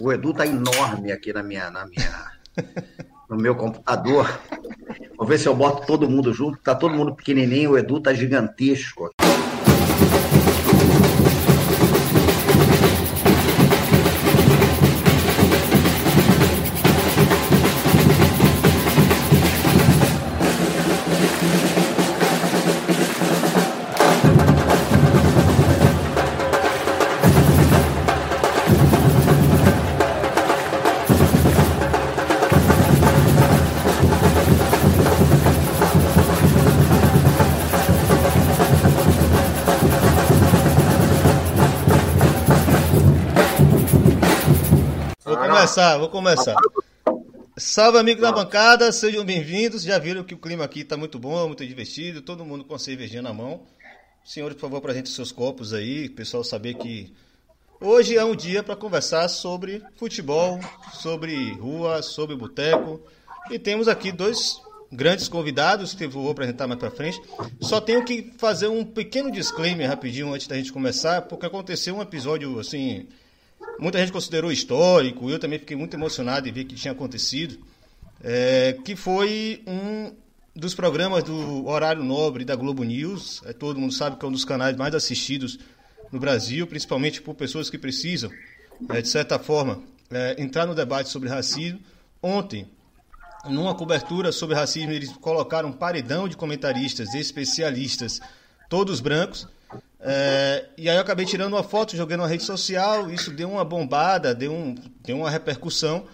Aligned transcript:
O 0.00 0.10
Edu 0.10 0.32
tá 0.32 0.46
enorme 0.46 1.12
aqui 1.12 1.30
na 1.30 1.42
minha, 1.42 1.70
na 1.70 1.86
minha, 1.86 2.32
no 3.28 3.36
meu 3.36 3.54
computador. 3.54 4.40
Vou 5.14 5.26
ver 5.26 5.38
se 5.38 5.46
eu 5.46 5.54
boto 5.54 5.86
todo 5.86 6.08
mundo 6.08 6.32
junto. 6.32 6.58
Tá 6.58 6.74
todo 6.74 6.94
mundo 6.94 7.14
pequenininho, 7.14 7.72
o 7.72 7.78
Edu 7.78 8.00
tá 8.00 8.14
gigantesco. 8.14 9.10
Começar, 45.70 45.98
vou 45.98 46.08
começar. 46.08 46.56
Salve, 47.56 47.96
amigos 47.96 48.20
da 48.20 48.32
bancada, 48.32 48.90
sejam 48.90 49.24
bem-vindos. 49.24 49.84
Já 49.84 50.00
viram 50.00 50.24
que 50.24 50.34
o 50.34 50.38
clima 50.38 50.64
aqui 50.64 50.80
está 50.80 50.96
muito 50.96 51.16
bom, 51.16 51.46
muito 51.46 51.64
divertido, 51.64 52.20
todo 52.20 52.44
mundo 52.44 52.64
com 52.64 52.74
a 52.74 52.78
cervejinha 52.78 53.22
na 53.22 53.32
mão. 53.32 53.62
Senhores, 54.24 54.56
por 54.56 54.62
favor, 54.62 54.78
apresentem 54.78 55.12
seus 55.12 55.30
copos 55.30 55.72
aí, 55.72 56.06
o 56.06 56.12
pessoal 56.12 56.42
saber 56.42 56.74
que 56.74 57.14
hoje 57.80 58.16
é 58.16 58.24
um 58.24 58.34
dia 58.34 58.64
para 58.64 58.74
conversar 58.74 59.28
sobre 59.28 59.80
futebol, 59.94 60.58
sobre 60.92 61.52
rua, 61.52 62.02
sobre 62.02 62.34
boteco. 62.34 63.00
E 63.48 63.56
temos 63.56 63.86
aqui 63.86 64.10
dois 64.10 64.60
grandes 64.90 65.28
convidados 65.28 65.94
que 65.94 66.04
eu 66.04 66.10
vou 66.10 66.28
apresentar 66.32 66.66
mais 66.66 66.80
para 66.80 66.90
frente. 66.90 67.22
Só 67.60 67.80
tenho 67.80 68.04
que 68.04 68.32
fazer 68.38 68.66
um 68.66 68.84
pequeno 68.84 69.30
disclaimer 69.30 69.88
rapidinho 69.88 70.34
antes 70.34 70.48
da 70.48 70.56
gente 70.56 70.72
começar, 70.72 71.22
porque 71.22 71.46
aconteceu 71.46 71.94
um 71.94 72.02
episódio 72.02 72.58
assim 72.58 73.06
muita 73.78 73.98
gente 73.98 74.12
considerou 74.12 74.50
histórico, 74.50 75.30
eu 75.30 75.38
também 75.38 75.58
fiquei 75.58 75.76
muito 75.76 75.94
emocionado 75.94 76.48
em 76.48 76.52
ver 76.52 76.64
que 76.64 76.74
tinha 76.74 76.92
acontecido, 76.92 77.58
é, 78.22 78.76
que 78.84 78.96
foi 78.96 79.62
um 79.66 80.12
dos 80.54 80.74
programas 80.74 81.24
do 81.24 81.66
Horário 81.66 82.02
Nobre 82.02 82.44
da 82.44 82.56
Globo 82.56 82.84
News. 82.84 83.42
É, 83.46 83.52
todo 83.52 83.78
mundo 83.78 83.92
sabe 83.92 84.16
que 84.16 84.24
é 84.24 84.28
um 84.28 84.32
dos 84.32 84.44
canais 84.44 84.76
mais 84.76 84.94
assistidos 84.94 85.58
no 86.10 86.18
Brasil, 86.18 86.66
principalmente 86.66 87.22
por 87.22 87.34
pessoas 87.34 87.70
que 87.70 87.78
precisam, 87.78 88.30
é, 88.90 89.00
de 89.00 89.08
certa 89.08 89.38
forma, 89.38 89.82
é, 90.10 90.36
entrar 90.42 90.66
no 90.66 90.74
debate 90.74 91.08
sobre 91.08 91.28
racismo. 91.28 91.80
Ontem, 92.22 92.68
numa 93.48 93.74
cobertura 93.74 94.32
sobre 94.32 94.54
racismo, 94.54 94.92
eles 94.92 95.10
colocaram 95.12 95.70
um 95.70 95.72
paredão 95.72 96.28
de 96.28 96.36
comentaristas 96.36 97.14
especialistas, 97.14 98.20
todos 98.68 99.00
brancos, 99.00 99.46
é, 100.02 100.66
e 100.76 100.88
aí 100.88 100.96
eu 100.96 101.02
acabei 101.02 101.26
tirando 101.26 101.52
uma 101.52 101.62
foto, 101.62 101.96
joguei 101.96 102.16
na 102.16 102.26
rede 102.26 102.42
social, 102.42 103.10
isso 103.10 103.30
deu 103.30 103.50
uma 103.50 103.64
bombada, 103.64 104.34
deu, 104.34 104.52
um, 104.52 104.74
deu 105.02 105.18
uma 105.18 105.30
repercussão, 105.30 106.06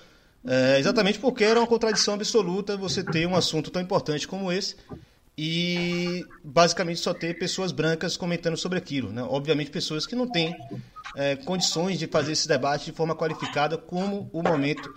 é, 0.45 0.79
exatamente 0.79 1.19
porque 1.19 1.45
era 1.45 1.61
uma 1.61 1.67
contradição 1.67 2.15
absoluta 2.15 2.77
você 2.77 3.03
ter 3.03 3.27
um 3.27 3.37
assunto 3.37 3.71
tão 3.71 3.83
importante 3.83 4.27
como 4.27 4.51
esse 4.51 4.77
e 5.39 6.25
basicamente 6.43 7.01
só 7.01 7.13
ter 7.13 7.39
pessoas 7.39 7.71
brancas 7.71 8.17
comentando 8.17 8.57
sobre 8.57 8.79
aquilo. 8.79 9.13
Né? 9.13 9.23
Obviamente 9.23 9.71
pessoas 9.71 10.07
que 10.07 10.17
não 10.17 10.27
têm 10.27 10.57
é, 11.15 11.37
condições 11.37 11.99
de 11.99 12.07
fazer 12.07 12.33
esse 12.33 12.49
debate 12.49 12.87
de 12.87 12.93
forma 12.93 13.15
qualificada 13.15 13.77
como 13.77 14.31
o 14.33 14.43
momento 14.43 14.95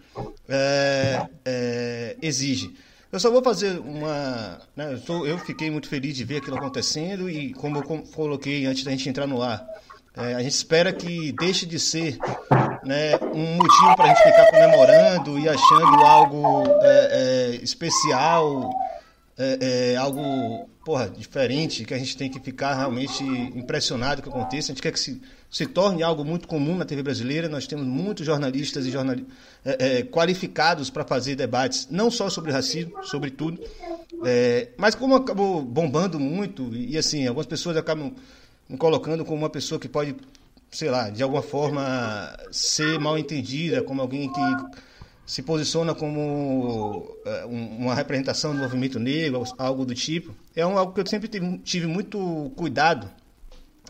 é, 0.48 1.28
é, 1.44 2.18
exige. 2.22 2.74
Eu 3.12 3.20
só 3.20 3.32
vou 3.32 3.42
fazer 3.42 3.80
uma. 3.80 4.60
Né, 4.76 4.94
eu, 4.94 5.02
tô, 5.02 5.26
eu, 5.26 5.38
fiquei 5.40 5.72
muito 5.72 5.90
feliz 5.90 6.16
de 6.16 6.24
ver 6.24 6.38
aquilo 6.38 6.58
acontecendo 6.58 7.28
e, 7.28 7.54
como 7.54 7.78
eu 7.78 7.84
coloquei 8.14 8.66
antes 8.68 8.84
da 8.84 8.92
gente 8.92 9.10
entrar 9.10 9.26
no 9.26 9.42
ar, 9.42 9.66
é, 10.16 10.36
a 10.36 10.44
gente 10.44 10.54
espera 10.54 10.94
que 10.94 11.32
deixe 11.32 11.66
de 11.66 11.80
ser 11.80 12.20
né, 12.84 13.16
um 13.34 13.56
motivo 13.56 13.96
para 13.96 14.06
a 14.06 14.08
gente 14.10 14.24
ficar 14.24 14.46
comemorando 14.52 15.40
e 15.40 15.50
achando 15.50 16.06
algo 16.06 16.64
é, 16.82 17.10
é, 17.12 17.64
especial, 17.64 18.70
é, 19.38 19.94
é, 19.94 19.96
algo 19.96 20.70
porra, 20.90 21.08
diferente, 21.08 21.86
que 21.86 21.94
a 21.94 22.00
gente 22.00 22.18
tem 22.18 22.32
que 22.32 22.40
ficar 22.40 22.74
realmente 22.74 23.24
impressionado 23.24 24.24
que 24.24 24.30
aconteça. 24.30 24.72
A 24.72 24.74
gente 24.74 24.82
quer 24.82 24.92
que 24.92 25.00
se 25.00 25.22
se 25.52 25.68
torne 25.68 26.02
algo 26.02 26.24
muito 26.24 26.48
comum 26.48 26.76
na 26.76 26.84
TV 26.84 27.04
brasileira. 27.04 27.48
Nós 27.48 27.68
temos 27.68 27.86
muitos 27.86 28.26
jornalistas 28.26 28.88
e 28.88 28.92
jornal... 28.92 29.16
É, 29.64 30.00
é, 30.00 30.04
qualificados 30.04 30.90
para 30.90 31.04
fazer 31.04 31.36
debates, 31.36 31.88
não 31.92 32.10
só 32.10 32.28
sobre 32.28 32.52
racismo, 32.52 33.04
sobre 33.04 33.30
tudo. 33.30 33.62
É, 34.24 34.70
mas 34.78 34.96
como 34.96 35.16
acabou 35.16 35.62
bombando 35.62 36.20
muito, 36.20 36.74
e, 36.74 36.94
e 36.94 36.98
assim, 36.98 37.28
algumas 37.28 37.46
pessoas 37.46 37.76
acabam 37.78 38.14
me 38.68 38.78
colocando 38.78 39.26
como 39.26 39.38
uma 39.38 39.50
pessoa 39.50 39.78
que 39.80 39.90
pode, 39.90 40.16
sei 40.72 40.90
lá, 40.90 41.10
de 41.10 41.22
alguma 41.22 41.42
forma 41.42 42.36
ser 42.52 42.98
mal 43.00 43.18
entendida, 43.18 43.84
como 43.84 44.02
alguém 44.02 44.32
que 44.32 44.42
se 45.30 45.44
posiciona 45.44 45.94
como 45.94 47.16
é, 47.24 47.46
uma 47.46 47.94
representação 47.94 48.52
do 48.52 48.58
movimento 48.64 48.98
negro, 49.00 49.44
algo 49.60 49.86
do 49.86 49.94
tipo. 49.94 50.34
É 50.56 50.66
um, 50.66 50.76
algo 50.76 50.92
que 50.92 51.00
eu 51.00 51.06
sempre 51.06 51.30
tive, 51.64 51.86
muito 51.86 52.52
cuidado 52.56 53.08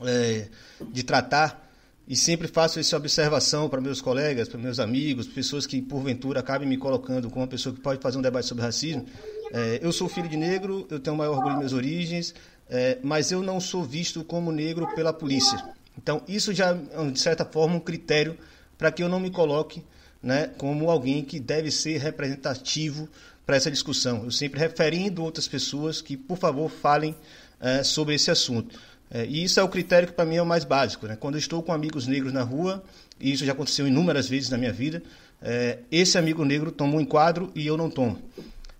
é, 0.03 0.49
de 0.91 1.01
tratar 1.01 1.71
e 2.05 2.13
sempre 2.13 2.49
faço 2.49 2.77
essa 2.77 2.97
observação 2.97 3.69
para 3.69 3.79
meus 3.79 4.01
colegas, 4.01 4.49
para 4.49 4.59
meus 4.59 4.81
amigos, 4.81 5.27
pessoas 5.27 5.65
que 5.65 5.81
porventura 5.81 6.41
acabem 6.41 6.67
me 6.67 6.75
colocando 6.75 7.29
como 7.29 7.43
uma 7.43 7.47
pessoa 7.47 7.73
que 7.73 7.79
pode 7.79 8.01
fazer 8.01 8.17
um 8.17 8.21
debate 8.21 8.45
sobre 8.45 8.65
racismo. 8.65 9.05
É, 9.53 9.79
eu 9.81 9.93
sou 9.93 10.09
filho 10.09 10.27
de 10.27 10.35
negro, 10.35 10.85
eu 10.91 10.99
tenho 10.99 11.15
maior 11.15 11.37
orgulho 11.37 11.51
de 11.51 11.57
minhas 11.59 11.71
origens, 11.71 12.35
é, 12.69 12.97
mas 13.01 13.31
eu 13.31 13.41
não 13.41 13.61
sou 13.61 13.81
visto 13.85 14.25
como 14.25 14.51
negro 14.51 14.93
pela 14.93 15.13
polícia. 15.13 15.57
Então, 15.97 16.21
isso 16.27 16.53
já 16.53 16.71
é, 16.71 17.05
de 17.09 17.19
certa 17.19 17.45
forma, 17.45 17.77
um 17.77 17.79
critério 17.79 18.37
para 18.77 18.91
que 18.91 19.01
eu 19.01 19.07
não 19.07 19.21
me 19.21 19.31
coloque 19.31 19.81
né, 20.21 20.49
como 20.57 20.89
alguém 20.89 21.23
que 21.23 21.39
deve 21.39 21.71
ser 21.71 21.97
representativo 21.97 23.07
para 23.45 23.55
essa 23.55 23.71
discussão. 23.71 24.23
Eu 24.23 24.31
sempre 24.31 24.59
referindo 24.59 25.23
outras 25.23 25.47
pessoas 25.47 26.01
que, 26.01 26.15
por 26.15 26.37
favor, 26.37 26.69
falem 26.69 27.15
é, 27.59 27.83
sobre 27.83 28.15
esse 28.15 28.29
assunto. 28.29 28.79
É, 29.11 29.25
e 29.25 29.43
isso 29.43 29.59
é 29.59 29.63
o 29.63 29.69
critério 29.69 30.07
que 30.07 30.13
para 30.13 30.25
mim 30.25 30.35
é 30.35 30.41
o 30.41 30.45
mais 30.45 30.63
básico. 30.63 31.07
Né? 31.07 31.15
Quando 31.15 31.35
eu 31.35 31.39
estou 31.39 31.63
com 31.63 31.73
amigos 31.73 32.05
negros 32.05 32.31
na 32.31 32.43
rua, 32.43 32.83
e 33.19 33.31
isso 33.31 33.43
já 33.43 33.53
aconteceu 33.53 33.87
inúmeras 33.87 34.29
vezes 34.29 34.49
na 34.49 34.57
minha 34.57 34.71
vida, 34.71 35.01
é, 35.41 35.79
esse 35.91 36.17
amigo 36.17 36.43
negro 36.45 36.71
toma 36.71 36.95
um 36.95 37.01
enquadro 37.01 37.51
e 37.55 37.65
eu 37.65 37.75
não 37.75 37.89
tomo. 37.89 38.19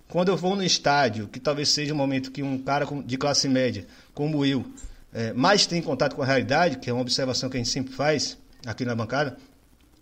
Quando 0.07 0.29
eu 0.29 0.37
vou 0.37 0.55
no 0.55 0.63
estádio, 0.63 1.27
que 1.27 1.39
talvez 1.39 1.69
seja 1.69 1.93
um 1.93 1.97
momento 1.97 2.31
que 2.31 2.41
um 2.43 2.57
cara 2.57 2.85
de 3.05 3.17
classe 3.17 3.47
média, 3.47 3.85
como 4.13 4.45
eu, 4.45 4.65
é, 5.13 5.33
mais 5.33 5.65
tem 5.65 5.81
contato 5.81 6.15
com 6.15 6.21
a 6.21 6.25
realidade, 6.25 6.77
que 6.77 6.89
é 6.89 6.93
uma 6.93 7.01
observação 7.01 7.49
que 7.49 7.57
a 7.57 7.59
gente 7.59 7.69
sempre 7.69 7.93
faz 7.93 8.37
aqui 8.65 8.83
na 8.85 8.95
bancada, 8.95 9.37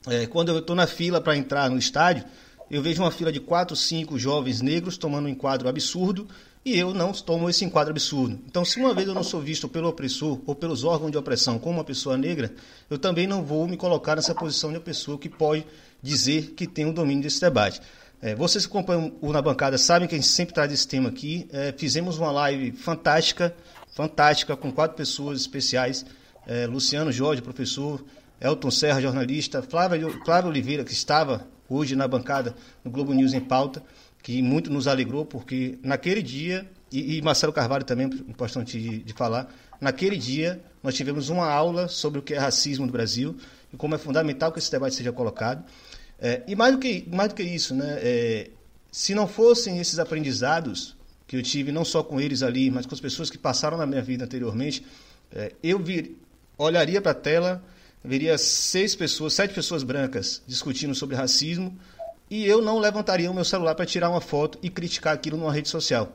é, 0.07 0.25
quando 0.25 0.49
eu 0.49 0.59
estou 0.59 0.75
na 0.75 0.87
fila 0.87 1.21
para 1.21 1.35
entrar 1.35 1.69
no 1.69 1.77
estádio, 1.77 2.25
eu 2.69 2.81
vejo 2.81 3.01
uma 3.01 3.11
fila 3.11 3.31
de 3.31 3.39
quatro, 3.39 3.75
cinco 3.75 4.17
jovens 4.19 4.61
negros 4.61 4.97
tomando 4.97 5.25
um 5.25 5.29
enquadro 5.29 5.69
absurdo 5.69 6.27
e 6.65 6.77
eu 6.77 6.93
não 6.93 7.13
tomo 7.13 7.49
esse 7.49 7.63
enquadro 7.63 7.91
absurdo. 7.91 8.39
Então, 8.45 8.65
se 8.65 8.77
uma 8.77 8.93
vez 8.93 9.07
eu 9.07 9.13
não 9.13 9.23
sou 9.23 9.39
visto 9.39 9.69
pelo 9.69 9.87
opressor 9.87 10.39
ou 10.45 10.53
pelos 10.53 10.83
órgãos 10.83 11.11
de 11.11 11.17
opressão 11.17 11.57
como 11.57 11.77
uma 11.77 11.83
pessoa 11.83 12.17
negra, 12.17 12.53
eu 12.89 12.97
também 12.97 13.25
não 13.25 13.41
vou 13.41 13.67
me 13.67 13.77
colocar 13.77 14.17
nessa 14.17 14.35
posição 14.35 14.69
de 14.69 14.75
uma 14.75 14.83
pessoa 14.83 15.17
que 15.17 15.29
pode 15.29 15.65
dizer 16.01 16.51
que 16.57 16.67
tem 16.67 16.85
o 16.85 16.89
um 16.89 16.93
domínio 16.93 17.23
desse 17.23 17.39
debate. 17.39 17.79
É, 18.21 18.35
vocês 18.35 18.65
que 18.65 18.71
acompanham 18.71 19.13
o 19.21 19.31
Na 19.31 19.41
Bancada 19.41 19.77
sabem 19.77 20.07
que 20.07 20.15
a 20.15 20.17
gente 20.17 20.27
sempre 20.27 20.53
traz 20.53 20.71
esse 20.73 20.87
tema 20.87 21.07
aqui. 21.07 21.47
É, 21.51 21.73
fizemos 21.77 22.17
uma 22.17 22.31
live 22.31 22.71
fantástica, 22.73 23.55
fantástica, 23.95 24.57
com 24.57 24.71
quatro 24.71 24.97
pessoas 24.97 25.39
especiais. 25.39 26.05
É, 26.45 26.65
Luciano 26.65 27.11
Jorge, 27.11 27.41
professor, 27.41 28.03
Elton 28.39 28.71
Serra, 28.71 29.01
jornalista, 29.01 29.61
Flávia, 29.61 30.07
Oliveira, 30.45 30.83
que 30.83 30.93
estava 30.93 31.47
hoje 31.69 31.95
na 31.95 32.07
bancada 32.07 32.55
no 32.83 32.91
Globo 32.91 33.13
News 33.13 33.33
em 33.33 33.41
pauta 33.41 33.83
que 34.27 34.41
muito 34.41 34.69
nos 34.69 34.87
alegrou, 34.87 35.25
porque 35.25 35.79
naquele 35.81 36.21
dia, 36.21 36.69
e, 36.91 37.17
e 37.17 37.21
Marcelo 37.21 37.53
Carvalho 37.53 37.85
também, 37.85 38.07
importante 38.07 38.77
de, 38.77 38.99
de, 38.99 39.13
falar, 39.13 39.53
naquele 39.79 40.17
dia 40.17 40.61
nós 40.83 40.95
tivemos 40.95 41.29
uma 41.29 41.49
aula 41.49 41.87
sobre 41.87 42.19
o 42.19 42.21
que 42.21 42.33
é 42.33 42.37
racismo 42.37 42.85
no 42.85 42.91
Brasil 42.91 43.37
e 43.73 43.77
como 43.77 43.95
é 43.95 43.97
fundamental 43.97 44.51
que 44.51 44.59
esse 44.59 44.69
debate 44.69 44.95
seja 44.95 45.13
colocado. 45.13 45.63
É, 46.19 46.43
e 46.45 46.57
mais 46.57 46.73
do 46.73 46.79
que, 46.79 47.07
mais 47.09 47.29
do 47.29 47.35
que 47.35 47.43
isso, 47.43 47.73
né, 47.73 47.99
é, 48.01 48.49
se 48.91 49.15
não 49.15 49.27
fossem 49.27 49.79
esses 49.79 49.97
aprendizados 49.97 50.97
que 51.25 51.37
eu 51.37 51.41
tive, 51.41 51.71
não 51.71 51.85
só 51.85 52.03
com 52.03 52.19
eles 52.19 52.43
ali, 52.43 52.69
mas 52.69 52.85
com 52.85 52.93
as 52.93 52.99
pessoas 52.99 53.29
que 53.29 53.37
passaram 53.37 53.77
na 53.77 53.85
minha 53.85 54.01
vida 54.01 54.25
anteriormente, 54.25 54.85
é, 55.31 55.53
eu 55.63 55.79
vir, 55.79 56.17
olharia 56.57 57.01
para 57.01 57.11
a 57.11 57.15
tela, 57.15 57.63
veria 58.03 58.37
seis 58.37 58.95
pessoas, 58.95 59.33
sete 59.33 59.53
pessoas 59.53 59.83
brancas 59.83 60.41
discutindo 60.47 60.93
sobre 60.95 61.15
racismo, 61.15 61.77
e 62.29 62.45
eu 62.45 62.61
não 62.61 62.79
levantaria 62.79 63.31
o 63.31 63.33
meu 63.33 63.45
celular 63.45 63.75
para 63.75 63.85
tirar 63.85 64.09
uma 64.09 64.21
foto 64.21 64.57
e 64.61 64.69
criticar 64.69 65.13
aquilo 65.13 65.37
numa 65.37 65.51
rede 65.51 65.69
social. 65.69 66.11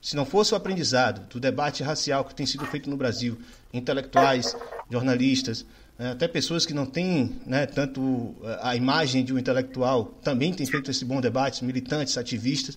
Se 0.00 0.14
não 0.14 0.26
fosse 0.26 0.52
o 0.52 0.56
aprendizado 0.56 1.26
do 1.28 1.40
debate 1.40 1.82
racial 1.82 2.24
que 2.24 2.34
tem 2.34 2.44
sido 2.44 2.66
feito 2.66 2.90
no 2.90 2.96
Brasil, 2.96 3.38
intelectuais, 3.72 4.54
jornalistas, 4.90 5.64
é, 5.98 6.08
até 6.08 6.28
pessoas 6.28 6.66
que 6.66 6.74
não 6.74 6.84
têm 6.84 7.40
né, 7.46 7.66
tanto 7.66 8.34
é, 8.42 8.58
a 8.62 8.76
imagem 8.76 9.24
de 9.24 9.32
um 9.32 9.38
intelectual 9.38 10.06
também 10.22 10.52
têm 10.52 10.66
feito 10.66 10.90
esse 10.90 11.04
bom 11.04 11.20
debate, 11.20 11.64
militantes, 11.64 12.18
ativistas. 12.18 12.76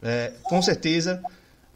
É, 0.00 0.32
com 0.44 0.62
certeza 0.62 1.20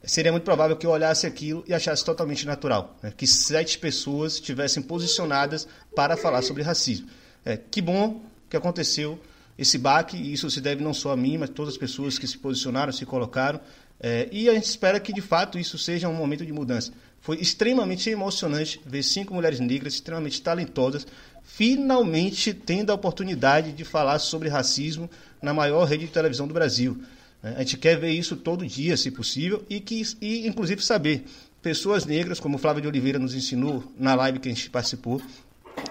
seria 0.05 0.33
muito 0.33 0.45
provável 0.45 0.77
que 0.77 0.87
eu 0.87 0.91
olhasse 0.91 1.27
aquilo 1.27 1.65
e 1.67 1.75
achasse 1.75 2.05
totalmente 2.05 2.47
natural, 2.47 2.97
né, 3.03 3.13
que 3.17 3.27
sete 3.27 3.79
pessoas 3.79 4.35
estivessem 4.35 4.83
posicionadas 4.83 5.67
para 5.95 6.17
falar 6.17 6.43
sobre 6.43 6.63
racismo. 6.63 7.09
É, 7.45 7.57
que 7.57 7.81
bom 7.81 8.23
que 8.49 8.57
aconteceu 8.57 9.19
esse 9.59 9.79
baque, 9.79 10.17
e 10.17 10.33
isso 10.33 10.51
se 10.51 10.61
deve 10.61 10.83
não 10.83 10.95
só 10.95 11.13
a 11.13 11.17
mim, 11.17 11.39
mas 11.39 11.51
a 11.51 11.53
todas 11.53 11.75
as 11.75 11.79
pessoas 11.79 12.19
que 12.19 12.27
se 12.27 12.39
posicionaram, 12.39 12.93
se 12.93 13.05
colocaram, 13.05 13.61
é, 14.01 14.29
e 14.33 14.49
a 14.49 14.55
gente 14.55 14.65
espera 14.65 14.99
que 14.99 15.13
de 15.13 15.21
fato 15.21 15.59
isso 15.59 15.79
seja 15.79 16.09
um 16.09 16.15
momento 16.15 16.45
de 16.45 16.53
mudança. 16.53 16.93
Foi 17.21 17.37
extremamente 17.37 18.11
emocionante 18.11 18.81
ver 18.85 19.05
cinco 19.05 19.33
mulheres 19.33 19.61
negras 19.61 19.95
extremamente 19.95 20.43
talentosas 20.43 21.07
finalmente 21.43 22.55
tendo 22.55 22.91
a 22.91 22.95
oportunidade 22.95 23.73
de 23.73 23.85
falar 23.85 24.19
sobre 24.19 24.49
racismo 24.49 25.11
na 25.41 25.53
maior 25.53 25.85
rede 25.85 26.07
de 26.07 26.13
televisão 26.13 26.47
do 26.47 26.55
Brasil. 26.55 27.03
A 27.43 27.59
gente 27.59 27.77
quer 27.77 27.99
ver 27.99 28.11
isso 28.11 28.37
todo 28.37 28.65
dia, 28.65 28.97
se 28.97 29.11
possível, 29.11 29.65
e, 29.69 29.81
que, 29.81 30.03
e 30.21 30.47
inclusive 30.47 30.83
saber. 30.83 31.25
Pessoas 31.61 32.05
negras, 32.05 32.39
como 32.39 32.59
Flávia 32.59 32.83
de 32.83 32.89
Oliveira 32.89 33.19
nos 33.19 33.35
ensinou 33.35 33.85
na 33.99 34.15
live 34.15 34.39
que 34.39 34.49
a 34.49 34.53
gente 34.53 34.71
participou, 34.71 35.21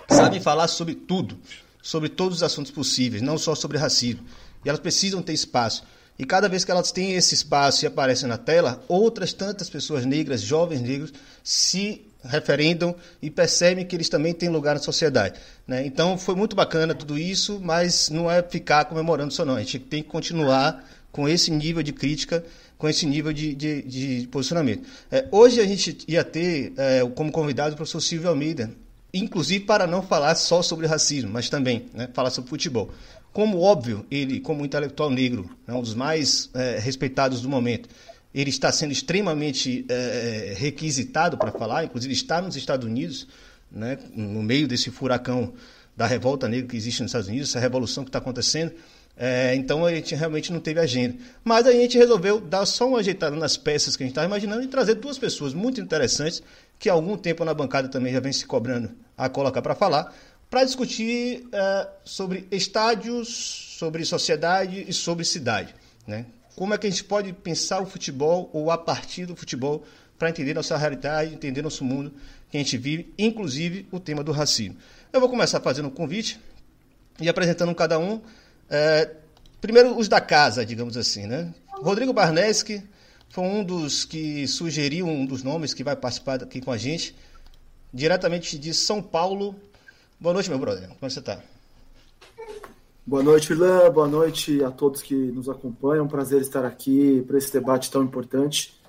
sabem 0.10 0.40
falar 0.40 0.68
sobre 0.68 0.96
tudo, 0.96 1.38
sobre 1.82 2.08
todos 2.10 2.38
os 2.38 2.44
assuntos 2.44 2.72
possíveis, 2.72 3.22
não 3.22 3.38
só 3.38 3.54
sobre 3.54 3.78
racismo. 3.78 4.24
E 4.64 4.70
elas 4.70 4.80
precisam 4.80 5.22
ter 5.22 5.34
espaço. 5.34 5.84
E 6.18 6.26
cada 6.26 6.48
vez 6.48 6.64
que 6.64 6.72
elas 6.72 6.92
têm 6.92 7.14
esse 7.14 7.34
espaço 7.34 7.84
e 7.84 7.88
aparecem 7.88 8.30
na 8.30 8.38
tela, 8.38 8.84
outras 8.88 9.34
tantas 9.34 9.70
pessoas 9.70 10.06
negras, 10.06 10.42
jovens 10.42 10.82
negros, 10.82 11.14
se 11.44 12.06
referendam 12.24 12.96
e 13.22 13.30
percebem 13.30 13.86
que 13.86 13.96
eles 13.96 14.08
também 14.08 14.34
têm 14.34 14.50
lugar 14.50 14.76
na 14.76 14.82
sociedade. 14.82 15.40
Né? 15.68 15.86
Então 15.86 16.18
foi 16.18 16.36
muito 16.36 16.56
bacana 16.56 16.94
tudo 16.94 17.18
isso, 17.18 17.60
mas 17.60 18.10
não 18.10 18.30
é 18.30 18.42
ficar 18.44 18.86
comemorando 18.86 19.34
só 19.34 19.44
não. 19.44 19.56
A 19.56 19.60
gente 19.60 19.80
tem 19.80 20.04
que 20.04 20.10
continuar 20.10 20.86
com 21.12 21.28
esse 21.28 21.52
nível 21.52 21.84
de 21.84 21.92
crítica, 21.92 22.44
com 22.78 22.90
esse 22.90 23.06
nível 23.06 23.32
de, 23.32 23.54
de, 23.54 23.82
de 23.84 24.28
posicionamento. 24.28 24.88
É, 25.12 25.28
hoje 25.32 25.60
a 25.60 25.66
gente 25.66 25.98
ia 26.08 26.24
ter 26.24 26.74
é, 26.78 27.02
como 27.14 27.32
convidado 27.32 27.74
o 27.74 27.76
professor 27.76 28.02
Silvio 28.02 28.30
Almeida, 28.30 28.72
inclusive 29.14 29.66
para 29.66 29.86
não 29.86 30.02
falar 30.02 30.36
só 30.36 30.62
sobre 30.62 30.88
racismo, 30.88 31.32
mas 31.32 31.50
também 31.50 31.86
né, 31.94 32.10
falar 32.14 32.30
sobre 32.30 32.50
futebol. 32.50 32.92
Como 33.34 33.60
óbvio, 33.60 34.06
ele, 34.10 34.40
como 34.40 34.66
intelectual 34.66 35.10
negro, 35.10 35.50
é 35.68 35.74
um 35.74 35.82
dos 35.82 35.94
mais 35.94 36.50
é, 36.54 36.80
respeitados 36.80 37.42
do 37.42 37.50
momento, 37.50 37.88
ele 38.34 38.50
está 38.50 38.72
sendo 38.72 38.92
extremamente 38.92 39.86
é, 39.90 40.56
requisitado 40.58 41.38
para 41.38 41.52
falar, 41.52 41.84
inclusive 41.84 42.14
está 42.14 42.42
nos 42.42 42.56
Estados 42.56 42.88
Unidos, 42.88 43.28
né, 43.72 43.98
no 44.16 44.42
meio 44.42 44.68
desse 44.68 44.90
furacão 44.90 45.54
da 45.96 46.08
revolta 46.08 46.48
negra 46.48 46.68
que 46.68 46.78
existe 46.78 47.02
nos 47.02 47.10
Estados 47.10 47.28
Unidos, 47.28 47.50
essa 47.50 47.60
revolução 47.60 48.04
que 48.04 48.10
está 48.10 48.20
acontecendo. 48.20 48.74
É, 49.18 49.54
então 49.56 49.86
a 49.86 49.94
gente 49.94 50.16
realmente 50.16 50.52
não 50.52 50.60
teve 50.60 50.80
agenda. 50.80 51.16
Mas 51.44 51.68
a 51.68 51.72
gente 51.72 51.98
resolveu 51.98 52.40
dar 52.40 52.66
só 52.66 52.88
uma 52.88 53.00
ajeitada 53.00 53.36
nas 53.36 53.58
peças 53.58 53.96
que 53.96 54.04
a 54.04 54.06
gente 54.06 54.12
estava 54.12 54.28
imaginando 54.28 54.64
e 54.64 54.68
trazer 54.68 54.96
duas 54.96 55.18
pessoas 55.18 55.54
muito 55.54 55.80
interessantes 55.80 56.42
que 56.80 56.90
há 56.90 56.94
algum 56.94 57.18
tempo 57.18 57.46
na 57.46 57.54
bancada 57.54 57.88
também 57.88 58.14
já 58.14 58.20
vem 58.20 58.34
se 58.34 58.46
cobrando 58.46 58.92
a 59.18 59.30
colocar 59.30 59.62
para 59.62 59.76
falar 59.76 60.14
para 60.52 60.66
discutir 60.66 61.46
uh, 61.46 61.90
sobre 62.04 62.46
estádios, 62.52 63.30
sobre 63.80 64.04
sociedade 64.04 64.86
e 64.86 64.92
sobre 64.92 65.24
cidade. 65.24 65.74
Né? 66.06 66.26
Como 66.58 66.74
é 66.74 66.78
que 66.78 66.86
a 66.86 66.90
gente 66.90 67.06
pode 67.06 67.32
pensar 67.32 67.82
o 67.82 67.86
futebol 67.86 68.50
ou 68.52 68.70
a 68.70 68.78
partir 68.78 69.26
do 69.26 69.34
futebol 69.34 69.86
para 70.20 70.30
entender 70.30 70.54
nossa 70.54 70.76
realidade, 70.76 71.34
entender 71.34 71.62
nosso 71.62 71.86
mundo 71.86 72.14
que 72.50 72.58
a 72.58 72.60
gente 72.60 72.78
vive, 72.78 73.14
inclusive 73.18 73.88
o 73.92 74.00
tema 74.00 74.24
do 74.24 74.34
racismo. 74.34 74.76
Eu 75.14 75.22
vou 75.22 75.30
começar 75.30 75.62
fazendo 75.62 75.88
um 75.88 75.92
convite 75.92 76.38
e 77.22 77.30
apresentando 77.30 77.74
cada 77.74 77.98
um. 77.98 78.22
Uh, 78.72 79.16
primeiro, 79.60 79.98
os 79.98 80.08
da 80.08 80.22
casa, 80.22 80.66
digamos 80.66 80.96
assim. 80.96 81.28
Né? 81.28 81.54
Rodrigo 81.68 82.14
Barneski 82.14 82.82
foi 83.30 83.44
um 83.44 83.64
dos 83.64 84.06
que 84.06 84.48
sugeriu 84.48 85.06
um 85.06 85.26
dos 85.26 85.44
nomes 85.44 85.74
que 85.74 85.84
vai 85.84 85.96
participar 85.96 86.42
aqui 86.42 86.62
com 86.62 86.72
a 86.72 86.78
gente, 86.78 87.16
diretamente 87.94 88.58
de 88.58 88.74
São 88.74 89.02
Paulo, 89.02 89.56
Boa 90.22 90.36
noite, 90.36 90.52
meu 90.52 90.60
brother. 90.60 90.88
Como 90.88 91.10
você 91.10 91.18
está? 91.18 91.40
Boa 93.04 93.24
noite, 93.24 93.54
Ilan. 93.54 93.92
Boa 93.92 94.08
noite 94.08 94.64
a 94.64 94.70
todos 94.70 95.02
que 95.02 95.16
nos 95.16 95.50
acompanham. 95.50 96.08
Prazer 96.08 96.42
estar 96.42 96.64
aqui 96.64 97.24
para 97.26 97.40
esse 97.40 97.52
debate 97.52 97.90
tão 97.90 98.04
importante. 98.04 98.80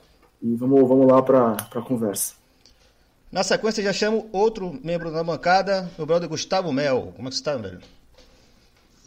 E 0.42 0.54
vamos, 0.54 0.86
vamos 0.86 1.06
lá 1.06 1.22
para 1.22 1.52
a 1.52 1.80
conversa. 1.80 2.34
Na 3.30 3.42
sequência, 3.42 3.82
já 3.82 3.94
chamo 3.94 4.28
outro 4.30 4.78
membro 4.84 5.10
da 5.10 5.24
bancada, 5.24 5.90
meu 5.96 6.06
brother 6.06 6.28
Gustavo 6.28 6.70
Mel. 6.70 7.14
Como 7.16 7.28
é 7.28 7.30
que 7.30 7.36
você 7.36 7.40
está, 7.40 7.56
velho? 7.56 7.80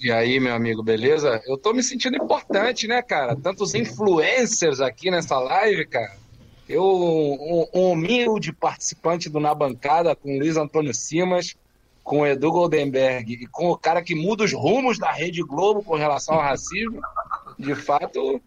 E 0.06 0.12
aí, 0.12 0.40
meu 0.40 0.54
amigo, 0.54 0.84
beleza? 0.84 1.42
Eu 1.48 1.58
tô 1.58 1.74
me 1.74 1.82
sentindo 1.82 2.16
importante, 2.16 2.88
né, 2.88 3.02
cara? 3.02 3.36
Tantos 3.36 3.74
influencers 3.74 4.80
aqui 4.80 5.10
nessa 5.10 5.40
live, 5.40 5.84
cara. 5.88 6.16
Eu, 6.70 6.84
um, 6.84 7.66
um 7.74 7.92
humilde 7.94 8.54
participante 8.54 9.32
do 9.32 9.40
Na 9.40 9.56
Bancada 9.56 10.16
com 10.16 10.38
Luiz 10.38 10.58
Antônio 10.58 10.94
Simas, 10.94 11.56
com 12.04 12.20
o 12.20 12.28
Edu 12.28 12.52
Goldenberg 12.52 13.34
e 13.34 13.48
com 13.48 13.72
o 13.72 13.76
cara 13.76 14.04
que 14.04 14.14
muda 14.14 14.44
os 14.44 14.54
rumos 14.54 15.00
da 15.00 15.12
Rede 15.12 15.42
Globo 15.42 15.84
com 15.84 15.96
relação 15.96 16.36
ao 16.36 16.42
racismo, 16.42 17.02
de 17.58 17.74
fato, 17.74 18.40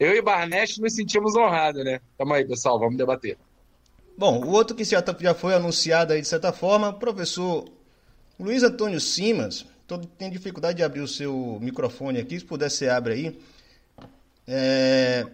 eu 0.00 0.16
e 0.16 0.22
Barnett 0.22 0.80
nos 0.80 0.94
sentimos 0.94 1.36
honrados, 1.36 1.84
né? 1.84 2.00
Tamo 2.16 2.32
aí, 2.32 2.46
pessoal, 2.46 2.78
vamos 2.78 2.96
debater. 2.96 3.36
Bom, 4.16 4.42
o 4.42 4.50
outro 4.50 4.74
que 4.74 4.82
já, 4.82 5.02
tá, 5.02 5.14
já 5.20 5.34
foi 5.34 5.52
anunciado 5.52 6.14
aí 6.14 6.22
de 6.22 6.26
certa 6.26 6.54
forma, 6.54 6.90
professor 6.90 7.66
Luiz 8.40 8.62
Antônio 8.62 8.98
Simas, 8.98 9.66
todo 9.86 10.06
tem 10.06 10.30
dificuldade 10.30 10.78
de 10.78 10.82
abrir 10.82 11.00
o 11.00 11.08
seu 11.08 11.58
microfone 11.60 12.18
aqui, 12.18 12.38
se 12.38 12.44
puder 12.44 12.70
você 12.70 12.88
abre 12.88 13.12
aí. 13.14 13.40
É... 14.46 15.26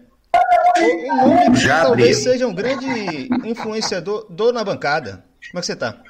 Um 0.77 1.17
nome 1.17 1.51
que 1.51 1.59
já 1.59 1.83
talvez 1.83 2.17
abri. 2.17 2.31
seja 2.31 2.47
um 2.47 2.53
grande 2.53 3.29
influenciador 3.45 4.25
do 4.29 4.51
na 4.51 4.63
bancada. 4.63 5.23
Como 5.49 5.59
é 5.59 5.61
que 5.61 5.65
você 5.65 5.73
está? 5.73 6.01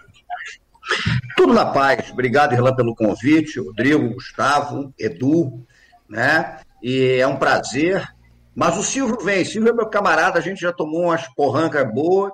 Tudo 1.35 1.53
na 1.53 1.65
paz. 1.65 2.11
Obrigado, 2.11 2.53
Irlan, 2.53 2.75
pelo 2.75 2.95
convite. 2.95 3.59
Rodrigo, 3.59 4.13
Gustavo, 4.13 4.93
Edu, 4.97 5.65
né? 6.07 6.59
E 6.81 7.17
é 7.19 7.27
um 7.27 7.37
prazer. 7.37 8.07
Mas 8.55 8.77
o 8.77 8.83
Silvio 8.83 9.17
vem. 9.19 9.43
Silvio 9.43 9.71
é 9.71 9.73
meu 9.73 9.87
camarada, 9.87 10.39
a 10.39 10.41
gente 10.41 10.61
já 10.61 10.71
tomou 10.71 11.03
umas 11.03 11.27
porrancas 11.29 11.91
boas. 11.93 12.31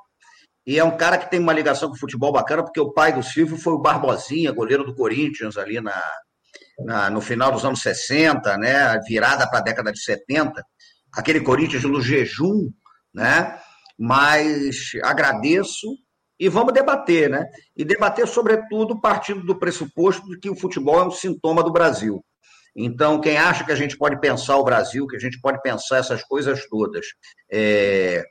E 0.69 0.77
é 0.77 0.83
um 0.83 0.95
cara 0.95 1.17
que 1.17 1.31
tem 1.31 1.39
uma 1.39 1.51
ligação 1.51 1.89
com 1.89 1.95
o 1.95 1.99
futebol 1.99 2.31
bacana, 2.31 2.61
porque 2.61 2.79
o 2.79 2.93
pai 2.93 3.11
do 3.11 3.23
Silvio 3.23 3.57
foi 3.57 3.73
o 3.73 3.81
Barbosinha, 3.81 4.51
goleiro 4.51 4.83
do 4.83 4.93
Corinthians, 4.93 5.57
ali 5.57 5.81
na, 5.81 5.99
na 6.85 7.09
no 7.09 7.19
final 7.21 7.51
dos 7.51 7.65
anos 7.65 7.81
60, 7.81 8.55
né? 8.55 8.99
Virada 9.07 9.49
para 9.49 9.57
a 9.57 9.63
década 9.63 9.91
de 9.91 9.99
70. 9.99 10.63
Aquele 11.11 11.41
Corinthians 11.41 11.81
no 11.85 11.99
jejum, 11.99 12.69
né? 13.11 13.59
Mas 13.97 14.91
agradeço 15.01 15.87
e 16.39 16.47
vamos 16.47 16.71
debater, 16.71 17.31
né? 17.31 17.47
E 17.75 17.83
debater, 17.83 18.27
sobretudo, 18.27 19.01
partindo 19.01 19.43
do 19.43 19.57
pressuposto 19.57 20.23
de 20.27 20.37
que 20.37 20.51
o 20.51 20.55
futebol 20.55 21.01
é 21.01 21.07
um 21.07 21.09
sintoma 21.09 21.63
do 21.63 21.71
Brasil. 21.71 22.23
Então, 22.75 23.19
quem 23.19 23.39
acha 23.39 23.65
que 23.65 23.71
a 23.71 23.75
gente 23.75 23.97
pode 23.97 24.19
pensar 24.21 24.55
o 24.57 24.63
Brasil, 24.63 25.07
que 25.07 25.15
a 25.15 25.19
gente 25.19 25.41
pode 25.41 25.59
pensar 25.63 25.97
essas 25.97 26.23
coisas 26.23 26.63
todas, 26.69 27.07
é... 27.51 28.23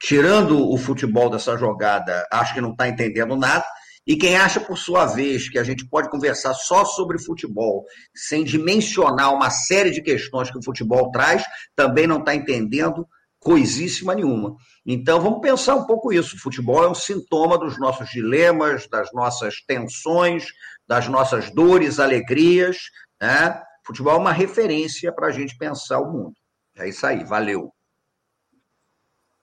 tirando 0.00 0.68
o 0.70 0.76
futebol 0.76 1.30
dessa 1.30 1.56
jogada, 1.56 2.26
acho 2.32 2.54
que 2.54 2.60
não 2.60 2.72
está 2.72 2.88
entendendo 2.88 3.36
nada. 3.36 3.64
E 4.06 4.14
quem 4.16 4.36
acha, 4.36 4.60
por 4.60 4.78
sua 4.78 5.04
vez, 5.06 5.48
que 5.48 5.58
a 5.58 5.64
gente 5.64 5.84
pode 5.88 6.08
conversar 6.08 6.54
só 6.54 6.84
sobre 6.84 7.18
futebol, 7.18 7.84
sem 8.14 8.44
dimensionar 8.44 9.34
uma 9.34 9.50
série 9.50 9.90
de 9.90 10.00
questões 10.00 10.48
que 10.50 10.58
o 10.58 10.62
futebol 10.62 11.10
traz, 11.10 11.42
também 11.74 12.06
não 12.06 12.18
está 12.18 12.34
entendendo 12.34 13.06
coisíssima 13.40 14.14
nenhuma. 14.14 14.54
Então 14.84 15.20
vamos 15.20 15.40
pensar 15.40 15.74
um 15.74 15.86
pouco 15.86 16.12
isso. 16.12 16.36
O 16.36 16.38
futebol 16.38 16.84
é 16.84 16.88
um 16.88 16.94
sintoma 16.94 17.58
dos 17.58 17.78
nossos 17.78 18.08
dilemas, 18.10 18.88
das 18.88 19.12
nossas 19.12 19.60
tensões, 19.66 20.46
das 20.86 21.08
nossas 21.08 21.50
dores, 21.50 21.98
alegrias. 21.98 22.76
Né? 23.20 23.50
O 23.82 23.86
futebol 23.86 24.14
é 24.14 24.18
uma 24.18 24.32
referência 24.32 25.12
para 25.12 25.28
a 25.28 25.32
gente 25.32 25.56
pensar 25.58 26.00
o 26.00 26.12
mundo. 26.12 26.34
É 26.76 26.88
isso 26.88 27.04
aí, 27.06 27.24
valeu. 27.24 27.75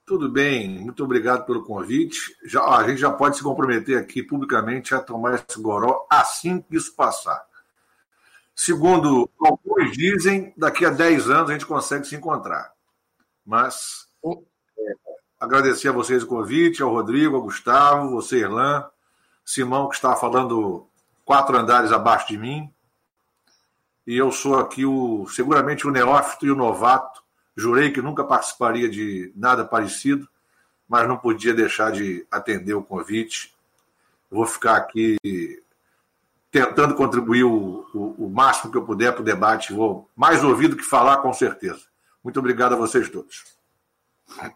Tudo 0.06 0.28
bem, 0.28 0.68
muito 0.68 1.02
obrigado 1.02 1.46
pelo 1.46 1.64
convite. 1.64 2.36
Já, 2.44 2.62
a 2.62 2.86
gente 2.86 3.00
já 3.00 3.10
pode 3.10 3.38
se 3.38 3.42
comprometer 3.42 3.98
aqui 3.98 4.22
publicamente 4.22 4.94
a 4.94 5.00
tomar 5.00 5.34
esse 5.34 5.58
goró 5.58 6.06
assim 6.10 6.60
que 6.60 6.76
isso 6.76 6.94
passar. 6.94 7.42
Segundo 8.54 9.30
alguns 9.40 9.92
dizem, 9.92 10.52
daqui 10.58 10.84
a 10.84 10.90
10 10.90 11.30
anos 11.30 11.48
a 11.48 11.52
gente 11.54 11.64
consegue 11.64 12.06
se 12.06 12.14
encontrar. 12.14 12.70
Mas 13.46 14.06
é, 14.78 14.92
agradecer 15.40 15.88
a 15.88 15.92
vocês 15.92 16.22
o 16.22 16.26
convite, 16.26 16.82
ao 16.82 16.90
Rodrigo, 16.90 17.36
ao 17.36 17.42
Gustavo, 17.42 18.10
você, 18.10 18.40
Irlan, 18.40 18.86
Simão, 19.42 19.88
que 19.88 19.94
está 19.94 20.14
falando 20.14 20.86
quatro 21.24 21.56
andares 21.56 21.92
abaixo 21.92 22.28
de 22.28 22.36
mim. 22.36 22.70
E 24.06 24.18
eu 24.18 24.30
sou 24.30 24.58
aqui 24.58 24.84
o 24.84 25.26
seguramente 25.28 25.86
o 25.86 25.90
neófito 25.90 26.44
e 26.44 26.50
o 26.50 26.56
novato. 26.56 27.23
Jurei 27.56 27.92
que 27.92 28.02
nunca 28.02 28.24
participaria 28.24 28.88
de 28.88 29.32
nada 29.36 29.64
parecido, 29.64 30.28
mas 30.88 31.06
não 31.06 31.16
podia 31.16 31.54
deixar 31.54 31.92
de 31.92 32.26
atender 32.30 32.74
o 32.74 32.82
convite. 32.82 33.54
Vou 34.30 34.46
ficar 34.46 34.76
aqui 34.76 35.16
tentando 36.50 36.94
contribuir 36.94 37.44
o, 37.44 37.86
o, 37.94 38.26
o 38.26 38.30
máximo 38.30 38.70
que 38.70 38.78
eu 38.78 38.84
puder 38.84 39.12
para 39.12 39.22
o 39.22 39.24
debate. 39.24 39.72
Vou 39.72 40.08
mais 40.14 40.42
ouvir 40.42 40.68
do 40.68 40.76
que 40.76 40.82
falar, 40.82 41.18
com 41.18 41.32
certeza. 41.32 41.82
Muito 42.22 42.38
obrigado 42.38 42.74
a 42.74 42.76
vocês 42.76 43.08
todos. 43.08 43.44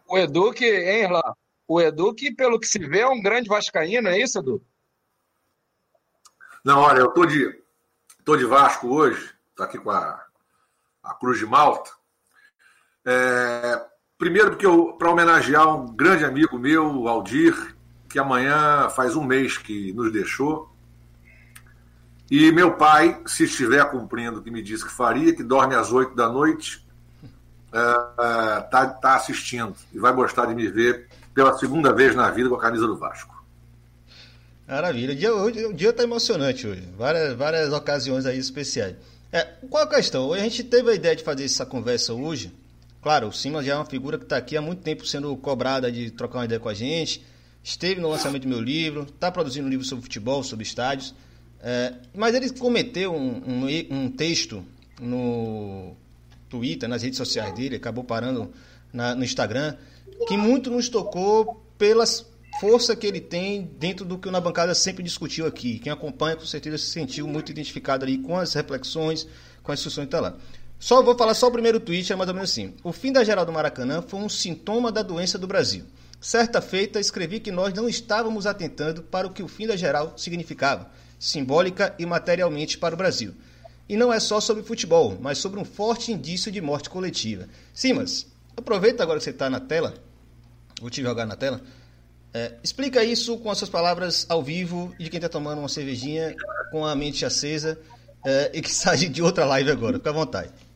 O 0.07 0.17
Edu 0.17 0.53
que, 0.53 0.65
hein, 0.65 1.11
lá? 1.11 1.35
O 1.67 1.81
Edu 1.81 2.15
que, 2.15 2.33
pelo 2.33 2.59
que 2.59 2.67
se 2.67 2.79
vê, 2.79 3.01
é 3.01 3.09
um 3.09 3.21
grande 3.21 3.49
vascaíno, 3.49 4.09
é 4.09 4.19
isso, 4.19 4.39
Edu? 4.39 4.65
Não, 6.65 6.81
olha, 6.81 7.01
eu 7.01 7.13
tô 7.13 7.27
de, 7.27 7.63
tô 8.25 8.37
de 8.37 8.45
Vasco 8.45 8.89
hoje, 8.89 9.35
tô 9.55 9.63
aqui 9.63 9.79
com 9.79 9.91
a, 9.91 10.25
a 11.03 11.15
Cruz 11.15 11.39
de 11.39 11.47
Malta. 11.47 11.98
É, 13.11 13.81
primeiro 14.19 14.51
porque 14.51 14.67
para 14.99 15.11
homenagear 15.11 15.75
um 15.75 15.97
grande 15.97 16.27
amigo 16.27 16.59
meu, 16.59 17.09
Aldir, 17.09 17.75
que 18.07 18.19
amanhã 18.19 18.91
faz 18.91 19.17
um 19.17 19.25
mês 19.25 19.57
que 19.57 19.95
nos 19.95 20.13
deixou. 20.13 20.71
E 22.31 22.53
meu 22.53 22.75
pai, 22.75 23.19
se 23.27 23.45
estiver 23.45 23.83
cumprindo 23.91 24.41
o 24.41 24.43
que 24.43 24.51
me 24.51 24.63
disse 24.63 24.85
que 24.85 24.93
faria, 24.93 25.35
que 25.35 25.43
dorme 25.43 25.75
às 25.75 25.91
oito 25.91 26.15
da 26.15 26.29
noite, 26.29 26.87
está 27.65 28.61
é, 28.83 28.85
é, 28.85 28.87
tá 29.01 29.15
assistindo 29.15 29.75
e 29.91 29.99
vai 29.99 30.13
gostar 30.13 30.45
de 30.45 30.55
me 30.55 30.69
ver 30.69 31.09
pela 31.33 31.57
segunda 31.57 31.95
vez 31.95 32.15
na 32.15 32.31
vida 32.31 32.51
com 32.51 32.57
a 32.57 32.61
camisa 32.61 32.87
do 32.87 32.99
Vasco. 32.99 33.43
Maravilha. 34.67 35.15
O 35.15 35.51
dia, 35.51 35.69
o 35.69 35.73
dia 35.73 35.93
tá 35.95 36.03
emocionante 36.03 36.67
hoje. 36.67 36.87
Várias, 36.95 37.35
várias 37.35 37.73
ocasiões 37.73 38.27
aí 38.27 38.39
especiais. 38.39 38.97
É, 39.33 39.45
qual 39.71 39.85
a 39.85 39.89
questão? 39.89 40.31
A 40.35 40.39
gente 40.41 40.63
teve 40.63 40.91
a 40.91 40.95
ideia 40.95 41.17
de 41.17 41.25
fazer 41.25 41.47
essa 41.47 41.65
conversa 41.65 42.13
hoje. 42.13 42.53
Claro, 43.09 43.29
o 43.29 43.33
Simas 43.33 43.65
já 43.65 43.73
é 43.73 43.75
uma 43.75 43.87
figura 43.87 44.19
que 44.19 44.25
está 44.25 44.37
aqui 44.37 44.55
há 44.55 44.61
muito 44.61 44.83
tempo 44.83 45.07
sendo 45.07 45.35
cobrada 45.39 45.91
de 45.91 46.11
trocar 46.11 46.41
uma 46.41 46.45
ideia 46.45 46.61
com 46.61 46.69
a 46.69 46.75
gente. 46.75 47.25
Esteve 47.65 48.03
no 48.03 48.11
lançamento 48.11 48.43
do 48.43 48.51
meu 48.51 48.61
livro, 48.61 49.05
está 49.05 49.33
produzindo 49.33 49.67
um 49.67 49.71
livro 49.71 49.83
sobre 49.83 50.03
futebol, 50.03 50.43
sobre 50.43 50.63
estádios. 50.63 51.15
É, 51.63 51.95
mas 52.15 52.35
ele 52.35 52.51
cometeu 52.51 53.15
um, 53.15 53.65
um, 53.65 53.67
um 53.91 54.11
texto 54.11 54.63
no 55.01 55.97
Twitter, 56.51 56.87
nas 56.87 57.03
redes 57.03 57.17
sociais 57.17 57.55
dele, 57.55 57.77
acabou 57.77 58.05
parando 58.05 58.53
na, 58.93 59.15
no 59.15 59.25
Instagram, 59.25 59.75
que 60.29 60.37
muito 60.37 60.71
nos 60.71 60.91
tocou 60.91 61.65
pela 61.79 62.05
força 62.61 62.95
que 62.95 63.07
ele 63.07 63.23
tem 63.23 63.71
dentro 63.79 64.05
do 64.05 64.19
que 64.19 64.29
o 64.29 64.31
Na 64.31 64.39
Bancada 64.39 64.75
sempre 64.75 65.03
discutiu 65.03 65.47
aqui. 65.47 65.79
Quem 65.79 65.91
acompanha, 65.91 66.37
com 66.37 66.45
certeza, 66.45 66.77
se 66.77 66.89
sentiu 66.89 67.27
muito 67.27 67.51
identificado 67.51 68.05
ali 68.05 68.19
com 68.19 68.37
as 68.37 68.53
reflexões, 68.53 69.27
com 69.63 69.73
as 69.73 69.79
discussões 69.79 70.09
que 70.09 70.15
está 70.15 70.21
lá. 70.21 70.37
Só 70.79 71.03
vou 71.03 71.17
falar 71.17 71.35
só 71.35 71.49
o 71.49 71.53
primeiro 71.53 71.81
tweet, 71.81 72.13
é 72.13 72.17
mais 72.17 72.29
ou 72.29 72.35
menos 72.35 72.51
assim. 72.51 72.75
O 72.85 72.93
fim 72.93 73.13
da 73.13 73.25
geral 73.25 73.45
do 73.45 73.53
Maracanã 73.53 74.01
foi 74.01 74.21
um 74.21 74.29
sintoma 74.29 74.93
da 74.93 75.03
doença 75.03 75.37
do 75.37 75.47
Brasil. 75.47 75.85
Certa 76.21 76.61
feita, 76.61 77.01
escrevi 77.01 77.41
que 77.41 77.51
nós 77.51 77.75
não 77.75 77.89
estávamos 77.89 78.47
atentando 78.47 79.03
para 79.03 79.27
o 79.27 79.33
que 79.33 79.43
o 79.43 79.49
fim 79.49 79.67
da 79.67 79.77
geral 79.77 80.15
significava, 80.17 80.89
simbólica 81.19 81.95
e 81.99 82.07
materialmente 82.07 82.79
para 82.79 82.95
o 82.95 82.99
Brasil. 82.99 83.35
E 83.89 83.97
não 83.97 84.13
é 84.13 84.21
só 84.21 84.41
sobre 84.41 84.63
futebol, 84.63 85.17
mas 85.21 85.39
sobre 85.39 85.59
um 85.59 85.65
forte 85.65 86.13
indício 86.13 86.51
de 86.53 86.61
morte 86.61 86.91
coletiva. 86.91 87.49
Simas, 87.75 88.27
aproveita 88.57 89.03
agora 89.03 89.19
que 89.19 89.25
você 89.25 89.31
está 89.31 89.51
na 89.51 89.61
tela, 89.61 89.95
vou 90.81 90.91
te 90.91 91.03
jogar 91.03 91.27
na 91.27 91.35
tela. 91.35 91.61
É, 92.33 92.55
explica 92.63 93.03
isso 93.03 93.39
com 93.39 93.51
as 93.51 93.59
suas 93.59 93.71
palavras 93.71 94.27
ao 94.29 94.43
vivo 94.43 94.95
de 94.99 95.09
quem 95.09 95.19
está 95.19 95.29
tomando 95.29 95.59
uma 95.59 95.69
cervejinha 95.69 96.37
com 96.71 96.85
a 96.85 96.95
mente 96.95 97.25
acesa 97.25 97.79
é, 98.25 98.51
e 98.53 98.61
que 98.61 98.71
sai 98.75 98.99
de 98.99 99.23
outra 99.23 99.45
live 99.45 99.71
agora. 99.71 99.97
Fica 99.99 100.11
à 100.11 100.13
vontade. 100.13 100.68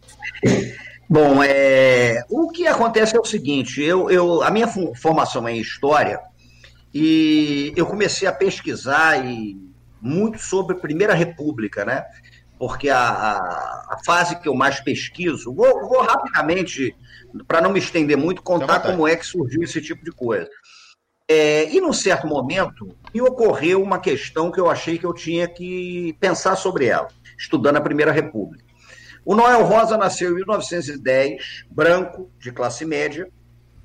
Bom, 1.08 1.42
é, 1.42 2.22
o 2.30 2.48
que 2.48 2.66
acontece 2.66 3.16
é 3.16 3.20
o 3.20 3.24
seguinte: 3.24 3.82
eu, 3.82 4.10
eu, 4.10 4.42
a 4.42 4.50
minha 4.50 4.68
formação 4.96 5.46
é 5.46 5.52
em 5.52 5.60
história 5.60 6.20
e 6.94 7.72
eu 7.76 7.86
comecei 7.86 8.26
a 8.26 8.32
pesquisar 8.32 9.24
e 9.24 9.56
muito 10.00 10.38
sobre 10.38 10.76
a 10.76 10.80
Primeira 10.80 11.14
República, 11.14 11.84
né? 11.84 12.04
porque 12.62 12.88
a, 12.88 12.96
a, 12.96 13.94
a, 13.94 13.98
fase 14.06 14.38
que 14.38 14.48
eu 14.48 14.54
mais 14.54 14.78
pesquiso, 14.78 15.52
vou, 15.52 15.80
vou 15.80 16.00
rapidamente, 16.00 16.94
para 17.48 17.60
não 17.60 17.72
me 17.72 17.80
estender 17.80 18.16
muito, 18.16 18.40
contar 18.40 18.78
como 18.78 19.08
é 19.08 19.16
que 19.16 19.26
surgiu 19.26 19.64
esse 19.64 19.80
tipo 19.80 20.04
de 20.04 20.12
coisa. 20.12 20.48
É, 21.28 21.68
e 21.74 21.80
num 21.80 21.92
certo 21.92 22.24
momento, 22.24 22.96
me 23.12 23.20
ocorreu 23.20 23.82
uma 23.82 23.98
questão 23.98 24.52
que 24.52 24.60
eu 24.60 24.70
achei 24.70 24.96
que 24.96 25.04
eu 25.04 25.12
tinha 25.12 25.48
que 25.48 26.16
pensar 26.20 26.54
sobre 26.54 26.86
ela, 26.86 27.08
estudando 27.36 27.78
a 27.78 27.80
Primeira 27.80 28.12
República. 28.12 28.64
O 29.24 29.34
Noel 29.34 29.64
Rosa 29.64 29.96
nasceu 29.96 30.32
em 30.32 30.34
1910, 30.34 31.64
branco, 31.70 32.30
de 32.40 32.50
classe 32.50 32.84
média. 32.84 33.28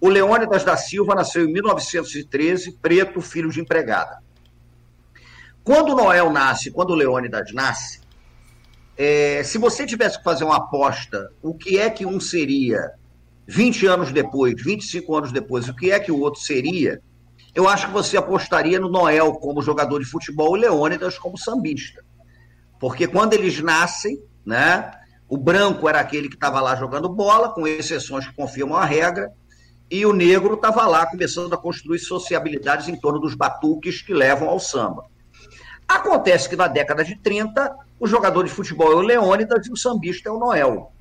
O 0.02 0.10
Leônidas 0.10 0.64
da 0.64 0.76
Silva 0.76 1.14
nasceu 1.14 1.46
em 1.46 1.54
1913, 1.54 2.78
preto, 2.82 3.22
filho 3.22 3.52
de 3.52 3.60
empregada. 3.60 4.18
Quando 5.64 5.92
o 5.92 5.96
Noel 5.96 6.32
nasce, 6.32 6.72
quando 6.72 6.92
o 6.92 6.96
Leônidas 6.96 7.54
nasce, 7.54 8.00
é, 8.98 9.44
se 9.44 9.58
você 9.58 9.86
tivesse 9.86 10.18
que 10.18 10.24
fazer 10.24 10.44
uma 10.44 10.58
aposta, 10.58 11.30
o 11.42 11.54
que 11.54 11.78
é 11.78 11.90
que 11.90 12.06
um 12.06 12.20
seria 12.20 12.94
20 13.46 13.86
anos 13.86 14.12
depois, 14.12 14.56
25 14.64 15.16
anos 15.16 15.32
depois, 15.32 15.70
o 15.70 15.76
que 15.76 15.92
é 15.92 16.00
que 16.00 16.12
o 16.12 16.20
outro 16.20 16.42
seria, 16.42 17.00
eu 17.54 17.68
acho 17.68 17.88
que 17.88 17.94
você 17.94 18.18
apostaria 18.18 18.80
no 18.80 18.90
Noel 18.90 19.34
como 19.34 19.62
jogador 19.62 20.00
de 20.00 20.06
futebol 20.06 20.58
e 20.58 20.62
Leônidas 20.62 21.18
como 21.18 21.38
sambista. 21.38 22.04
Porque 22.80 23.08
quando 23.08 23.34
eles 23.34 23.60
nascem, 23.62 24.22
né, 24.46 24.92
o 25.30 25.38
branco 25.38 25.90
era 25.90 26.00
aquele 26.00 26.30
que 26.30 26.36
estava 26.36 26.62
lá 26.62 26.76
jogando 26.76 27.10
bola, 27.10 27.50
com 27.50 27.68
exceções 27.68 28.26
que 28.28 28.36
confirmam 28.36 28.78
a 28.78 28.86
regra, 28.86 29.32
e 29.90 30.06
o 30.06 30.14
negro 30.14 30.56
estava 30.56 30.86
lá 30.86 31.06
começando 31.06 31.54
a 31.54 31.58
construir 31.58 32.00
sociabilidades 32.00 32.88
em 32.88 32.96
torno 32.96 33.20
dos 33.20 33.36
batuques 33.36 34.02
que 34.02 34.14
levam 34.14 34.50
ao 34.50 34.60
samba. 34.60 35.06
Acontece 35.88 36.50
que 36.50 36.56
na 36.56 36.68
década 36.68 37.04
de 37.04 37.16
30, 37.16 37.74
o 38.00 38.08
jogador 38.08 38.44
de 38.44 38.52
futebol 38.52 38.92
é 38.92 38.96
o 38.96 39.02
Leônidas 39.02 39.66
e 39.68 39.72
o 39.72 39.78
sambista 39.78 40.28
é 40.30 40.32
o 40.32 40.40
Noel. 40.40 40.92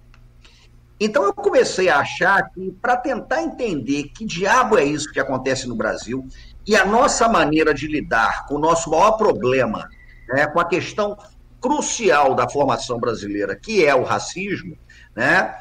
Então 0.98 1.24
eu 1.24 1.34
comecei 1.34 1.88
a 1.88 1.98
achar 1.98 2.48
que, 2.50 2.72
para 2.80 2.96
tentar 2.96 3.42
entender 3.42 4.04
que 4.14 4.24
diabo 4.24 4.78
é 4.78 4.84
isso 4.84 5.12
que 5.12 5.20
acontece 5.20 5.68
no 5.68 5.74
Brasil 5.74 6.26
e 6.66 6.74
a 6.74 6.84
nossa 6.84 7.28
maneira 7.28 7.74
de 7.74 7.86
lidar 7.86 8.46
com 8.46 8.54
o 8.54 8.58
nosso 8.58 8.90
maior 8.90 9.12
problema, 9.12 9.88
né, 10.28 10.46
com 10.46 10.58
a 10.58 10.64
questão 10.64 11.16
crucial 11.60 12.34
da 12.34 12.48
formação 12.48 12.98
brasileira, 12.98 13.56
que 13.56 13.84
é 13.84 13.94
o 13.94 14.02
racismo, 14.02 14.76
né, 15.14 15.60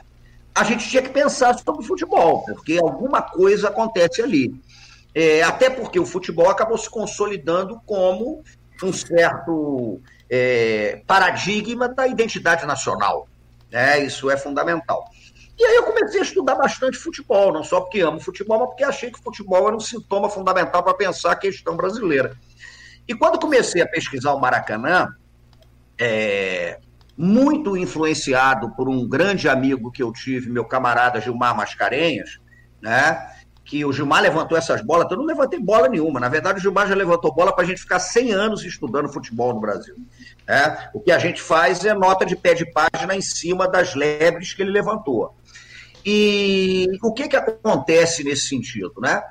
a 0.56 0.64
gente 0.64 0.88
tinha 0.90 1.02
que 1.02 1.10
pensar 1.10 1.54
sobre 1.60 1.86
futebol, 1.86 2.44
porque 2.46 2.78
alguma 2.78 3.22
coisa 3.22 3.68
acontece 3.68 4.22
ali. 4.22 4.54
É, 5.14 5.44
até 5.44 5.70
porque 5.70 6.00
o 6.00 6.06
futebol 6.06 6.50
acabou 6.50 6.78
se 6.78 6.90
consolidando 6.90 7.80
como 7.86 8.44
um 8.84 8.94
certo 8.94 10.02
é, 10.30 11.02
paradigma 11.06 11.90
da 11.90 12.08
identidade 12.08 12.66
nacional. 12.66 13.28
Né? 13.72 14.00
Isso 14.04 14.30
é 14.30 14.38
fundamental. 14.38 15.06
E 15.58 15.64
aí 15.64 15.76
eu 15.76 15.84
comecei 15.84 16.20
a 16.20 16.24
estudar 16.24 16.56
bastante 16.56 16.98
futebol, 16.98 17.54
não 17.54 17.64
só 17.64 17.80
porque 17.80 18.02
amo 18.02 18.20
futebol, 18.20 18.60
mas 18.60 18.68
porque 18.70 18.84
achei 18.84 19.10
que 19.10 19.20
o 19.20 19.24
futebol 19.24 19.68
era 19.68 19.76
um 19.76 19.80
sintoma 19.80 20.30
fundamental 20.30 20.84
para 20.84 20.94
pensar 20.94 21.32
a 21.32 21.36
questão 21.36 21.78
brasileira. 21.78 22.36
E 23.08 23.14
quando 23.14 23.40
comecei 23.40 23.82
a 23.82 23.88
pesquisar 23.88 24.34
o 24.34 24.40
Maracanã, 24.40 25.16
é, 26.00 26.80
muito 27.18 27.78
influenciado 27.78 28.76
por 28.76 28.90
um 28.90 29.08
grande 29.08 29.48
amigo 29.48 29.92
que 29.92 30.04
eu 30.04 30.12
tive, 30.12 30.50
meu 30.50 30.66
camarada 30.66 31.22
Gilmar 31.22 31.56
Mascarenhas, 31.56 32.40
né? 32.82 33.30
que 33.66 33.84
o 33.84 33.92
Gilmar 33.92 34.22
levantou 34.22 34.56
essas 34.56 34.80
bolas, 34.82 35.10
eu 35.10 35.18
não 35.18 35.26
levantei 35.26 35.60
bola 35.60 35.90
nenhuma. 35.90 36.20
Na 36.20 36.30
verdade, 36.30 36.60
o 36.60 36.62
Gilmar 36.62 36.88
já 36.88 36.94
levantou 36.94 37.34
bola 37.34 37.52
para 37.52 37.64
a 37.64 37.68
gente 37.68 37.82
ficar 37.82 38.00
100 38.00 38.32
anos 38.32 38.64
estudando 38.64 39.12
futebol 39.12 39.56
no 39.56 39.60
Brasil. 39.60 39.96
É, 40.48 40.90
o 40.94 41.00
que 41.00 41.12
a 41.12 41.18
gente 41.18 41.42
faz 41.42 41.84
é 41.84 41.94
nota 41.94 42.26
de 42.26 42.36
pé 42.36 42.54
de 42.54 42.72
página 42.72 43.16
em 43.16 43.22
cima 43.22 43.68
das 43.68 43.96
lebres 43.96 44.54
que 44.54 44.62
ele 44.62 44.72
levantou. 44.72 45.36
E 46.06 46.88
o 47.02 47.12
que, 47.12 47.28
que 47.28 47.36
acontece 47.36 48.24
nesse 48.24 48.48
sentido? 48.48 48.94
Né? 49.00 49.24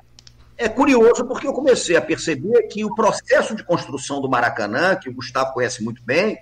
É 0.57 0.69
curioso 0.69 1.25
porque 1.25 1.47
eu 1.47 1.53
comecei 1.53 1.95
a 1.95 2.01
perceber 2.01 2.63
que 2.63 2.85
o 2.85 2.95
processo 2.95 3.55
de 3.55 3.63
construção 3.63 4.21
do 4.21 4.29
Maracanã, 4.29 4.95
que 4.95 5.09
o 5.09 5.13
Gustavo 5.13 5.53
conhece 5.53 5.83
muito 5.83 6.01
bem, 6.03 6.37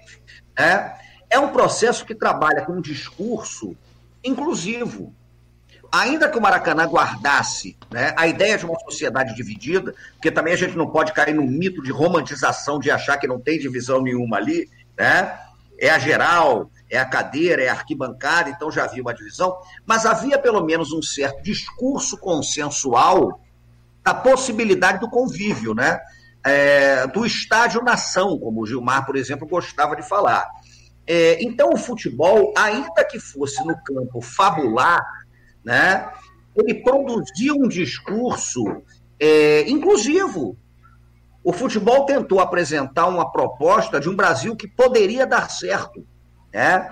é, 0.56 0.94
é 1.30 1.40
um 1.40 1.50
processo 1.50 2.06
que 2.06 2.14
trabalha 2.14 2.64
com 2.64 2.74
um 2.74 2.82
discurso 2.82 3.76
inclusivo 4.24 5.14
ainda 5.94 6.28
que 6.28 6.36
o 6.40 6.42
Maracanã 6.42 6.86
guardasse 6.88 7.78
né, 7.92 8.16
a 8.18 8.26
ideia 8.26 8.58
de 8.58 8.66
uma 8.66 8.80
sociedade 8.80 9.36
dividida, 9.36 9.94
porque 10.14 10.32
também 10.32 10.52
a 10.52 10.58
gente 10.58 10.76
não 10.76 10.90
pode 10.90 11.14
cair 11.14 11.36
no 11.36 11.44
mito 11.44 11.84
de 11.84 11.92
romantização 11.92 12.80
de 12.80 12.90
achar 12.90 13.18
que 13.18 13.28
não 13.28 13.40
tem 13.40 13.60
divisão 13.60 14.02
nenhuma 14.02 14.38
ali, 14.38 14.68
né? 14.98 15.38
É 15.80 15.92
a 15.92 16.00
geral, 16.00 16.72
é 16.90 16.98
a 16.98 17.06
cadeira, 17.06 17.62
é 17.62 17.70
a 17.70 17.74
arquibancada, 17.74 18.50
então 18.50 18.72
já 18.72 18.86
havia 18.86 19.04
uma 19.04 19.14
divisão, 19.14 19.56
mas 19.86 20.06
havia 20.06 20.40
pelo 20.40 20.64
menos 20.64 20.92
um 20.92 21.02
certo 21.02 21.44
discurso 21.44 22.18
consensual 22.18 23.40
da 24.04 24.14
possibilidade 24.14 25.00
do 25.00 25.10
convívio, 25.10 25.74
né? 25.74 26.00
É, 26.46 27.08
do 27.08 27.26
estádio-nação, 27.26 28.38
como 28.38 28.62
o 28.62 28.66
Gilmar, 28.66 29.06
por 29.06 29.16
exemplo, 29.16 29.48
gostava 29.48 29.96
de 29.96 30.04
falar. 30.04 30.46
É, 31.08 31.42
então, 31.44 31.70
o 31.70 31.78
futebol, 31.78 32.54
ainda 32.58 33.04
que 33.06 33.20
fosse 33.20 33.66
no 33.66 33.76
campo 33.84 34.22
fabular, 34.22 35.02
né? 35.64 36.10
ele 36.56 36.84
produziu 36.84 37.56
um 37.56 37.68
discurso 37.68 38.64
é, 39.20 39.70
inclusivo. 39.70 40.58
o 41.44 41.52
futebol 41.52 42.06
tentou 42.06 42.40
apresentar 42.40 43.08
uma 43.08 43.32
proposta 43.32 44.00
de 44.00 44.10
um 44.10 44.16
Brasil 44.16 44.56
que 44.56 44.68
poderia 44.68 45.26
dar 45.26 45.50
certo. 45.50 46.06
Né? 46.54 46.90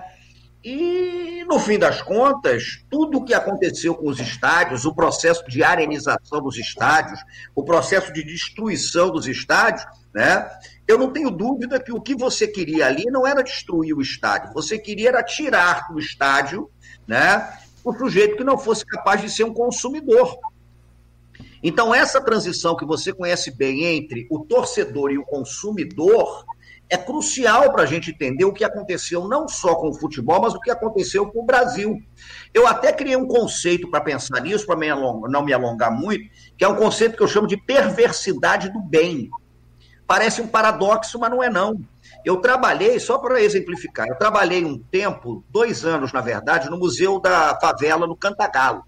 E, 0.64 1.44
no 1.46 1.60
fim 1.60 1.80
das 1.80 2.04
contas, 2.04 2.86
tudo 2.90 3.18
o 3.18 3.26
que 3.26 3.34
aconteceu 3.34 3.96
com 3.96 4.08
os 4.08 4.20
estádios, 4.20 4.86
o 4.86 4.94
processo 4.94 5.44
de 5.48 5.64
arenização 5.64 6.40
dos 6.40 6.58
estádios, 6.58 7.20
o 7.56 7.64
processo 7.64 8.14
de 8.14 8.24
destruição 8.24 9.10
dos 9.10 9.28
estádios, 9.28 9.84
né? 10.14 10.48
eu 10.88 11.00
não 11.00 11.12
tenho 11.12 11.32
dúvida 11.32 11.80
que 11.80 11.92
o 11.92 12.00
que 12.00 12.14
você 12.14 12.48
queria 12.48 12.86
ali 12.86 13.06
não 13.06 13.26
era 13.26 13.42
destruir 13.42 13.96
o 13.96 14.02
estádio, 14.02 14.54
você 14.54 14.78
queria 14.78 15.10
era 15.10 15.24
tirar 15.24 15.88
do 15.92 16.00
estádio 16.00 16.70
né, 17.08 17.58
o 17.84 17.92
sujeito 17.94 18.38
que 18.38 18.44
não 18.44 18.58
fosse 18.58 18.86
capaz 18.86 19.20
de 19.22 19.30
ser 19.30 19.44
um 19.44 19.54
consumidor. 19.54 20.38
Então, 21.64 21.94
essa 21.94 22.22
transição 22.22 22.76
que 22.76 22.86
você 22.86 23.14
conhece 23.14 23.52
bem 23.52 23.86
entre 23.86 24.28
o 24.30 24.40
torcedor 24.40 25.12
e 25.12 25.18
o 25.18 25.26
consumidor 25.26 26.46
é 26.92 26.98
crucial 26.98 27.72
para 27.72 27.84
a 27.84 27.86
gente 27.86 28.12
entender 28.12 28.44
o 28.44 28.52
que 28.52 28.66
aconteceu 28.66 29.26
não 29.26 29.48
só 29.48 29.76
com 29.76 29.90
o 29.90 29.94
futebol, 29.94 30.42
mas 30.42 30.54
o 30.54 30.60
que 30.60 30.70
aconteceu 30.70 31.26
com 31.32 31.40
o 31.40 31.46
Brasil. 31.46 31.98
Eu 32.54 32.68
até 32.68 32.92
criei 32.92 33.16
um 33.16 33.26
conceito 33.26 33.90
para 33.90 34.02
pensar 34.02 34.42
nisso, 34.42 34.66
para 34.66 34.76
não 34.76 35.42
me 35.42 35.54
alongar 35.54 35.90
muito, 35.90 36.30
que 36.58 36.66
é 36.66 36.68
um 36.68 36.76
conceito 36.76 37.16
que 37.16 37.24
eu 37.24 37.30
chamo 37.30 37.48
de 37.48 37.56
perversidade 37.56 38.70
do 38.70 38.82
bem. 38.82 39.30
Parece 40.06 40.42
um 40.42 40.48
paradoxo, 40.48 41.18
mas 41.18 41.32
não 41.32 41.42
é 41.42 41.50
não. 41.50 41.80
Eu 42.26 42.42
trabalhei, 42.42 43.00
só 43.00 43.18
para 43.18 43.42
exemplificar, 43.42 44.10
eu 44.10 44.18
trabalhei 44.18 44.66
um 44.66 44.78
tempo, 44.78 45.46
dois 45.50 45.86
anos, 45.86 46.12
na 46.12 46.20
verdade, 46.20 46.70
no 46.70 46.78
Museu 46.78 47.22
da 47.22 47.58
Favela, 47.58 48.06
no 48.06 48.18
Cantagalo. 48.18 48.84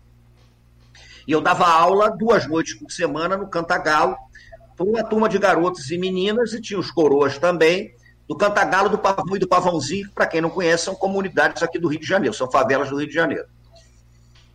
E 1.26 1.32
eu 1.32 1.40
dava 1.40 1.66
aula 1.66 2.10
duas 2.10 2.46
noites 2.46 2.74
por 2.74 2.92
semana 2.92 3.38
no 3.38 3.48
Cantagalo, 3.48 4.18
para 4.75 4.86
uma 4.86 5.03
turma 5.03 5.30
de 5.30 5.38
garotos 5.38 5.92
e 5.92 5.98
meninas, 5.98 6.53
e 6.53 6.62
tinha 6.62 6.80
os 6.80 6.92
coroas 6.92 7.38
também, 7.38 7.94
do 8.27 8.36
Cantagalo, 8.36 8.89
do 8.89 8.98
Pavão 8.98 9.36
e 9.36 9.39
do 9.39 9.48
Pavãozinho, 9.48 10.10
para 10.13 10.25
quem 10.25 10.42
não 10.42 10.50
conhece, 10.50 10.86
são 10.86 10.96
comunidades 10.96 11.62
aqui 11.62 11.77
do 11.77 11.88
Rio 11.88 12.00
de 12.00 12.08
Janeiro, 12.08 12.36
são 12.36 12.50
favelas 12.50 12.89
do 12.89 12.98
Rio 12.98 13.08
de 13.08 13.13
Janeiro. 13.13 13.46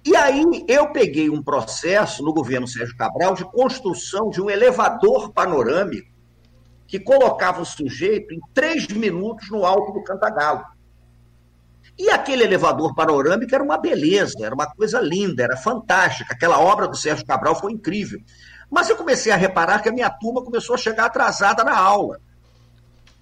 E 0.04 0.16
aí 0.16 0.64
eu 0.66 0.90
peguei 0.90 1.28
um 1.28 1.42
processo 1.42 2.22
no 2.22 2.32
governo 2.32 2.66
Sérgio 2.66 2.96
Cabral 2.96 3.34
de 3.34 3.44
construção 3.44 4.30
de 4.30 4.40
um 4.40 4.48
elevador 4.48 5.32
panorâmico 5.32 6.08
que 6.86 6.98
colocava 6.98 7.60
o 7.60 7.66
sujeito 7.66 8.32
em 8.32 8.40
três 8.54 8.88
minutos 8.88 9.50
no 9.50 9.66
alto 9.66 9.92
do 9.92 10.02
Cantagalo. 10.02 10.64
E 11.98 12.08
aquele 12.10 12.44
elevador 12.44 12.94
panorâmico 12.94 13.54
era 13.54 13.62
uma 13.62 13.76
beleza, 13.76 14.34
era 14.40 14.54
uma 14.54 14.66
coisa 14.66 15.00
linda, 15.00 15.42
era 15.42 15.56
fantástica. 15.56 16.32
Aquela 16.32 16.58
obra 16.58 16.88
do 16.88 16.96
Sérgio 16.96 17.26
Cabral 17.26 17.56
foi 17.56 17.72
incrível. 17.72 18.20
Mas 18.70 18.88
eu 18.88 18.96
comecei 18.96 19.32
a 19.32 19.36
reparar 19.36 19.80
que 19.80 19.88
a 19.88 19.92
minha 19.92 20.10
turma 20.10 20.42
começou 20.42 20.74
a 20.74 20.78
chegar 20.78 21.06
atrasada 21.06 21.64
na 21.64 21.76
aula. 21.76 22.20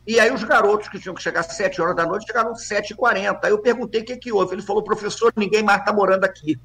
E 0.07 0.21
aí 0.21 0.33
os 0.33 0.45
garotos 0.45 0.89
que 0.89 1.01
tinham 1.01 1.15
que 1.15 1.23
chegar 1.23 1.41
às 1.41 1.57
7 1.57 1.81
horas 1.83 1.97
da 1.97 2.07
noite 2.07 2.27
chegaram 2.27 2.53
às 2.53 2.69
7h40. 2.69 3.41
Aí 3.43 3.51
eu 3.51 3.59
perguntei 3.59 4.03
o 4.03 4.05
que, 4.05 4.17
que 4.17 4.33
houve. 4.33 4.55
Ele 4.55 4.63
falou, 4.63 4.83
professor, 4.83 5.33
ninguém 5.37 5.63
mais 5.63 5.81
está 5.81 5.93
morando 5.93 6.25
aqui. 6.25 6.59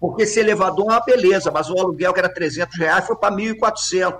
Porque 0.00 0.24
esse 0.24 0.40
elevador 0.40 0.86
é 0.86 0.94
uma 0.94 1.04
beleza, 1.04 1.52
mas 1.52 1.70
o 1.70 1.78
aluguel 1.78 2.12
que 2.12 2.18
era 2.18 2.28
300 2.28 2.76
reais 2.76 3.06
foi 3.06 3.16
para 3.16 3.32
1.400. 3.32 4.18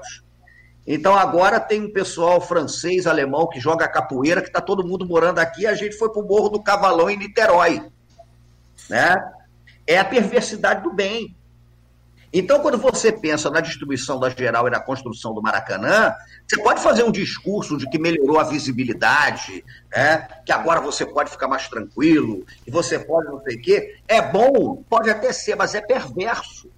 Então 0.87 1.17
agora 1.17 1.59
tem 1.59 1.81
um 1.81 1.93
pessoal 1.93 2.41
francês, 2.41 3.07
alemão 3.07 3.49
que 3.49 3.59
joga 3.59 3.88
capoeira, 3.88 4.41
que 4.41 4.49
está 4.49 4.61
todo 4.61 4.87
mundo 4.87 5.05
morando 5.05 5.41
aqui. 5.41 5.67
A 5.67 5.75
gente 5.75 5.97
foi 5.97 6.09
para 6.09 6.23
o 6.23 6.26
Morro 6.26 6.50
do 6.50 6.62
Cavalão 6.62 7.11
em 7.11 7.17
Niterói. 7.17 7.83
Né? 8.88 9.17
É 9.85 9.99
a 9.99 10.05
perversidade 10.05 10.85
do 10.85 10.93
bem. 10.93 11.37
Então, 12.33 12.61
quando 12.61 12.79
você 12.79 13.12
pensa 13.12 13.51
na 13.51 13.61
distribuição 13.61 14.19
da 14.19 14.31
geral 14.31 14.67
e 14.67 14.71
na 14.71 14.81
construção 14.81 15.35
do 15.35 15.43
Maracanã, 15.43 16.15
você 16.49 16.62
pode 16.62 16.81
fazer 16.81 17.03
um 17.03 17.12
discurso 17.12 17.77
de 17.77 17.89
que 17.91 17.99
melhorou 17.99 18.41
a 18.41 18.45
visibilidade, 18.45 19.62
né? 19.95 20.27
que 20.45 20.51
agora 20.51 20.81
você 20.81 21.05
pode 21.05 21.31
ficar 21.31 21.47
mais 21.47 21.69
tranquilo, 21.69 22.47
que 22.65 22.71
você 22.71 22.99
pode 22.99 23.29
não 23.29 23.43
sei 23.43 23.57
o 23.57 23.61
quê. 23.61 23.97
É 24.09 24.23
bom, 24.23 24.83
pode 24.89 25.11
até 25.11 25.31
ser, 25.31 25.57
mas 25.57 25.75
é 25.75 25.83
perverso. 25.83 26.71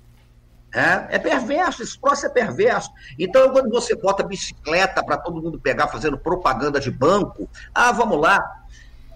É, 0.75 1.14
é 1.14 1.19
perverso, 1.21 1.85
esse 1.85 1.97
processo 1.97 2.27
é 2.27 2.31
perverso. 2.31 2.90
Então, 3.17 3.49
quando 3.53 3.71
você 3.71 3.95
bota 3.95 4.25
bicicleta 4.25 5.05
para 5.05 5.17
todo 5.17 5.40
mundo 5.40 5.61
pegar 5.61 5.87
fazendo 5.87 6.19
propaganda 6.19 6.81
de 6.81 6.90
banco, 6.90 7.49
ah, 7.73 7.93
vamos 7.93 8.21
lá. 8.21 8.45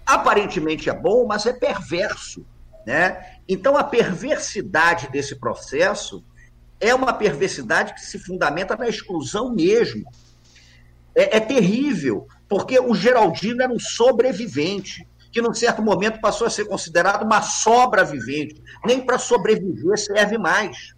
Aparentemente 0.07 0.88
é 0.88 0.94
bom, 0.94 1.27
mas 1.27 1.46
é 1.46 1.53
perverso. 1.53 2.46
Né? 2.87 3.40
Então, 3.48 3.77
a 3.77 3.83
perversidade 3.83 5.11
desse 5.11 5.35
processo 5.35 6.24
é 6.81 6.95
uma 6.95 7.12
perversidade 7.12 7.95
que 7.95 8.01
se 8.01 8.19
fundamenta 8.19 8.77
na 8.77 8.88
exclusão 8.88 9.53
mesmo. 9.55 10.09
É, 11.14 11.38
é 11.38 11.41
terrível, 11.41 12.27
porque 12.49 12.79
o 12.79 12.95
Geraldino 12.95 13.62
era 13.62 13.73
um 13.73 13.79
sobrevivente 13.79 15.07
que 15.31 15.43
num 15.43 15.53
certo 15.53 15.83
momento 15.83 16.21
passou 16.21 16.47
a 16.47 16.51
ser 16.51 16.64
considerado 16.64 17.23
uma 17.23 17.43
sobra 17.43 18.05
vivente. 18.05 18.62
Nem 18.85 19.05
para 19.05 19.19
sobreviver 19.19 19.99
serve 19.99 20.38
mais. 20.38 20.95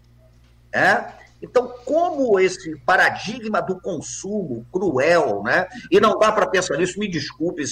É? 0.71 1.21
Então, 1.41 1.67
como 1.85 2.39
esse 2.39 2.77
paradigma 2.85 3.61
do 3.61 3.79
consumo 3.81 4.65
cruel, 4.71 5.41
né? 5.43 5.67
E 5.89 5.99
não 5.99 6.17
dá 6.17 6.31
para 6.31 6.47
pensar 6.47 6.77
nisso, 6.77 6.99
me 6.99 7.09
desculpe, 7.09 7.63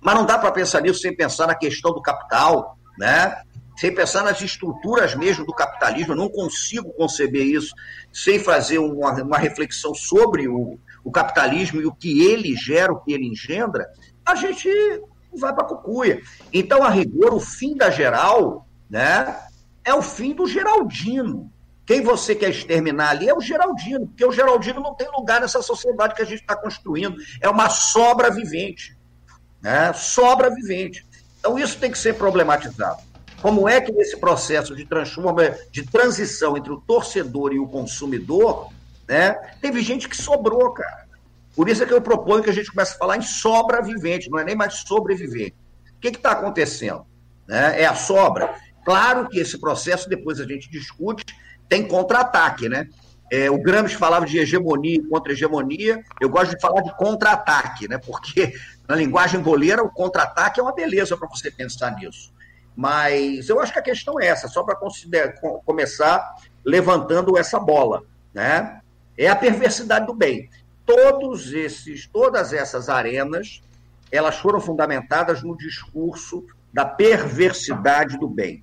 mas 0.00 0.14
não 0.14 0.24
dá 0.24 0.38
para 0.38 0.50
pensar 0.50 0.80
nisso 0.80 1.00
sem 1.00 1.14
pensar 1.14 1.46
na 1.46 1.54
questão 1.54 1.92
do 1.92 2.00
capital, 2.00 2.78
né? 2.98 3.42
Sem 3.76 3.94
pensar 3.94 4.22
nas 4.22 4.40
estruturas 4.40 5.14
mesmo 5.14 5.44
do 5.44 5.52
capitalismo, 5.52 6.12
eu 6.12 6.16
não 6.16 6.28
consigo 6.28 6.92
conceber 6.94 7.44
isso 7.44 7.74
sem 8.12 8.38
fazer 8.38 8.78
uma, 8.78 9.12
uma 9.22 9.38
reflexão 9.38 9.94
sobre 9.94 10.48
o, 10.48 10.78
o 11.04 11.10
capitalismo 11.10 11.80
e 11.80 11.86
o 11.86 11.92
que 11.92 12.24
ele 12.24 12.56
gera, 12.56 12.92
o 12.92 13.00
que 13.00 13.12
ele 13.12 13.26
engendra, 13.26 13.86
a 14.24 14.34
gente 14.34 14.68
vai 15.38 15.54
para 15.54 15.64
a 15.64 15.68
cucuia. 15.68 16.22
Então, 16.52 16.82
a 16.82 16.88
rigor, 16.88 17.34
o 17.34 17.40
fim 17.40 17.76
da 17.76 17.90
geral, 17.90 18.66
né? 18.88 19.38
É 19.84 19.94
o 19.94 20.02
fim 20.02 20.34
do 20.34 20.46
Geraldino, 20.46 21.52
quem 21.86 22.02
você 22.02 22.34
quer 22.34 22.50
exterminar 22.50 23.10
ali 23.10 23.28
é 23.28 23.34
o 23.34 23.40
Geraldino, 23.40 24.08
porque 24.08 24.24
o 24.24 24.32
Geraldino 24.32 24.80
não 24.80 24.94
tem 24.94 25.08
lugar 25.16 25.40
nessa 25.40 25.62
sociedade 25.62 26.16
que 26.16 26.22
a 26.22 26.24
gente 26.24 26.40
está 26.40 26.56
construindo. 26.56 27.16
É 27.40 27.48
uma 27.48 27.70
sobra 27.70 28.28
vivente. 28.28 28.98
Né? 29.62 29.92
Sobra 29.92 30.52
vivente. 30.52 31.06
Então, 31.38 31.56
isso 31.56 31.78
tem 31.78 31.92
que 31.92 31.98
ser 31.98 32.14
problematizado. 32.14 33.00
Como 33.46 33.68
é 33.68 33.80
que 33.80 33.92
nesse 33.92 34.16
processo 34.16 34.74
de, 34.74 34.84
de 35.70 35.86
transição 35.86 36.56
entre 36.56 36.72
o 36.72 36.80
torcedor 36.80 37.52
e 37.52 37.60
o 37.60 37.68
consumidor, 37.68 38.72
né, 39.06 39.34
teve 39.60 39.82
gente 39.82 40.08
que 40.08 40.16
sobrou, 40.16 40.72
cara. 40.72 41.06
Por 41.54 41.68
isso 41.68 41.80
é 41.80 41.86
que 41.86 41.94
eu 41.94 42.02
proponho 42.02 42.42
que 42.42 42.50
a 42.50 42.52
gente 42.52 42.72
comece 42.72 42.96
a 42.96 42.98
falar 42.98 43.18
em 43.18 43.22
sobra 43.22 43.80
vivente, 43.80 44.28
não 44.28 44.40
é 44.40 44.44
nem 44.44 44.56
mais 44.56 44.78
sobrevivente. 44.78 45.54
O 45.96 46.00
que 46.00 46.08
está 46.08 46.32
acontecendo? 46.32 47.06
Né? 47.46 47.82
É 47.82 47.86
a 47.86 47.94
sobra. 47.94 48.52
Claro 48.84 49.28
que 49.28 49.38
esse 49.38 49.56
processo 49.60 50.08
depois 50.08 50.40
a 50.40 50.44
gente 50.44 50.68
discute 50.68 51.24
tem 51.68 51.86
contra-ataque, 51.86 52.68
né? 52.68 52.88
É, 53.30 53.48
o 53.48 53.62
Gramsci 53.62 53.94
falava 53.94 54.26
de 54.26 54.38
hegemonia 54.38 54.96
e 54.96 55.04
contra-hegemonia, 55.04 56.02
eu 56.20 56.28
gosto 56.28 56.52
de 56.52 56.60
falar 56.60 56.80
de 56.80 56.96
contra-ataque, 56.96 57.86
né? 57.86 57.96
Porque 57.98 58.54
na 58.88 58.96
linguagem 58.96 59.40
boleira 59.40 59.84
o 59.84 59.88
contra-ataque 59.88 60.58
é 60.58 60.62
uma 60.64 60.74
beleza 60.74 61.16
para 61.16 61.28
você 61.28 61.48
pensar 61.48 61.94
nisso. 61.94 62.34
Mas 62.76 63.48
eu 63.48 63.58
acho 63.58 63.72
que 63.72 63.78
a 63.78 63.82
questão 63.82 64.20
é 64.20 64.26
essa, 64.26 64.48
só 64.48 64.62
para 64.62 64.78
começar 65.64 66.36
levantando 66.64 67.38
essa 67.38 67.58
bola, 67.58 68.02
né? 68.34 68.80
É 69.16 69.28
a 69.28 69.36
perversidade 69.36 70.06
do 70.06 70.12
bem. 70.12 70.50
Todos 70.84 71.52
esses, 71.52 72.06
todas 72.06 72.52
essas 72.52 72.88
arenas, 72.90 73.62
elas 74.12 74.36
foram 74.36 74.60
fundamentadas 74.60 75.42
no 75.42 75.56
discurso 75.56 76.44
da 76.72 76.84
perversidade 76.84 78.18
do 78.18 78.28
bem 78.28 78.62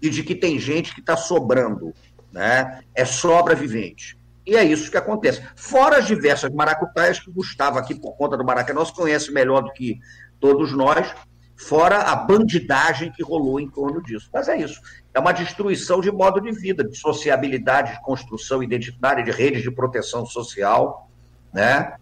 e 0.00 0.08
de 0.08 0.22
que 0.22 0.34
tem 0.34 0.58
gente 0.58 0.94
que 0.94 1.00
está 1.00 1.16
sobrando, 1.16 1.94
né? 2.32 2.80
é 2.94 3.04
sobra 3.04 3.54
vivente. 3.54 4.16
E 4.46 4.56
é 4.56 4.64
isso 4.64 4.90
que 4.90 4.96
acontece. 4.96 5.42
Fora 5.54 5.98
as 5.98 6.06
diversas 6.06 6.50
maracutaias 6.50 7.20
que 7.20 7.30
Gustavo, 7.30 7.78
aqui 7.78 7.94
por 7.94 8.16
conta 8.16 8.36
do 8.36 8.44
Maracanã, 8.44 8.84
conhece 8.86 9.32
melhor 9.32 9.62
do 9.62 9.72
que 9.72 9.98
todos 10.40 10.72
nós, 10.72 11.14
fora 11.56 11.98
a 11.98 12.16
bandidagem 12.16 13.12
que 13.12 13.22
rolou 13.22 13.60
em 13.60 13.68
torno 13.68 14.02
disso. 14.02 14.28
Mas 14.32 14.48
é 14.48 14.56
isso. 14.56 14.80
É 15.12 15.20
uma 15.20 15.32
destruição 15.32 16.00
de 16.00 16.10
modo 16.10 16.40
de 16.40 16.50
vida, 16.52 16.82
de 16.84 16.96
sociabilidade, 16.96 17.92
de 17.92 18.02
construção 18.02 18.62
identitária, 18.62 19.22
de 19.22 19.30
redes 19.30 19.62
de 19.62 19.70
proteção 19.70 20.26
social. 20.26 21.08
Né? 21.52 21.94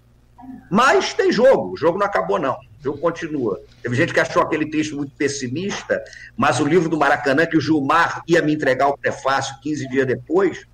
Mas 0.71 1.13
tem 1.13 1.31
jogo, 1.31 1.73
o 1.73 1.77
jogo 1.77 1.99
não 1.99 2.07
acabou, 2.07 2.39
não. 2.39 2.55
O 2.55 2.83
jogo 2.83 2.99
continua. 2.99 3.61
Teve 3.83 3.95
gente 3.95 4.15
que 4.15 4.21
achou 4.21 4.43
aquele 4.43 4.69
texto 4.71 4.97
muito 4.97 5.15
pessimista, 5.15 6.03
mas 6.37 6.59
o 6.59 6.65
livro 6.65 6.89
do 6.89 6.97
Maracanã, 6.97 7.47
que 7.47 7.57
o 7.57 7.61
Gilmar 7.61 8.23
ia 8.27 8.43
me 8.43 8.55
entregar 8.55 8.89
o 8.89 8.97
prefácio 8.97 9.55
15 9.63 9.89
dias 9.89 10.07
depois, 10.07 10.67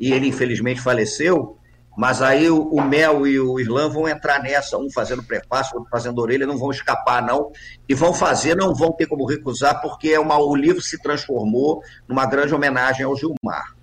e 0.00 0.12
ele 0.12 0.28
infelizmente 0.28 0.80
faleceu, 0.80 1.57
mas 1.98 2.22
aí 2.22 2.48
o, 2.48 2.62
o 2.62 2.80
Mel 2.80 3.26
e 3.26 3.40
o 3.40 3.58
Irlã 3.58 3.88
vão 3.88 4.08
entrar 4.08 4.40
nessa, 4.40 4.78
um 4.78 4.88
fazendo 4.88 5.20
prefácio, 5.20 5.76
outro 5.76 5.90
fazendo 5.90 6.20
orelha, 6.20 6.46
não 6.46 6.56
vão 6.56 6.70
escapar, 6.70 7.20
não. 7.20 7.50
E 7.88 7.92
vão 7.92 8.14
fazer, 8.14 8.54
não 8.54 8.72
vão 8.72 8.92
ter 8.92 9.06
como 9.06 9.26
recusar, 9.26 9.80
porque 9.80 10.10
é 10.10 10.20
uma, 10.20 10.38
o 10.38 10.54
livro 10.54 10.80
se 10.80 10.96
transformou 11.02 11.82
numa 12.06 12.24
grande 12.24 12.54
homenagem 12.54 13.04
ao 13.04 13.16
Gilmar. 13.16 13.74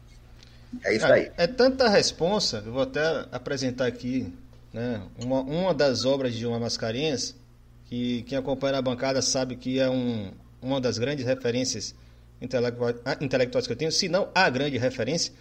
É 0.81 0.95
isso 0.95 1.05
aí. 1.05 1.29
É, 1.35 1.43
é 1.43 1.47
tanta 1.47 1.89
responsa, 1.89 2.63
eu 2.65 2.71
vou 2.71 2.83
até 2.83 3.25
apresentar 3.33 3.85
aqui 3.85 4.33
né, 4.71 5.01
uma, 5.21 5.41
uma 5.41 5.73
das 5.73 6.05
obras 6.05 6.33
de 6.33 6.47
uma 6.47 6.57
Mascarenhas, 6.57 7.35
que 7.83 8.21
quem 8.21 8.37
acompanha 8.37 8.77
a 8.77 8.81
bancada 8.81 9.21
sabe 9.21 9.57
que 9.57 9.77
é 9.77 9.89
um, 9.89 10.31
uma 10.61 10.79
das 10.79 10.97
grandes 10.97 11.25
referências 11.25 11.93
intelectuais, 12.41 12.95
intelectuais 13.19 13.67
que 13.67 13.73
eu 13.73 13.77
tenho, 13.77 13.91
se 13.91 14.07
não 14.07 14.29
a 14.33 14.49
grande 14.49 14.77
referência. 14.77 15.33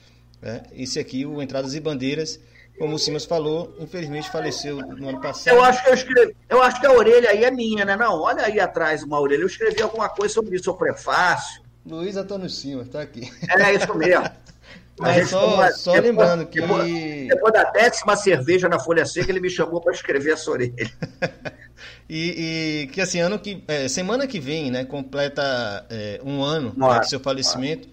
Né, 0.43 0.65
esse 0.73 0.99
aqui, 0.99 1.25
o 1.25 1.41
Entradas 1.41 1.77
e 1.77 1.81
Bandeiras, 1.81 2.41
como 2.79 2.97
o 2.97 2.99
Simas 2.99 3.25
falou, 3.25 3.75
infelizmente 3.79 4.31
faleceu 4.31 4.79
no 4.79 5.09
ano 5.09 5.21
passado. 5.21 5.55
Eu 5.55 5.63
acho 5.63 5.83
que 5.83 5.91
eu 5.91 5.95
escrevi, 5.95 6.37
eu 6.49 6.63
acho 6.63 6.81
que 6.81 6.87
a 6.87 6.93
orelha 6.93 7.31
aí 7.31 7.45
é 7.45 7.51
minha, 7.51 7.85
né? 7.85 7.97
Não, 7.97 8.21
olha 8.21 8.45
aí 8.45 8.59
atrás 8.59 9.03
uma 9.03 9.21
orelha. 9.21 9.43
Eu 9.43 9.47
escrevi 9.47 9.81
alguma 9.81 10.09
coisa 10.09 10.35
sobre 10.35 10.57
isso, 10.57 10.71
o 10.71 10.75
prefácio. 10.75 11.63
Luiz 11.87 12.17
Antônio 12.17 12.49
Simas, 12.49 12.89
tá 12.89 13.01
aqui. 13.01 13.31
É 13.49 13.75
isso 13.75 13.95
mesmo. 13.95 14.25
Mas 14.99 15.29
só, 15.29 15.71
só 15.73 15.93
depois, 15.93 16.11
lembrando 16.11 16.47
que. 16.47 16.61
Depois, 16.61 17.29
depois, 17.29 17.53
da 17.53 17.65
décima 17.65 18.17
cerveja 18.17 18.69
na 18.69 18.79
Folha 18.79 19.05
Seca, 19.05 19.31
ele 19.31 19.41
me 19.41 19.51
chamou 19.51 19.81
para 19.81 19.93
escrever 19.93 20.35
essa 20.35 20.51
orelha. 20.51 20.73
e, 22.09 22.85
e, 22.85 22.87
que 22.89 23.01
assim, 23.01 23.19
ano 23.19 23.39
que. 23.39 23.63
É, 23.67 23.89
semana 23.89 24.27
que 24.27 24.39
vem, 24.39 24.71
né, 24.71 24.85
completa 24.85 25.85
é, 25.91 26.21
um 26.25 26.43
ano 26.43 26.73
né, 26.77 27.01
do 27.01 27.07
seu 27.07 27.19
falecimento. 27.19 27.89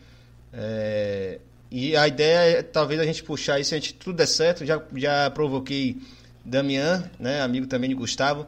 É, 0.53 1.39
e 1.71 1.95
a 1.95 2.05
ideia 2.05 2.59
é 2.59 2.61
talvez 2.61 2.99
a 2.99 3.05
gente 3.05 3.23
puxar 3.23 3.59
isso, 3.59 3.73
a 3.73 3.77
gente 3.77 3.93
tudo 3.93 4.17
der 4.17 4.27
certo. 4.27 4.65
Já, 4.65 4.81
já 4.95 5.29
provoquei 5.31 5.97
Damian, 6.43 7.09
né, 7.17 7.41
amigo 7.41 7.65
também 7.65 7.89
de 7.89 7.95
Gustavo, 7.95 8.45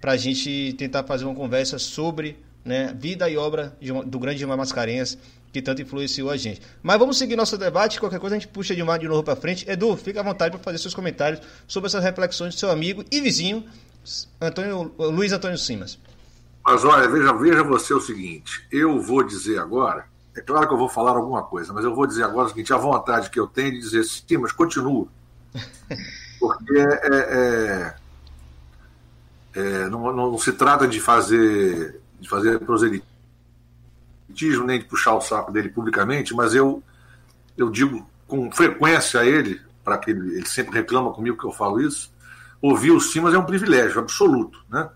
para 0.00 0.12
a 0.12 0.16
gente 0.16 0.72
tentar 0.78 1.04
fazer 1.04 1.26
uma 1.26 1.34
conversa 1.34 1.78
sobre 1.78 2.38
né, 2.64 2.94
vida 2.98 3.28
e 3.28 3.36
obra 3.36 3.76
do 4.06 4.18
grande 4.18 4.38
Gilmar 4.38 4.56
Mascarenhas 4.56 5.18
que 5.52 5.60
tanto 5.60 5.82
influenciou 5.82 6.30
a 6.30 6.36
gente. 6.36 6.62
Mas 6.82 6.98
vamos 6.98 7.18
seguir 7.18 7.36
nosso 7.36 7.58
debate, 7.58 8.00
qualquer 8.00 8.18
coisa 8.18 8.34
a 8.34 8.38
gente 8.38 8.48
puxa 8.48 8.74
de, 8.74 8.82
de 8.82 9.08
novo 9.08 9.22
para 9.22 9.36
frente. 9.36 9.68
Edu, 9.68 9.94
fica 9.98 10.20
à 10.20 10.22
vontade 10.22 10.52
para 10.52 10.64
fazer 10.64 10.78
seus 10.78 10.94
comentários 10.94 11.42
sobre 11.66 11.88
essas 11.88 12.02
reflexões 12.02 12.54
do 12.54 12.58
seu 12.58 12.70
amigo 12.70 13.04
e 13.12 13.20
vizinho, 13.20 13.64
Antônio, 14.40 14.94
Luiz 14.96 15.30
Antônio 15.30 15.58
Simas. 15.58 15.98
Mas 16.64 16.84
olha, 16.84 17.06
veja, 17.06 17.32
veja 17.34 17.62
você 17.62 17.92
o 17.92 18.00
seguinte, 18.00 18.66
eu 18.70 18.98
vou 18.98 19.22
dizer 19.22 19.58
agora, 19.58 20.06
é 20.34 20.40
claro 20.40 20.66
que 20.66 20.72
eu 20.72 20.78
vou 20.78 20.88
falar 20.88 21.12
alguma 21.12 21.42
coisa, 21.42 21.72
mas 21.72 21.84
eu 21.84 21.94
vou 21.94 22.06
dizer 22.06 22.24
agora 22.24 22.46
o 22.46 22.48
seguinte, 22.48 22.72
a 22.72 22.78
vontade 22.78 23.28
que 23.28 23.38
eu 23.38 23.46
tenho 23.46 23.72
de 23.72 23.80
dizer 23.80 24.02
sim, 24.04 24.38
mas 24.38 24.52
continua. 24.52 25.06
Porque 26.40 26.78
é, 26.78 27.06
é, 27.12 27.94
é, 29.54 29.88
não, 29.88 30.12
não, 30.12 30.38
se 30.38 30.52
trata 30.52 30.88
de 30.88 31.00
fazer, 31.00 32.00
de 32.18 32.28
fazer 32.28 32.58
proselitismo 32.60 33.06
nem 34.64 34.78
de 34.78 34.86
puxar 34.86 35.14
o 35.14 35.20
saco 35.20 35.52
dele 35.52 35.68
publicamente, 35.68 36.34
mas 36.34 36.54
eu, 36.54 36.82
eu 37.56 37.70
digo 37.70 38.08
com 38.26 38.50
frequência 38.50 39.20
a 39.20 39.26
ele, 39.26 39.60
para 39.84 39.98
que 39.98 40.10
ele, 40.10 40.36
ele, 40.36 40.48
sempre 40.48 40.74
reclama 40.74 41.12
comigo 41.12 41.36
que 41.36 41.44
eu 41.44 41.52
falo 41.52 41.80
isso, 41.80 42.10
ouvir 42.60 42.92
o 42.92 43.00
Simas 43.00 43.34
é 43.34 43.38
um 43.38 43.44
privilégio 43.44 44.00
absoluto. 44.00 44.64
Né? 44.70 44.88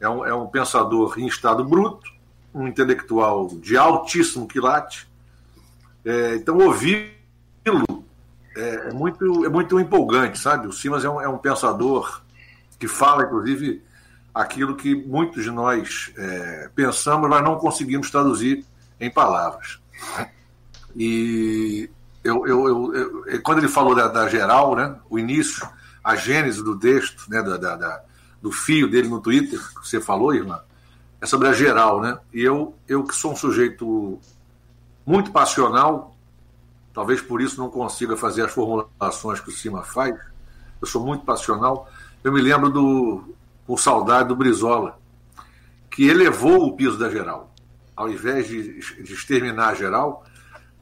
É, 0.00 0.08
um, 0.08 0.24
é 0.24 0.34
um 0.34 0.46
pensador 0.46 1.18
em 1.18 1.26
estado 1.26 1.62
bruto, 1.62 2.10
um 2.54 2.66
intelectual 2.66 3.48
de 3.48 3.76
altíssimo 3.76 4.46
quilate. 4.46 5.08
É, 6.04 6.36
então, 6.36 6.58
ouvi-lo 6.58 8.04
é, 8.56 8.88
é, 8.88 8.92
muito, 8.92 9.44
é 9.44 9.48
muito 9.48 9.80
empolgante, 9.80 10.38
sabe? 10.38 10.66
O 10.66 10.72
Simas 10.72 11.04
é 11.04 11.08
um, 11.08 11.20
é 11.20 11.28
um 11.28 11.38
pensador 11.38 12.22
que 12.78 12.86
fala, 12.86 13.24
inclusive, 13.24 13.82
aquilo 14.34 14.76
que 14.76 14.94
muitos 14.94 15.44
de 15.44 15.50
nós 15.50 16.12
é, 16.16 16.70
pensamos, 16.74 17.28
nós 17.28 17.42
não 17.42 17.56
conseguimos 17.56 18.10
traduzir 18.10 18.64
em 19.00 19.10
palavras. 19.10 19.80
E 20.94 21.88
eu, 22.22 22.46
eu, 22.46 22.68
eu, 22.68 23.26
eu 23.26 23.42
quando 23.42 23.58
ele 23.58 23.68
falou 23.68 23.94
da, 23.94 24.08
da, 24.08 24.28
geral, 24.28 24.76
né, 24.76 24.96
o 25.08 25.18
início, 25.18 25.66
a 26.02 26.14
gênese 26.16 26.62
do 26.62 26.78
texto, 26.78 27.24
né, 27.28 27.42
da, 27.42 27.56
da, 27.56 28.02
do 28.40 28.52
fio 28.52 28.90
dele 28.90 29.08
no 29.08 29.20
Twitter, 29.20 29.58
que 29.58 29.88
você 29.88 30.00
falou, 30.00 30.34
irmã, 30.34 30.60
é 31.22 31.26
sobre 31.26 31.46
a 31.46 31.52
geral. 31.52 32.00
Né? 32.02 32.18
E 32.34 32.42
eu, 32.42 32.74
eu 32.88 33.04
que 33.04 33.14
sou 33.14 33.32
um 33.32 33.36
sujeito 33.36 34.18
muito 35.06 35.30
passional, 35.30 36.16
talvez 36.92 37.20
por 37.22 37.40
isso 37.40 37.58
não 37.58 37.70
consiga 37.70 38.16
fazer 38.16 38.42
as 38.44 38.52
formulações 38.52 39.40
que 39.40 39.48
o 39.48 39.52
Cima 39.52 39.84
faz, 39.84 40.18
eu 40.80 40.86
sou 40.86 41.04
muito 41.04 41.24
passional, 41.24 41.88
eu 42.24 42.32
me 42.32 42.40
lembro 42.40 42.68
do, 42.68 43.34
com 43.66 43.76
saudade 43.76 44.28
do 44.28 44.36
Brizola, 44.36 44.98
que 45.88 46.08
elevou 46.08 46.66
o 46.66 46.76
piso 46.76 46.98
da 46.98 47.08
geral. 47.08 47.54
Ao 47.94 48.08
invés 48.08 48.48
de, 48.48 48.80
de 48.80 49.12
exterminar 49.12 49.68
a 49.68 49.74
geral, 49.74 50.24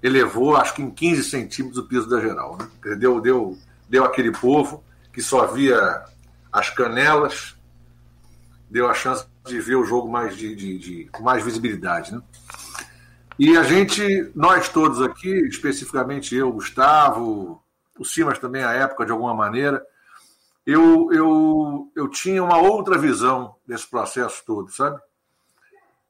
elevou, 0.02 0.56
acho 0.56 0.74
que 0.74 0.82
em 0.82 0.90
15 0.90 1.24
centímetros, 1.24 1.78
o 1.78 1.86
piso 1.86 2.08
da 2.08 2.20
geral. 2.20 2.56
Né? 2.56 2.96
Deu, 2.96 3.20
deu, 3.20 3.58
deu 3.88 4.04
aquele 4.04 4.32
povo 4.32 4.82
que 5.12 5.20
só 5.20 5.46
via 5.46 6.02
as 6.50 6.70
canelas, 6.70 7.56
deu 8.70 8.88
a 8.88 8.94
chance 8.94 9.26
de 9.46 9.60
ver 9.60 9.76
o 9.76 9.84
jogo 9.84 10.08
mais 10.08 10.36
de, 10.36 10.54
de, 10.54 10.78
de, 10.78 11.04
com 11.06 11.22
mais 11.22 11.42
visibilidade. 11.42 12.14
Né? 12.14 12.22
E 13.38 13.56
a 13.56 13.62
gente, 13.62 14.30
nós 14.34 14.68
todos 14.68 15.00
aqui, 15.00 15.30
especificamente 15.48 16.34
eu, 16.34 16.52
Gustavo, 16.52 17.62
o 17.98 18.04
Simas 18.04 18.38
também 18.38 18.62
à 18.62 18.72
época, 18.72 19.06
de 19.06 19.12
alguma 19.12 19.34
maneira, 19.34 19.84
eu, 20.66 21.10
eu, 21.12 21.92
eu 21.96 22.08
tinha 22.08 22.44
uma 22.44 22.58
outra 22.58 22.98
visão 22.98 23.56
desse 23.66 23.86
processo 23.88 24.42
todo, 24.44 24.70
sabe? 24.70 25.00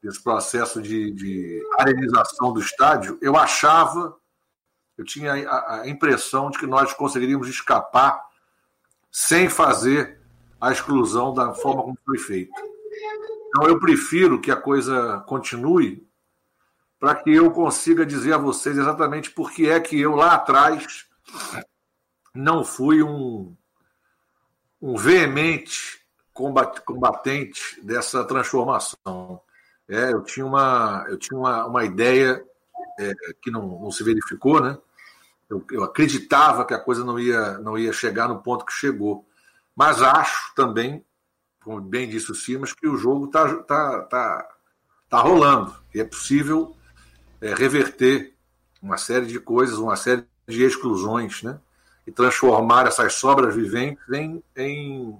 Desse 0.03 0.21
processo 0.21 0.81
de, 0.81 1.11
de 1.11 1.61
arenização 1.79 2.51
do 2.51 2.59
estádio. 2.59 3.17
Eu 3.21 3.37
achava, 3.37 4.15
eu 4.97 5.05
tinha 5.05 5.33
a, 5.49 5.81
a 5.81 5.89
impressão 5.89 6.49
de 6.49 6.59
que 6.59 6.67
nós 6.67 6.93
conseguiríamos 6.93 7.47
escapar 7.47 8.21
sem 9.09 9.47
fazer 9.49 10.19
a 10.59 10.71
exclusão 10.71 11.33
da 11.33 11.53
forma 11.53 11.81
como 11.81 11.97
foi 12.05 12.17
feito. 12.17 12.70
Então, 13.47 13.67
eu 13.67 13.79
prefiro 13.79 14.39
que 14.39 14.51
a 14.51 14.55
coisa 14.55 15.23
continue 15.27 16.07
para 16.99 17.15
que 17.15 17.31
eu 17.31 17.51
consiga 17.51 18.05
dizer 18.05 18.33
a 18.33 18.37
vocês 18.37 18.77
exatamente 18.77 19.31
por 19.31 19.51
que 19.51 19.69
é 19.69 19.79
que 19.79 19.99
eu 19.99 20.15
lá 20.15 20.35
atrás 20.35 21.05
não 22.33 22.63
fui 22.63 23.01
um, 23.03 23.55
um 24.81 24.95
veemente 24.95 25.99
combatente 26.33 27.79
dessa 27.83 28.23
transformação. 28.23 29.41
É, 29.87 30.13
eu 30.13 30.23
tinha 30.23 30.45
uma, 30.45 31.05
eu 31.09 31.17
tinha 31.17 31.37
uma, 31.37 31.65
uma 31.65 31.83
ideia 31.83 32.43
é, 32.99 33.13
que 33.41 33.51
não, 33.51 33.79
não 33.79 33.91
se 33.91 34.03
verificou, 34.03 34.61
né? 34.61 34.77
Eu, 35.49 35.65
eu, 35.69 35.83
acreditava 35.83 36.65
que 36.65 36.73
a 36.73 36.79
coisa 36.79 37.03
não 37.03 37.19
ia, 37.19 37.57
não 37.57 37.77
ia 37.77 37.91
chegar 37.91 38.29
no 38.29 38.41
ponto 38.41 38.65
que 38.65 38.71
chegou. 38.71 39.27
Mas 39.75 40.01
acho 40.01 40.53
também, 40.55 41.03
como 41.63 41.79
bem 41.79 42.09
disse 42.09 42.31
o 42.31 42.35
Simas, 42.35 42.73
que 42.73 42.87
o 42.87 42.97
jogo 42.97 43.25
está 43.25 43.55
tá, 43.63 44.01
tá, 44.03 44.49
tá 45.09 45.21
rolando. 45.21 45.75
E 45.93 45.99
é 45.99 46.03
possível 46.03 46.75
é, 47.39 47.53
reverter 47.53 48.33
uma 48.81 48.97
série 48.97 49.27
de 49.27 49.39
coisas, 49.39 49.77
uma 49.77 49.95
série 49.95 50.25
de 50.47 50.63
exclusões, 50.63 51.43
né? 51.43 51.59
e 52.05 52.11
transformar 52.11 52.87
essas 52.87 53.13
sobras 53.13 53.55
viventes 53.55 54.03
em, 54.11 54.43
em 54.55 55.17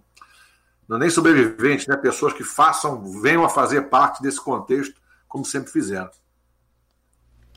não 0.88 0.98
nem 0.98 1.10
sobreviventes, 1.10 1.88
né? 1.88 1.96
pessoas 1.96 2.34
que 2.34 2.44
façam, 2.44 3.22
venham 3.22 3.46
a 3.46 3.50
fazer 3.50 3.84
parte 3.84 4.22
desse 4.22 4.42
contexto, 4.42 5.00
como 5.28 5.46
sempre 5.46 5.72
fizeram. 5.72 6.10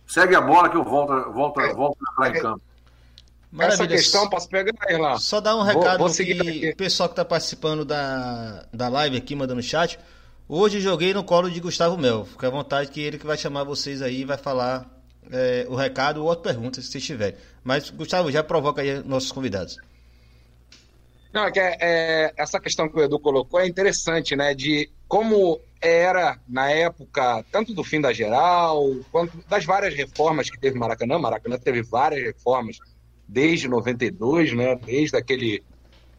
Segue 0.07 0.37
a 0.37 0.41
bola 0.41 0.69
que 0.69 0.77
eu 0.77 0.85
volto, 0.85 1.33
volto, 1.33 1.61
é, 1.61 1.73
volto 1.75 1.99
a 1.99 2.13
entrar 2.13 2.39
em 2.39 2.43
campo. 2.43 2.63
Maravilha. 3.55 3.85
Essa 3.85 3.87
questão, 3.87 4.29
posso 4.29 4.49
pegar 4.49 4.73
aí 4.81 4.97
lá? 4.97 5.17
Só 5.17 5.41
dar 5.41 5.55
um 5.55 5.63
recado 5.63 5.99
vou, 5.99 6.09
vou 6.09 6.17
que 6.17 6.71
o 6.71 6.77
pessoal 6.77 7.09
que 7.09 7.13
está 7.13 7.25
participando 7.25 7.85
da, 7.85 8.67
da 8.73 8.89
live 8.89 9.17
aqui, 9.17 9.37
mandando 9.37 9.63
chat. 9.63 9.97
Hoje 10.49 10.81
joguei 10.81 11.15
no 11.15 11.23
colo 11.23 11.49
de 11.49 11.61
Gustavo 11.61 11.97
Mel. 11.97 12.25
Fica 12.25 12.49
à 12.49 12.51
vontade 12.51 12.91
que 12.91 13.01
ele 13.01 13.17
que 13.17 13.25
vai 13.25 13.39
chamar 13.39 13.63
vocês 13.63 14.03
aí 14.03 14.23
e 14.23 14.25
vai 14.25 14.37
falar 14.37 14.91
é, 15.31 15.67
o 15.69 15.77
recado 15.77 16.21
ou 16.21 16.27
outra 16.27 16.53
pergunta, 16.53 16.83
se 16.83 16.89
vocês 16.89 17.05
tiverem. 17.05 17.37
Mas, 17.63 17.91
Gustavo, 17.91 18.29
já 18.33 18.43
provoca 18.43 18.83
aí 18.83 19.01
nossos 19.05 19.31
convidados. 19.31 19.79
Não, 21.33 21.45
é 21.45 21.53
que 21.53 21.61
é, 21.61 21.77
é, 21.81 22.35
essa 22.37 22.59
questão 22.59 22.89
que 22.89 22.99
o 22.99 23.05
Edu 23.05 23.21
colocou 23.21 23.61
é 23.61 23.69
interessante, 23.69 24.35
né? 24.35 24.53
De 24.53 24.91
como 25.07 25.61
era, 25.81 26.41
na 26.49 26.71
época, 26.71 27.45
tanto 27.53 27.73
do 27.73 27.85
fim 27.85 28.01
da 28.01 28.13
geral, 28.13 28.85
quanto 29.13 29.39
das 29.49 29.65
várias 29.65 29.95
reformas 29.95 30.51
que 30.51 30.59
teve 30.59 30.77
Maracanã. 30.77 31.21
Maracanã 31.21 31.57
teve 31.57 31.83
várias 31.83 32.21
reformas 32.21 32.79
desde 33.29 33.69
92, 33.69 34.53
né? 34.53 34.77
Desde 34.77 35.17
aquele, 35.17 35.63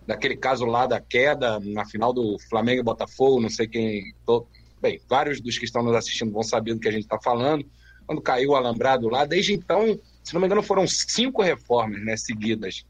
daquele 0.06 0.36
caso 0.36 0.66
lá 0.66 0.86
da 0.86 1.00
queda 1.00 1.60
na 1.60 1.86
final 1.86 2.12
do 2.12 2.38
Flamengo 2.50 2.82
e 2.82 2.84
Botafogo, 2.84 3.42
não 3.42 3.50
sei 3.50 3.68
quem. 3.68 4.14
Tô... 4.26 4.46
Bem, 4.82 5.00
vários 5.10 5.42
dos 5.42 5.58
que 5.58 5.66
estão 5.66 5.84
nos 5.84 5.96
assistindo 5.96 6.32
vão 6.32 6.44
saber 6.44 6.74
do 6.74 6.80
que 6.80 6.88
a 6.88 6.92
gente 6.92 7.04
está 7.04 7.20
falando 7.20 7.66
quando 8.06 8.22
caiu 8.22 8.52
o 8.52 8.56
alambrado 8.56 9.10
lá. 9.10 9.26
Desde 9.26 9.54
então, 9.54 10.00
se 10.24 10.34
não 10.34 10.42
me 10.42 10.48
engano, 10.48 10.62
foram 10.62 10.88
cinco 10.88 11.42
reformas 11.42 12.04
né, 12.04 12.16
seguidas. 12.18 12.86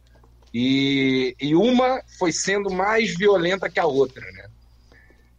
E, 0.54 1.36
e 1.39 1.56
uma 1.56 2.01
foi 2.17 2.32
sendo 2.32 2.69
mais 2.69 3.15
violenta 3.15 3.69
que 3.69 3.80
a 3.80 3.86
outra, 3.86 4.25
né? 4.32 4.47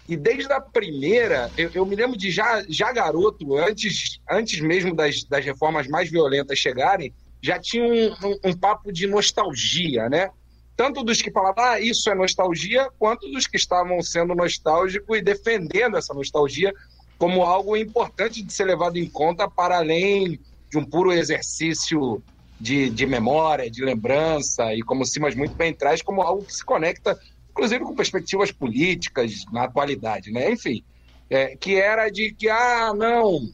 E 0.09 0.17
desde 0.17 0.53
a 0.53 0.61
primeira, 0.61 1.51
eu, 1.59 1.71
eu, 1.75 1.85
me 1.85 1.97
lembro 1.97 2.17
de 2.17 2.31
já, 2.31 2.65
já 2.69 2.93
garoto, 2.93 3.57
antes, 3.57 4.21
antes 4.31 4.61
mesmo 4.61 4.95
das, 4.95 5.25
das 5.25 5.45
reformas 5.45 5.89
mais 5.89 6.09
violentas 6.11 6.59
chegarem, 6.59 7.13
já 7.41 7.59
tinha 7.59 7.85
um, 7.85 8.13
um, 8.29 8.51
um 8.51 8.57
papo 8.57 8.93
de 8.93 9.07
nostalgia, 9.07 10.09
né? 10.09 10.31
Tanto 10.77 11.03
dos 11.03 11.23
que 11.23 11.31
falavam, 11.31 11.65
ah, 11.65 11.81
isso 11.81 12.11
é 12.11 12.15
nostalgia, 12.15 12.91
quanto 12.99 13.31
dos 13.31 13.47
que 13.47 13.57
estavam 13.57 14.03
sendo 14.03 14.35
nostálgicos 14.35 15.17
e 15.17 15.23
defendendo 15.23 15.97
essa 15.97 16.13
nostalgia 16.13 16.73
como 17.19 17.43
algo 17.43 17.77
importante 17.77 18.43
de 18.43 18.53
ser 18.53 18.65
levado 18.65 18.99
em 18.99 19.09
conta 19.09 19.49
para 19.49 19.79
além 19.79 20.39
de 20.71 20.77
um 20.77 20.85
puro 20.85 21.13
exercício 21.13 22.23
de, 22.61 22.91
de 22.91 23.07
memória, 23.07 23.71
de 23.71 23.83
lembrança, 23.83 24.75
e 24.75 24.83
como 24.83 25.05
Simas 25.05 25.35
muito 25.35 25.55
bem 25.55 25.73
traz, 25.73 26.03
como 26.03 26.23
algo 26.23 26.45
que 26.45 26.55
se 26.55 26.65
conecta, 26.65 27.19
inclusive 27.51 27.85
com 27.85 27.95
perspectivas 27.95 28.51
políticas 28.53 29.45
na 29.51 29.65
atualidade, 29.65 30.31
né? 30.31 30.51
Enfim, 30.51 30.85
é, 31.31 31.57
que 31.57 31.77
era 31.77 32.09
de 32.11 32.33
que, 32.33 32.49
ah, 32.49 32.93
não, 32.95 33.49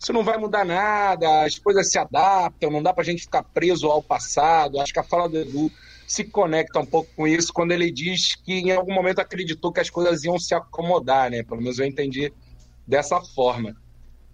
isso 0.00 0.14
não 0.14 0.24
vai 0.24 0.38
mudar 0.38 0.64
nada, 0.64 1.44
as 1.44 1.58
coisas 1.58 1.90
se 1.90 1.98
adaptam, 1.98 2.70
não 2.70 2.82
dá 2.82 2.92
para 2.92 3.02
a 3.02 3.04
gente 3.04 3.22
ficar 3.22 3.42
preso 3.42 3.86
ao 3.86 4.02
passado. 4.02 4.80
Acho 4.80 4.94
que 4.94 4.98
a 4.98 5.04
fala 5.04 5.28
do 5.28 5.36
Edu 5.36 5.70
se 6.06 6.24
conecta 6.24 6.80
um 6.80 6.86
pouco 6.86 7.10
com 7.14 7.26
isso 7.26 7.52
quando 7.52 7.72
ele 7.72 7.90
diz 7.90 8.34
que 8.34 8.54
em 8.54 8.72
algum 8.72 8.94
momento 8.94 9.20
acreditou 9.20 9.70
que 9.70 9.78
as 9.78 9.90
coisas 9.90 10.24
iam 10.24 10.38
se 10.38 10.54
acomodar, 10.54 11.30
né? 11.30 11.42
Pelo 11.42 11.60
menos 11.60 11.78
eu 11.78 11.86
entendi 11.86 12.32
dessa 12.86 13.20
forma. 13.20 13.76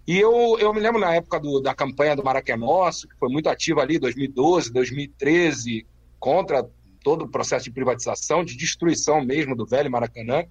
E 0.07 0.17
eu, 0.17 0.57
eu 0.57 0.73
me 0.73 0.79
lembro 0.79 1.01
na 1.01 1.13
época 1.13 1.37
do, 1.37 1.59
da 1.59 1.75
campanha 1.75 2.15
do 2.15 2.23
Maracanã 2.23 2.65
Nosso, 2.65 3.05
que 3.05 3.17
foi 3.17 3.27
muito 3.27 3.49
ativa 3.49 3.81
ali, 3.81 3.99
2012, 3.99 4.71
2013, 4.71 5.85
contra 6.17 6.65
todo 7.03 7.25
o 7.25 7.29
processo 7.29 7.65
de 7.65 7.71
privatização, 7.71 8.43
de 8.43 8.55
destruição 8.55 9.21
mesmo 9.21 9.53
do 9.53 9.65
velho 9.65 9.91
Maracanã. 9.91 10.45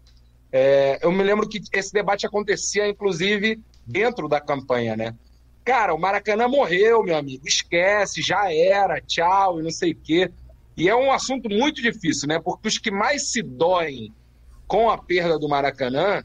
É, 0.53 0.99
eu 1.03 1.11
me 1.13 1.23
lembro 1.23 1.49
que 1.49 1.61
esse 1.73 1.93
debate 1.93 2.27
acontecia, 2.27 2.89
inclusive, 2.89 3.61
dentro 3.87 4.29
da 4.29 4.41
campanha, 4.41 4.97
né? 4.97 5.15
Cara, 5.65 5.95
o 5.95 5.99
Maracanã 5.99 6.47
morreu, 6.47 7.03
meu 7.03 7.17
amigo, 7.17 7.47
esquece, 7.47 8.23
já 8.23 8.53
era, 8.53 9.01
tchau, 9.01 9.59
e 9.59 9.63
não 9.63 9.71
sei 9.71 9.93
o 9.93 9.97
quê. 9.97 10.31
E 10.77 10.89
é 10.89 10.95
um 10.95 11.11
assunto 11.11 11.49
muito 11.49 11.83
difícil, 11.83 12.29
né? 12.29 12.39
Porque 12.39 12.69
os 12.69 12.79
que 12.79 12.91
mais 12.91 13.33
se 13.33 13.43
doem 13.43 14.13
com 14.67 14.89
a 14.91 14.99
perda 14.99 15.39
do 15.39 15.49
Maracanã 15.49 16.23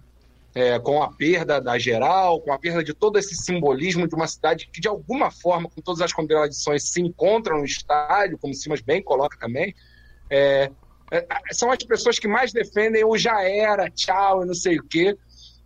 é, 0.54 0.78
com 0.80 1.02
a 1.02 1.12
perda 1.12 1.62
da 1.62 1.78
geral, 1.78 2.42
com 2.42 2.52
a 2.52 2.60
perda 2.60 2.84
de 2.84 2.94
todo 2.94 3.18
esse 3.18 3.36
simbolismo 3.36 4.08
de 4.08 4.16
uma 4.16 4.28
cidade 4.28 4.70
que, 4.72 4.82
de 4.82 4.88
alguma 4.88 5.32
forma, 5.32 5.70
com 5.70 5.82
todas 5.82 6.02
as 6.02 6.12
contradições, 6.12 6.90
se 6.90 7.02
encontra 7.02 7.58
no 7.58 7.64
estádio, 7.64 8.38
como 8.38 8.54
Simas 8.54 8.82
bem 8.82 9.02
coloca 9.02 9.38
também, 9.40 9.74
é, 10.30 10.70
são 11.52 11.72
as 11.72 11.84
pessoas 11.84 12.18
que 12.18 12.28
mais 12.28 12.52
defendem 12.54 13.04
o 13.04 13.18
já 13.18 13.44
era, 13.44 13.90
tchau, 13.90 14.46
não 14.46 14.54
sei 14.54 14.78
o 14.78 14.84
quê. 14.84 15.18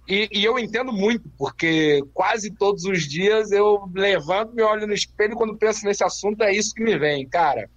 E, 0.07 0.29
e, 0.31 0.45
eu 0.45 0.59
entendo 0.59 0.91
muito, 0.91 1.27
porque 1.35 2.03
quase 2.13 2.51
todos 2.51 2.85
os 2.85 3.07
dias 3.07 3.51
eu 3.51 3.89
levanto, 3.93 4.53
me 4.53 4.61
olho 4.61 4.85
no 4.85 4.93
espelho 4.93 5.33
e 5.33 5.35
quando 5.35 5.57
penso 5.57 5.83
nesse 5.85 6.03
assunto 6.03 6.43
é 6.43 6.53
isso 6.53 6.75
que 6.75 6.83
me 6.83 6.97
vem. 6.97 7.27
Cara, 7.27 7.69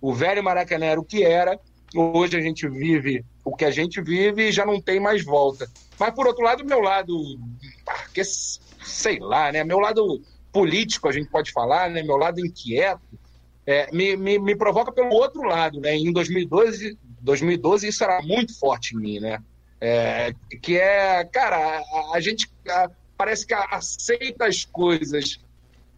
o 0.00 0.14
velho 0.14 0.42
Maracanã 0.42 0.86
era 0.86 1.00
o 1.00 1.04
que 1.04 1.22
era, 1.22 1.58
hoje 1.94 2.36
a 2.36 2.40
gente 2.40 2.66
vive 2.68 3.24
o 3.46 3.54
que 3.54 3.64
a 3.64 3.70
gente 3.70 4.02
vive 4.02 4.48
e 4.48 4.52
já 4.52 4.66
não 4.66 4.80
tem 4.80 4.98
mais 4.98 5.24
volta. 5.24 5.70
Mas, 5.98 6.12
por 6.14 6.26
outro 6.26 6.42
lado, 6.42 6.64
meu 6.64 6.80
lado, 6.80 7.16
que, 8.12 8.24
sei 8.24 9.20
lá, 9.20 9.52
né? 9.52 9.62
Meu 9.62 9.78
lado 9.78 10.20
político, 10.52 11.08
a 11.08 11.12
gente 11.12 11.30
pode 11.30 11.52
falar, 11.52 11.88
né? 11.88 12.02
Meu 12.02 12.16
lado 12.16 12.44
inquieto, 12.44 13.00
é, 13.64 13.88
me, 13.92 14.16
me, 14.16 14.38
me, 14.38 14.56
provoca 14.56 14.90
pelo 14.90 15.10
outro 15.10 15.42
lado, 15.42 15.80
né? 15.80 15.94
Em 15.94 16.12
2012, 16.12 16.98
2012 17.26 17.88
isso 17.88 18.02
era 18.02 18.22
muito 18.22 18.58
forte 18.58 18.94
em 18.94 19.00
mim, 19.00 19.20
né? 19.20 19.42
É, 19.78 20.32
que 20.62 20.78
é, 20.78 21.22
cara, 21.24 21.58
a, 21.58 22.16
a 22.16 22.20
gente 22.20 22.50
a, 22.66 22.90
parece 23.16 23.46
que 23.46 23.52
aceita 23.52 24.46
as 24.46 24.64
coisas 24.64 25.38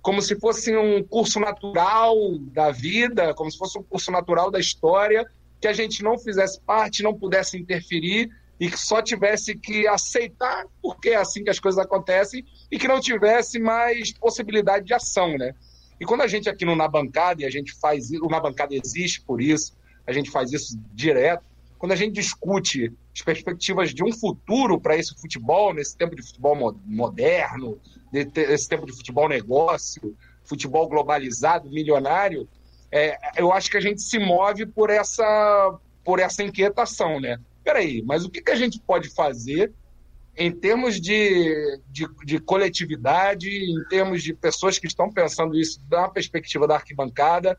como 0.00 0.22
se 0.22 0.38
fosse 0.40 0.74
um 0.76 1.02
curso 1.02 1.38
natural 1.38 2.16
da 2.52 2.70
vida, 2.70 3.34
como 3.34 3.50
se 3.50 3.58
fosse 3.58 3.78
um 3.78 3.82
curso 3.82 4.10
natural 4.10 4.50
da 4.50 4.58
história, 4.58 5.26
que 5.60 5.68
a 5.68 5.72
gente 5.72 6.02
não 6.02 6.18
fizesse 6.18 6.60
parte, 6.60 7.02
não 7.02 7.14
pudesse 7.14 7.58
interferir 7.58 8.30
e 8.58 8.70
que 8.70 8.78
só 8.78 9.02
tivesse 9.02 9.56
que 9.56 9.86
aceitar 9.86 10.64
porque 10.82 11.10
é 11.10 11.16
assim 11.16 11.44
que 11.44 11.50
as 11.50 11.60
coisas 11.60 11.78
acontecem 11.78 12.44
e 12.70 12.78
que 12.78 12.88
não 12.88 13.00
tivesse 13.00 13.58
mais 13.58 14.12
possibilidade 14.12 14.86
de 14.86 14.94
ação, 14.94 15.36
né? 15.36 15.54
E 16.00 16.04
quando 16.04 16.22
a 16.22 16.26
gente 16.26 16.48
aqui 16.48 16.64
no 16.64 16.76
Na 16.76 16.88
Bancada, 16.88 17.42
e 17.42 17.44
a 17.44 17.50
gente 17.50 17.72
faz 17.72 18.10
o 18.10 18.28
Na 18.28 18.40
Bancada 18.40 18.74
existe 18.74 19.20
por 19.20 19.40
isso, 19.40 19.76
a 20.08 20.12
gente 20.12 20.30
faz 20.30 20.50
isso 20.52 20.80
direto, 20.94 21.44
quando 21.78 21.92
a 21.92 21.96
gente 21.96 22.14
discute 22.14 22.90
as 23.14 23.20
perspectivas 23.20 23.92
de 23.92 24.02
um 24.02 24.10
futuro 24.10 24.80
para 24.80 24.96
esse 24.96 25.14
futebol, 25.20 25.74
nesse 25.74 25.96
tempo 25.96 26.16
de 26.16 26.22
futebol 26.22 26.74
moderno, 26.86 27.78
nesse 28.10 28.66
tempo 28.66 28.86
de 28.86 28.92
futebol 28.92 29.28
negócio, 29.28 30.16
futebol 30.44 30.88
globalizado, 30.88 31.68
milionário, 31.68 32.48
é, 32.90 33.18
eu 33.36 33.52
acho 33.52 33.70
que 33.70 33.76
a 33.76 33.80
gente 33.80 34.00
se 34.00 34.18
move 34.18 34.64
por 34.64 34.88
essa, 34.88 35.78
por 36.02 36.18
essa 36.18 36.42
inquietação, 36.42 37.20
né? 37.20 37.38
Peraí, 37.62 38.02
mas 38.02 38.24
o 38.24 38.30
que, 38.30 38.40
que 38.40 38.50
a 38.50 38.56
gente 38.56 38.80
pode 38.80 39.10
fazer 39.10 39.70
em 40.34 40.50
termos 40.50 40.98
de, 40.98 41.80
de, 41.90 42.06
de, 42.24 42.38
coletividade, 42.38 43.50
em 43.50 43.84
termos 43.88 44.22
de 44.22 44.32
pessoas 44.32 44.78
que 44.78 44.86
estão 44.86 45.10
pensando 45.10 45.58
isso 45.58 45.80
da 45.86 46.08
perspectiva 46.08 46.66
da 46.66 46.76
arquibancada, 46.76 47.58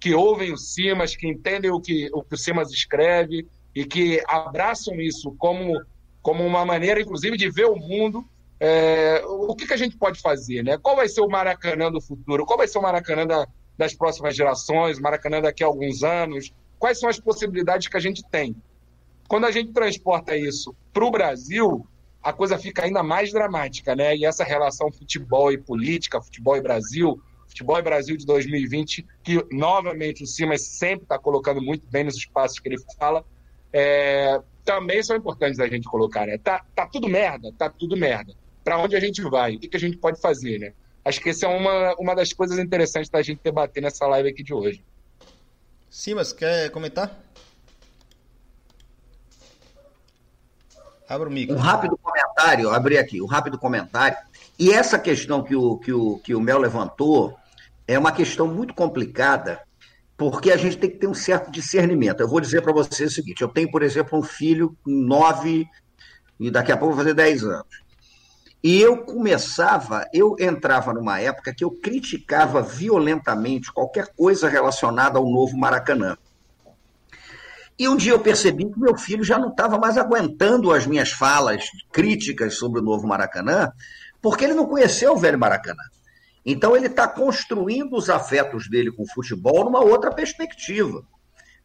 que 0.00 0.14
ouvem 0.14 0.52
o 0.52 0.56
Simas, 0.56 1.14
que 1.14 1.28
entendem 1.28 1.70
o 1.70 1.80
que 1.80 2.08
o, 2.12 2.22
que 2.22 2.34
o 2.34 2.38
Simas 2.38 2.72
escreve 2.72 3.46
e 3.74 3.84
que 3.84 4.22
abraçam 4.26 4.98
isso 5.00 5.34
como, 5.38 5.80
como 6.22 6.44
uma 6.44 6.64
maneira, 6.64 7.00
inclusive, 7.00 7.36
de 7.36 7.50
ver 7.50 7.66
o 7.66 7.76
mundo. 7.76 8.26
É, 8.58 9.22
o 9.24 9.54
que, 9.54 9.66
que 9.66 9.74
a 9.74 9.76
gente 9.76 9.96
pode 9.96 10.20
fazer? 10.20 10.62
Né? 10.62 10.78
Qual 10.78 10.96
vai 10.96 11.08
ser 11.08 11.20
o 11.20 11.28
Maracanã 11.28 11.90
do 11.90 12.00
futuro? 12.00 12.44
Qual 12.44 12.58
vai 12.58 12.66
ser 12.66 12.78
o 12.78 12.82
Maracanã 12.82 13.26
da, 13.26 13.46
das 13.76 13.94
próximas 13.94 14.34
gerações, 14.34 14.98
Maracanã 14.98 15.40
daqui 15.40 15.62
a 15.62 15.66
alguns 15.66 16.02
anos? 16.02 16.52
Quais 16.78 16.98
são 16.98 17.08
as 17.08 17.20
possibilidades 17.20 17.88
que 17.88 17.96
a 17.96 18.00
gente 18.00 18.22
tem? 18.30 18.56
Quando 19.28 19.46
a 19.46 19.50
gente 19.50 19.72
transporta 19.72 20.36
isso 20.36 20.74
para 20.92 21.04
o 21.04 21.10
Brasil, 21.10 21.86
a 22.22 22.32
coisa 22.32 22.58
fica 22.58 22.84
ainda 22.84 23.02
mais 23.02 23.32
dramática, 23.32 23.94
né? 23.94 24.16
E 24.16 24.24
essa 24.24 24.44
relação 24.44 24.90
futebol 24.90 25.52
e 25.52 25.58
política, 25.58 26.20
futebol 26.20 26.56
e 26.56 26.60
Brasil, 26.60 27.20
futebol 27.60 27.78
e 27.78 27.82
Brasil 27.82 28.16
de 28.16 28.24
2020, 28.26 29.06
que 29.22 29.44
novamente 29.50 30.24
o 30.24 30.26
Simas 30.26 30.62
sempre 30.62 31.04
está 31.04 31.18
colocando 31.18 31.60
muito 31.60 31.86
bem 31.88 32.04
nos 32.04 32.16
espaços 32.16 32.58
que 32.58 32.68
ele 32.68 32.78
fala, 32.98 33.24
é, 33.72 34.40
também 34.64 35.02
são 35.02 35.16
importantes 35.16 35.60
a 35.60 35.68
gente 35.68 35.86
colocar, 35.86 36.26
né? 36.26 36.38
Tá, 36.38 36.64
tá 36.74 36.86
tudo 36.86 37.08
merda, 37.08 37.52
tá 37.56 37.68
tudo 37.68 37.96
merda. 37.96 38.34
Para 38.64 38.78
onde 38.78 38.96
a 38.96 39.00
gente 39.00 39.22
vai? 39.22 39.56
O 39.56 39.60
que, 39.60 39.68
que 39.68 39.76
a 39.76 39.80
gente 39.80 39.96
pode 39.96 40.20
fazer, 40.20 40.58
né? 40.58 40.72
Acho 41.04 41.20
que 41.20 41.30
essa 41.30 41.46
é 41.46 41.48
uma, 41.48 41.94
uma 41.98 42.14
das 42.14 42.32
coisas 42.32 42.58
interessantes 42.58 43.10
da 43.10 43.22
gente 43.22 43.40
debater 43.42 43.82
nessa 43.82 44.06
live 44.06 44.28
aqui 44.28 44.42
de 44.42 44.52
hoje. 44.52 44.82
Simas, 45.88 46.32
quer 46.32 46.70
comentar? 46.70 47.18
Abra 51.08 51.28
o 51.28 51.32
micro. 51.32 51.56
Um 51.56 51.58
rápido 51.58 51.98
comentário, 51.98 52.70
abri 52.70 52.96
aqui, 52.96 53.20
um 53.20 53.26
rápido 53.26 53.58
comentário. 53.58 54.16
E 54.58 54.70
essa 54.70 54.98
questão 54.98 55.42
que 55.42 55.56
o, 55.56 55.78
que 55.78 55.92
o, 55.92 56.18
que 56.18 56.34
o 56.34 56.40
Mel 56.40 56.58
levantou 56.58 57.39
é 57.92 57.98
uma 57.98 58.12
questão 58.12 58.46
muito 58.46 58.72
complicada, 58.72 59.60
porque 60.16 60.52
a 60.52 60.56
gente 60.56 60.76
tem 60.76 60.88
que 60.88 60.98
ter 60.98 61.08
um 61.08 61.14
certo 61.14 61.50
discernimento. 61.50 62.20
Eu 62.20 62.28
vou 62.28 62.40
dizer 62.40 62.62
para 62.62 62.72
você 62.72 63.04
o 63.04 63.10
seguinte: 63.10 63.42
eu 63.42 63.48
tenho, 63.48 63.68
por 63.68 63.82
exemplo, 63.82 64.16
um 64.16 64.22
filho 64.22 64.76
com 64.84 64.90
nove 64.92 65.66
e 66.38 66.50
daqui 66.52 66.70
a 66.70 66.76
pouco 66.76 66.94
vai 66.94 67.04
fazer 67.04 67.14
dez 67.14 67.42
anos. 67.42 67.80
E 68.62 68.80
eu 68.80 68.98
começava, 68.98 70.06
eu 70.12 70.36
entrava 70.38 70.92
numa 70.92 71.18
época 71.18 71.52
que 71.52 71.64
eu 71.64 71.70
criticava 71.70 72.62
violentamente 72.62 73.72
qualquer 73.72 74.06
coisa 74.14 74.48
relacionada 74.48 75.18
ao 75.18 75.28
novo 75.28 75.56
Maracanã. 75.56 76.16
E 77.76 77.88
um 77.88 77.96
dia 77.96 78.12
eu 78.12 78.20
percebi 78.20 78.70
que 78.70 78.78
meu 78.78 78.96
filho 78.96 79.24
já 79.24 79.38
não 79.38 79.48
estava 79.48 79.78
mais 79.78 79.96
aguentando 79.96 80.70
as 80.70 80.86
minhas 80.86 81.10
falas 81.10 81.64
críticas 81.90 82.54
sobre 82.54 82.80
o 82.80 82.84
novo 82.84 83.08
Maracanã, 83.08 83.72
porque 84.20 84.44
ele 84.44 84.54
não 84.54 84.66
conheceu 84.66 85.14
o 85.14 85.16
velho 85.16 85.38
Maracanã. 85.38 85.82
Então 86.44 86.76
ele 86.76 86.86
está 86.86 87.06
construindo 87.06 87.96
os 87.96 88.08
afetos 88.08 88.68
dele 88.68 88.90
com 88.90 89.02
o 89.02 89.12
futebol 89.12 89.64
numa 89.64 89.80
outra 89.80 90.10
perspectiva. 90.10 91.02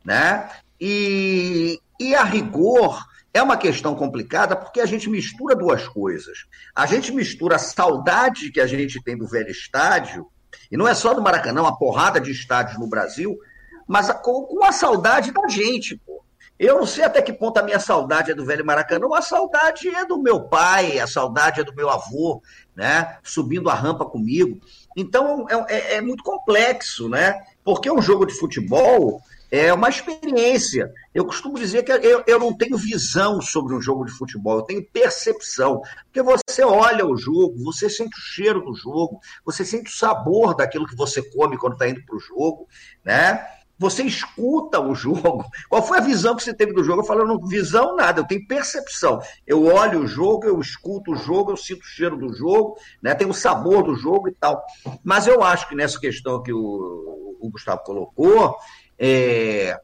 Né? 0.04 0.50
E, 0.80 1.80
e 2.00 2.14
a 2.14 2.24
rigor, 2.24 3.06
é 3.36 3.42
uma 3.42 3.58
questão 3.58 3.94
complicada 3.96 4.56
porque 4.56 4.80
a 4.80 4.86
gente 4.86 5.10
mistura 5.10 5.56
duas 5.56 5.86
coisas. 5.88 6.46
A 6.74 6.86
gente 6.86 7.12
mistura 7.12 7.58
a 7.58 7.60
saudade 7.60 8.50
que 8.50 8.62
a 8.62 8.68
gente 8.68 9.04
tem 9.04 9.18
do 9.18 9.28
velho 9.28 9.50
estádio, 9.50 10.26
e 10.72 10.78
não 10.78 10.88
é 10.88 10.94
só 10.94 11.14
do 11.14 11.22
Maracanã, 11.22 11.62
uma 11.62 11.78
porrada 11.78 12.20
de 12.20 12.32
estádios 12.32 12.80
no 12.80 12.88
Brasil, 12.88 13.38
mas 13.86 14.10
com 14.22 14.64
a 14.64 14.72
saudade 14.72 15.34
da 15.34 15.48
gente, 15.50 15.98
pô. 15.98 16.15
Eu 16.58 16.76
não 16.76 16.86
sei 16.86 17.04
até 17.04 17.22
que 17.22 17.34
ponto 17.34 17.58
a 17.58 17.64
minha 17.64 17.80
saudade 17.80 18.32
é 18.32 18.34
do 18.34 18.46
velho 18.46 18.66
Maracanã, 18.66 19.08
a 19.14 19.22
saudade 19.22 19.90
é 19.90 20.06
do 20.06 20.18
meu 20.22 20.42
pai, 20.42 21.00
a 21.00 21.08
saudade 21.08 21.60
é 21.60 21.64
do 21.64 21.76
meu 21.76 21.90
avô, 21.90 22.42
né? 22.74 23.18
Subindo 23.24 23.70
a 23.70 23.74
rampa 23.74 24.06
comigo. 24.06 24.60
Então 24.96 25.46
é, 25.50 25.76
é, 25.76 25.94
é 25.96 26.02
muito 26.02 26.24
complexo, 26.24 27.10
né? 27.10 27.42
Porque 27.64 27.92
um 27.92 28.02
jogo 28.02 28.26
de 28.26 28.34
futebol 28.34 29.22
é 29.52 29.74
uma 29.74 29.90
experiência. 29.90 30.92
Eu 31.14 31.26
costumo 31.26 31.58
dizer 31.58 31.84
que 31.84 31.92
eu, 31.92 32.24
eu 32.26 32.40
não 32.40 32.56
tenho 32.56 32.78
visão 32.78 33.42
sobre 33.42 33.76
um 33.76 33.82
jogo 33.82 34.06
de 34.06 34.12
futebol, 34.12 34.58
eu 34.58 34.64
tenho 34.64 34.86
percepção. 34.86 35.82
Porque 36.06 36.22
você 36.22 36.64
olha 36.64 37.06
o 37.06 37.18
jogo, 37.18 37.64
você 37.64 37.90
sente 37.90 38.18
o 38.18 38.22
cheiro 38.22 38.62
do 38.62 38.74
jogo, 38.76 39.20
você 39.44 39.64
sente 39.64 39.90
o 39.90 39.96
sabor 39.96 40.56
daquilo 40.56 40.88
que 40.88 40.96
você 40.96 41.22
come 41.22 41.58
quando 41.58 41.74
está 41.74 41.88
indo 41.88 42.04
para 42.06 42.16
o 42.16 42.20
jogo, 42.20 42.68
né? 43.04 43.46
Você 43.78 44.04
escuta 44.04 44.80
o 44.80 44.96
jogo. 44.96 45.46
Qual 45.70 45.84
foi 45.84 45.98
a 45.98 46.02
visão 46.02 46.36
que 46.36 46.44
você 46.44 46.54
teve 46.54 46.74
do 46.74 46.84
jogo? 46.84 47.02
Eu 47.02 47.06
falo, 47.06 47.26
não, 47.26 47.40
visão 47.46 47.96
nada, 47.96 48.22
eu 48.22 48.28
tenho 48.28 48.48
percepção. 48.48 49.20
Eu 49.46 49.66
olho 49.66 50.02
o 50.02 50.08
jogo, 50.08 50.46
eu 50.46 50.60
escuto 50.60 51.12
o 51.12 51.16
jogo, 51.16 51.52
eu 51.52 51.58
sinto 51.58 51.82
o 51.82 51.88
cheiro 51.88 52.18
do 52.18 52.34
jogo, 52.34 52.78
né? 53.02 53.14
Tem 53.14 53.28
o 53.28 53.34
sabor 53.34 53.84
do 53.84 53.96
jogo 53.96 54.30
e 54.30 54.34
tal. 54.34 54.64
Mas 55.04 55.28
eu 55.28 55.44
acho 55.44 55.68
que 55.68 55.76
nessa 55.76 56.00
questão 56.00 56.42
que 56.42 56.54
o, 56.54 57.38
o 57.40 57.50
Gustavo 57.50 57.84
colocou, 57.84 58.56
é, 58.98 59.78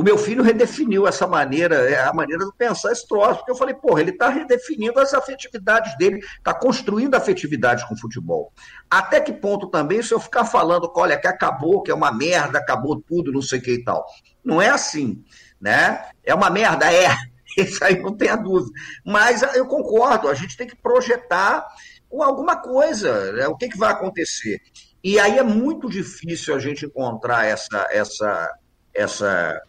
o 0.00 0.02
meu 0.02 0.16
filho 0.16 0.42
redefiniu 0.42 1.06
essa 1.06 1.26
maneira, 1.26 1.74
é, 1.90 2.00
a 2.00 2.12
maneira 2.14 2.42
de 2.46 2.52
pensar 2.56 2.90
esse 2.90 3.06
troço, 3.06 3.40
porque 3.40 3.50
eu 3.50 3.54
falei, 3.54 3.74
porra, 3.74 4.00
ele 4.00 4.12
está 4.12 4.30
redefinindo 4.30 4.98
as 4.98 5.12
afetividades 5.12 5.94
dele, 5.98 6.20
está 6.38 6.54
construindo 6.54 7.14
afetividades 7.14 7.84
com 7.84 7.92
o 7.92 7.98
futebol. 7.98 8.50
Até 8.90 9.20
que 9.20 9.30
ponto 9.30 9.66
também, 9.66 10.02
se 10.02 10.14
eu 10.14 10.18
ficar 10.18 10.46
falando, 10.46 10.90
olha, 10.96 11.20
que 11.20 11.26
acabou, 11.26 11.82
que 11.82 11.90
é 11.90 11.94
uma 11.94 12.10
merda, 12.10 12.58
acabou 12.58 12.98
tudo, 12.98 13.30
não 13.30 13.42
sei 13.42 13.58
o 13.58 13.62
que 13.62 13.72
e 13.72 13.84
tal. 13.84 14.06
Não 14.42 14.62
é 14.62 14.70
assim, 14.70 15.22
né? 15.60 16.08
É 16.24 16.34
uma 16.34 16.48
merda, 16.48 16.90
é. 16.90 17.14
Isso 17.58 17.84
aí 17.84 18.00
não 18.00 18.16
tem 18.16 18.30
a 18.30 18.36
dúvida. 18.36 18.72
Mas 19.04 19.42
eu 19.54 19.66
concordo, 19.66 20.28
a 20.28 20.34
gente 20.34 20.56
tem 20.56 20.66
que 20.66 20.76
projetar 20.76 21.66
alguma 22.10 22.56
coisa, 22.56 23.32
né? 23.32 23.46
o 23.48 23.54
que, 23.54 23.68
que 23.68 23.76
vai 23.76 23.92
acontecer. 23.92 24.62
E 25.04 25.18
aí 25.18 25.36
é 25.36 25.42
muito 25.42 25.90
difícil 25.90 26.54
a 26.54 26.58
gente 26.58 26.86
encontrar 26.86 27.44
essa, 27.44 27.86
essa, 27.90 28.50
essa, 28.94 29.62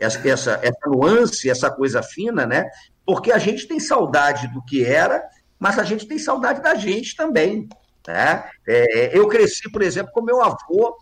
essa, 0.00 0.26
essa, 0.26 0.60
essa 0.62 0.88
nuance, 0.88 1.50
essa 1.50 1.70
coisa 1.70 2.02
fina, 2.02 2.46
né? 2.46 2.68
Porque 3.04 3.30
a 3.30 3.38
gente 3.38 3.68
tem 3.68 3.78
saudade 3.78 4.48
do 4.48 4.64
que 4.64 4.84
era, 4.84 5.22
mas 5.58 5.78
a 5.78 5.84
gente 5.84 6.06
tem 6.06 6.18
saudade 6.18 6.62
da 6.62 6.74
gente 6.74 7.14
também. 7.14 7.68
Né? 8.08 8.44
É, 8.66 9.16
eu 9.16 9.28
cresci, 9.28 9.70
por 9.70 9.82
exemplo, 9.82 10.10
com 10.12 10.22
meu 10.22 10.42
avô 10.42 10.96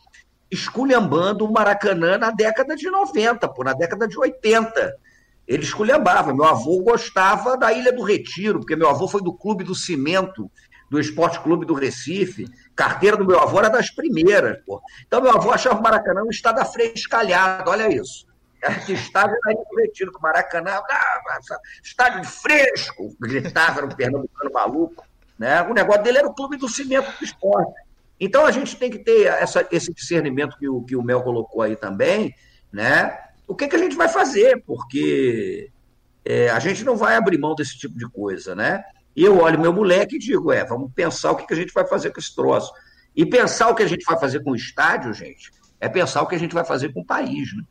esculhambando 0.51 1.45
o 1.45 1.53
Maracanã 1.53 2.19
na 2.19 2.31
década 2.31 2.75
de 2.75 2.91
90, 2.91 3.47
pô, 3.49 3.63
na 3.63 3.73
década 3.73 4.09
de 4.09 4.19
80. 4.19 4.95
Ele 5.47 5.63
esculhambava. 5.63 6.35
Meu 6.35 6.45
avô 6.45 6.83
gostava 6.83 7.57
da 7.57 7.73
Ilha 7.73 7.93
do 7.93 8.03
Retiro, 8.03 8.59
porque 8.59 8.77
meu 8.77 8.89
avô 8.89 9.07
foi 9.07 9.23
do 9.23 9.33
Clube 9.33 9.65
do 9.65 9.75
Cimento, 9.75 10.51
do 10.91 10.99
Esporte 10.99 11.41
Clube 11.41 11.65
do 11.65 11.75
Recife. 11.75 12.47
Carteira 12.75 13.17
do 13.17 13.25
meu 13.25 13.39
avô 13.39 13.59
era 13.59 13.69
das 13.69 13.91
primeiras, 13.91 14.59
pô. 14.67 14.81
Então, 15.07 15.23
meu 15.23 15.33
avô 15.33 15.51
achava 15.51 15.79
o 15.79 15.83
Maracanã 15.83 16.23
um 16.23 16.31
estado 16.31 16.59
afrescalhado, 16.59 17.71
olha 17.71 17.93
isso. 17.95 18.28
Que 18.85 18.93
estádio 18.93 19.37
era 19.47 19.65
divertido, 19.71 20.11
com 20.11 20.19
o 20.19 20.23
Maracanã, 20.23 20.73
ah, 20.73 21.41
estádio 21.83 22.25
fresco, 22.25 23.15
gritava, 23.21 23.79
era 23.79 23.87
um 23.87 23.91
pernambucano 23.91 24.53
maluco. 24.53 25.07
Né? 25.39 25.63
O 25.63 25.73
negócio 25.73 26.03
dele 26.03 26.19
era 26.19 26.27
o 26.27 26.35
clube 26.35 26.57
do 26.57 26.69
cimento 26.69 27.17
do 27.19 27.25
esporte. 27.25 27.81
Então 28.21 28.45
a 28.45 28.51
gente 28.51 28.77
tem 28.77 28.91
que 28.91 28.99
ter 28.99 29.27
essa, 29.27 29.67
esse 29.71 29.93
discernimento 29.95 30.59
que 30.59 30.69
o, 30.69 30.83
que 30.83 30.97
o 30.97 31.03
Mel 31.03 31.23
colocou 31.23 31.63
aí 31.63 31.77
também, 31.77 32.35
né? 32.73 33.17
O 33.47 33.55
que, 33.55 33.69
que 33.69 33.77
a 33.77 33.79
gente 33.79 33.97
vai 33.97 34.09
fazer? 34.09 34.63
Porque 34.67 35.71
é, 36.25 36.51
a 36.51 36.59
gente 36.59 36.85
não 36.85 36.97
vai 36.97 37.15
abrir 37.15 37.39
mão 37.39 37.55
desse 37.55 37.79
tipo 37.79 37.97
de 37.97 38.09
coisa, 38.11 38.55
né? 38.55 38.83
E 39.15 39.25
eu 39.25 39.39
olho 39.39 39.61
meu 39.61 39.73
moleque 39.73 40.17
e 40.17 40.19
digo, 40.19 40.53
é, 40.53 40.65
vamos 40.65 40.93
pensar 40.93 41.31
o 41.31 41.37
que, 41.37 41.47
que 41.47 41.55
a 41.55 41.57
gente 41.57 41.73
vai 41.73 41.87
fazer 41.87 42.11
com 42.11 42.21
esse 42.21 42.35
troço. 42.35 42.73
E 43.15 43.25
pensar 43.25 43.69
o 43.69 43.75
que 43.75 43.83
a 43.83 43.87
gente 43.87 44.05
vai 44.05 44.19
fazer 44.19 44.43
com 44.43 44.51
o 44.51 44.57
estádio, 44.57 45.13
gente, 45.15 45.51
é 45.81 45.89
pensar 45.89 46.23
o 46.23 46.27
que 46.27 46.35
a 46.35 46.39
gente 46.39 46.55
vai 46.55 46.65
fazer 46.65 46.93
com 46.93 47.01
o 47.01 47.07
país, 47.07 47.57
né? 47.57 47.63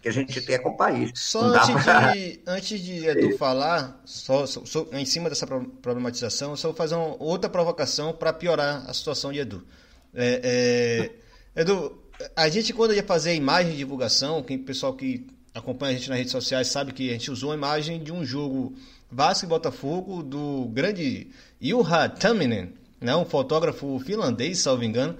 Que 0.00 0.08
a 0.08 0.12
gente 0.12 0.40
quer 0.42 0.58
com 0.58 0.70
o 0.70 0.76
país. 0.76 1.10
Só 1.14 1.40
antes, 1.40 1.84
pra... 1.84 2.12
de, 2.12 2.40
antes 2.46 2.80
de 2.80 3.06
Edu 3.06 3.36
falar, 3.36 4.00
só, 4.04 4.46
só, 4.46 4.64
só, 4.64 4.86
em 4.92 5.04
cima 5.04 5.28
dessa 5.28 5.46
problematização, 5.46 6.56
só 6.56 6.68
vou 6.68 6.76
fazer 6.76 6.94
uma, 6.94 7.16
outra 7.18 7.50
provocação 7.50 8.12
para 8.12 8.32
piorar 8.32 8.84
a 8.88 8.94
situação 8.94 9.32
de 9.32 9.40
Edu. 9.40 9.64
É, 10.14 11.10
é, 11.56 11.60
Edu, 11.60 12.00
a 12.36 12.48
gente 12.48 12.72
quando 12.72 12.94
ia 12.94 13.02
fazer 13.02 13.30
a 13.30 13.34
imagem 13.34 13.72
de 13.72 13.78
divulgação, 13.78 14.42
quem 14.42 14.58
pessoal 14.58 14.94
que 14.94 15.26
acompanha 15.54 15.94
a 15.94 15.98
gente 15.98 16.08
nas 16.08 16.18
redes 16.18 16.32
sociais 16.32 16.68
sabe 16.68 16.92
que 16.92 17.10
a 17.10 17.12
gente 17.12 17.30
usou 17.30 17.52
a 17.52 17.54
imagem 17.54 18.02
de 18.02 18.12
um 18.12 18.24
jogo 18.24 18.74
Vasco 19.10 19.46
e 19.46 19.48
Botafogo 19.48 20.22
do 20.22 20.66
grande 20.72 21.28
Juha 21.60 22.08
Tamminen, 22.08 22.72
né, 23.00 23.14
um 23.16 23.24
fotógrafo 23.24 23.98
finlandês, 24.00 24.58
salvo 24.58 24.84
engano, 24.84 25.16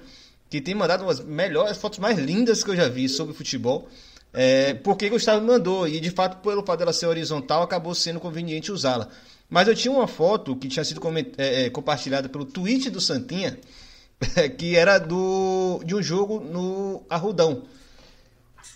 que 0.49 0.59
tem 0.61 0.75
mandado 0.75 1.03
umas 1.03 1.19
melhores 1.19 1.77
fotos 1.77 1.99
mais 1.99 2.17
lindas 2.17 2.63
que 2.63 2.71
eu 2.71 2.75
já 2.75 2.87
vi 2.87 3.07
sobre 3.07 3.33
futebol. 3.33 3.87
É, 4.31 4.75
porque 4.75 5.09
Gustavo 5.09 5.43
mandou, 5.45 5.87
e 5.87 5.99
de 5.99 6.11
fato, 6.11 6.37
pelo 6.37 6.63
fato 6.63 6.79
dela 6.79 6.93
ser 6.93 7.07
horizontal, 7.07 7.63
acabou 7.63 7.95
sendo 7.95 8.19
conveniente 8.19 8.71
usá-la. 8.71 9.09
Mas 9.49 9.67
eu 9.67 9.75
tinha 9.75 9.91
uma 9.91 10.07
foto 10.07 10.55
que 10.55 10.67
tinha 10.67 10.85
sido 10.85 11.01
é, 11.37 11.65
é, 11.65 11.69
compartilhada 11.69 12.29
pelo 12.29 12.45
tweet 12.45 12.89
do 12.89 13.01
Santinha, 13.01 13.57
que 14.57 14.75
era 14.75 14.99
do, 14.99 15.81
de 15.83 15.95
um 15.95 16.03
jogo 16.03 16.39
no 16.39 17.03
Arrudão. 17.09 17.63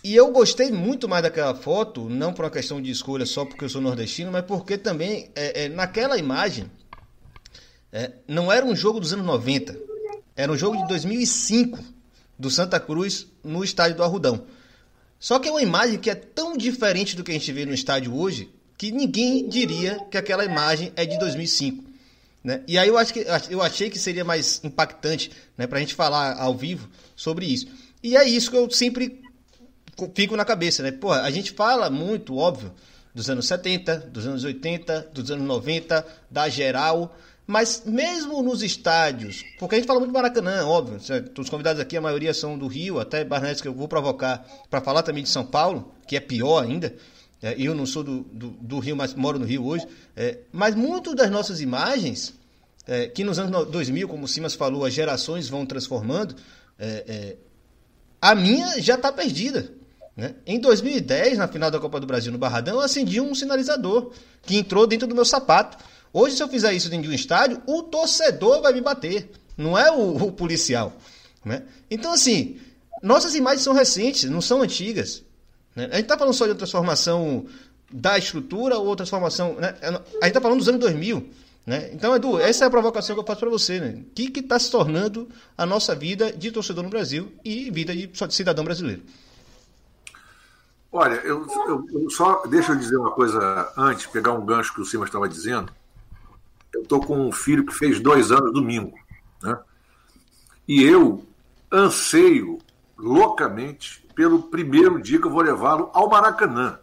E 0.02 0.14
eu 0.14 0.30
gostei 0.32 0.70
muito 0.70 1.08
mais 1.08 1.22
daquela 1.22 1.54
foto, 1.54 2.10
não 2.10 2.32
por 2.32 2.44
uma 2.44 2.50
questão 2.50 2.82
de 2.82 2.90
escolha 2.90 3.24
só 3.24 3.44
porque 3.44 3.64
eu 3.64 3.68
sou 3.68 3.80
nordestino, 3.80 4.30
mas 4.32 4.44
porque 4.44 4.76
também 4.76 5.30
é, 5.34 5.64
é, 5.64 5.68
naquela 5.68 6.18
imagem 6.18 6.70
é, 7.92 8.10
não 8.26 8.52
era 8.52 8.66
um 8.66 8.74
jogo 8.74 9.00
dos 9.00 9.12
anos 9.12 9.24
90, 9.24 9.78
era 10.36 10.50
um 10.50 10.58
jogo 10.58 10.76
de 10.76 10.88
2005 10.88 11.78
do 12.38 12.50
Santa 12.50 12.80
Cruz 12.80 13.28
no 13.42 13.62
estádio 13.62 13.96
do 13.96 14.02
Arrudão. 14.02 14.44
Só 15.24 15.38
que 15.38 15.48
é 15.48 15.50
uma 15.50 15.62
imagem 15.62 15.98
que 15.98 16.10
é 16.10 16.14
tão 16.14 16.54
diferente 16.54 17.16
do 17.16 17.24
que 17.24 17.30
a 17.30 17.34
gente 17.34 17.50
vê 17.50 17.64
no 17.64 17.72
estádio 17.72 18.14
hoje 18.14 18.50
que 18.76 18.92
ninguém 18.92 19.48
diria 19.48 19.98
que 20.10 20.18
aquela 20.18 20.44
imagem 20.44 20.92
é 20.96 21.06
de 21.06 21.18
2005. 21.18 21.82
Né? 22.44 22.60
E 22.68 22.76
aí 22.76 22.88
eu, 22.88 22.98
acho 22.98 23.14
que, 23.14 23.24
eu 23.48 23.62
achei 23.62 23.88
que 23.88 23.98
seria 23.98 24.22
mais 24.22 24.62
impactante 24.62 25.30
né, 25.56 25.66
para 25.66 25.78
a 25.78 25.80
gente 25.80 25.94
falar 25.94 26.38
ao 26.38 26.54
vivo 26.54 26.90
sobre 27.16 27.46
isso. 27.46 27.68
E 28.02 28.18
é 28.18 28.28
isso 28.28 28.50
que 28.50 28.56
eu 28.58 28.70
sempre 28.70 29.22
fico 30.14 30.36
na 30.36 30.44
cabeça, 30.44 30.82
né? 30.82 30.92
Pô, 30.92 31.10
a 31.10 31.30
gente 31.30 31.52
fala 31.52 31.88
muito, 31.88 32.36
óbvio, 32.36 32.70
dos 33.14 33.30
anos 33.30 33.46
70, 33.46 33.96
dos 33.96 34.26
anos 34.26 34.44
80, 34.44 35.08
dos 35.10 35.30
anos 35.30 35.46
90, 35.46 36.06
da 36.30 36.50
geral, 36.50 37.16
mas 37.46 37.82
mesmo 37.84 38.42
nos 38.42 38.62
estádios, 38.62 39.44
porque 39.58 39.74
a 39.74 39.78
gente 39.78 39.86
fala 39.86 40.00
muito 40.00 40.10
do 40.10 40.14
Maracanã, 40.14 40.66
óbvio, 40.66 40.98
os 41.38 41.50
convidados 41.50 41.80
aqui, 41.80 41.96
a 41.96 42.00
maioria 42.00 42.32
são 42.32 42.56
do 42.56 42.66
Rio, 42.66 42.98
até 42.98 43.22
Barnetes 43.24 43.60
que 43.60 43.68
eu 43.68 43.74
vou 43.74 43.86
provocar 43.86 44.46
para 44.70 44.80
falar 44.80 45.02
também 45.02 45.22
de 45.22 45.28
São 45.28 45.44
Paulo, 45.44 45.92
que 46.06 46.16
é 46.16 46.20
pior 46.20 46.64
ainda. 46.64 46.94
É, 47.42 47.54
eu 47.58 47.74
não 47.74 47.84
sou 47.84 48.02
do, 48.02 48.22
do, 48.22 48.48
do, 48.52 48.78
Rio, 48.78 48.96
mas 48.96 49.12
moro 49.12 49.38
no 49.38 49.44
Rio 49.44 49.66
hoje. 49.66 49.86
É, 50.16 50.38
mas 50.50 50.74
muito 50.74 51.14
das 51.14 51.30
nossas 51.30 51.60
imagens, 51.60 52.32
é, 52.86 53.08
que 53.08 53.22
nos 53.22 53.38
anos 53.38 53.68
2000, 53.68 54.08
como 54.08 54.24
o 54.24 54.28
Simas 54.28 54.54
falou, 54.54 54.82
as 54.82 54.94
gerações 54.94 55.46
vão 55.46 55.66
transformando, 55.66 56.34
é, 56.78 57.04
é, 57.06 57.36
a 58.22 58.34
minha 58.34 58.80
já 58.80 58.94
está 58.94 59.12
perdida. 59.12 59.70
Né? 60.16 60.34
Em 60.46 60.58
2010, 60.58 61.36
na 61.36 61.46
final 61.46 61.70
da 61.70 61.78
Copa 61.78 62.00
do 62.00 62.06
Brasil 62.06 62.32
no 62.32 62.38
Barradão, 62.38 62.76
eu 62.76 62.80
acendi 62.80 63.20
um 63.20 63.34
sinalizador 63.34 64.12
que 64.42 64.56
entrou 64.56 64.86
dentro 64.86 65.06
do 65.06 65.14
meu 65.14 65.26
sapato. 65.26 65.76
Hoje, 66.14 66.36
se 66.36 66.42
eu 66.44 66.48
fizer 66.48 66.72
isso 66.72 66.88
dentro 66.88 67.08
de 67.08 67.10
um 67.10 67.12
estádio, 67.12 67.60
o 67.66 67.82
torcedor 67.82 68.62
vai 68.62 68.72
me 68.72 68.80
bater, 68.80 69.28
não 69.56 69.76
é 69.76 69.90
o, 69.90 70.26
o 70.28 70.32
policial. 70.32 70.92
Né? 71.44 71.64
Então, 71.90 72.12
assim, 72.12 72.56
nossas 73.02 73.34
imagens 73.34 73.62
são 73.62 73.74
recentes, 73.74 74.30
não 74.30 74.40
são 74.40 74.62
antigas. 74.62 75.24
Né? 75.74 75.86
A 75.90 75.96
gente 75.96 76.04
está 76.04 76.16
falando 76.16 76.32
só 76.32 76.46
de 76.46 76.54
transformação 76.54 77.46
da 77.92 78.16
estrutura 78.16 78.78
ou 78.78 78.94
transformação. 78.94 79.56
Né? 79.56 79.74
A 79.82 79.90
gente 79.90 80.28
está 80.28 80.40
falando 80.40 80.58
dos 80.58 80.68
anos 80.68 80.80
2000. 80.80 81.28
Né? 81.66 81.90
Então, 81.92 82.14
Edu, 82.14 82.38
essa 82.38 82.64
é 82.64 82.68
a 82.68 82.70
provocação 82.70 83.16
que 83.16 83.20
eu 83.20 83.26
faço 83.26 83.40
para 83.40 83.50
você. 83.50 83.80
Né? 83.80 84.04
O 84.08 84.14
que 84.14 84.38
está 84.38 84.56
se 84.56 84.70
tornando 84.70 85.28
a 85.58 85.66
nossa 85.66 85.96
vida 85.96 86.32
de 86.32 86.52
torcedor 86.52 86.84
no 86.84 86.90
Brasil 86.90 87.32
e 87.44 87.72
vida 87.72 87.92
de 87.92 88.08
cidadão 88.30 88.64
brasileiro? 88.64 89.02
Olha, 90.92 91.14
eu, 91.24 91.44
eu, 91.66 91.86
eu, 91.92 92.08
só 92.08 92.46
deixa 92.46 92.70
eu 92.70 92.76
dizer 92.76 92.96
uma 92.96 93.10
coisa 93.10 93.72
antes, 93.76 94.06
pegar 94.06 94.30
um 94.30 94.46
gancho 94.46 94.72
que 94.72 94.80
o 94.80 94.84
Simas 94.84 95.08
estava 95.08 95.28
dizendo. 95.28 95.72
Eu 96.74 96.82
estou 96.82 97.00
com 97.00 97.28
um 97.28 97.32
filho 97.32 97.64
que 97.64 97.72
fez 97.72 98.00
dois 98.00 98.32
anos 98.32 98.52
domingo, 98.52 98.98
né? 99.40 99.56
E 100.66 100.82
eu 100.82 101.24
anseio 101.72 102.58
loucamente 102.98 104.04
pelo 104.14 104.42
primeiro 104.44 105.00
dia 105.00 105.20
que 105.20 105.26
eu 105.26 105.30
vou 105.30 105.42
levá-lo 105.42 105.90
ao 105.92 106.08
Maracanã. 106.08 106.78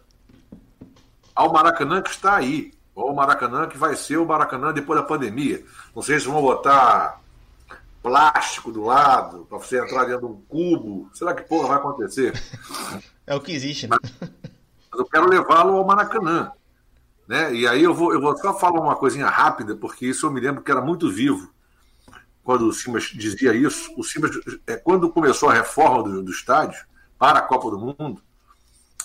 Ao 1.34 1.52
Maracanã 1.52 2.00
que 2.00 2.10
está 2.10 2.36
aí. 2.36 2.72
Ao 2.94 3.14
Maracanã 3.14 3.66
que 3.66 3.76
vai 3.76 3.96
ser 3.96 4.16
o 4.16 4.26
Maracanã 4.26 4.72
depois 4.72 5.00
da 5.00 5.06
pandemia. 5.06 5.64
Não 5.94 6.02
sei 6.02 6.18
se 6.18 6.26
vão 6.26 6.40
botar 6.40 7.20
plástico 8.02 8.72
do 8.72 8.82
lado 8.82 9.46
para 9.48 9.58
você 9.58 9.78
entrar 9.78 10.04
dentro 10.04 10.26
de 10.26 10.32
um 10.32 10.40
cubo. 10.48 11.10
Será 11.12 11.34
que 11.34 11.42
porra 11.42 11.68
vai 11.68 11.76
acontecer? 11.76 12.32
É 13.24 13.36
o 13.36 13.40
que 13.40 13.52
existe, 13.52 13.86
né? 13.86 13.96
Mas, 14.02 14.30
eu 14.98 15.04
quero 15.06 15.28
levá-lo 15.28 15.76
ao 15.76 15.86
Maracanã. 15.86 16.50
Né? 17.32 17.54
E 17.54 17.66
aí 17.66 17.82
eu 17.82 17.94
vou, 17.94 18.12
eu 18.12 18.20
vou 18.20 18.36
só 18.36 18.52
falar 18.52 18.78
uma 18.78 18.94
coisinha 18.94 19.26
rápida, 19.26 19.74
porque 19.74 20.04
isso 20.04 20.26
eu 20.26 20.30
me 20.30 20.38
lembro 20.38 20.62
que 20.62 20.70
era 20.70 20.82
muito 20.82 21.10
vivo 21.10 21.50
quando 22.44 22.66
o 22.66 22.72
Simas 22.74 23.04
dizia 23.04 23.54
isso. 23.54 23.90
O 23.96 24.04
Simas, 24.04 24.32
é, 24.66 24.76
quando 24.76 25.08
começou 25.08 25.48
a 25.48 25.54
reforma 25.54 26.02
do, 26.02 26.22
do 26.22 26.30
estádio 26.30 26.84
para 27.18 27.38
a 27.38 27.42
Copa 27.42 27.70
do 27.70 27.78
Mundo, 27.78 28.22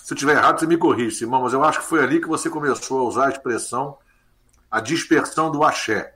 Se 0.04 0.12
eu 0.12 0.16
estiver 0.16 0.36
errado, 0.36 0.60
você 0.60 0.68
me 0.68 0.76
corrige, 0.76 1.16
Simão, 1.16 1.44
mas 1.44 1.54
eu 1.54 1.64
acho 1.64 1.80
que 1.80 1.86
foi 1.86 2.04
ali 2.04 2.20
que 2.20 2.28
você 2.28 2.50
começou 2.50 3.00
a 3.00 3.04
usar 3.04 3.28
a 3.28 3.30
expressão 3.30 3.98
a 4.70 4.82
dispersão 4.82 5.50
do 5.50 5.64
axé. 5.64 6.14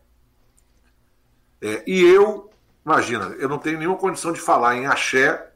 É, 1.62 1.82
e 1.88 2.02
eu, 2.02 2.50
imagina, 2.86 3.28
eu 3.40 3.48
não 3.48 3.58
tenho 3.58 3.80
nenhuma 3.80 3.98
condição 3.98 4.34
de 4.34 4.42
falar 4.42 4.76
em 4.76 4.86
axé 4.86 5.54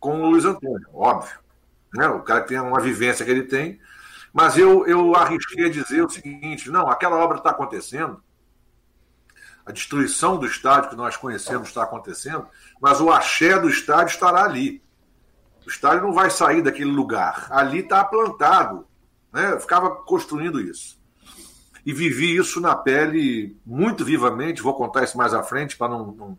com 0.00 0.20
o 0.20 0.30
Luiz 0.30 0.44
Antônio, 0.44 0.88
óbvio. 0.92 1.38
Né? 1.94 2.08
O 2.08 2.22
cara 2.22 2.40
tem 2.40 2.58
uma 2.58 2.80
vivência 2.80 3.24
que 3.24 3.30
ele 3.30 3.44
tem, 3.44 3.78
mas 4.32 4.56
eu, 4.56 4.86
eu 4.86 5.14
arrisquei 5.14 5.66
a 5.66 5.70
dizer 5.70 6.04
o 6.04 6.10
seguinte: 6.10 6.70
não, 6.70 6.88
aquela 6.88 7.16
obra 7.16 7.38
está 7.38 7.50
acontecendo, 7.50 8.22
a 9.64 9.70
destruição 9.70 10.36
do 10.38 10.46
estádio 10.46 10.90
que 10.90 10.96
nós 10.96 11.16
conhecemos 11.16 11.68
está 11.68 11.82
acontecendo, 11.82 12.46
mas 12.80 13.00
o 13.00 13.10
axé 13.10 13.58
do 13.58 13.68
estádio 13.68 14.12
estará 14.12 14.44
ali. 14.44 14.82
O 15.64 15.68
estádio 15.68 16.02
não 16.02 16.12
vai 16.12 16.30
sair 16.30 16.62
daquele 16.62 16.90
lugar. 16.90 17.46
Ali 17.50 17.80
está 17.80 18.04
plantado. 18.04 18.86
Né? 19.32 19.52
Eu 19.52 19.60
ficava 19.60 19.90
construindo 19.90 20.60
isso. 20.60 21.00
E 21.86 21.92
vivi 21.92 22.36
isso 22.36 22.60
na 22.60 22.74
pele 22.74 23.56
muito 23.64 24.04
vivamente. 24.04 24.62
Vou 24.62 24.74
contar 24.74 25.04
isso 25.04 25.16
mais 25.16 25.32
à 25.32 25.42
frente 25.42 25.76
para 25.76 25.88
não, 25.88 26.06
não, 26.12 26.38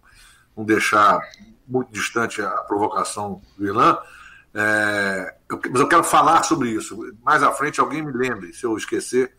não, 0.56 0.66
deixar 0.66 1.22
muito 1.68 1.92
distante 1.92 2.42
a 2.42 2.50
provocação 2.50 3.42
do 3.58 3.66
Ilan. 3.66 3.98
É, 4.56 5.36
eu, 5.50 5.60
mas 5.72 5.82
eu 5.82 5.88
quero 5.88 6.04
falar 6.04 6.44
sobre 6.44 6.70
isso. 6.70 6.98
Mais 7.24 7.42
à 7.42 7.52
frente, 7.52 7.80
alguém 7.80 8.02
me 8.02 8.12
lembre, 8.12 8.54
se 8.54 8.66
eu 8.66 8.78
esquecer, 8.78 9.34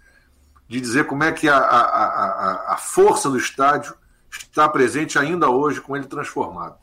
de 0.68 0.80
dizer 0.80 1.06
como 1.06 1.22
é 1.22 1.32
que 1.32 1.48
a, 1.48 1.56
a, 1.56 1.80
a, 1.80 2.74
a 2.74 2.76
força 2.76 3.28
do 3.30 3.38
estádio 3.38 3.94
está 4.30 4.68
presente 4.68 5.18
ainda 5.18 5.48
hoje 5.48 5.80
com 5.80 5.96
ele 5.96 6.06
transformado. 6.06 6.76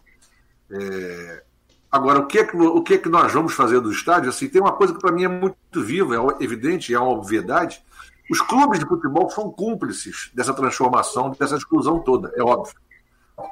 É, 0.71 1.43
agora, 1.91 2.19
o 2.19 2.27
que, 2.27 2.39
é 2.39 2.45
que, 2.45 2.55
o 2.55 2.82
que 2.82 2.93
é 2.93 2.97
que 2.97 3.09
nós 3.09 3.34
vamos 3.34 3.53
fazer 3.53 3.79
do 3.82 3.91
estádio? 3.91 4.29
Assim, 4.29 4.47
tem 4.47 4.61
uma 4.61 4.73
coisa 4.73 4.93
que 4.93 4.99
para 4.99 5.11
mim 5.11 5.25
é 5.25 5.27
muito 5.27 5.82
viva, 5.82 6.15
é 6.15 6.43
evidente, 6.43 6.93
é 6.93 6.99
uma 6.99 7.11
obviedade. 7.11 7.84
Os 8.29 8.39
clubes 8.39 8.79
de 8.79 8.86
futebol 8.86 9.29
são 9.29 9.51
cúmplices 9.51 10.32
dessa 10.34 10.53
transformação, 10.53 11.32
dessa 11.38 11.57
exclusão 11.57 11.99
toda, 11.99 12.32
é 12.36 12.41
óbvio. 12.41 12.75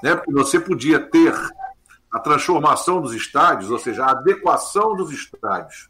Né? 0.01 0.15
Porque 0.15 0.31
você 0.31 0.59
podia 0.59 0.99
ter 0.99 1.33
a 2.11 2.19
transformação 2.19 3.01
dos 3.01 3.13
estádios, 3.13 3.69
ou 3.69 3.79
seja, 3.79 4.05
a 4.05 4.11
adequação 4.11 4.95
dos 4.95 5.11
estádios. 5.11 5.89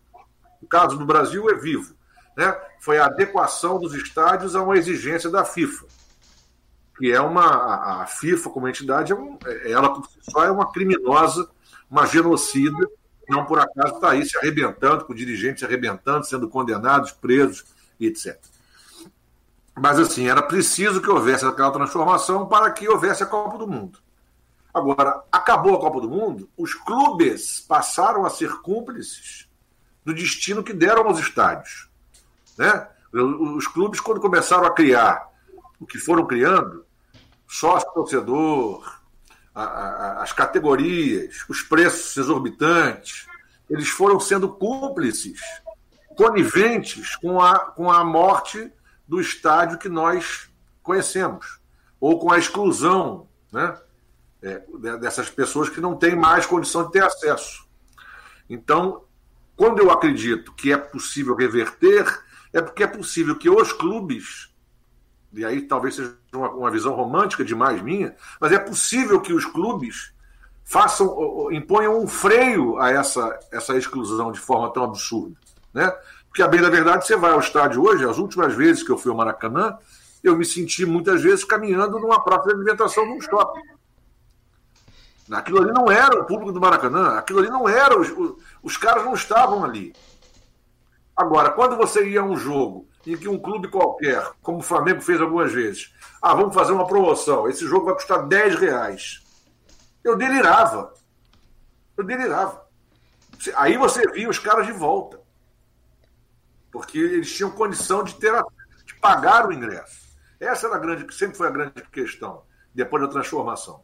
O 0.62 0.68
caso 0.68 0.98
do 0.98 1.06
Brasil 1.06 1.50
é 1.50 1.56
vivo 1.56 1.98
né, 2.40 2.58
foi 2.80 2.98
a 2.98 3.08
adequação 3.08 3.78
dos 3.78 3.94
estádios 3.94 4.56
a 4.56 4.64
uma 4.64 4.78
exigência 4.78 5.30
da 5.30 5.44
FIFA, 5.44 5.86
que 6.98 7.12
é 7.12 7.20
uma. 7.20 8.02
A 8.02 8.06
FIFA, 8.06 8.50
como 8.50 8.68
entidade, 8.68 9.12
é 9.12 9.16
um, 9.16 9.38
é, 9.46 9.72
ela 9.72 9.94
por 9.94 10.08
si 10.08 10.20
só 10.22 10.46
é 10.46 10.52
uma 10.52 10.72
criminosa, 10.72 11.50
uma 11.92 12.06
genocida, 12.06 12.90
não 13.28 13.46
por 13.46 13.60
acaso 13.60 13.96
está 13.96 14.12
aí 14.12 14.26
se 14.26 14.38
arrebentando, 14.38 15.04
com 15.04 15.14
dirigentes 15.14 15.64
arrebentando, 15.64 16.26
sendo 16.26 16.48
condenados, 16.48 17.12
presos 17.12 17.66
etc. 18.00 18.40
Mas, 19.76 20.00
assim, 20.00 20.30
era 20.30 20.42
preciso 20.42 21.02
que 21.02 21.10
houvesse 21.10 21.46
aquela 21.46 21.72
transformação 21.72 22.48
para 22.48 22.72
que 22.72 22.88
houvesse 22.88 23.22
a 23.22 23.26
Copa 23.26 23.58
do 23.58 23.68
Mundo. 23.68 24.00
Agora, 24.74 25.24
acabou 25.32 25.76
a 25.76 25.80
Copa 25.80 26.02
do 26.02 26.10
Mundo, 26.10 26.50
os 26.56 26.74
clubes 26.74 27.60
passaram 27.62 28.26
a 28.26 28.30
ser 28.30 28.62
cúmplices 28.62 29.48
do 30.06 30.14
destino 30.14 30.64
que 30.64 30.74
deram 30.74 31.08
aos 31.08 31.20
estádios. 31.20 31.90
Né? 32.58 32.88
Os 33.12 33.68
clubes, 33.68 34.00
quando 34.00 34.22
começaram 34.22 34.66
a 34.66 34.74
criar 34.74 35.28
o 35.80 35.86
que 35.86 35.98
foram 35.98 36.26
criando, 36.26 36.86
sócio-torcedor, 37.48 39.00
as 39.56 40.32
categorias, 40.32 41.44
os 41.50 41.62
preços 41.62 42.16
exorbitantes, 42.18 43.28
eles 43.70 43.90
foram 43.90 44.20
sendo 44.20 44.50
cúmplices, 44.50 45.42
coniventes 46.16 47.16
com 47.16 47.42
a, 47.42 47.60
com 47.60 47.92
a 47.92 48.04
morte 48.04 48.72
do 49.08 49.20
estádio 49.20 49.80
que 49.80 49.90
nós 49.90 50.50
conhecemos, 50.84 51.60
ou 52.00 52.20
com 52.20 52.32
a 52.32 52.38
exclusão 52.38 53.28
né, 53.52 53.78
é, 54.42 54.62
dessas 54.98 55.30
pessoas 55.30 55.70
que 55.70 55.82
não 55.82 55.96
têm 55.96 56.16
mais 56.16 56.46
condição 56.46 56.86
de 56.86 56.92
ter 56.92 57.04
acesso. 57.04 57.68
Então, 58.50 59.04
quando 59.56 59.80
eu 59.80 59.92
acredito 59.92 60.54
que 60.54 60.72
é 60.72 60.78
possível 60.78 61.36
reverter, 61.36 62.06
é 62.54 62.62
porque 62.62 62.84
é 62.84 62.88
possível 62.88 63.36
que 63.36 63.50
os 63.50 63.74
clubes, 63.74 64.50
e 65.34 65.46
aí 65.46 65.62
talvez 65.62 65.96
seja 65.96 66.18
uma, 66.34 66.50
uma 66.52 66.72
visão 66.72 66.94
romântica 66.94 67.44
demais 67.44 67.82
minha, 67.82 68.16
mas 68.40 68.52
é 68.52 68.60
possível 68.60 69.22
que 69.22 69.34
os 69.34 69.46
clubes 69.46 70.14
façam, 70.64 71.52
imponham 71.52 72.00
um 72.00 72.08
freio 72.08 72.78
a 72.78 72.92
essa, 72.92 73.38
essa 73.52 73.76
exclusão 73.76 74.32
de 74.32 74.40
forma 74.40 74.72
tão 74.72 74.84
absurda. 74.84 75.36
Né? 75.74 75.92
Porque, 76.28 76.42
a 76.42 76.48
bem 76.48 76.62
da 76.62 76.70
verdade, 76.70 77.06
você 77.06 77.16
vai 77.16 77.32
ao 77.32 77.40
estádio 77.40 77.84
hoje, 77.84 78.06
as 78.06 78.18
últimas 78.18 78.54
vezes 78.54 78.84
que 78.84 78.92
eu 78.92 78.98
fui 78.98 79.12
ao 79.12 79.18
Maracanã, 79.18 79.78
eu 80.24 80.38
me 80.38 80.46
senti 80.46 80.86
muitas 80.86 81.22
vezes 81.22 81.44
caminhando 81.44 82.00
numa 82.00 82.24
própria 82.24 82.54
alimentação 82.54 83.06
num 83.06 83.20
shopping. 83.20 83.62
Aquilo 85.32 85.62
ali 85.62 85.72
não 85.72 85.92
era 85.92 86.20
o 86.20 86.26
público 86.26 86.52
do 86.52 86.60
Maracanã, 86.60 87.18
aquilo 87.18 87.40
ali 87.40 87.50
não 87.50 87.68
era, 87.70 88.00
os, 88.00 88.10
os 88.64 88.78
caras 88.78 89.06
não 89.06 89.14
estavam 89.14 89.64
ali. 89.64 89.94
Agora, 91.16 91.52
quando 91.52 91.76
você 91.76 92.08
ia 92.10 92.22
a 92.22 92.24
um 92.24 92.38
jogo 92.38 92.88
em 93.06 93.16
que 93.18 93.28
um 93.28 93.38
clube 93.38 93.68
qualquer, 93.68 94.32
como 94.42 94.60
o 94.60 94.64
Flamengo 94.64 95.02
fez 95.02 95.20
algumas 95.20 95.52
vezes, 95.52 95.94
ah, 96.22 96.34
vamos 96.34 96.56
fazer 96.56 96.72
uma 96.72 96.88
promoção, 96.88 97.48
esse 97.48 97.68
jogo 97.68 97.86
vai 97.86 97.96
custar 97.96 98.28
10 98.28 98.56
reais. 98.56 99.22
Eu 100.04 100.16
delirava. 100.16 100.94
Eu 101.98 102.04
delirava. 102.04 102.68
Aí 103.56 103.78
você 103.78 104.02
via 104.12 104.30
os 104.30 104.40
caras 104.40 104.66
de 104.66 104.72
volta. 104.72 105.20
Porque 106.72 106.98
eles 106.98 107.36
tinham 107.36 107.52
condição 107.52 108.04
de 108.04 108.16
ter 108.16 108.32
de 108.86 108.96
pagar 108.96 109.48
o 109.48 109.54
ingresso. 109.54 110.10
Essa 110.40 110.68
era 110.68 110.78
a 110.78 110.80
grande, 110.80 111.14
sempre 111.14 111.38
foi 111.38 111.48
a 111.48 111.52
grande 111.52 111.82
questão, 111.92 112.44
depois 112.74 113.04
da 113.04 113.10
transformação. 113.10 113.84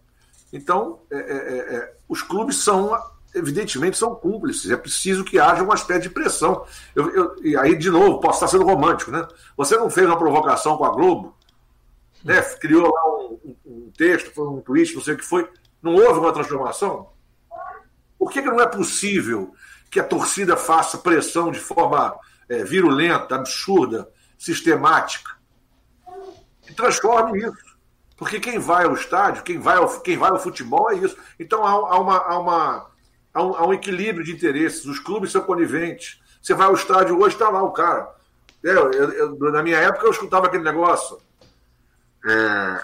Então, 0.54 1.02
é, 1.12 1.18
é, 1.18 1.20
é, 1.20 1.76
é 1.76 1.96
os 2.08 2.22
clubes 2.22 2.58
são 2.58 2.94
evidentemente 3.36 3.98
são 3.98 4.16
cúmplices. 4.16 4.72
É 4.72 4.78
preciso 4.78 5.24
que 5.24 5.38
haja 5.38 5.62
uma 5.62 5.76
espécie 5.76 6.04
de 6.04 6.10
pressão. 6.10 6.66
Eu, 6.96 7.14
eu, 7.14 7.36
e 7.44 7.58
aí, 7.58 7.78
de 7.78 7.90
novo, 7.90 8.22
posso 8.22 8.38
estar 8.38 8.48
sendo 8.48 8.66
romântico, 8.66 9.12
né? 9.12 9.28
Você 9.58 9.76
não 9.76 9.90
fez 9.90 10.08
uma 10.08 10.18
provocação 10.18 10.78
com 10.78 10.86
a 10.86 10.90
Globo, 10.90 11.36
né? 12.24 12.42
criou 12.60 12.90
lá 12.92 13.06
um, 13.08 13.56
um, 13.66 13.92
texto, 13.96 14.34
foi 14.34 14.48
um 14.48 14.62
tweet, 14.62 14.96
não 14.96 15.02
sei 15.02 15.16
o 15.16 15.18
que 15.18 15.26
foi. 15.26 15.48
Não 15.82 15.96
houve 15.96 16.20
uma 16.20 16.34
transformação? 16.34 17.10
Por 18.18 18.32
que, 18.32 18.42
que 18.42 18.48
não 18.48 18.62
é 18.62 18.68
possível 18.68 19.54
que 19.92 20.00
a 20.00 20.04
torcida 20.04 20.56
faça 20.56 20.98
pressão 20.98 21.52
de 21.52 21.60
forma 21.60 22.18
é, 22.48 22.64
virulenta, 22.64 23.36
absurda, 23.36 24.10
sistemática? 24.38 25.36
E 26.68 26.74
transforme 26.74 27.40
isso. 27.40 27.75
Porque 28.18 28.40
quem 28.40 28.60
vai 28.60 28.86
ao 28.86 28.94
estádio, 28.94 29.44
quem 29.44 29.60
vai 29.60 29.78
ao, 29.78 30.00
quem 30.02 30.18
vai 30.18 30.30
ao 30.30 30.40
futebol 30.40 30.90
é 30.92 30.96
isso. 30.96 31.18
Então 31.40 31.66
há, 31.66 31.72
há 31.72 32.00
uma, 32.00 32.18
há 32.18 32.40
uma 32.40 32.92
há 33.34 33.44
um, 33.44 33.56
há 33.56 33.68
um 33.68 33.74
equilíbrio 33.74 34.24
de 34.24 34.32
interesses, 34.32 34.86
os 34.86 35.00
clubes 35.00 35.32
são 35.32 35.42
coniventes. 35.42 36.22
Você 36.42 36.54
vai 36.54 36.68
ao 36.68 36.74
estádio 36.74 37.20
hoje, 37.20 37.36
está 37.36 37.50
lá 37.50 37.62
o 37.62 37.72
cara. 37.72 38.14
Eu, 38.64 38.92
eu, 38.92 39.12
eu, 39.12 39.52
na 39.52 39.62
minha 39.62 39.78
época 39.78 40.06
eu 40.06 40.12
escutava 40.12 40.48
aquele 40.48 40.64
negócio. 40.64 41.20
É, 42.28 42.84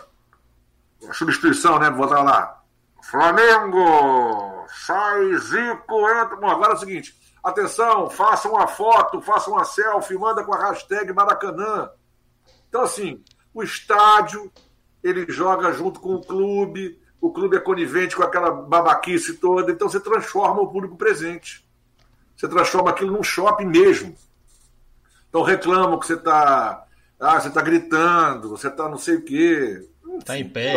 a 1.07 1.13
substituição, 1.13 1.79
né? 1.79 1.89
Vou 1.89 2.07
botar 2.07 2.21
lá. 2.21 2.61
Flamengo! 3.03 4.65
Sai 4.85 5.35
Zico, 5.37 6.09
entra. 6.09 6.35
Bom, 6.35 6.49
agora 6.49 6.73
é 6.73 6.75
o 6.75 6.79
seguinte: 6.79 7.15
atenção, 7.43 8.09
faça 8.09 8.49
uma 8.49 8.67
foto, 8.67 9.21
faça 9.21 9.49
uma 9.49 9.63
selfie, 9.63 10.17
manda 10.17 10.43
com 10.43 10.53
a 10.53 10.69
hashtag 10.69 11.11
Maracanã. 11.13 11.89
Então, 12.67 12.81
assim, 12.81 13.23
o 13.53 13.63
estádio 13.63 14.51
ele 15.03 15.25
joga 15.29 15.71
junto 15.73 15.99
com 15.99 16.15
o 16.15 16.21
clube, 16.21 16.99
o 17.19 17.31
clube 17.31 17.57
é 17.57 17.59
conivente 17.59 18.15
com 18.15 18.23
aquela 18.23 18.51
babaquice 18.51 19.35
toda, 19.35 19.71
então 19.71 19.87
você 19.89 19.99
transforma 19.99 20.61
o 20.61 20.67
público 20.67 20.95
presente. 20.95 21.65
Você 22.35 22.47
transforma 22.47 22.89
aquilo 22.89 23.11
num 23.11 23.23
shopping 23.23 23.65
mesmo. 23.65 24.15
Então 25.29 25.43
reclamam 25.43 25.99
que 25.99 26.07
você 26.07 26.15
está 26.15 26.85
ah, 27.19 27.39
você 27.39 27.49
está 27.49 27.61
gritando, 27.61 28.49
você 28.49 28.67
está 28.67 28.89
não 28.89 28.97
sei 28.97 29.17
o 29.17 29.21
quê. 29.23 29.87
Está 30.17 30.37
em 30.37 30.49
pé. 30.49 30.75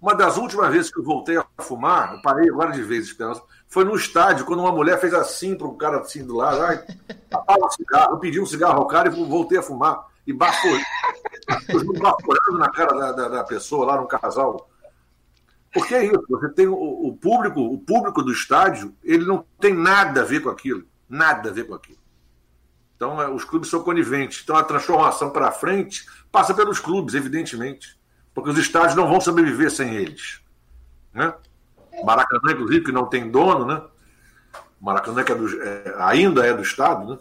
uma 0.00 0.14
das 0.14 0.36
últimas 0.36 0.70
vezes 0.70 0.92
que 0.92 0.98
eu 0.98 1.02
voltei 1.02 1.38
a 1.38 1.46
fumar, 1.62 2.14
eu 2.14 2.22
parei 2.22 2.50
várias 2.50 2.86
vezes, 2.86 3.16
foi 3.66 3.84
no 3.84 3.96
estádio, 3.96 4.44
quando 4.44 4.60
uma 4.60 4.70
mulher 4.70 5.00
fez 5.00 5.14
assim 5.14 5.56
para 5.56 5.66
um 5.66 5.74
cara 5.74 6.00
assim 6.00 6.26
do 6.26 6.36
lado, 6.36 6.60
ai, 6.60 6.84
um 7.64 7.70
cigarro, 7.70 8.12
eu 8.12 8.18
pedi 8.18 8.38
um 8.38 8.44
cigarro 8.44 8.80
ao 8.80 8.86
cara 8.86 9.08
e 9.08 9.24
voltei 9.24 9.56
a 9.56 9.62
fumar. 9.62 10.11
E 10.26 10.32
baforando 10.32 10.82
na 12.58 12.70
cara 12.70 12.94
da, 12.94 13.12
da, 13.12 13.28
da 13.28 13.44
pessoa 13.44 13.86
lá 13.86 14.00
no 14.00 14.06
casal 14.06 14.68
porque 15.72 15.94
é 15.94 16.04
isso, 16.04 16.24
você 16.28 16.50
tem 16.50 16.66
o, 16.66 16.74
o, 16.74 17.16
público, 17.16 17.60
o 17.60 17.78
público 17.78 18.22
do 18.22 18.30
estádio, 18.30 18.94
ele 19.02 19.24
não 19.24 19.44
tem 19.58 19.72
nada 19.72 20.20
a 20.20 20.24
ver 20.24 20.40
com 20.40 20.50
aquilo, 20.50 20.84
nada 21.08 21.48
a 21.48 21.52
ver 21.52 21.66
com 21.66 21.74
aquilo. 21.74 21.98
Então, 22.94 23.20
é, 23.20 23.28
os 23.28 23.42
clubes 23.42 23.70
são 23.70 23.82
coniventes. 23.82 24.42
Então, 24.44 24.54
a 24.54 24.62
transformação 24.62 25.30
para 25.30 25.50
frente 25.50 26.06
passa 26.30 26.52
pelos 26.52 26.78
clubes, 26.78 27.14
evidentemente, 27.14 27.98
porque 28.34 28.50
os 28.50 28.58
estádios 28.58 28.94
não 28.94 29.08
vão 29.08 29.20
sobreviver 29.20 29.70
sem 29.70 29.94
eles. 29.94 30.42
Né? 31.12 31.32
Maracanã, 32.04 32.52
inclusive, 32.52 32.84
que 32.84 32.92
não 32.92 33.06
tem 33.06 33.30
dono, 33.30 33.64
né? 33.64 33.82
Maracanã, 34.78 35.24
que 35.24 35.32
é 35.32 35.34
do, 35.34 35.62
é, 35.62 35.94
ainda 35.98 36.46
é 36.46 36.52
do 36.52 36.62
Estado, 36.62 37.12
né? 37.12 37.18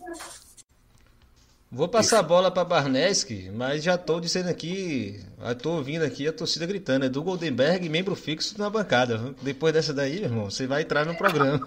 Vou 1.74 1.88
passar 1.88 2.20
a 2.20 2.24
bola 2.24 2.52
para 2.52 2.66
Barneski, 2.66 3.50
mas 3.56 3.82
já 3.82 3.96
estou 3.96 4.20
dizendo 4.20 4.50
aqui, 4.50 5.18
estou 5.52 5.78
ouvindo 5.78 6.04
aqui 6.04 6.28
a 6.28 6.34
torcida 6.34 6.66
gritando, 6.66 7.06
é 7.06 7.10
do 7.10 7.24
Goldenberg, 7.24 7.88
membro 7.88 8.14
fixo 8.14 8.56
na 8.58 8.70
bancada. 8.70 9.34
Depois 9.42 9.74
dessa 9.74 9.94
daí, 9.94 10.16
meu 10.16 10.24
irmão, 10.26 10.52
você 10.52 10.68
vai 10.68 10.82
entrar 10.82 11.06
no 11.06 11.16
programa. 11.16 11.66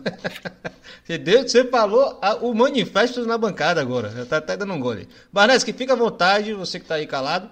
você 1.09 1.65
falou 1.65 2.19
a, 2.21 2.35
o 2.35 2.53
manifesto 2.53 3.25
na 3.25 3.39
bancada 3.39 3.81
agora, 3.81 4.11
já 4.11 4.25
está 4.25 4.37
até 4.37 4.59
dando 4.59 4.75
um 4.75 4.79
gole. 4.79 5.09
Barneski, 5.33 5.73
fica 5.73 5.95
à 5.95 5.97
vontade, 5.97 6.53
você 6.53 6.79
que 6.79 6.85
está 6.85 6.97
aí 6.97 7.07
calado. 7.07 7.49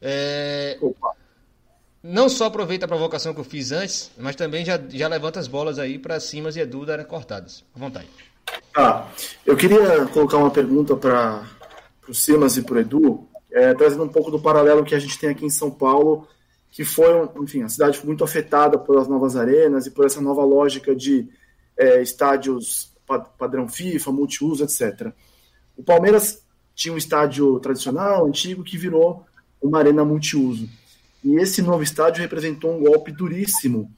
É... 0.00 0.78
Não 2.00 2.28
só 2.28 2.44
aproveita 2.44 2.84
a 2.84 2.88
provocação 2.88 3.34
que 3.34 3.40
eu 3.40 3.44
fiz 3.44 3.72
antes, 3.72 4.12
mas 4.16 4.36
também 4.36 4.64
já, 4.64 4.80
já 4.88 5.08
levanta 5.08 5.40
as 5.40 5.48
bolas 5.48 5.80
aí 5.80 5.98
para 5.98 6.20
cima 6.20 6.48
e 6.50 6.60
Edu 6.60 6.86
darem 6.86 7.04
cortadas. 7.04 7.64
À 7.74 7.78
vontade. 7.80 8.06
Ah, 8.76 9.08
eu 9.44 9.56
queria 9.56 10.06
colocar 10.06 10.36
uma 10.36 10.50
pergunta 10.50 10.94
para 10.94 11.57
para 12.08 12.12
o 12.12 12.14
Simas 12.14 12.56
e 12.56 12.62
para 12.62 12.76
o 12.76 12.78
Edu, 12.78 13.28
é, 13.52 13.74
trazendo 13.74 14.04
um 14.04 14.08
pouco 14.08 14.30
do 14.30 14.40
paralelo 14.40 14.84
que 14.84 14.94
a 14.94 14.98
gente 14.98 15.18
tem 15.18 15.28
aqui 15.28 15.44
em 15.44 15.50
São 15.50 15.70
Paulo, 15.70 16.26
que 16.70 16.84
foi, 16.84 17.06
enfim, 17.42 17.62
a 17.62 17.68
cidade 17.68 17.98
foi 17.98 18.06
muito 18.06 18.24
afetada 18.24 18.78
pelas 18.78 19.06
novas 19.08 19.36
arenas 19.36 19.86
e 19.86 19.90
por 19.90 20.06
essa 20.06 20.20
nova 20.20 20.42
lógica 20.42 20.96
de 20.96 21.28
é, 21.76 22.00
estádios 22.00 22.94
padrão 23.38 23.68
FIFA, 23.68 24.12
multiuso, 24.12 24.64
etc. 24.64 25.12
O 25.76 25.82
Palmeiras 25.82 26.42
tinha 26.74 26.92
um 26.92 26.98
estádio 26.98 27.58
tradicional, 27.60 28.26
antigo, 28.26 28.62
que 28.62 28.76
virou 28.76 29.24
uma 29.60 29.78
arena 29.78 30.04
multiuso. 30.04 30.68
E 31.24 31.36
esse 31.36 31.62
novo 31.62 31.82
estádio 31.82 32.20
representou 32.20 32.74
um 32.74 32.84
golpe 32.84 33.10
duríssimo 33.10 33.90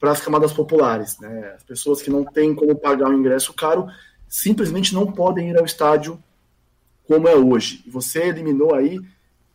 para 0.00 0.12
as 0.12 0.20
camadas 0.20 0.52
populares. 0.52 1.18
Né? 1.18 1.52
As 1.54 1.62
pessoas 1.62 2.00
que 2.00 2.10
não 2.10 2.24
têm 2.24 2.54
como 2.54 2.74
pagar 2.74 3.10
o 3.10 3.14
ingresso 3.14 3.52
caro 3.52 3.86
simplesmente 4.26 4.94
não 4.94 5.12
podem 5.12 5.50
ir 5.50 5.58
ao 5.58 5.64
estádio 5.64 6.18
como 7.06 7.28
é 7.28 7.36
hoje. 7.36 7.84
Você 7.86 8.24
eliminou 8.24 8.74
aí 8.74 9.00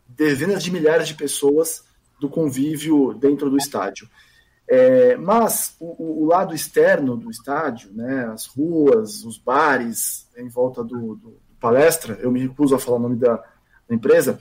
dezenas 0.08 0.64
de 0.64 0.72
milhares 0.72 1.08
de 1.08 1.16
pessoas 1.16 1.84
do 2.20 2.30
convívio 2.30 3.14
dentro 3.14 3.50
do 3.50 3.58
estádio. 3.58 4.10
É, 4.68 5.16
mas 5.16 5.76
o, 5.80 6.24
o, 6.24 6.26
lado 6.28 6.54
externo 6.54 7.18
do 7.18 7.32
estádio, 7.32 7.92
né, 7.92 8.30
as 8.32 8.46
ruas, 8.46 9.24
os 9.24 9.38
bares 9.38 10.28
em 10.38 10.48
volta 10.48 10.84
do, 10.84 11.16
do, 11.16 11.32
do 11.32 11.40
palestra, 11.60 12.20
eu 12.22 12.32
me 12.32 12.40
recuso 12.40 12.76
a 12.76 12.80
falar 12.80 12.98
o 12.98 13.02
nome 13.02 13.16
da, 13.16 13.36
da, 13.36 13.96
empresa, 13.96 14.40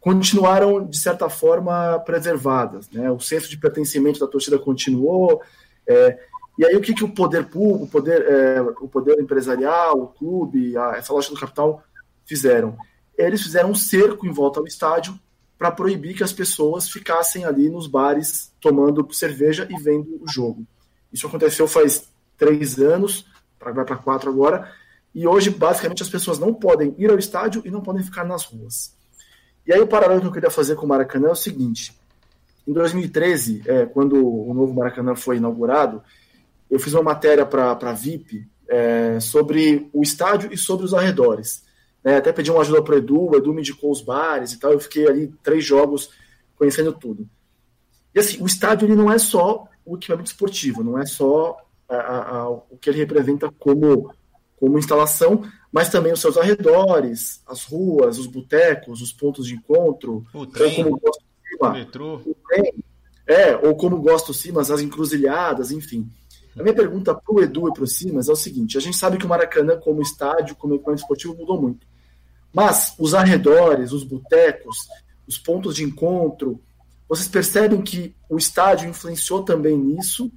continuaram 0.00 0.86
de 0.86 0.96
certa 0.96 1.28
forma 1.28 1.98
preservadas. 2.00 2.88
Né? 2.90 3.10
O 3.10 3.20
senso 3.20 3.50
de 3.50 3.58
pertencimento 3.58 4.18
da 4.18 4.26
torcida 4.26 4.58
continuou. 4.58 5.42
É, 5.86 6.18
e 6.58 6.64
aí 6.64 6.74
o 6.74 6.80
que, 6.80 6.94
que 6.94 7.04
o 7.04 7.12
poder 7.12 7.44
público, 7.44 7.84
o 7.84 7.88
poder, 7.88 8.22
é, 8.22 8.60
o 8.62 8.88
poder 8.88 9.20
empresarial, 9.20 10.00
o 10.00 10.08
clube, 10.08 10.74
a, 10.74 10.96
essa 10.96 11.12
loja 11.12 11.28
do 11.28 11.38
capital 11.38 11.82
fizeram? 12.26 12.76
Eles 13.16 13.42
fizeram 13.42 13.70
um 13.70 13.74
cerco 13.74 14.26
em 14.26 14.32
volta 14.32 14.60
ao 14.60 14.66
estádio 14.66 15.18
para 15.58 15.70
proibir 15.70 16.14
que 16.14 16.22
as 16.22 16.32
pessoas 16.32 16.90
ficassem 16.90 17.44
ali 17.44 17.70
nos 17.70 17.86
bares 17.86 18.52
tomando 18.60 19.06
cerveja 19.14 19.66
e 19.70 19.80
vendo 19.80 20.20
o 20.20 20.30
jogo. 20.30 20.66
Isso 21.12 21.26
aconteceu 21.26 21.66
faz 21.66 22.08
três 22.36 22.78
anos, 22.78 23.26
vai 23.58 23.72
para 23.84 23.96
quatro 23.96 24.30
agora, 24.30 24.70
e 25.14 25.26
hoje, 25.26 25.48
basicamente, 25.48 26.02
as 26.02 26.10
pessoas 26.10 26.38
não 26.38 26.52
podem 26.52 26.94
ir 26.98 27.10
ao 27.10 27.18
estádio 27.18 27.62
e 27.64 27.70
não 27.70 27.80
podem 27.80 28.02
ficar 28.02 28.22
nas 28.22 28.44
ruas. 28.44 28.94
E 29.66 29.72
aí, 29.72 29.80
o 29.80 29.86
paralelo 29.86 30.20
que 30.20 30.26
eu 30.26 30.32
queria 30.32 30.50
fazer 30.50 30.76
com 30.76 30.84
o 30.84 30.88
Maracanã 30.88 31.28
é 31.28 31.32
o 31.32 31.36
seguinte: 31.36 31.98
em 32.68 32.72
2013, 32.72 33.62
é, 33.64 33.86
quando 33.86 34.14
o 34.14 34.52
novo 34.52 34.74
Maracanã 34.74 35.16
foi 35.16 35.38
inaugurado, 35.38 36.02
eu 36.70 36.78
fiz 36.78 36.92
uma 36.92 37.02
matéria 37.02 37.46
para 37.46 37.72
a 37.72 37.92
VIP 37.92 38.46
é, 38.68 39.18
sobre 39.18 39.88
o 39.92 40.02
estádio 40.02 40.52
e 40.52 40.56
sobre 40.58 40.84
os 40.84 40.92
arredores. 40.92 41.64
Né? 42.06 42.18
Até 42.18 42.32
pedi 42.32 42.52
uma 42.52 42.60
ajuda 42.60 42.80
para 42.80 42.94
o 42.94 42.98
Edu, 42.98 43.30
o 43.30 43.36
Edu 43.36 43.52
me 43.52 43.62
indicou 43.62 43.90
os 43.90 44.00
bares 44.00 44.52
e 44.52 44.60
tal. 44.60 44.70
Eu 44.70 44.78
fiquei 44.78 45.08
ali 45.08 45.34
três 45.42 45.64
jogos 45.64 46.10
conhecendo 46.54 46.92
tudo. 46.92 47.28
E 48.14 48.20
assim, 48.20 48.40
o 48.40 48.46
estádio 48.46 48.86
ele 48.86 48.94
não 48.94 49.10
é 49.10 49.18
só 49.18 49.66
o 49.84 49.96
equipamento 49.96 50.30
esportivo, 50.30 50.84
não 50.84 50.96
é 50.96 51.04
só 51.04 51.56
a, 51.88 51.96
a, 51.96 52.38
a, 52.38 52.48
o 52.50 52.78
que 52.80 52.88
ele 52.88 52.98
representa 52.98 53.50
como, 53.58 54.14
como 54.56 54.78
instalação, 54.78 55.42
mas 55.72 55.88
também 55.88 56.12
os 56.12 56.20
seus 56.20 56.38
arredores, 56.38 57.42
as 57.44 57.64
ruas, 57.64 58.18
os 58.18 58.26
botecos, 58.26 59.02
os 59.02 59.12
pontos 59.12 59.46
de 59.46 59.54
encontro, 59.54 60.24
o 60.32 60.46
trem, 60.46 60.76
como 60.76 60.98
gosto 60.98 61.24
o 61.60 61.70
metrô. 61.70 62.14
O 62.24 62.36
trem, 62.48 62.72
é, 63.26 63.56
ou 63.56 63.76
como 63.76 64.00
gosto 64.00 64.32
Simas, 64.32 64.70
as 64.70 64.80
encruzilhadas, 64.80 65.72
enfim. 65.72 66.08
A 66.56 66.62
minha 66.62 66.74
pergunta 66.74 67.14
para 67.14 67.34
o 67.34 67.42
Edu 67.42 67.68
e 67.68 67.72
para 67.72 67.82
o 67.82 67.86
Simas 67.86 68.28
é 68.28 68.32
o 68.32 68.36
seguinte: 68.36 68.78
a 68.78 68.80
gente 68.80 68.96
sabe 68.96 69.18
que 69.18 69.26
o 69.26 69.28
Maracanã, 69.28 69.76
como 69.76 70.00
estádio, 70.00 70.54
como 70.54 70.74
equipamento 70.74 71.02
esportivo, 71.02 71.36
mudou 71.36 71.60
muito. 71.60 71.86
Mas 72.56 72.94
os 72.98 73.12
arredores, 73.12 73.92
os 73.92 74.02
botecos, 74.02 74.88
os 75.28 75.36
pontos 75.36 75.76
de 75.76 75.84
encontro, 75.84 76.58
vocês 77.06 77.28
percebem 77.28 77.82
que 77.82 78.16
o 78.30 78.38
estádio 78.38 78.88
influenciou 78.88 79.42
também 79.42 79.76
nisso? 79.76 80.32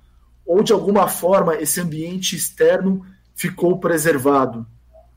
Ou 0.46 0.62
de 0.62 0.74
alguma 0.74 1.08
forma 1.08 1.56
esse 1.56 1.80
ambiente 1.80 2.36
externo 2.36 3.06
ficou 3.34 3.80
preservado? 3.80 4.68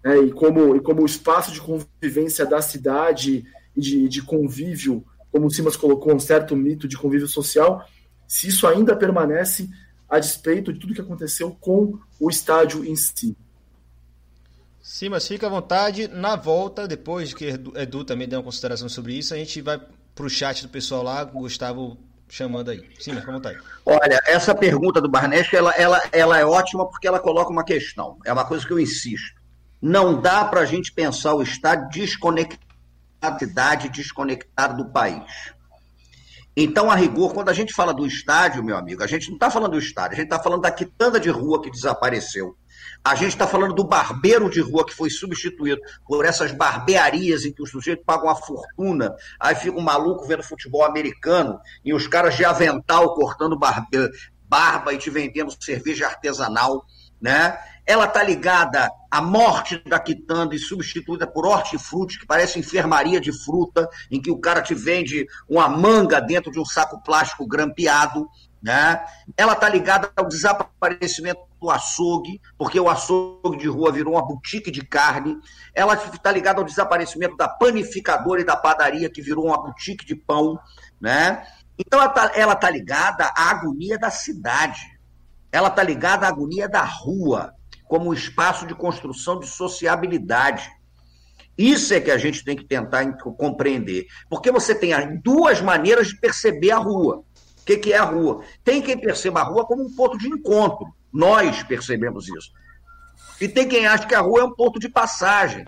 Né? 0.05 0.17
E, 0.27 0.31
como, 0.31 0.77
e 0.77 0.81
como 0.81 1.03
o 1.03 1.07
espaço 1.07 1.51
de 1.51 1.61
convivência 1.61 2.47
da 2.47 2.63
cidade 2.63 3.47
e 3.75 3.81
de, 3.81 4.09
de 4.09 4.23
convívio, 4.23 5.05
como 5.33 5.47
o 5.47 5.51
Simas 5.51 5.77
colocou, 5.77 6.15
um 6.15 6.21
certo 6.21 6.55
mito 6.55 6.87
de 6.87 6.97
convívio 6.97 7.27
social, 7.27 7.85
se 8.29 8.47
isso 8.47 8.65
ainda 8.65 8.95
permanece 8.95 9.69
a 10.09 10.21
despeito 10.21 10.73
de 10.73 10.79
tudo 10.79 10.95
que 10.95 11.01
aconteceu 11.01 11.51
com 11.61 11.99
o 12.21 12.31
estádio 12.31 12.85
em 12.85 12.95
si. 12.95 13.37
Sim, 14.83 15.11
mas 15.11 15.29
fica 15.29 15.47
à 15.47 15.51
vontade. 15.51 16.09
Na 16.09 16.35
volta, 16.35 16.89
depois 16.89 17.33
que 17.33 17.47
Edu, 17.77 18.05
também 18.05 18.29
deu 18.29 18.41
uma 18.41 18.45
consideração 18.45 18.89
sobre 18.89 19.15
isso, 19.15 19.33
a 19.33 19.37
gente 19.37 19.61
vai 19.63 19.81
para 20.13 20.27
o 20.27 20.29
chat 20.29 20.63
do 20.63 20.69
pessoal 20.69 21.05
lá, 21.05 21.23
o 21.23 21.41
Gustavo 21.41 21.97
chamando 22.29 22.71
aí. 22.71 22.83
Sim, 22.99 23.13
mas 23.13 23.29
à 23.29 23.33
vontade. 23.33 23.59
Olha, 23.87 24.21
essa 24.27 24.55
pergunta 24.55 25.01
do 25.01 25.09
Barnesco, 25.09 25.55
ela, 25.55 25.71
ela, 25.73 26.03
ela 26.11 26.39
é 26.39 26.45
ótima 26.45 26.89
porque 26.89 27.07
ela 27.07 27.21
coloca 27.21 27.51
uma 27.51 27.65
questão. 27.65 28.19
É 28.25 28.33
uma 28.33 28.45
coisa 28.45 28.67
que 28.67 28.73
eu 28.73 28.81
insisto. 28.81 29.41
Não 29.81 30.21
dá 30.21 30.45
para 30.45 30.61
a 30.61 30.65
gente 30.65 30.93
pensar 30.93 31.35
o 31.35 31.43
Estado 31.43 31.89
desconectado 31.91 32.73
da 33.21 33.39
cidade, 33.39 33.89
desconectado 33.89 34.83
do 34.83 34.91
país. 34.91 35.55
Então, 36.57 36.91
a 36.91 36.95
rigor, 36.95 37.33
quando 37.33 37.49
a 37.49 37.53
gente 37.53 37.73
fala 37.73 37.95
do 37.95 38.07
estádio, 38.07 38.65
meu 38.65 38.77
amigo, 38.77 39.03
a 39.03 39.07
gente 39.07 39.29
não 39.29 39.37
está 39.37 39.51
falando 39.51 39.73
do 39.73 39.79
estádio, 39.79 40.15
a 40.15 40.17
gente 40.17 40.33
está 40.33 40.43
falando 40.43 40.63
da 40.63 40.71
quitanda 40.71 41.19
de 41.19 41.31
rua 41.31 41.63
que 41.63 41.71
desapareceu. 41.71 42.57
A 43.05 43.17
gente 43.17 43.31
está 43.31 43.49
falando 43.49 43.75
do 43.75 43.83
barbeiro 43.83 44.49
de 44.49 44.61
rua 44.61 44.87
que 44.87 44.95
foi 44.95 45.11
substituído 45.11 45.81
por 46.07 46.25
essas 46.25 46.53
barbearias 46.53 47.45
em 47.45 47.53
que 47.53 47.63
os 47.63 47.71
sujeitos 47.71 48.05
pagam 48.05 48.27
uma 48.27 48.37
fortuna, 48.37 49.13
aí 49.41 49.57
fica 49.57 49.77
um 49.77 49.83
maluco 49.83 50.25
vendo 50.25 50.45
futebol 50.45 50.85
americano 50.85 51.59
e 51.85 51.93
os 51.93 52.07
caras 52.07 52.37
de 52.37 52.45
avental 52.45 53.13
cortando 53.15 53.59
barbe... 53.59 54.09
barba 54.49 54.93
e 54.93 54.99
te 54.99 55.11
vendendo 55.11 55.53
cerveja 55.61 56.07
artesanal, 56.07 56.85
né? 57.21 57.59
Ela 57.85 58.05
está 58.05 58.23
ligada 58.23 58.89
à 59.11 59.21
morte 59.21 59.83
da 59.85 59.99
quitanda 59.99 60.55
e 60.55 60.59
substituída 60.59 61.27
por 61.27 61.45
hortifruti, 61.45 62.21
que 62.21 62.27
parece 62.27 62.61
enfermaria 62.61 63.21
de 63.21 63.33
fruta, 63.33 63.89
em 64.11 64.23
que 64.23 64.31
o 64.31 64.39
cara 64.39 64.63
te 64.63 64.75
vende 64.75 65.27
uma 65.49 65.69
manga 65.69 66.21
dentro 66.21 66.53
de 66.53 66.61
um 66.61 66.65
saco 66.65 67.03
plástico 67.03 67.47
grampeado, 67.47 68.29
né? 68.63 69.05
Ela 69.37 69.55
está 69.55 69.69
ligada 69.69 70.11
ao 70.17 70.29
desaparecimento 70.29 71.41
do 71.61 71.69
açougue, 71.69 72.41
porque 72.57 72.79
o 72.79 72.89
açougue 72.89 73.59
de 73.59 73.67
rua 73.67 73.91
virou 73.91 74.15
uma 74.15 74.25
boutique 74.25 74.71
de 74.71 74.83
carne. 74.83 75.37
Ela 75.75 75.95
está 75.95 76.31
ligada 76.31 76.61
ao 76.61 76.65
desaparecimento 76.65 77.37
da 77.37 77.49
panificadora 77.49 78.41
e 78.41 78.45
da 78.45 78.57
padaria, 78.57 79.11
que 79.11 79.21
virou 79.21 79.47
uma 79.47 79.61
boutique 79.61 80.07
de 80.07 80.15
pão. 80.15 80.59
Né? 81.01 81.45
Então 81.77 82.01
ela 82.01 82.53
está 82.53 82.55
tá 82.55 82.71
ligada 82.71 83.25
à 83.37 83.51
agonia 83.51 83.99
da 83.99 84.11
cidade. 84.11 84.81
Ela 85.51 85.69
está 85.69 85.83
ligada 85.83 86.27
à 86.27 86.29
agonia 86.29 86.69
da 86.69 86.85
rua, 86.85 87.53
como 87.89 88.11
um 88.11 88.15
espaço 88.15 88.67
de 88.67 88.75
construção 88.75 89.41
de 89.41 89.49
sociabilidade. 89.49 90.71
Isso 91.59 91.93
é 91.93 92.01
que 92.01 92.11
a 92.11 92.17
gente 92.17 92.45
tem 92.45 92.57
que 92.57 92.65
tentar 92.65 93.05
compreender. 93.19 94.07
Porque 94.31 94.51
você 94.51 94.75
tem 94.75 94.93
duas 95.21 95.61
maneiras 95.61 96.09
de 96.09 96.19
perceber 96.19 96.71
a 96.71 96.79
rua. 96.79 97.25
O 97.63 97.65
que, 97.65 97.77
que 97.77 97.93
é 97.93 97.97
a 97.97 98.05
rua? 98.05 98.43
Tem 98.65 98.83
quem 98.83 98.99
perceba 98.99 99.41
a 99.41 99.45
rua 99.45 99.65
como 99.65 99.85
um 99.85 99.95
ponto 99.95 100.19
de 100.19 100.29
encontro. 100.29 100.93
Nós 101.13 101.63
percebemos 101.63 102.29
isso. 102.29 102.53
E 103.41 103.49
tem 103.49 103.69
quem 103.69 103.87
acha 103.87 104.07
que 104.07 104.15
a 104.15 104.21
rua 104.21 104.41
é 104.41 104.45
um 104.45 104.53
ponto 104.53 104.81
de 104.81 104.89
passagem, 104.89 105.65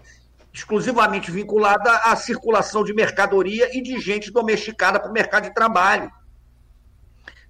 exclusivamente 0.52 1.30
vinculada 1.30 1.90
à 1.98 2.16
circulação 2.16 2.82
de 2.82 2.92
mercadoria 2.92 3.76
e 3.76 3.80
de 3.80 3.98
gente 4.00 4.32
domesticada 4.32 4.98
para 4.98 5.10
o 5.10 5.12
mercado 5.12 5.44
de 5.44 5.54
trabalho. 5.54 6.10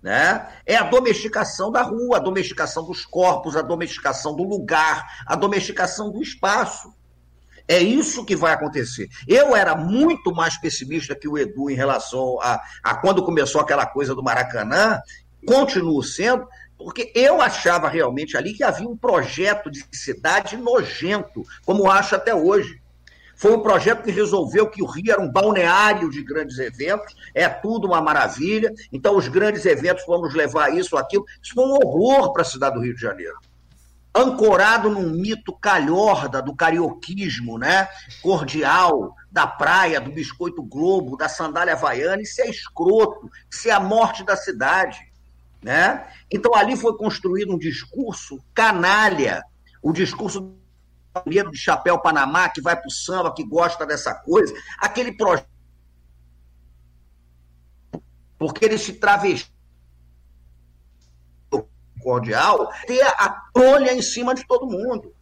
Né? 0.03 0.47
É 0.67 0.77
a 0.77 0.83
domesticação 0.83 1.73
da 1.73 1.81
rua, 1.81 2.19
a 2.19 2.21
domesticação 2.21 2.85
dos 2.85 3.07
corpos, 3.07 3.57
a 3.57 3.63
domesticação 3.63 4.37
do 4.37 4.43
lugar, 4.43 5.07
a 5.27 5.35
domesticação 5.35 6.11
do 6.11 6.23
espaço. 6.23 6.94
É 7.67 7.79
isso 7.79 8.25
que 8.25 8.37
vai 8.37 8.53
acontecer. 8.53 9.09
Eu 9.27 9.57
era 9.57 9.75
muito 9.75 10.33
mais 10.35 10.57
pessimista 10.59 11.15
que 11.15 11.29
o 11.29 11.39
Edu 11.39 11.71
em 11.71 11.75
relação 11.75 12.39
a, 12.41 12.61
a 12.83 12.95
quando 12.95 13.25
começou 13.25 13.61
aquela 13.61 13.87
coisa 13.87 14.15
do 14.15 14.23
Maracanã, 14.23 15.01
continuo 15.47 16.03
sendo, 16.03 16.47
Porque 16.77 17.13
eu 17.15 17.41
achava 17.41 17.89
realmente 17.89 18.37
ali 18.37 18.53
que 18.53 18.65
havia 18.65 18.89
um 18.89 18.97
projeto 18.97 19.71
de 19.71 19.85
cidade 19.93 20.57
nojento, 20.57 21.43
como 21.65 21.91
acho 21.91 22.15
até 22.15 22.35
hoje. 22.35 22.83
Foi 23.37 23.53
um 23.57 23.61
projeto 23.61 24.03
que 24.03 24.11
resolveu 24.11 24.69
que 24.69 24.83
o 24.83 24.87
Rio 24.87 25.13
era 25.13 25.21
um 25.21 25.31
balneário 25.31 26.11
de 26.11 26.23
grandes 26.23 26.59
eventos, 26.59 27.15
é 27.35 27.49
tudo 27.49 27.87
uma 27.87 28.01
maravilha. 28.01 28.73
Então, 28.93 29.17
os 29.17 29.29
grandes 29.29 29.67
eventos 29.67 30.05
vamos 30.07 30.35
levar 30.35 30.75
isso, 30.75 30.97
aquilo. 30.97 31.25
Isso 31.43 31.55
foi 31.55 31.65
um 31.65 31.73
horror 31.73 32.33
para 32.33 32.43
a 32.43 32.45
cidade 32.45 32.77
do 32.77 32.83
Rio 32.83 32.95
de 32.95 33.01
Janeiro. 33.01 33.37
Ancorado 34.15 34.89
num 34.89 35.11
mito 35.11 35.53
calhorda 35.53 36.41
do 36.41 36.55
carioquismo, 36.55 37.59
né? 37.59 37.89
Cordial, 38.23 39.15
da 39.31 39.47
praia, 39.47 40.01
do 40.01 40.13
biscoito 40.13 40.63
globo, 40.63 41.17
da 41.17 41.29
sandália 41.29 41.75
havaiana, 41.75 42.23
isso 42.23 42.41
é 42.41 42.49
escroto, 42.49 43.29
isso 43.51 43.69
é 43.69 43.73
a 43.73 43.81
morte 43.81 44.23
da 44.23 44.37
cidade. 44.37 44.99
Né? 45.61 46.07
Então 46.31 46.55
ali 46.55 46.77
foi 46.77 46.97
construído 46.97 47.55
um 47.55 47.59
discurso 47.59 48.39
canalha, 48.55 49.43
o 49.83 49.93
discurso 49.93 50.41
do 50.41 50.65
de 51.51 51.59
chapéu 51.59 51.99
Panamá, 51.99 52.49
que 52.49 52.61
vai 52.61 52.77
para 52.77 52.89
o 52.89 52.91
samba, 52.91 53.35
que 53.35 53.45
gosta 53.45 53.87
dessa 53.87 54.15
coisa, 54.15 54.53
aquele 54.79 55.13
projeto. 55.13 55.49
Porque 58.37 58.65
ele 58.65 58.79
se 58.79 58.95
travestiu 58.95 59.54
cordial, 62.05 62.71
ter 62.87 63.03
a 63.03 63.31
trolha 63.53 63.93
em 63.93 64.03
cima 64.03 64.35
de 64.35 64.47
todo 64.47 64.71
mundo. 64.71 65.13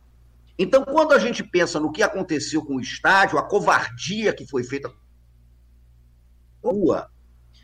Então, 0.58 0.84
quando 0.84 1.12
a 1.12 1.18
gente 1.18 1.42
pensa 1.42 1.80
no 1.80 1.92
que 1.92 2.02
aconteceu 2.02 2.62
com 2.64 2.76
o 2.76 2.80
estádio, 2.80 3.38
a 3.38 3.42
covardia 3.42 4.34
que 4.34 4.46
foi 4.46 4.64
feita 4.64 4.92
rua, 6.62 7.08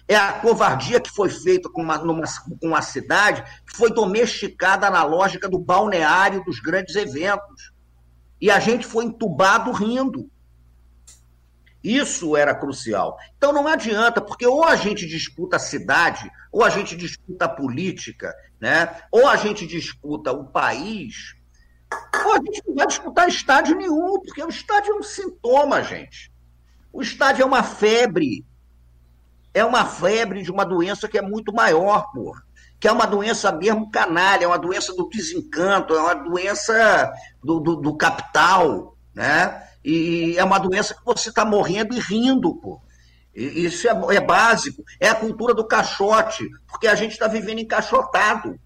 é 0.08 0.16
a 0.16 0.32
covardia 0.40 1.00
que 1.00 1.10
foi 1.10 1.28
feita 1.28 1.68
com 1.68 1.82
uma, 1.82 1.98
numa, 1.98 2.24
com 2.60 2.68
uma 2.68 2.80
cidade 2.80 3.42
que 3.66 3.76
foi 3.76 3.92
domesticada 3.92 4.88
na 4.88 5.04
lógica 5.04 5.48
do 5.48 5.58
balneário 5.58 6.42
dos 6.44 6.60
grandes 6.60 6.96
eventos. 6.96 7.72
E 8.40 8.50
a 8.50 8.58
gente 8.58 8.86
foi 8.86 9.04
entubado 9.04 9.70
rindo. 9.70 10.30
Isso 11.88 12.36
era 12.36 12.54
crucial. 12.54 13.16
Então 13.38 13.50
não 13.50 13.66
adianta, 13.66 14.20
porque 14.20 14.46
ou 14.46 14.62
a 14.62 14.76
gente 14.76 15.06
disputa 15.06 15.56
a 15.56 15.58
cidade, 15.58 16.30
ou 16.52 16.62
a 16.62 16.68
gente 16.68 16.94
disputa 16.94 17.46
a 17.46 17.48
política, 17.48 18.34
né? 18.60 18.94
ou 19.10 19.26
a 19.26 19.36
gente 19.36 19.66
disputa 19.66 20.30
o 20.30 20.44
país, 20.44 21.34
ou 22.26 22.32
a 22.34 22.36
gente 22.36 22.62
não 22.66 22.74
vai 22.74 22.86
disputar 22.86 23.26
estádio 23.26 23.74
nenhum, 23.74 24.20
porque 24.20 24.44
o 24.44 24.50
estádio 24.50 24.92
é 24.92 24.96
um 24.96 25.02
sintoma, 25.02 25.82
gente. 25.82 26.30
O 26.92 27.00
estádio 27.00 27.42
é 27.42 27.46
uma 27.46 27.62
febre 27.62 28.44
é 29.54 29.64
uma 29.64 29.86
febre 29.86 30.42
de 30.42 30.50
uma 30.50 30.64
doença 30.64 31.08
que 31.08 31.16
é 31.16 31.22
muito 31.22 31.54
maior, 31.54 32.12
porra. 32.12 32.42
Que 32.78 32.86
é 32.86 32.92
uma 32.92 33.06
doença 33.06 33.50
mesmo 33.50 33.90
canalha, 33.90 34.44
é 34.44 34.46
uma 34.46 34.58
doença 34.58 34.94
do 34.94 35.08
desencanto, 35.08 35.94
é 35.94 36.00
uma 36.00 36.14
doença 36.14 37.10
do, 37.42 37.58
do, 37.58 37.76
do 37.76 37.96
capital, 37.96 38.94
né? 39.14 39.67
E 39.90 40.36
é 40.36 40.44
uma 40.44 40.58
doença 40.58 40.94
que 40.94 41.04
você 41.04 41.28
está 41.28 41.44
morrendo 41.44 41.94
e 41.94 42.00
rindo, 42.00 42.54
pô. 42.56 42.80
Isso 43.34 43.88
é, 43.88 44.16
é, 44.16 44.20
básico. 44.20 44.82
É 44.98 45.08
a 45.08 45.14
cultura 45.14 45.54
do 45.54 45.66
caixote, 45.66 46.48
porque 46.66 46.88
a 46.88 46.94
gente 46.94 47.12
está 47.12 47.28
vivendo 47.28 47.60
encaixotado. 47.60 48.58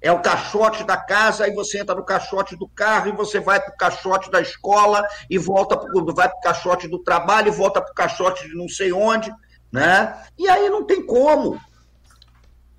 É 0.00 0.10
o 0.12 0.20
caixote 0.20 0.84
da 0.84 0.96
casa, 0.96 1.44
aí 1.44 1.54
você 1.54 1.80
entra 1.80 1.94
no 1.94 2.04
caixote 2.04 2.56
do 2.56 2.68
carro, 2.68 3.08
e 3.08 3.12
você 3.12 3.40
vai 3.40 3.60
para 3.60 3.72
o 3.72 3.76
caixote 3.76 4.30
da 4.30 4.40
escola, 4.40 5.06
e 5.30 5.38
volta 5.38 5.76
pro, 5.76 6.04
vai 6.14 6.28
para 6.28 6.38
o 6.38 6.42
caixote 6.42 6.88
do 6.88 6.98
trabalho, 6.98 7.48
e 7.48 7.56
volta 7.56 7.80
para 7.80 7.92
o 7.92 7.94
caixote 7.94 8.46
de 8.48 8.54
não 8.54 8.68
sei 8.68 8.92
onde 8.92 9.32
né? 9.72 10.22
E 10.38 10.46
aí 10.48 10.68
não 10.68 10.84
tem 10.84 11.04
como. 11.04 11.58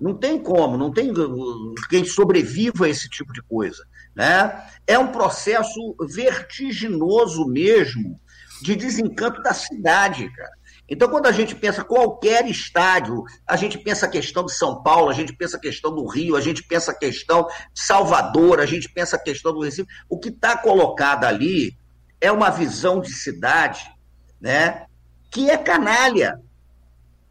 Não 0.00 0.14
tem 0.14 0.40
como, 0.40 0.76
não 0.76 0.92
tem 0.92 1.12
quem 1.88 2.04
sobreviva 2.04 2.86
a 2.86 2.88
esse 2.88 3.08
tipo 3.08 3.32
de 3.32 3.42
coisa. 3.42 3.84
Né? 4.14 4.66
É 4.86 4.98
um 4.98 5.08
processo 5.08 5.96
vertiginoso 6.08 7.46
mesmo 7.46 8.20
de 8.62 8.76
desencanto 8.76 9.42
da 9.42 9.52
cidade, 9.52 10.30
cara. 10.34 10.52
Então, 10.88 11.08
quando 11.08 11.26
a 11.26 11.32
gente 11.32 11.54
pensa 11.54 11.82
qualquer 11.82 12.46
estádio, 12.46 13.24
a 13.46 13.56
gente 13.56 13.78
pensa 13.78 14.04
a 14.04 14.08
questão 14.08 14.44
de 14.44 14.54
São 14.54 14.82
Paulo, 14.82 15.08
a 15.08 15.14
gente 15.14 15.34
pensa 15.34 15.56
a 15.56 15.60
questão 15.60 15.94
do 15.94 16.06
Rio, 16.06 16.36
a 16.36 16.40
gente 16.40 16.62
pensa 16.62 16.92
a 16.92 16.94
questão 16.94 17.46
de 17.72 17.80
Salvador, 17.80 18.60
a 18.60 18.66
gente 18.66 18.88
pensa 18.90 19.16
a 19.16 19.18
questão 19.18 19.52
do 19.52 19.62
Recife. 19.62 19.88
O 20.08 20.18
que 20.18 20.28
está 20.28 20.56
colocado 20.58 21.24
ali 21.24 21.76
é 22.20 22.30
uma 22.30 22.50
visão 22.50 23.00
de 23.00 23.12
cidade 23.12 23.82
né, 24.40 24.84
que 25.30 25.50
é 25.50 25.56
canalha. 25.56 26.38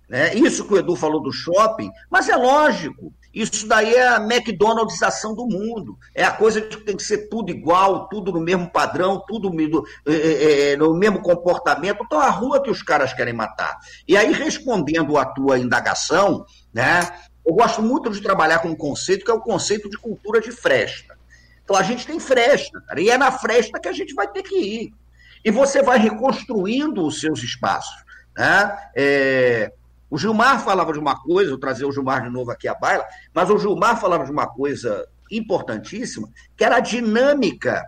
Né? 0.08 0.36
Isso 0.36 0.66
que 0.66 0.74
o 0.74 0.78
Edu 0.78 0.96
falou 0.96 1.22
do 1.22 1.32
shopping, 1.32 1.90
mas 2.10 2.30
é 2.30 2.36
lógico. 2.36 3.14
Isso 3.34 3.68
daí 3.68 3.96
é 3.96 4.08
a 4.08 4.18
McDonaldização 4.18 5.34
do 5.34 5.48
mundo. 5.48 5.98
É 6.14 6.24
a 6.24 6.32
coisa 6.32 6.62
de 6.62 6.78
que 6.78 6.84
tem 6.84 6.96
que 6.96 7.02
ser 7.02 7.30
tudo 7.30 7.50
igual, 7.50 8.08
tudo 8.08 8.32
no 8.32 8.40
mesmo 8.40 8.70
padrão, 8.70 9.24
tudo 9.28 9.50
no, 9.50 9.88
é, 10.06 10.72
é, 10.72 10.78
no 10.78 10.94
mesmo 10.94 11.20
comportamento. 11.22 12.04
Então, 12.06 12.20
a 12.20 12.30
rua 12.30 12.62
que 12.62 12.70
os 12.70 12.84
caras 12.84 13.12
querem 13.12 13.34
matar. 13.34 13.76
E 14.08 14.16
aí, 14.16 14.32
respondendo 14.32 15.18
à 15.18 15.26
tua 15.26 15.58
indagação, 15.58 16.46
né, 16.72 17.10
eu 17.46 17.56
gosto 17.56 17.82
muito 17.82 18.12
de 18.12 18.22
trabalhar 18.22 18.60
com 18.60 18.70
um 18.70 18.76
conceito 18.76 19.26
que 19.26 19.32
é 19.32 19.34
o 19.34 19.42
conceito 19.42 19.90
de 19.90 19.98
cultura 19.98 20.40
de 20.40 20.52
fresta. 20.52 21.18
Então, 21.64 21.76
a 21.76 21.82
gente 21.82 22.06
tem 22.06 22.20
fresta, 22.20 22.80
cara, 22.82 23.02
e 23.02 23.10
é 23.10 23.18
na 23.18 23.32
fresta 23.32 23.80
que 23.80 23.88
a 23.88 23.94
gente 23.94 24.14
vai 24.14 24.28
ter 24.28 24.44
que 24.44 24.56
ir. 24.56 24.94
E 25.44 25.50
você 25.50 25.82
vai 25.82 25.98
reconstruindo 25.98 27.04
os 27.04 27.20
seus 27.20 27.42
espaços. 27.42 28.04
Né? 28.38 28.78
É, 28.96 29.72
o 30.14 30.18
Gilmar 30.20 30.64
falava 30.64 30.94
de 30.94 31.00
uma 31.00 31.20
coisa, 31.20 31.50
vou 31.50 31.60
trazer 31.60 31.86
o 31.86 31.92
Gilmar 31.92 32.22
de 32.22 32.30
novo 32.30 32.52
aqui 32.52 32.68
à 32.68 32.76
baila, 32.76 33.04
mas 33.34 33.50
o 33.50 33.58
Gilmar 33.58 34.00
falava 34.00 34.24
de 34.24 34.32
uma 34.32 34.46
coisa 34.46 35.08
importantíssima, 35.32 36.30
que 36.56 36.64
era 36.64 36.76
a 36.76 36.80
dinâmica 36.80 37.84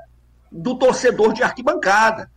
do 0.51 0.75
torcedor 0.75 1.33
de 1.33 1.43
arquibancada. 1.43 2.31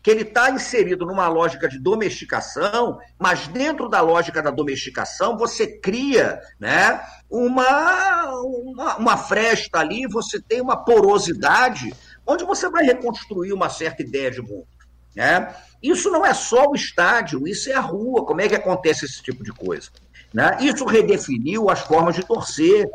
Que 0.00 0.08
ele 0.12 0.22
está 0.22 0.52
inserido 0.52 1.04
numa 1.04 1.26
lógica 1.26 1.68
de 1.68 1.80
domesticação, 1.80 2.96
mas 3.18 3.48
dentro 3.48 3.88
da 3.88 4.00
lógica 4.00 4.40
da 4.40 4.52
domesticação, 4.52 5.36
você 5.36 5.80
cria 5.80 6.40
né, 6.60 7.00
uma, 7.28 8.30
uma, 8.36 8.96
uma 8.98 9.16
fresta 9.16 9.80
ali, 9.80 10.06
você 10.06 10.40
tem 10.40 10.60
uma 10.60 10.76
porosidade, 10.76 11.92
onde 12.24 12.44
você 12.44 12.70
vai 12.70 12.84
reconstruir 12.84 13.52
uma 13.52 13.68
certa 13.68 14.00
ideia 14.00 14.30
de 14.30 14.40
mundo. 14.40 14.68
Né? 15.14 15.54
Isso 15.82 16.10
não 16.10 16.24
é 16.24 16.34
só 16.34 16.66
o 16.68 16.74
estádio, 16.74 17.46
isso 17.46 17.70
é 17.70 17.74
a 17.74 17.80
rua. 17.80 18.24
Como 18.24 18.40
é 18.40 18.48
que 18.48 18.54
acontece 18.54 19.04
esse 19.04 19.22
tipo 19.22 19.44
de 19.44 19.52
coisa? 19.52 19.90
Né? 20.32 20.56
Isso 20.60 20.84
redefiniu 20.84 21.70
as 21.70 21.80
formas 21.80 22.14
de 22.14 22.24
torcer. 22.24 22.88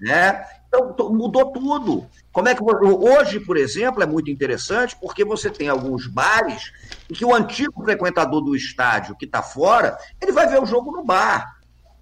Né? 0.00 0.44
Então, 0.68 1.10
mudou 1.12 1.52
tudo. 1.52 2.06
Como 2.32 2.48
é 2.48 2.54
que 2.54 2.62
hoje, 2.62 3.40
por 3.40 3.56
exemplo, 3.56 4.02
é 4.02 4.06
muito 4.06 4.30
interessante 4.30 4.96
porque 5.00 5.24
você 5.24 5.50
tem 5.50 5.68
alguns 5.68 6.06
bares 6.06 6.70
em 7.08 7.14
que 7.14 7.24
o 7.24 7.34
antigo 7.34 7.82
frequentador 7.82 8.42
do 8.42 8.54
estádio 8.54 9.16
que 9.16 9.24
está 9.24 9.42
fora, 9.42 9.96
ele 10.20 10.32
vai 10.32 10.46
ver 10.46 10.60
o 10.60 10.66
jogo 10.66 10.92
no 10.92 11.02
bar, 11.02 11.56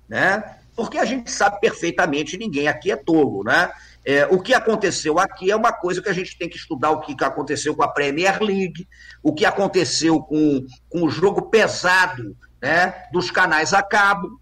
né? 0.09 0.59
Porque 0.75 0.99
a 0.99 1.05
gente 1.05 1.31
sabe 1.31 1.61
perfeitamente, 1.61 2.37
ninguém 2.37 2.67
aqui 2.67 2.91
é 2.91 2.97
tolo, 2.97 3.45
né? 3.45 3.71
É, 4.07 4.27
o 4.27 4.39
que 4.39 4.53
aconteceu 4.53 5.19
aqui 5.19 5.51
é 5.51 5.57
uma 5.57 5.73
coisa 5.73 6.03
que 6.03 6.09
a 6.11 6.13
gente 6.13 6.37
tem 6.37 6.49
que 6.49 6.57
estudar 6.57 6.91
o 6.91 7.01
que 7.01 7.17
aconteceu 7.25 7.75
com 7.75 7.83
a 7.83 7.89
Premier 7.89 8.43
League, 8.43 8.87
o 9.23 9.33
que 9.33 9.47
aconteceu 9.47 10.21
com, 10.21 10.67
com 10.91 11.05
o 11.05 11.09
jogo 11.09 11.49
pesado 11.49 12.37
né, 12.61 13.07
dos 13.13 13.31
canais 13.31 13.73
a 13.73 13.83
cabo, 13.83 14.39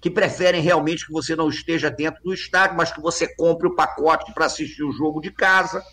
que 0.00 0.10
preferem 0.10 0.60
realmente 0.60 1.06
que 1.06 1.12
você 1.12 1.36
não 1.36 1.48
esteja 1.48 1.88
dentro 1.88 2.20
do 2.24 2.34
estádio, 2.34 2.76
mas 2.76 2.90
que 2.90 3.00
você 3.00 3.32
compre 3.36 3.68
o 3.68 3.76
pacote 3.76 4.32
para 4.32 4.46
assistir 4.46 4.82
o 4.82 4.92
jogo 4.92 5.20
de 5.20 5.30
casa. 5.30 5.84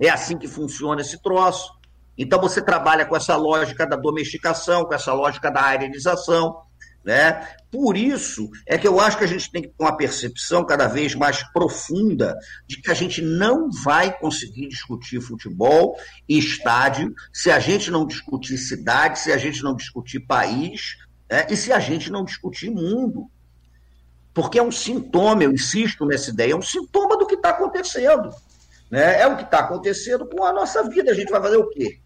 É 0.00 0.08
assim 0.08 0.38
que 0.38 0.48
funciona 0.48 1.02
esse 1.02 1.22
troço. 1.22 1.70
Então 2.16 2.40
você 2.40 2.60
trabalha 2.60 3.06
com 3.06 3.14
essa 3.14 3.36
lógica 3.36 3.86
da 3.86 3.96
domesticação, 3.96 4.84
com 4.84 4.94
essa 4.94 5.12
lógica 5.12 5.50
da 5.50 5.62
aerialização. 5.62 6.62
Né? 7.04 7.48
Por 7.70 7.96
isso 7.96 8.50
é 8.66 8.76
que 8.76 8.86
eu 8.86 9.00
acho 9.00 9.16
que 9.16 9.24
a 9.24 9.28
gente 9.28 9.50
tem 9.50 9.62
que 9.62 9.68
ter 9.68 9.82
uma 9.82 9.96
percepção 9.96 10.64
cada 10.64 10.86
vez 10.86 11.14
mais 11.14 11.42
profunda 11.52 12.36
de 12.66 12.80
que 12.80 12.90
a 12.90 12.94
gente 12.94 13.22
não 13.22 13.70
vai 13.70 14.16
conseguir 14.18 14.68
discutir 14.68 15.20
futebol 15.20 15.96
e 16.28 16.38
estádio 16.38 17.14
se 17.32 17.50
a 17.50 17.58
gente 17.58 17.90
não 17.90 18.06
discutir 18.06 18.58
cidade, 18.58 19.18
se 19.18 19.32
a 19.32 19.38
gente 19.38 19.62
não 19.62 19.74
discutir 19.74 20.20
país 20.20 20.98
né? 21.30 21.46
e 21.48 21.56
se 21.56 21.72
a 21.72 21.78
gente 21.78 22.10
não 22.10 22.24
discutir 22.24 22.70
mundo. 22.70 23.30
Porque 24.34 24.58
é 24.58 24.62
um 24.62 24.72
sintoma, 24.72 25.42
eu 25.42 25.52
insisto 25.52 26.04
nessa 26.04 26.30
ideia, 26.30 26.52
é 26.52 26.56
um 26.56 26.62
sintoma 26.62 27.16
do 27.16 27.26
que 27.26 27.34
está 27.34 27.50
acontecendo. 27.50 28.30
Né? 28.90 29.20
É 29.20 29.26
o 29.26 29.36
que 29.36 29.44
está 29.44 29.60
acontecendo 29.60 30.26
com 30.26 30.44
a 30.44 30.52
nossa 30.52 30.88
vida. 30.88 31.10
A 31.10 31.14
gente 31.14 31.30
vai 31.30 31.40
fazer 31.40 31.56
o 31.56 31.68
quê? 31.70 31.98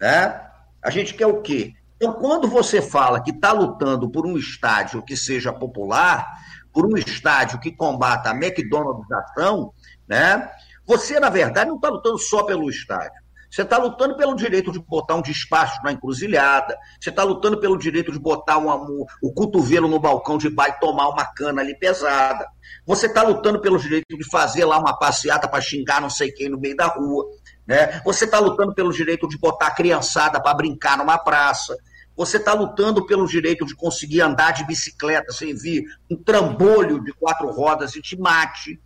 Né? 0.00 0.40
A 0.82 0.90
gente 0.90 1.14
quer 1.14 1.26
o 1.26 1.40
quê? 1.40 1.72
Então, 1.96 2.12
quando 2.14 2.48
você 2.48 2.82
fala 2.82 3.22
que 3.22 3.30
está 3.30 3.52
lutando 3.52 4.10
por 4.10 4.26
um 4.26 4.36
estádio 4.36 5.02
que 5.02 5.16
seja 5.16 5.52
popular, 5.52 6.26
por 6.72 6.86
um 6.86 6.96
estádio 6.96 7.60
que 7.60 7.70
combata 7.70 8.30
a 8.30 8.34
McDonaldização, 8.34 9.72
né, 10.08 10.50
você, 10.86 11.18
na 11.20 11.30
verdade, 11.30 11.68
não 11.68 11.76
está 11.76 11.88
lutando 11.88 12.18
só 12.18 12.42
pelo 12.42 12.68
estádio. 12.68 13.24
Você 13.54 13.62
está 13.62 13.78
lutando 13.78 14.16
pelo 14.16 14.34
direito 14.34 14.72
de 14.72 14.80
botar 14.80 15.14
um 15.14 15.22
despacho 15.22 15.80
na 15.84 15.92
encruzilhada, 15.92 16.76
você 17.00 17.10
está 17.10 17.22
lutando 17.22 17.60
pelo 17.60 17.78
direito 17.78 18.10
de 18.10 18.18
botar 18.18 18.58
um, 18.58 18.68
um, 18.68 19.06
o 19.22 19.32
cotovelo 19.32 19.86
no 19.86 20.00
balcão 20.00 20.36
de 20.36 20.50
bar 20.50 20.70
e 20.70 20.80
tomar 20.80 21.08
uma 21.08 21.24
cana 21.24 21.62
ali 21.62 21.78
pesada. 21.78 22.44
Você 22.84 23.06
está 23.06 23.22
lutando 23.22 23.60
pelo 23.60 23.78
direito 23.78 24.18
de 24.18 24.28
fazer 24.28 24.64
lá 24.64 24.76
uma 24.76 24.98
passeata 24.98 25.46
para 25.46 25.60
xingar 25.60 26.00
não 26.00 26.10
sei 26.10 26.32
quem 26.32 26.48
no 26.48 26.58
meio 26.58 26.74
da 26.74 26.86
rua. 26.86 27.26
Né? 27.66 28.00
Você 28.04 28.24
está 28.24 28.38
lutando 28.38 28.74
pelo 28.74 28.92
direito 28.92 29.28
de 29.28 29.38
botar 29.38 29.68
a 29.68 29.74
criançada 29.74 30.40
para 30.40 30.54
brincar 30.54 30.98
numa 30.98 31.18
praça. 31.18 31.76
Você 32.16 32.36
está 32.36 32.52
lutando 32.52 33.06
pelo 33.06 33.26
direito 33.26 33.64
de 33.66 33.74
conseguir 33.74 34.20
andar 34.20 34.52
de 34.52 34.64
bicicleta 34.66 35.32
sem 35.32 35.54
vir 35.54 35.84
um 36.10 36.16
trambolho 36.16 37.02
de 37.02 37.12
quatro 37.12 37.50
rodas 37.50 37.96
e 37.96 38.02
te 38.02 38.16
mate. 38.16 38.80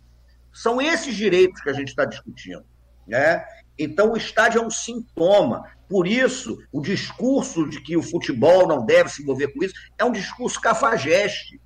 São 0.51 0.81
esses 0.81 1.15
direitos 1.15 1.61
que 1.61 1.69
a 1.69 1.73
gente 1.73 1.89
está 1.89 2.05
discutindo. 2.05 2.65
Né? 3.07 3.43
Então, 3.77 4.11
o 4.11 4.17
estádio 4.17 4.61
é 4.61 4.65
um 4.65 4.69
sintoma. 4.69 5.63
Por 5.87 6.07
isso, 6.07 6.57
o 6.71 6.81
discurso 6.81 7.67
de 7.67 7.81
que 7.81 7.97
o 7.97 8.03
futebol 8.03 8.67
não 8.67 8.85
deve 8.85 9.09
se 9.09 9.21
envolver 9.21 9.47
com 9.49 9.63
isso 9.63 9.73
é 9.97 10.05
um 10.05 10.11
discurso 10.11 10.59
cafajeste. 10.59 11.59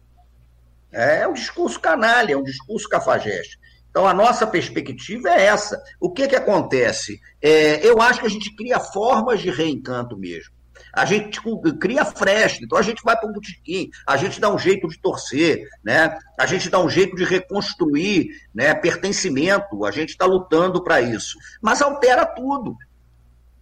É 0.91 1.28
um 1.28 1.34
discurso 1.34 1.80
canalha, 1.80 2.34
é 2.34 2.38
um 2.38 2.43
discurso 2.43 2.88
cafajeste. 2.88 3.57
Então, 3.93 4.07
a 4.07 4.13
nossa 4.13 4.47
perspectiva 4.47 5.29
é 5.29 5.45
essa. 5.45 5.79
O 5.99 6.11
que, 6.11 6.27
que 6.27 6.35
acontece? 6.35 7.21
É, 7.39 7.87
eu 7.87 8.01
acho 8.01 8.21
que 8.21 8.25
a 8.25 8.29
gente 8.29 8.55
cria 8.55 8.79
formas 8.79 9.39
de 9.39 9.51
reencanto 9.51 10.17
mesmo. 10.17 10.51
A 10.91 11.05
gente 11.05 11.39
cria 11.79 12.03
fresta, 12.03 12.63
então 12.63 12.75
a 12.75 12.81
gente 12.81 13.03
vai 13.03 13.15
para 13.15 13.29
um 13.29 13.33
botequim, 13.33 13.91
a 14.07 14.17
gente 14.17 14.39
dá 14.39 14.51
um 14.51 14.57
jeito 14.57 14.87
de 14.87 14.99
torcer, 14.99 15.67
né? 15.83 16.17
a 16.39 16.45
gente 16.47 16.69
dá 16.71 16.79
um 16.79 16.89
jeito 16.89 17.15
de 17.15 17.23
reconstruir 17.23 18.29
né, 18.53 18.73
pertencimento, 18.73 19.85
a 19.85 19.91
gente 19.91 20.09
está 20.09 20.25
lutando 20.25 20.83
para 20.83 20.99
isso. 20.99 21.37
Mas 21.61 21.79
altera 21.79 22.25
tudo. 22.25 22.75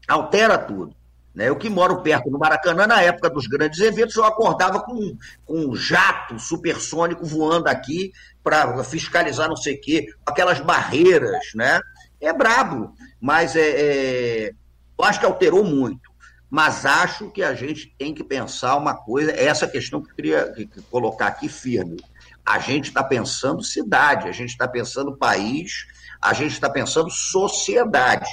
Altera 0.08 0.58
tudo. 0.58 0.96
Né? 1.34 1.50
Eu 1.50 1.56
que 1.56 1.70
moro 1.70 2.02
perto 2.02 2.30
do 2.30 2.38
Maracanã, 2.38 2.86
na 2.86 3.02
época 3.02 3.30
dos 3.30 3.48
grandes 3.48 3.80
eventos, 3.80 4.16
eu 4.16 4.26
acordava 4.26 4.82
com, 4.82 5.18
com 5.46 5.68
um 5.68 5.76
jato 5.76 6.38
supersônico 6.38 7.26
voando 7.26 7.68
aqui 7.68 8.12
para 8.44 8.84
fiscalizar 8.84 9.48
não 9.48 9.56
sei 9.56 9.76
o 9.76 9.82
quê, 9.82 10.08
aquelas 10.26 10.60
barreiras, 10.60 11.52
né? 11.56 11.80
É 12.20 12.34
brabo, 12.34 12.94
mas 13.20 13.56
é, 13.56 13.70
é, 13.70 14.52
eu 14.98 15.06
acho 15.06 15.20
que 15.20 15.26
alterou 15.26 15.64
muito. 15.64 16.12
Mas 16.50 16.86
acho 16.86 17.30
que 17.32 17.42
a 17.42 17.56
gente 17.56 17.96
tem 17.98 18.14
que 18.14 18.26
pensar 18.26 18.76
uma 18.76 18.94
coisa, 18.94 19.32
é 19.32 19.46
essa 19.46 19.66
questão 19.66 20.02
que 20.02 20.12
eu 20.12 20.16
queria 20.16 20.54
colocar 20.90 21.28
aqui 21.28 21.48
firme. 21.48 21.98
A 22.46 22.60
gente 22.60 22.90
está 22.90 23.02
pensando 23.02 23.64
cidade, 23.64 24.28
a 24.28 24.34
gente 24.34 24.50
está 24.50 24.68
pensando 24.68 25.16
país, 25.16 25.88
a 26.22 26.34
gente 26.34 26.52
está 26.52 26.70
pensando 26.70 27.10
sociedade. 27.10 28.30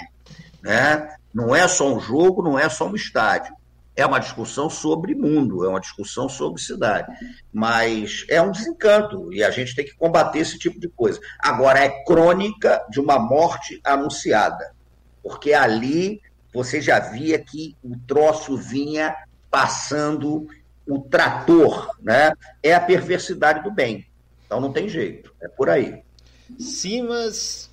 Né? 0.61 1.09
Não 1.33 1.55
é 1.55 1.67
só 1.69 1.93
um 1.95 2.01
jogo, 2.01 2.43
não 2.43 2.59
é 2.59 2.69
só 2.69 2.87
um 2.87 2.95
estádio. 2.95 3.55
É 3.95 4.07
uma 4.07 4.21
discussão 4.21 4.71
sobre 4.71 5.15
mundo, 5.15 5.65
é 5.65 5.69
uma 5.69 5.81
discussão 5.81 6.29
sobre 6.29 6.63
cidade. 6.63 7.13
Mas 7.53 8.25
é 8.29 8.41
um 8.41 8.53
desencanto 8.53 9.33
e 9.33 9.43
a 9.43 9.51
gente 9.51 9.75
tem 9.75 9.85
que 9.85 9.97
combater 9.97 10.39
esse 10.39 10.59
tipo 10.59 10.79
de 10.79 10.89
coisa. 10.89 11.21
Agora, 11.41 11.81
é 11.81 12.05
crônica 12.05 12.85
de 12.91 13.01
uma 13.01 13.19
morte 13.19 13.81
anunciada, 13.85 14.73
porque 15.23 15.53
ali 15.53 16.21
você 16.55 16.81
já 16.81 16.99
via 17.01 17.39
que 17.39 17.77
o 17.83 17.97
troço 18.07 18.57
vinha 18.57 19.15
passando 19.51 20.47
o 20.87 21.01
trator, 21.01 21.91
né? 22.01 22.33
É 22.63 22.75
a 22.75 22.81
perversidade 22.81 23.63
do 23.63 23.71
bem. 23.71 24.07
Então 24.47 24.61
não 24.61 24.73
tem 24.73 24.89
jeito, 24.89 25.35
é 25.43 25.49
por 25.49 25.69
aí. 25.69 26.03
Simas 26.59 27.68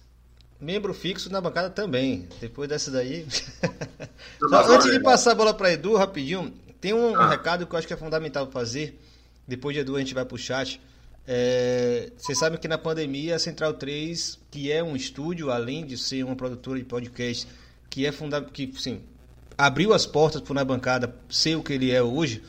Membro 0.60 0.94
fixo 0.94 1.30
na 1.30 1.42
bancada 1.42 1.70
também. 1.70 2.28
Depois 2.40 2.70
dessa 2.70 2.90
daí. 2.90 3.26
Só, 4.40 4.74
antes 4.74 4.92
de 4.92 5.00
passar 5.02 5.32
a 5.32 5.36
bola 5.36 5.54
para 5.54 5.74
Edu, 5.74 5.96
rapidinho, 5.96 6.54
tem 6.80 6.94
um, 6.94 7.16
ah. 7.16 7.26
um, 7.26 7.30
recado 7.30 7.66
que 7.68 7.74
eu 7.74 7.80
acho 7.80 7.88
que 7.88 7.94
é 7.94 7.98
fundamental 7.98 8.50
fazer. 8.50 9.00
Depois 9.48 9.76
de 9.76 9.82
Edu, 9.82 9.96
a 9.96 10.00
gente 10.00 10.14
vai 10.14 10.24
para 10.24 10.36
o 10.36 10.38
chat. 10.38 10.82
É, 11.28 12.12
vocês 12.18 12.38
sabem 12.38 12.60
que 12.60 12.68
na 12.68 12.78
pandemia 12.78 13.36
a 13.36 13.40
Central 13.40 13.74
3, 13.74 14.40
que 14.52 14.72
é 14.72 14.84
um 14.84 14.96
estúdio, 14.96 15.52
além 15.52 15.86
de 15.86 15.98
ser 15.98 16.24
uma 16.24 16.36
produtora 16.36 16.80
de 16.80 16.86
podcast, 16.86 17.48
que 17.90 18.06
é 18.06 18.12
fundamental, 18.12 18.52
que 18.54 18.72
sim, 18.80 19.02
abriu 19.58 19.94
as 19.94 20.06
portas 20.06 20.42
para 20.42 20.54
na 20.54 20.64
bancada 20.64 21.16
ser 21.30 21.56
o 21.56 21.64
que 21.64 21.74
ele 21.74 21.92
é 21.92 22.02
hoje, 22.02 22.44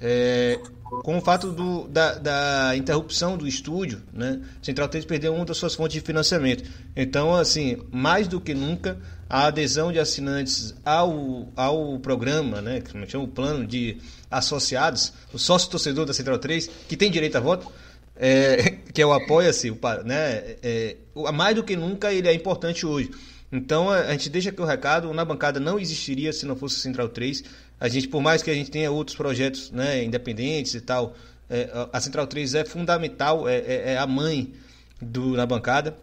é, 0.00 0.58
com 1.02 1.18
o 1.18 1.20
fato 1.20 1.50
do, 1.50 1.88
da, 1.88 2.14
da, 2.14 2.76
interrupção 2.76 3.36
do 3.36 3.46
estúdio, 3.46 4.02
né, 4.12 4.40
Central 4.62 4.88
3 4.88 5.04
perdeu 5.04 5.34
uma 5.34 5.44
das 5.44 5.56
suas 5.56 5.74
fontes 5.74 5.94
de 5.94 6.00
financiamento. 6.00 6.68
Então, 6.94 7.34
assim, 7.34 7.78
mais 7.90 8.28
do 8.28 8.40
que 8.40 8.54
nunca, 8.54 8.98
a 9.28 9.46
adesão 9.46 9.90
de 9.90 9.98
assinantes 9.98 10.74
ao, 10.84 11.48
ao 11.56 11.98
programa, 11.98 12.60
né, 12.60 12.80
que 12.80 13.10
chama 13.10 13.24
o 13.24 13.28
plano 13.28 13.66
de 13.66 13.98
associados, 14.30 15.12
o 15.32 15.38
sócio 15.38 15.70
torcedor 15.70 16.06
da 16.06 16.14
Central 16.14 16.38
3, 16.38 16.70
que 16.88 16.96
tem 16.96 17.10
direito 17.10 17.36
a 17.36 17.40
voto, 17.40 17.70
é, 18.16 18.78
que 18.94 19.02
é 19.02 19.06
o 19.06 19.12
Apoia-se, 19.12 19.70
né, 20.04 20.56
é, 20.62 20.96
mais 21.34 21.56
do 21.56 21.64
que 21.64 21.76
nunca 21.76 22.12
ele 22.12 22.28
é 22.28 22.34
importante 22.34 22.86
hoje. 22.86 23.10
Então, 23.50 23.90
a 23.90 24.10
gente 24.12 24.28
deixa 24.28 24.50
aqui 24.50 24.60
o 24.60 24.64
recado, 24.64 25.12
na 25.14 25.24
bancada 25.24 25.60
não 25.60 25.78
existiria 25.78 26.32
se 26.32 26.44
não 26.44 26.56
fosse 26.56 26.80
Central 26.80 27.08
3, 27.08 27.44
a 27.78 27.88
gente, 27.88 28.08
por 28.08 28.22
mais 28.22 28.42
que 28.42 28.50
a 28.50 28.54
gente 28.54 28.70
tenha 28.70 28.90
outros 28.90 29.16
projetos 29.16 29.70
né, 29.70 30.02
independentes 30.02 30.74
e 30.74 30.80
tal, 30.80 31.14
é, 31.48 31.70
a 31.92 32.00
Central 32.00 32.26
3 32.26 32.54
é 32.54 32.64
fundamental, 32.64 33.48
é, 33.48 33.56
é, 33.56 33.92
é, 33.92 33.98
a 33.98 34.06
mãe 34.06 34.52
do, 35.00 35.36
na 35.36 35.46
bancada. 35.46 35.96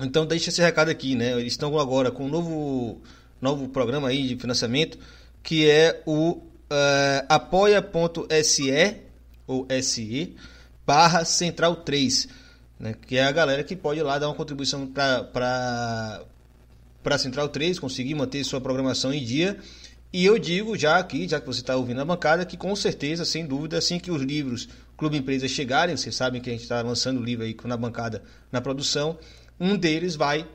Então 0.00 0.26
deixa 0.26 0.48
esse 0.48 0.60
recado 0.60 0.90
aqui, 0.90 1.14
né? 1.14 1.32
Eles 1.32 1.52
estão 1.52 1.78
agora 1.78 2.10
com 2.10 2.24
um 2.24 2.28
novo, 2.28 3.00
novo 3.40 3.68
programa 3.68 4.08
aí 4.08 4.26
de 4.26 4.36
financiamento, 4.36 4.98
que 5.42 5.68
é 5.68 6.02
o 6.06 6.30
uh, 6.72 7.26
apoia.se 7.28 8.96
ou 9.46 9.66
SE 9.82 10.34
barra 10.86 11.24
Central 11.24 11.76
3, 11.76 12.28
né? 12.80 12.94
que 13.06 13.16
é 13.16 13.24
a 13.24 13.30
galera 13.30 13.62
que 13.62 13.76
pode 13.76 14.00
ir 14.00 14.02
lá 14.02 14.18
dar 14.18 14.28
uma 14.28 14.34
contribuição 14.34 14.86
para 14.86 16.22
a 17.04 17.18
Central 17.18 17.48
3, 17.48 17.78
conseguir 17.78 18.14
manter 18.14 18.42
sua 18.44 18.60
programação 18.60 19.12
em 19.12 19.22
dia 19.22 19.58
e 20.12 20.24
eu 20.24 20.38
digo 20.38 20.76
já 20.76 20.98
aqui, 20.98 21.26
já 21.26 21.40
que 21.40 21.46
você 21.46 21.60
está 21.60 21.74
ouvindo 21.74 22.00
a 22.00 22.04
bancada, 22.04 22.44
que 22.44 22.56
com 22.56 22.74
certeza, 22.76 23.24
sem 23.24 23.46
dúvida, 23.46 23.78
assim 23.78 23.98
que 23.98 24.10
os 24.10 24.20
livros 24.20 24.68
Clube 24.96 25.16
Empresa 25.16 25.48
chegarem, 25.48 25.96
vocês 25.96 26.14
sabem 26.14 26.40
que 26.40 26.50
a 26.50 26.52
gente 26.52 26.62
está 26.62 26.82
lançando 26.82 27.20
o 27.20 27.24
livro 27.24 27.44
aí 27.44 27.56
na 27.64 27.76
bancada 27.76 28.22
na 28.50 28.60
produção, 28.60 29.18
um 29.58 29.76
deles 29.76 30.14
vai 30.14 30.46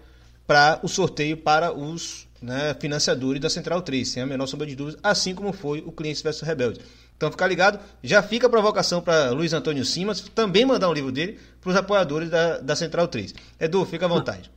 para 0.46 0.80
o 0.84 0.88
sorteio 0.88 1.36
para 1.36 1.74
os 1.74 2.28
né, 2.42 2.76
financiadores 2.80 3.42
da 3.42 3.50
Central 3.50 3.82
3, 3.82 4.08
sem 4.08 4.24
a 4.24 4.26
menor 4.26 4.46
sombra 4.48 4.68
de 4.68 4.76
dúvidas, 4.76 5.00
assim 5.04 5.34
como 5.34 5.52
foi 5.52 5.84
o 5.86 5.92
Clientes 5.92 6.22
versus 6.22 6.44
Rebelde. 6.44 6.80
Então 7.18 7.32
fica 7.32 7.48
ligado, 7.48 7.80
já 8.04 8.22
fica 8.22 8.46
a 8.46 8.50
provocação 8.50 9.02
para 9.02 9.32
Luiz 9.32 9.52
Antônio 9.52 9.84
Simas 9.84 10.22
também 10.22 10.66
mandar 10.66 10.88
um 10.88 10.94
livro 10.94 11.12
dele 11.12 11.40
para 11.60 11.72
os 11.72 11.76
apoiadores 11.76 12.30
da, 12.30 12.60
da 12.60 12.76
Central 12.76 13.08
3. 13.08 13.34
Edu, 13.60 13.84
fica 13.86 14.06
à 14.06 14.08
vontade. 14.08 14.52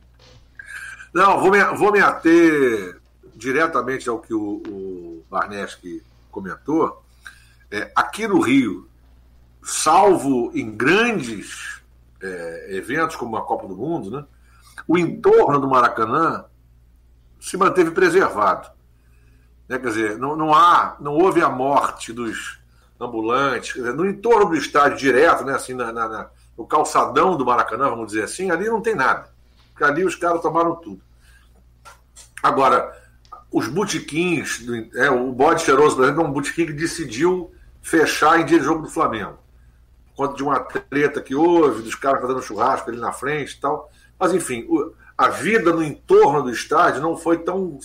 Não, 1.11 1.41
vou 1.41 1.51
me, 1.51 1.63
vou 1.75 1.91
me 1.91 1.99
ater 1.99 3.00
diretamente 3.41 4.07
ao 4.07 4.19
que 4.19 4.33
o, 4.35 4.61
o 4.67 5.25
Barneski 5.29 6.03
comentou, 6.29 7.03
é, 7.71 7.91
aqui 7.95 8.27
no 8.27 8.39
Rio, 8.39 8.87
salvo 9.63 10.51
em 10.53 10.69
grandes 10.69 11.81
é, 12.21 12.67
eventos 12.69 13.15
como 13.15 13.35
a 13.35 13.41
Copa 13.43 13.67
do 13.67 13.75
Mundo, 13.75 14.11
né, 14.11 14.25
o 14.87 14.95
entorno 14.95 15.59
do 15.59 15.67
Maracanã 15.67 16.45
se 17.39 17.57
manteve 17.57 17.89
preservado. 17.89 18.69
Né, 19.67 19.79
quer 19.79 19.87
dizer, 19.87 20.17
não, 20.19 20.35
não, 20.35 20.53
há, 20.53 20.95
não 20.99 21.15
houve 21.15 21.41
a 21.41 21.49
morte 21.49 22.13
dos 22.13 22.59
ambulantes. 22.99 23.73
Dizer, 23.73 23.93
no 23.95 24.05
entorno 24.05 24.49
do 24.49 24.55
estádio 24.55 24.99
direto, 24.99 25.43
né, 25.43 25.55
assim, 25.55 25.73
na, 25.73 25.91
na, 25.91 26.29
no 26.55 26.67
calçadão 26.67 27.35
do 27.35 27.45
Maracanã, 27.45 27.89
vamos 27.89 28.07
dizer 28.07 28.23
assim, 28.23 28.51
ali 28.51 28.69
não 28.69 28.81
tem 28.81 28.93
nada. 28.93 29.29
Porque 29.71 29.83
ali 29.83 30.03
os 30.05 30.15
caras 30.15 30.41
tomaram 30.41 30.75
tudo. 30.75 31.01
Agora, 32.43 33.00
os 33.51 33.67
botiquins, 33.67 34.65
é, 34.95 35.09
o 35.09 35.31
Bode 35.33 35.63
Cheiroso, 35.63 35.97
por 35.97 36.05
exemplo, 36.05 36.21
é 36.21 36.25
um 36.25 36.31
botiquim 36.31 36.65
que 36.65 36.73
decidiu 36.73 37.51
fechar 37.81 38.39
em 38.39 38.45
dia 38.45 38.57
de 38.57 38.65
jogo 38.65 38.83
do 38.83 38.89
Flamengo. 38.89 39.37
Por 40.07 40.27
conta 40.27 40.35
de 40.35 40.43
uma 40.43 40.59
treta 40.59 41.21
que 41.21 41.35
houve, 41.35 41.81
dos 41.81 41.95
caras 41.95 42.21
fazendo 42.21 42.41
churrasco 42.41 42.89
ali 42.89 42.99
na 42.99 43.11
frente 43.11 43.57
e 43.57 43.59
tal. 43.59 43.91
Mas, 44.17 44.33
enfim, 44.33 44.67
a 45.17 45.27
vida 45.27 45.73
no 45.73 45.83
entorno 45.83 46.43
do 46.43 46.51
estádio 46.51 47.01
não 47.01 47.17
foi 47.17 47.39
tão 47.39 47.77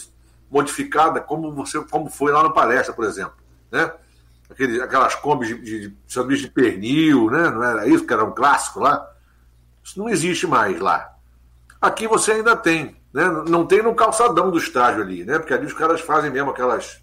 modificada 0.49 1.21
como, 1.21 1.53
você, 1.53 1.83
como 1.85 2.09
foi 2.09 2.31
lá 2.31 2.43
no 2.45 2.53
Palestra, 2.53 2.95
por 2.95 3.05
exemplo. 3.05 3.35
Né? 3.71 3.93
Aquele, 4.49 4.81
aquelas 4.81 5.17
combis 5.17 5.49
de, 5.49 5.59
de, 5.59 5.89
de, 5.89 6.37
de 6.37 6.49
pernil, 6.49 7.29
né? 7.29 7.51
não 7.51 7.65
era 7.65 7.89
isso 7.89 8.07
que 8.07 8.13
era 8.13 8.25
um 8.25 8.33
clássico 8.33 8.79
lá? 8.79 9.13
Isso 9.83 9.99
não 9.99 10.09
existe 10.09 10.47
mais 10.47 10.79
lá. 10.79 11.13
Aqui 11.81 12.07
você 12.07 12.33
ainda 12.33 12.57
tem 12.57 12.97
né? 13.17 13.25
Não 13.49 13.65
tem 13.65 13.83
no 13.83 13.95
calçadão 13.95 14.51
do 14.51 14.59
estádio 14.59 15.01
ali, 15.01 15.25
né? 15.25 15.39
Porque 15.39 15.55
ali 15.55 15.65
os 15.65 15.73
caras 15.73 16.03
fazem 16.03 16.31
mesmo 16.31 16.51
aquelas, 16.51 17.03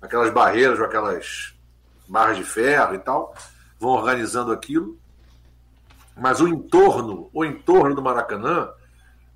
aquelas 0.00 0.32
barreiras 0.32 0.80
aquelas 0.80 1.52
barras 2.06 2.36
de 2.36 2.44
ferro 2.44 2.94
e 2.94 2.98
tal, 3.00 3.34
vão 3.76 3.90
organizando 3.90 4.52
aquilo. 4.52 4.96
Mas 6.16 6.40
o 6.40 6.46
entorno, 6.46 7.28
o 7.32 7.44
entorno 7.44 7.92
do 7.92 8.00
Maracanã, 8.00 8.68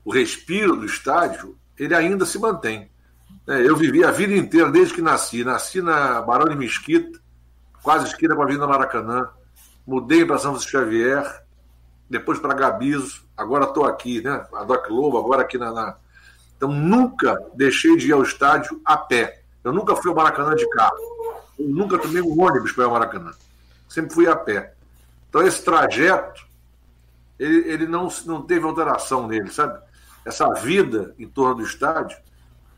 o 0.05 0.13
respiro 0.13 0.77
do 0.77 0.87
estádio, 0.87 1.59
ele 1.77 1.93
ainda 1.93 2.25
se 2.25 2.39
mantém. 2.39 2.89
É, 3.49 3.69
eu 3.69 3.75
vivi 3.75 4.05
a 4.05 4.13
vida 4.13 4.33
inteira, 4.33 4.71
desde 4.71 4.95
que 4.95 5.03
nasci. 5.03 5.43
Nasci 5.43 5.83
na 5.83 6.23
Barão 6.23 6.49
de 6.49 6.55
Mesquita, 6.55 7.19
quase 7.83 8.07
esquina 8.07 8.37
com 8.37 8.43
a 8.43 8.45
Avenida 8.45 8.69
Maracanã. 8.69 9.29
Mudei 9.85 10.25
para 10.25 10.39
São 10.39 10.53
Francisco 10.53 10.79
Xavier, 10.79 11.44
depois 12.09 12.39
para 12.39 12.55
Gabizo, 12.55 13.25
agora 13.37 13.65
estou 13.65 13.85
aqui, 13.85 14.21
né? 14.21 14.47
A 14.55 14.65
Doc 14.65 14.89
Lobo, 14.89 15.19
agora 15.19 15.43
aqui 15.43 15.59
na, 15.59 15.73
na, 15.73 15.97
Então 16.57 16.71
nunca 16.71 17.43
deixei 17.55 17.97
de 17.97 18.09
ir 18.09 18.13
ao 18.13 18.23
estádio 18.23 18.81
a 18.85 18.97
pé. 18.97 19.43
Eu 19.63 19.73
nunca 19.73 19.97
fui 19.97 20.11
ao 20.11 20.17
Maracanã 20.17 20.55
de 20.55 20.69
carro. 20.71 20.99
Eu 21.59 21.69
nunca 21.69 21.99
tomei 21.99 22.21
um 22.21 22.41
ônibus 22.41 22.73
para 22.73 22.85
ir 22.85 22.87
ao 22.87 22.93
Maracanã. 22.93 23.33
Sempre 23.89 24.15
fui 24.15 24.27
a 24.27 24.37
pé. 24.37 24.75
Então 25.29 25.43
esse 25.43 25.63
trajeto, 25.65 26.47
ele, 27.39 27.69
ele 27.69 27.87
não, 27.87 28.09
não 28.27 28.43
teve 28.43 28.65
alteração 28.67 29.27
nele, 29.27 29.51
sabe? 29.51 29.79
Essa 30.25 30.53
vida 30.55 31.15
em 31.19 31.27
torno 31.27 31.57
do 31.57 31.63
estádio, 31.63 32.17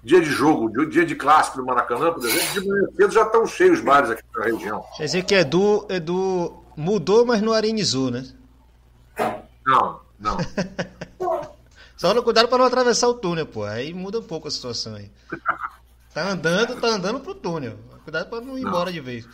dia 0.02 0.20
de 0.20 0.30
jogo, 0.30 0.86
dia 0.86 1.04
de 1.04 1.16
clássico 1.16 1.58
no 1.58 1.66
Maracanã, 1.66 2.12
por 2.12 2.24
exemplo, 2.24 2.60
de 2.60 2.68
manhã 2.68 2.86
cedo 2.96 3.12
já 3.12 3.22
estão 3.22 3.46
cheios 3.46 3.78
os 3.78 3.84
bares 3.84 4.10
aqui 4.10 4.22
na 4.34 4.44
região. 4.44 4.84
Quer 4.96 5.04
dizer 5.04 5.24
que 5.24 5.34
Edu, 5.34 5.84
Edu 5.88 6.62
mudou, 6.76 7.26
mas 7.26 7.42
não 7.42 7.52
arenizou, 7.52 8.10
né? 8.10 8.24
Não, 9.66 10.00
não. 10.18 10.36
Só 11.96 12.12
no 12.12 12.22
cuidado 12.22 12.48
para 12.48 12.58
não 12.58 12.66
atravessar 12.66 13.08
o 13.08 13.14
túnel, 13.14 13.46
pô. 13.46 13.64
Aí 13.64 13.94
muda 13.94 14.18
um 14.18 14.22
pouco 14.22 14.48
a 14.48 14.50
situação 14.50 14.94
aí. 14.94 15.10
Tá 16.12 16.30
andando, 16.30 16.80
tá 16.80 16.88
andando 16.88 17.20
pro 17.20 17.34
túnel. 17.34 17.78
Cuidado 18.04 18.28
para 18.28 18.40
não 18.40 18.58
ir 18.58 18.62
não. 18.62 18.70
embora 18.70 18.92
de 18.92 19.00
vez. 19.00 19.26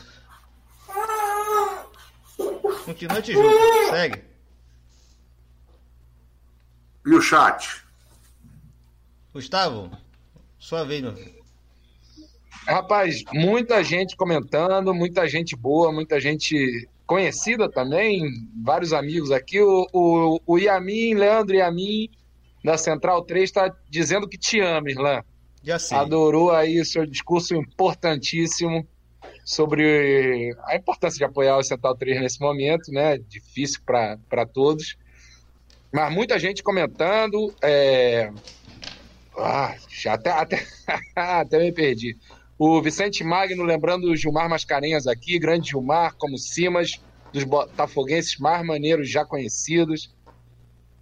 Continua 2.84 3.22
Tijuca, 3.22 3.90
segue. 3.90 4.24
E 7.04 7.14
o 7.14 7.20
chat? 7.20 7.84
Gustavo, 9.32 9.90
sua 10.58 10.84
vez, 10.84 11.02
meu 11.02 11.14
filho. 11.16 11.42
Rapaz, 12.66 13.24
muita 13.32 13.82
gente 13.82 14.16
comentando, 14.16 14.94
muita 14.94 15.26
gente 15.26 15.56
boa, 15.56 15.90
muita 15.90 16.20
gente 16.20 16.88
conhecida 17.12 17.70
também, 17.70 18.24
vários 18.64 18.94
amigos 18.94 19.30
aqui. 19.30 19.60
O, 19.60 19.86
o, 19.92 20.40
o 20.46 20.58
Yamin, 20.58 21.12
Leandro 21.12 21.54
Yamin, 21.54 22.08
da 22.64 22.78
Central 22.78 23.22
3, 23.22 23.44
está 23.44 23.70
dizendo 23.90 24.26
que 24.26 24.38
te 24.38 24.60
ama, 24.60 24.90
Irlan. 24.90 25.22
Já 25.62 25.78
sei. 25.78 25.98
Adorou 25.98 26.50
aí 26.50 26.80
o 26.80 26.86
seu 26.86 27.04
discurso 27.04 27.54
importantíssimo 27.54 28.88
sobre 29.44 30.56
a 30.64 30.74
importância 30.74 31.18
de 31.18 31.24
apoiar 31.24 31.58
o 31.58 31.62
Central 31.62 31.94
3 31.98 32.22
nesse 32.22 32.40
momento, 32.40 32.90
né? 32.90 33.18
Difícil 33.18 33.82
para 33.84 34.46
todos. 34.46 34.96
Mas 35.92 36.10
muita 36.14 36.38
gente 36.38 36.62
comentando. 36.62 37.54
É... 37.60 38.32
Ah, 39.36 39.76
até, 40.06 40.30
até, 40.32 40.66
até 41.14 41.58
me 41.58 41.72
perdi. 41.72 42.16
O 42.64 42.80
Vicente 42.80 43.24
Magno 43.24 43.64
lembrando 43.64 44.04
o 44.04 44.16
Gilmar 44.16 44.48
Mascarenhas 44.48 45.08
aqui, 45.08 45.36
grande 45.36 45.70
Gilmar, 45.70 46.14
como 46.16 46.38
Simas, 46.38 47.00
dos 47.32 47.42
botafoguenses 47.42 48.38
mais 48.38 48.64
maneiros 48.64 49.10
já 49.10 49.24
conhecidos. 49.24 50.14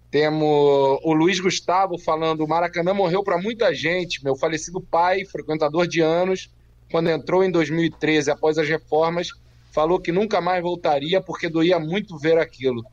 Temos 0.09 0.99
o 1.03 1.13
Luiz 1.13 1.39
Gustavo 1.39 1.99
falando: 1.99 2.43
o 2.43 2.47
Maracanã 2.47 2.95
morreu 2.95 3.23
para 3.23 3.37
muita 3.37 3.75
gente. 3.75 4.23
Meu 4.23 4.35
falecido 4.35 4.81
pai, 4.81 5.23
frequentador 5.23 5.85
de 5.85 6.01
anos, 6.01 6.51
quando 6.89 7.11
entrou 7.11 7.43
em 7.43 7.51
2013 7.51 8.31
após 8.31 8.57
as 8.57 8.67
reformas, 8.67 9.27
falou 9.71 9.99
que 9.99 10.11
nunca 10.11 10.41
mais 10.41 10.63
voltaria 10.63 11.21
porque 11.21 11.47
doía 11.47 11.77
muito 11.77 12.17
ver 12.17 12.39
aquilo. 12.39 12.83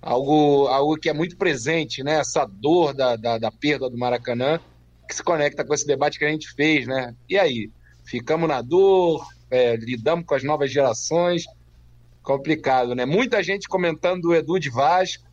Algo, 0.00 0.68
algo 0.68 0.96
que 0.96 1.08
é 1.08 1.12
muito 1.12 1.36
presente, 1.36 2.04
né? 2.04 2.20
Essa 2.20 2.46
dor 2.46 2.94
da, 2.94 3.16
da, 3.16 3.38
da 3.38 3.50
perda 3.50 3.90
do 3.90 3.98
Maracanã, 3.98 4.60
que 5.08 5.16
se 5.16 5.22
conecta 5.24 5.64
com 5.64 5.74
esse 5.74 5.84
debate 5.84 6.16
que 6.16 6.24
a 6.24 6.30
gente 6.30 6.54
fez, 6.54 6.86
né? 6.86 7.12
E 7.28 7.36
aí? 7.36 7.72
Ficamos 8.04 8.48
na 8.48 8.60
dor, 8.62 9.26
é, 9.50 9.76
lidamos 9.76 10.26
com 10.26 10.34
as 10.34 10.42
novas 10.42 10.70
gerações. 10.70 11.44
Complicado, 12.22 12.94
né? 12.94 13.04
Muita 13.04 13.42
gente 13.42 13.68
comentando 13.68 14.26
o 14.26 14.34
Edu 14.34 14.58
de 14.58 14.70
Vasco, 14.70 15.24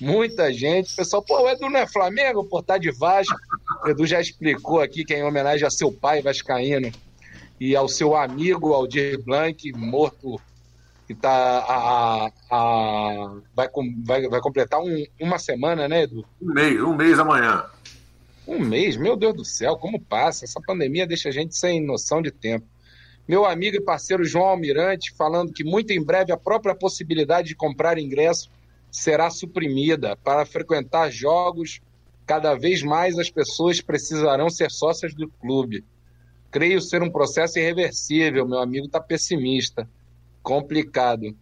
muita 0.00 0.52
gente. 0.52 0.96
Pessoal, 0.96 1.22
pô, 1.22 1.42
o 1.42 1.48
Edu 1.48 1.70
não 1.70 1.78
é 1.78 1.86
Flamengo, 1.86 2.44
pô, 2.44 2.62
tá 2.62 2.76
de 2.76 2.90
Vasco. 2.90 3.36
O 3.84 3.88
Edu 3.88 4.06
já 4.06 4.20
explicou 4.20 4.80
aqui 4.80 5.04
que 5.04 5.14
é 5.14 5.20
em 5.20 5.24
homenagem 5.24 5.66
a 5.66 5.70
seu 5.70 5.92
pai 5.92 6.20
vascaíno 6.20 6.90
e 7.60 7.76
ao 7.76 7.88
seu 7.88 8.16
amigo 8.16 8.72
Aldir 8.72 9.22
Blanc, 9.22 9.70
morto, 9.76 10.40
que 11.06 11.14
tá 11.14 11.30
a, 11.30 12.32
a 12.50 13.36
vai, 13.54 13.68
vai, 14.04 14.28
vai 14.28 14.40
completar 14.40 14.80
um, 14.80 15.04
uma 15.20 15.38
semana, 15.38 15.86
né, 15.86 16.04
Edu? 16.04 16.24
Um 16.40 16.52
mês, 16.52 16.80
um 16.82 16.96
mês 16.96 17.18
amanhã. 17.18 17.64
Um 18.46 18.58
mês, 18.58 18.96
meu 18.96 19.16
Deus 19.16 19.34
do 19.34 19.44
céu, 19.44 19.76
como 19.76 20.00
passa? 20.00 20.44
Essa 20.44 20.60
pandemia 20.60 21.06
deixa 21.06 21.28
a 21.28 21.32
gente 21.32 21.56
sem 21.56 21.84
noção 21.84 22.20
de 22.22 22.30
tempo. 22.30 22.66
Meu 23.28 23.44
amigo 23.44 23.76
e 23.76 23.80
parceiro 23.80 24.24
João 24.24 24.46
Almirante 24.46 25.14
falando 25.16 25.52
que 25.52 25.62
muito 25.62 25.92
em 25.92 26.02
breve 26.02 26.32
a 26.32 26.36
própria 26.36 26.74
possibilidade 26.74 27.48
de 27.48 27.54
comprar 27.54 27.98
ingresso 27.98 28.50
será 28.90 29.30
suprimida 29.30 30.16
para 30.16 30.44
frequentar 30.44 31.10
jogos. 31.10 31.80
Cada 32.26 32.54
vez 32.54 32.82
mais 32.82 33.18
as 33.18 33.30
pessoas 33.30 33.80
precisarão 33.80 34.50
ser 34.50 34.70
sócias 34.70 35.14
do 35.14 35.28
clube. 35.28 35.84
Creio 36.50 36.80
ser 36.80 37.02
um 37.02 37.10
processo 37.10 37.58
irreversível. 37.58 38.48
Meu 38.48 38.58
amigo 38.58 38.86
está 38.86 39.00
pessimista. 39.00 39.88
Complicado. 40.42 41.36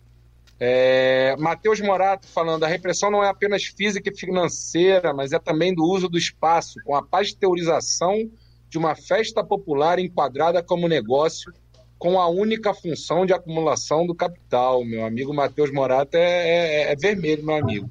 É, 0.60 1.36
Matheus 1.38 1.80
Morato 1.80 2.26
falando, 2.26 2.64
a 2.64 2.68
repressão 2.68 3.10
não 3.10 3.22
é 3.22 3.28
apenas 3.28 3.64
física 3.64 4.10
e 4.10 4.16
financeira, 4.16 5.14
mas 5.14 5.32
é 5.32 5.38
também 5.38 5.72
do 5.72 5.84
uso 5.84 6.08
do 6.08 6.18
espaço, 6.18 6.80
com 6.84 6.96
a 6.96 7.02
pasteurização 7.02 8.28
de 8.68 8.76
uma 8.76 8.94
festa 8.94 9.44
popular 9.44 9.98
enquadrada 9.98 10.62
como 10.62 10.88
negócio, 10.88 11.52
com 11.96 12.20
a 12.20 12.28
única 12.28 12.74
função 12.74 13.24
de 13.24 13.32
acumulação 13.32 14.06
do 14.06 14.14
capital. 14.14 14.84
Meu 14.84 15.04
amigo 15.04 15.32
Matheus 15.32 15.72
Morato 15.72 16.16
é, 16.16 16.20
é, 16.20 16.92
é, 16.92 16.96
vermelho, 16.96 17.44
meu 17.44 17.56
amigo. 17.56 17.90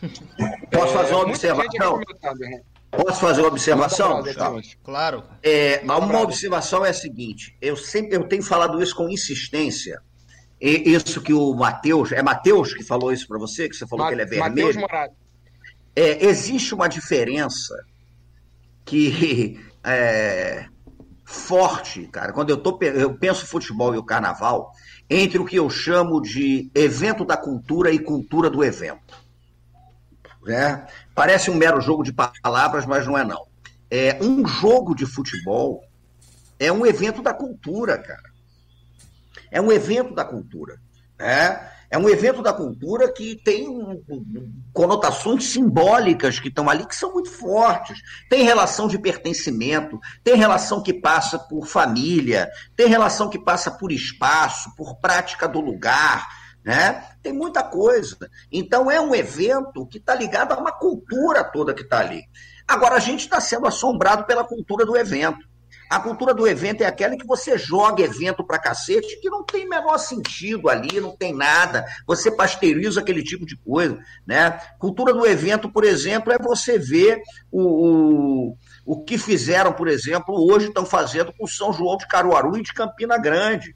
Posso 0.72 0.94
fazer 0.94 1.14
uma 1.14 1.24
é, 1.24 1.26
observação? 1.26 1.98
Né? 2.38 2.62
Posso 2.90 3.20
fazer 3.20 3.40
uma 3.42 3.48
observação? 3.48 4.22
Claro. 4.82 5.22
É, 5.42 5.80
uma 5.84 6.20
observação 6.22 6.84
é 6.84 6.90
a 6.90 6.94
seguinte: 6.94 7.56
eu 7.60 7.76
sempre 7.76 8.16
eu 8.16 8.24
tenho 8.24 8.42
falado 8.42 8.82
isso 8.82 8.96
com 8.96 9.08
insistência 9.08 10.02
isso 10.60 11.20
que 11.22 11.32
o 11.32 11.54
Matheus, 11.54 12.12
é 12.12 12.22
Matheus 12.22 12.74
que 12.74 12.84
falou 12.84 13.12
isso 13.12 13.26
para 13.26 13.38
você, 13.38 13.68
que 13.68 13.74
você 13.74 13.86
falou 13.86 14.06
que 14.06 14.14
ele 14.14 14.22
é 14.22 14.26
vermelho? 14.26 14.66
Matheus 14.66 14.76
Morado. 14.76 15.14
É, 15.96 16.26
existe 16.26 16.74
uma 16.74 16.88
diferença 16.88 17.74
que 18.84 19.58
é 19.82 20.66
forte, 21.24 22.08
cara, 22.08 22.32
quando 22.32 22.50
eu, 22.50 22.56
tô, 22.56 22.76
eu 22.82 23.14
penso 23.14 23.46
futebol 23.46 23.94
e 23.94 23.98
o 23.98 24.02
carnaval, 24.02 24.72
entre 25.08 25.38
o 25.38 25.44
que 25.44 25.56
eu 25.56 25.70
chamo 25.70 26.20
de 26.20 26.68
evento 26.74 27.24
da 27.24 27.36
cultura 27.36 27.92
e 27.92 28.00
cultura 28.00 28.50
do 28.50 28.64
evento. 28.64 29.16
É, 30.48 30.86
parece 31.14 31.50
um 31.50 31.54
mero 31.54 31.80
jogo 31.80 32.02
de 32.02 32.12
palavras, 32.12 32.84
mas 32.84 33.06
não 33.06 33.16
é 33.16 33.24
não. 33.24 33.46
É, 33.90 34.18
um 34.20 34.46
jogo 34.46 34.94
de 34.94 35.06
futebol 35.06 35.84
é 36.58 36.72
um 36.72 36.84
evento 36.84 37.22
da 37.22 37.32
cultura, 37.32 37.98
cara. 37.98 38.29
É 39.50 39.60
um 39.60 39.72
evento 39.72 40.14
da 40.14 40.24
cultura. 40.24 40.80
Né? 41.18 41.70
É 41.90 41.98
um 41.98 42.08
evento 42.08 42.40
da 42.40 42.52
cultura 42.52 43.12
que 43.12 43.34
tem 43.34 43.66
conotações 44.72 45.44
simbólicas 45.46 46.38
que 46.38 46.46
estão 46.46 46.70
ali, 46.70 46.86
que 46.86 46.94
são 46.94 47.12
muito 47.12 47.30
fortes. 47.30 47.98
Tem 48.28 48.44
relação 48.44 48.86
de 48.86 48.96
pertencimento, 48.96 49.98
tem 50.22 50.36
relação 50.36 50.80
que 50.80 50.94
passa 50.94 51.36
por 51.36 51.66
família, 51.66 52.48
tem 52.76 52.86
relação 52.86 53.28
que 53.28 53.38
passa 53.38 53.72
por 53.72 53.90
espaço, 53.90 54.72
por 54.76 55.00
prática 55.00 55.48
do 55.48 55.60
lugar. 55.60 56.28
Né? 56.64 57.04
Tem 57.22 57.32
muita 57.32 57.64
coisa. 57.64 58.16
Então 58.52 58.88
é 58.88 59.00
um 59.00 59.12
evento 59.12 59.84
que 59.86 59.98
está 59.98 60.14
ligado 60.14 60.52
a 60.52 60.58
uma 60.58 60.70
cultura 60.70 61.42
toda 61.42 61.74
que 61.74 61.82
está 61.82 61.98
ali. 61.98 62.22
Agora 62.68 62.94
a 62.94 63.00
gente 63.00 63.20
está 63.20 63.40
sendo 63.40 63.66
assombrado 63.66 64.26
pela 64.26 64.44
cultura 64.44 64.86
do 64.86 64.96
evento. 64.96 65.49
A 65.90 65.98
cultura 65.98 66.32
do 66.32 66.46
evento 66.46 66.82
é 66.82 66.86
aquela 66.86 67.16
que 67.16 67.26
você 67.26 67.58
joga 67.58 68.04
evento 68.04 68.44
pra 68.44 68.60
cacete, 68.60 69.20
que 69.20 69.28
não 69.28 69.42
tem 69.42 69.68
menor 69.68 69.98
sentido 69.98 70.68
ali, 70.68 71.00
não 71.00 71.16
tem 71.16 71.34
nada. 71.34 71.84
Você 72.06 72.30
pasteuriza 72.30 73.00
aquele 73.00 73.24
tipo 73.24 73.44
de 73.44 73.56
coisa, 73.56 73.98
né? 74.24 74.52
Cultura 74.78 75.12
do 75.12 75.26
evento, 75.26 75.68
por 75.68 75.82
exemplo, 75.82 76.32
é 76.32 76.38
você 76.38 76.78
ver 76.78 77.20
o, 77.50 78.52
o, 78.52 78.56
o 78.86 79.04
que 79.04 79.18
fizeram, 79.18 79.72
por 79.72 79.88
exemplo, 79.88 80.32
hoje 80.36 80.68
estão 80.68 80.86
fazendo 80.86 81.32
com 81.36 81.44
São 81.44 81.72
João 81.72 81.96
de 81.96 82.06
Caruaru 82.06 82.56
e 82.56 82.62
de 82.62 82.72
Campina 82.72 83.18
Grande, 83.18 83.74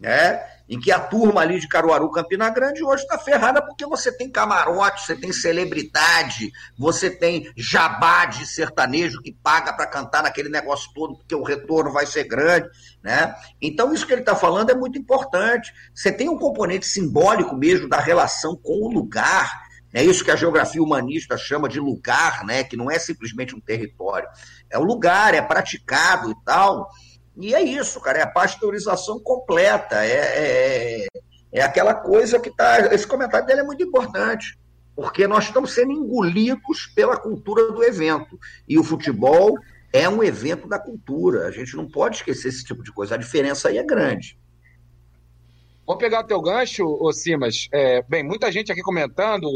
né? 0.00 0.42
Em 0.68 0.80
que 0.80 0.90
a 0.90 0.98
turma 0.98 1.42
ali 1.42 1.60
de 1.60 1.68
Caruaru, 1.68 2.10
Campina 2.10 2.48
Grande, 2.50 2.82
hoje 2.82 3.02
está 3.02 3.18
ferrada 3.18 3.60
porque 3.60 3.84
você 3.86 4.10
tem 4.10 4.30
camarote, 4.30 5.04
você 5.04 5.14
tem 5.14 5.32
celebridade, 5.32 6.50
você 6.78 7.10
tem 7.10 7.50
jabá 7.56 8.24
de 8.24 8.46
sertanejo 8.46 9.20
que 9.20 9.32
paga 9.32 9.72
para 9.72 9.86
cantar 9.86 10.22
naquele 10.22 10.48
negócio 10.48 10.90
todo, 10.94 11.16
porque 11.16 11.34
o 11.34 11.42
retorno 11.42 11.92
vai 11.92 12.06
ser 12.06 12.24
grande, 12.24 12.68
né? 13.02 13.34
Então, 13.60 13.92
isso 13.92 14.06
que 14.06 14.12
ele 14.12 14.22
está 14.22 14.34
falando 14.34 14.70
é 14.70 14.74
muito 14.74 14.98
importante. 14.98 15.72
Você 15.94 16.10
tem 16.10 16.28
um 16.28 16.38
componente 16.38 16.86
simbólico 16.86 17.54
mesmo 17.54 17.88
da 17.88 18.00
relação 18.00 18.56
com 18.56 18.86
o 18.86 18.90
lugar, 18.90 19.64
É 19.96 20.02
isso 20.02 20.24
que 20.24 20.30
a 20.32 20.36
geografia 20.36 20.82
humanista 20.82 21.38
chama 21.38 21.68
de 21.68 21.78
lugar, 21.78 22.44
né? 22.44 22.64
que 22.64 22.76
não 22.76 22.90
é 22.90 22.98
simplesmente 22.98 23.54
um 23.54 23.60
território. 23.60 24.28
É 24.68 24.76
o 24.76 24.82
lugar, 24.82 25.34
é 25.34 25.40
praticado 25.40 26.32
e 26.32 26.34
tal. 26.44 26.90
E 27.36 27.54
é 27.54 27.62
isso, 27.62 28.00
cara, 28.00 28.18
é 28.18 28.22
a 28.22 28.30
pasteurização 28.30 29.18
completa. 29.20 30.04
É, 30.04 31.02
é, 31.02 31.06
é 31.52 31.62
aquela 31.62 31.94
coisa 31.94 32.38
que 32.38 32.48
está. 32.48 32.94
Esse 32.94 33.06
comentário 33.06 33.46
dele 33.46 33.60
é 33.60 33.64
muito 33.64 33.82
importante, 33.82 34.58
porque 34.94 35.26
nós 35.26 35.44
estamos 35.44 35.72
sendo 35.72 35.92
engolidos 35.92 36.86
pela 36.94 37.16
cultura 37.16 37.72
do 37.72 37.82
evento. 37.82 38.38
E 38.68 38.78
o 38.78 38.84
futebol 38.84 39.56
é 39.92 40.08
um 40.08 40.22
evento 40.22 40.68
da 40.68 40.78
cultura. 40.78 41.46
A 41.46 41.50
gente 41.50 41.76
não 41.76 41.88
pode 41.88 42.16
esquecer 42.16 42.48
esse 42.48 42.64
tipo 42.64 42.82
de 42.82 42.92
coisa. 42.92 43.14
A 43.14 43.18
diferença 43.18 43.68
aí 43.68 43.78
é 43.78 43.82
grande. 43.82 44.38
Vou 45.86 45.98
pegar 45.98 46.20
o 46.20 46.26
teu 46.26 46.40
gancho, 46.40 46.84
ô 46.84 47.12
Simas. 47.12 47.68
É, 47.70 48.02
bem, 48.08 48.22
muita 48.24 48.50
gente 48.50 48.72
aqui 48.72 48.80
comentando, 48.80 49.46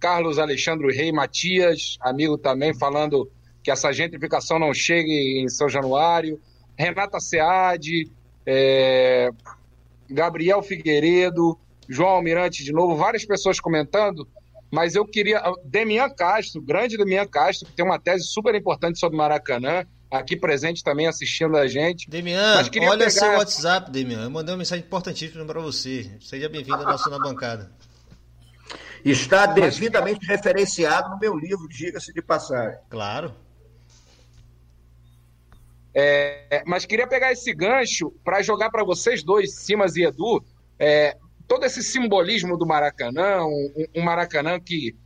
Carlos 0.00 0.38
Alexandre 0.38 0.90
Rei 0.96 1.12
Matias, 1.12 1.98
amigo 2.00 2.38
também, 2.38 2.72
falando 2.72 3.30
que 3.62 3.70
essa 3.70 3.92
gentrificação 3.92 4.58
não 4.58 4.72
chegue 4.72 5.42
em 5.42 5.48
São 5.48 5.68
Januário. 5.68 6.40
Renata 6.76 7.20
Seade, 7.20 8.10
é, 8.46 9.30
Gabriel 10.08 10.62
Figueiredo, 10.62 11.58
João 11.88 12.10
Almirante 12.10 12.64
de 12.64 12.72
novo, 12.72 12.96
várias 12.96 13.24
pessoas 13.24 13.60
comentando, 13.60 14.26
mas 14.70 14.94
eu 14.94 15.06
queria. 15.06 15.42
Demian 15.64 16.10
Castro, 16.10 16.60
grande 16.60 16.96
Demian 16.96 17.26
Castro, 17.26 17.66
que 17.66 17.74
tem 17.74 17.84
uma 17.84 17.98
tese 17.98 18.24
super 18.24 18.54
importante 18.54 18.98
sobre 18.98 19.16
Maracanã 19.16 19.86
aqui 20.10 20.36
presente 20.36 20.82
também 20.82 21.06
assistindo 21.06 21.56
a 21.56 21.66
gente. 21.66 22.08
Demian, 22.08 22.56
olha 22.56 22.98
pegar... 22.98 23.10
seu 23.10 23.32
WhatsApp, 23.32 23.90
Demian. 23.90 24.22
Eu 24.22 24.30
mandei 24.30 24.52
uma 24.52 24.58
mensagem 24.58 24.84
importantíssima 24.84 25.44
para 25.44 25.60
você. 25.60 26.10
Seja 26.20 26.48
bem-vindo 26.48 26.76
ao 26.76 26.84
nosso 26.84 27.10
Na 27.10 27.18
Bancada. 27.18 27.70
Está 29.04 29.46
devidamente 29.46 30.24
referenciado 30.26 31.10
no 31.10 31.18
meu 31.18 31.36
livro, 31.36 31.68
diga-se 31.68 32.12
de 32.12 32.22
passagem. 32.22 32.78
Claro. 32.88 33.34
É, 35.94 36.62
mas 36.66 36.84
queria 36.84 37.06
pegar 37.06 37.30
esse 37.30 37.54
gancho 37.54 38.12
para 38.24 38.42
jogar 38.42 38.70
para 38.70 38.84
vocês 38.84 39.22
dois, 39.22 39.54
Simas 39.54 39.94
e 39.94 40.02
Edu, 40.02 40.44
é, 40.78 41.16
todo 41.46 41.64
esse 41.64 41.82
simbolismo 41.82 42.58
do 42.58 42.66
Maracanã, 42.66 43.44
um, 43.44 43.86
um 43.96 44.02
Maracanã 44.02 44.58
que 44.58 44.96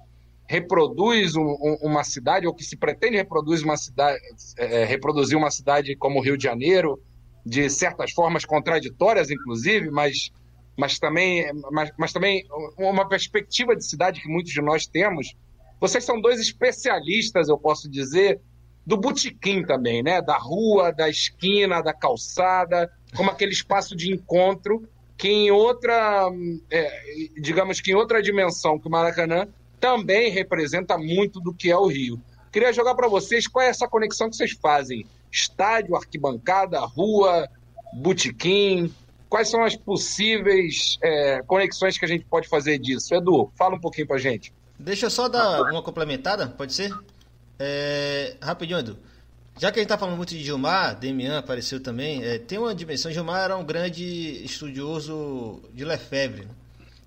reproduz 0.48 1.36
um, 1.36 1.42
um, 1.42 1.78
uma 1.82 2.02
cidade, 2.02 2.46
ou 2.46 2.54
que 2.54 2.64
se 2.64 2.76
pretende 2.76 3.16
reproduzir 3.18 3.66
uma 3.66 3.76
cidade, 3.76 4.18
é, 4.56 4.84
reproduzir 4.84 5.36
uma 5.36 5.50
cidade 5.50 5.94
como 5.94 6.18
o 6.18 6.22
Rio 6.22 6.38
de 6.38 6.44
Janeiro, 6.44 6.98
de 7.44 7.68
certas 7.68 8.12
formas 8.12 8.46
contraditórias, 8.46 9.30
inclusive, 9.30 9.90
mas, 9.90 10.30
mas, 10.76 10.98
também, 10.98 11.50
mas, 11.70 11.90
mas 11.98 12.12
também 12.14 12.44
uma 12.78 13.06
perspectiva 13.06 13.76
de 13.76 13.84
cidade 13.84 14.22
que 14.22 14.28
muitos 14.28 14.52
de 14.52 14.62
nós 14.62 14.86
temos. 14.86 15.34
Vocês 15.78 16.02
são 16.02 16.20
dois 16.20 16.40
especialistas, 16.40 17.48
eu 17.48 17.58
posso 17.58 17.88
dizer, 17.88 18.40
do 18.88 18.96
botequim 18.96 19.62
também, 19.62 20.02
né? 20.02 20.22
Da 20.22 20.38
rua, 20.38 20.90
da 20.90 21.10
esquina, 21.10 21.82
da 21.82 21.92
calçada, 21.92 22.90
como 23.14 23.30
aquele 23.30 23.52
espaço 23.52 23.94
de 23.94 24.10
encontro 24.10 24.88
que 25.14 25.28
em 25.28 25.50
outra, 25.50 26.30
é, 26.70 27.02
digamos 27.38 27.82
que 27.82 27.90
em 27.90 27.94
outra 27.94 28.22
dimensão 28.22 28.78
que 28.78 28.88
o 28.88 28.90
Maracanã 28.90 29.46
também 29.78 30.30
representa 30.30 30.96
muito 30.96 31.38
do 31.38 31.52
que 31.52 31.70
é 31.70 31.76
o 31.76 31.86
Rio. 31.86 32.18
Queria 32.50 32.72
jogar 32.72 32.94
para 32.94 33.08
vocês 33.08 33.46
qual 33.46 33.62
é 33.62 33.68
essa 33.68 33.86
conexão 33.86 34.30
que 34.30 34.36
vocês 34.36 34.52
fazem: 34.52 35.04
estádio, 35.30 35.94
arquibancada, 35.94 36.80
rua, 36.80 37.46
botequim. 37.92 38.90
Quais 39.28 39.50
são 39.50 39.62
as 39.62 39.76
possíveis 39.76 40.96
é, 41.02 41.42
conexões 41.42 41.98
que 41.98 42.06
a 42.06 42.08
gente 42.08 42.24
pode 42.24 42.48
fazer 42.48 42.78
disso? 42.78 43.14
Edu, 43.14 43.52
fala 43.54 43.74
um 43.74 43.80
pouquinho 43.80 44.06
para 44.06 44.16
gente. 44.16 44.50
Deixa 44.78 45.06
eu 45.06 45.10
só 45.10 45.28
dar 45.28 45.60
uma 45.64 45.82
complementada, 45.82 46.46
pode 46.48 46.72
ser? 46.72 46.90
É, 47.58 48.36
rapidinho, 48.40 48.78
Edu. 48.78 48.98
Já 49.58 49.72
que 49.72 49.80
a 49.80 49.82
gente 49.82 49.86
está 49.86 49.98
falando 49.98 50.16
muito 50.16 50.30
de 50.30 50.44
Gilmar, 50.44 50.96
Demian 50.96 51.38
apareceu 51.38 51.80
também, 51.80 52.22
é, 52.22 52.38
tem 52.38 52.58
uma 52.58 52.72
dimensão. 52.72 53.10
Gilmar 53.10 53.42
era 53.42 53.56
um 53.56 53.64
grande 53.64 54.04
estudioso 54.44 55.60
de 55.74 55.84
Lefebvre. 55.84 56.44
Né? 56.44 56.50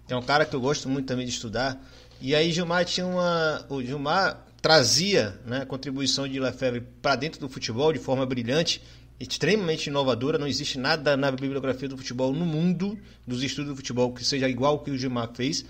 É 0.10 0.16
um 0.18 0.22
cara 0.22 0.43
que 0.45 0.54
eu 0.54 0.60
gosto 0.60 0.89
muito 0.89 1.06
também 1.06 1.26
de 1.26 1.32
estudar. 1.32 1.82
E 2.20 2.36
aí 2.36 2.52
Gilmar 2.52 2.84
tinha 2.84 3.06
uma. 3.06 3.66
O 3.70 3.82
Gilmar 3.82 4.45
trazia 4.62 5.39
né, 5.45 5.62
a 5.62 5.66
contribuição 5.66 6.28
de 6.28 6.39
Lefebvre 6.39 6.82
para 7.02 7.16
dentro 7.16 7.39
do 7.39 7.47
futebol 7.47 7.93
de 7.93 7.99
forma 7.99 8.26
brilhante, 8.26 8.82
extremamente 9.18 9.88
inovadora. 9.88 10.38
Não 10.38 10.45
existe 10.45 10.78
nada 10.78 11.16
na 11.16 11.32
bibliografia 11.32 11.88
do 11.88 11.97
futebol 11.97 12.34
no 12.34 12.45
mundo, 12.45 12.99
dos 13.26 13.41
estudos 13.41 13.72
do 13.72 13.78
futebol, 13.78 14.14
que 14.14 14.26
seja 14.26 14.49
igual 14.49 14.74
ao 14.74 14.80
que 14.80 14.91
o 14.91 14.97
Gilmar 14.97 15.30
fez. 15.34 15.64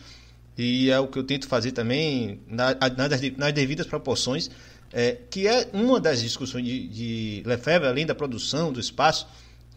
E 0.58 0.90
é 0.90 1.00
o 1.00 1.08
que 1.08 1.18
eu 1.18 1.24
tento 1.24 1.48
fazer 1.48 1.72
também 1.72 2.42
na, 2.48 2.76
nas, 2.98 3.22
nas 3.38 3.54
devidas 3.54 3.86
proporções. 3.86 4.50
É, 4.94 5.18
que 5.30 5.48
é 5.48 5.70
uma 5.74 6.00
das 6.00 6.22
discussões 6.22 6.66
de, 6.66 6.88
de 6.88 7.44
Lefebvre, 7.46 7.88
além 7.88 8.06
da 8.06 8.14
produção, 8.14 8.74
do 8.74 8.80
espaço, 8.80 9.28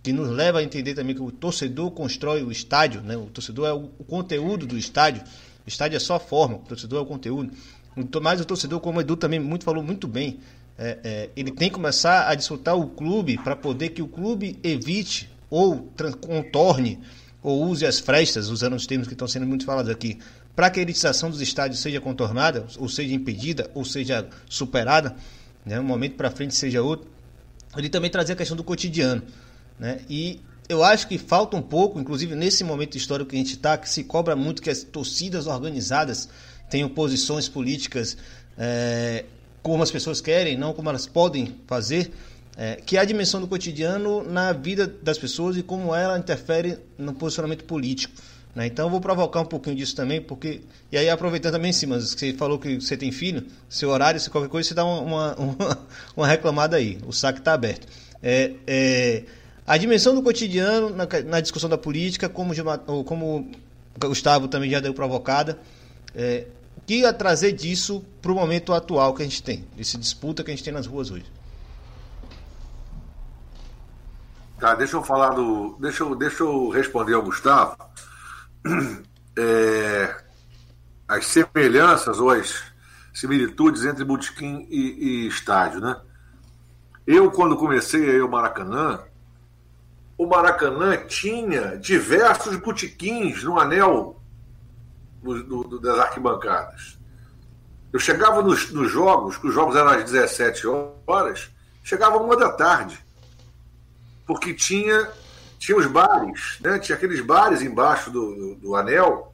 que 0.02 0.12
nos 0.12 0.28
leva 0.28 0.58
a 0.58 0.62
entender 0.62 0.94
também 0.94 1.14
que 1.14 1.22
o 1.22 1.30
torcedor 1.30 1.90
constrói 1.92 2.42
o 2.42 2.50
estádio, 2.50 3.00
né? 3.00 3.16
o 3.16 3.26
torcedor 3.26 3.68
é 3.68 3.72
o, 3.72 3.90
o 3.98 4.04
conteúdo 4.04 4.66
do 4.66 4.76
estádio, 4.76 5.22
o 5.64 5.68
estádio 5.68 5.96
é 5.96 6.00
só 6.00 6.16
a 6.16 6.20
forma, 6.20 6.56
o 6.56 6.58
torcedor 6.58 6.98
é 6.98 7.02
o 7.02 7.06
conteúdo. 7.06 7.52
Mas 8.20 8.40
o 8.40 8.44
torcedor, 8.44 8.80
como 8.80 8.98
o 8.98 9.00
Edu 9.00 9.16
também 9.16 9.38
muito, 9.38 9.64
falou 9.64 9.82
muito 9.82 10.08
bem, 10.08 10.40
é, 10.76 10.98
é, 11.04 11.30
ele 11.36 11.52
tem 11.52 11.68
que 11.68 11.74
começar 11.74 12.28
a 12.28 12.34
disputar 12.34 12.76
o 12.76 12.88
clube 12.88 13.38
para 13.38 13.54
poder 13.54 13.90
que 13.90 14.02
o 14.02 14.08
clube 14.08 14.58
evite 14.62 15.30
ou 15.48 15.88
contorne 16.20 16.98
ou 17.42 17.64
use 17.64 17.86
as 17.86 18.00
frestas, 18.00 18.48
usando 18.48 18.74
os 18.74 18.86
termos 18.86 19.06
que 19.06 19.14
estão 19.14 19.28
sendo 19.28 19.46
muito 19.46 19.64
falados 19.64 19.90
aqui, 19.90 20.18
para 20.54 20.70
que 20.70 20.78
a 20.78 20.82
elitização 20.82 21.30
dos 21.30 21.40
estádios 21.40 21.80
seja 21.80 22.00
contornada, 22.00 22.66
ou 22.78 22.88
seja 22.88 23.14
impedida, 23.14 23.70
ou 23.74 23.84
seja 23.84 24.28
superada, 24.48 25.16
né, 25.64 25.80
um 25.80 25.84
momento 25.84 26.16
para 26.16 26.30
frente 26.30 26.54
seja 26.54 26.82
outro. 26.82 27.10
Ele 27.76 27.88
também 27.88 28.10
trazia 28.10 28.34
a 28.34 28.36
questão 28.36 28.56
do 28.56 28.62
cotidiano. 28.62 29.22
Né, 29.78 30.00
e 30.08 30.40
eu 30.68 30.84
acho 30.84 31.08
que 31.08 31.18
falta 31.18 31.56
um 31.56 31.62
pouco, 31.62 31.98
inclusive 31.98 32.34
nesse 32.34 32.62
momento 32.62 32.96
histórico 32.96 33.30
que 33.30 33.36
a 33.36 33.38
gente 33.38 33.54
está, 33.54 33.76
que 33.76 33.88
se 33.88 34.04
cobra 34.04 34.36
muito 34.36 34.62
que 34.62 34.70
as 34.70 34.82
torcidas 34.82 35.46
organizadas 35.46 36.28
tenham 36.70 36.88
posições 36.88 37.48
políticas 37.48 38.16
é, 38.56 39.24
como 39.62 39.82
as 39.82 39.90
pessoas 39.90 40.20
querem, 40.20 40.56
não 40.56 40.72
como 40.72 40.88
elas 40.88 41.06
podem 41.06 41.56
fazer, 41.66 42.12
é, 42.56 42.76
que 42.76 42.96
é 42.96 43.00
a 43.00 43.04
dimensão 43.04 43.40
do 43.40 43.48
cotidiano 43.48 44.22
na 44.22 44.52
vida 44.52 44.86
das 44.86 45.18
pessoas 45.18 45.56
e 45.56 45.62
como 45.62 45.94
ela 45.94 46.18
interfere 46.18 46.78
no 46.96 47.12
posicionamento 47.14 47.64
político. 47.64 48.14
Né? 48.54 48.66
Então 48.66 48.86
eu 48.86 48.90
vou 48.90 49.00
provocar 49.00 49.40
um 49.40 49.44
pouquinho 49.44 49.76
disso 49.76 49.96
também, 49.96 50.20
porque. 50.20 50.60
E 50.92 50.96
aí, 50.96 51.10
aproveitando 51.10 51.52
também, 51.52 51.72
Simas, 51.72 52.14
que 52.14 52.20
você 52.20 52.32
falou 52.32 52.58
que 52.58 52.80
você 52.80 52.96
tem 52.96 53.10
filho, 53.10 53.46
seu 53.68 53.90
horário, 53.90 54.20
se 54.20 54.30
qualquer 54.30 54.48
coisa, 54.48 54.68
você 54.68 54.74
dá 54.74 54.84
uma, 54.84 55.34
uma, 55.34 55.78
uma 56.16 56.26
reclamada 56.26 56.76
aí. 56.76 56.98
O 57.06 57.12
saque 57.12 57.40
está 57.40 57.52
aberto. 57.52 57.86
É, 58.22 58.52
é, 58.66 59.24
a 59.66 59.76
dimensão 59.76 60.14
do 60.14 60.22
cotidiano 60.22 60.90
na, 60.90 61.06
na 61.26 61.40
discussão 61.40 61.68
da 61.68 61.78
política, 61.78 62.28
como, 62.28 62.52
como 63.04 63.50
o 63.96 64.08
Gustavo 64.08 64.46
também 64.46 64.70
já 64.70 64.80
deu 64.80 64.94
provocada, 64.94 65.58
é, 66.14 66.46
que 66.86 66.98
ia 66.98 67.12
trazer 67.12 67.52
disso 67.52 68.04
para 68.20 68.30
o 68.30 68.34
momento 68.34 68.72
atual 68.72 69.14
que 69.14 69.22
a 69.22 69.24
gente 69.24 69.42
tem, 69.42 69.64
esse 69.78 69.96
disputa 69.96 70.44
que 70.44 70.50
a 70.50 70.54
gente 70.54 70.62
tem 70.62 70.72
nas 70.72 70.86
ruas 70.86 71.10
hoje. 71.10 71.24
Tá, 74.58 74.74
deixa 74.74 74.96
eu 74.96 75.02
falar 75.02 75.30
do. 75.30 75.76
Deixa 75.80 76.02
eu, 76.02 76.14
deixa 76.14 76.42
eu 76.42 76.68
responder 76.68 77.14
ao 77.14 77.22
Gustavo. 77.22 77.76
É, 79.36 80.16
as 81.08 81.26
semelhanças 81.26 82.20
ou 82.20 82.30
as 82.30 82.62
similitudes 83.12 83.84
entre 83.84 84.04
botequim 84.04 84.64
e, 84.70 85.24
e 85.24 85.26
estádio, 85.26 85.80
né? 85.80 86.00
Eu, 87.04 87.32
quando 87.32 87.56
comecei 87.56 88.08
a 88.08 88.12
ir 88.12 88.20
ao 88.20 88.28
Maracanã, 88.28 89.00
o 90.16 90.26
Maracanã 90.26 90.96
tinha 91.06 91.76
diversos 91.76 92.56
botequins 92.56 93.42
no 93.42 93.58
anel 93.58 94.20
do, 95.22 95.64
do, 95.64 95.80
das 95.80 95.98
arquibancadas. 95.98 96.98
Eu 97.92 97.98
chegava 97.98 98.42
nos, 98.42 98.70
nos, 98.70 98.90
jogos, 98.90 99.36
que 99.36 99.46
os 99.46 99.54
jogos 99.54 99.76
eram 99.76 99.90
às 99.90 100.10
17 100.10 100.66
horas, 101.06 101.50
chegava 101.82 102.16
uma 102.16 102.36
da 102.36 102.52
tarde. 102.52 102.98
Porque 104.26 104.54
tinha, 104.54 105.10
tinha 105.64 105.78
os 105.78 105.86
bares, 105.86 106.58
né? 106.60 106.78
tinha 106.78 106.94
aqueles 106.94 107.22
bares 107.22 107.62
embaixo 107.62 108.10
do, 108.10 108.34
do, 108.34 108.54
do 108.56 108.76
anel, 108.76 109.32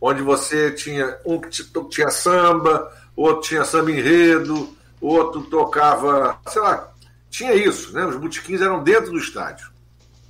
onde 0.00 0.20
você 0.20 0.72
tinha 0.72 1.16
um 1.24 1.40
que 1.40 1.48
tinha 1.88 2.10
samba, 2.10 2.92
outro 3.14 3.48
tinha 3.48 3.64
samba 3.64 3.92
enredo, 3.92 4.76
outro 5.00 5.42
tocava, 5.42 6.40
sei 6.48 6.60
lá, 6.60 6.92
tinha 7.30 7.54
isso, 7.54 7.92
né? 7.92 8.04
Os 8.04 8.16
botequins 8.16 8.60
eram 8.60 8.82
dentro 8.82 9.12
do 9.12 9.18
estádio. 9.18 9.70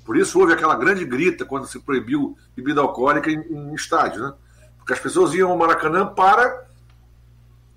Por 0.05 0.15
isso 0.15 0.39
houve 0.39 0.53
aquela 0.53 0.75
grande 0.75 1.03
grita 1.03 1.43
quando 1.43 1.65
se 1.65 1.79
proibiu 1.79 2.37
bebida 2.55 2.79
alcoólica 2.79 3.31
em, 3.31 3.39
em 3.39 3.73
estádio, 3.73 4.21
né? 4.21 4.33
Porque 4.77 4.93
as 4.93 4.99
pessoas 4.99 5.33
iam 5.33 5.49
ao 5.49 5.57
Maracanã 5.57 6.05
para 6.05 6.67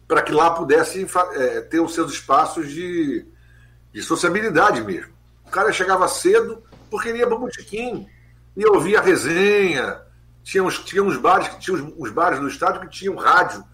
para 0.07 0.21
que 0.21 0.33
lá 0.33 0.51
pudessem 0.51 1.09
é, 1.33 1.63
ter 1.63 1.81
os 1.81 1.95
seus 1.95 2.13
espaços 2.13 2.69
de, 2.69 3.27
de 3.91 4.03
sociabilidade 4.03 4.83
mesmo. 4.83 5.13
O 5.47 5.51
cara 5.51 5.73
chegava 5.73 6.07
cedo 6.09 6.63
porque 6.91 7.09
ele 7.09 7.19
ia 7.19 7.27
para 7.27 7.37
o 7.37 7.41
botequim, 7.41 8.07
e 8.57 8.67
ouvia 8.67 9.01
a 9.01 9.03
resenha. 9.03 10.01
Tinha 10.43 10.63
uns, 10.63 10.79
tinha 10.79 11.03
uns 11.03 11.17
bares 11.17 11.49
que 11.49 11.59
tinham 11.59 11.93
uns, 11.99 12.11
bares 12.11 12.41
no 12.41 12.49
estádio 12.49 12.81
que 12.81 12.89
tinham 12.89 13.17
rádio 13.17 13.65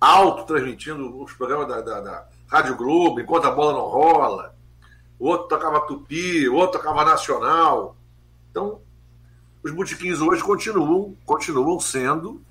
alto 0.00 0.44
transmitindo 0.44 1.22
os 1.22 1.32
programas 1.32 1.68
da, 1.68 1.80
da, 1.80 2.00
da 2.00 2.28
Rádio 2.48 2.76
Globo, 2.76 3.20
enquanto 3.20 3.46
a 3.46 3.50
bola 3.50 3.72
não 3.72 3.88
rola. 3.88 4.54
O 5.18 5.28
outro 5.28 5.48
tocava 5.48 5.86
Tupi, 5.86 6.48
o 6.48 6.54
outro 6.54 6.78
tocava 6.78 7.04
Nacional. 7.04 7.96
Então, 8.50 8.80
os 9.62 9.72
botiquins 9.72 10.20
hoje 10.20 10.42
continuam, 10.42 11.16
continuam 11.24 11.80
sendo 11.80 12.42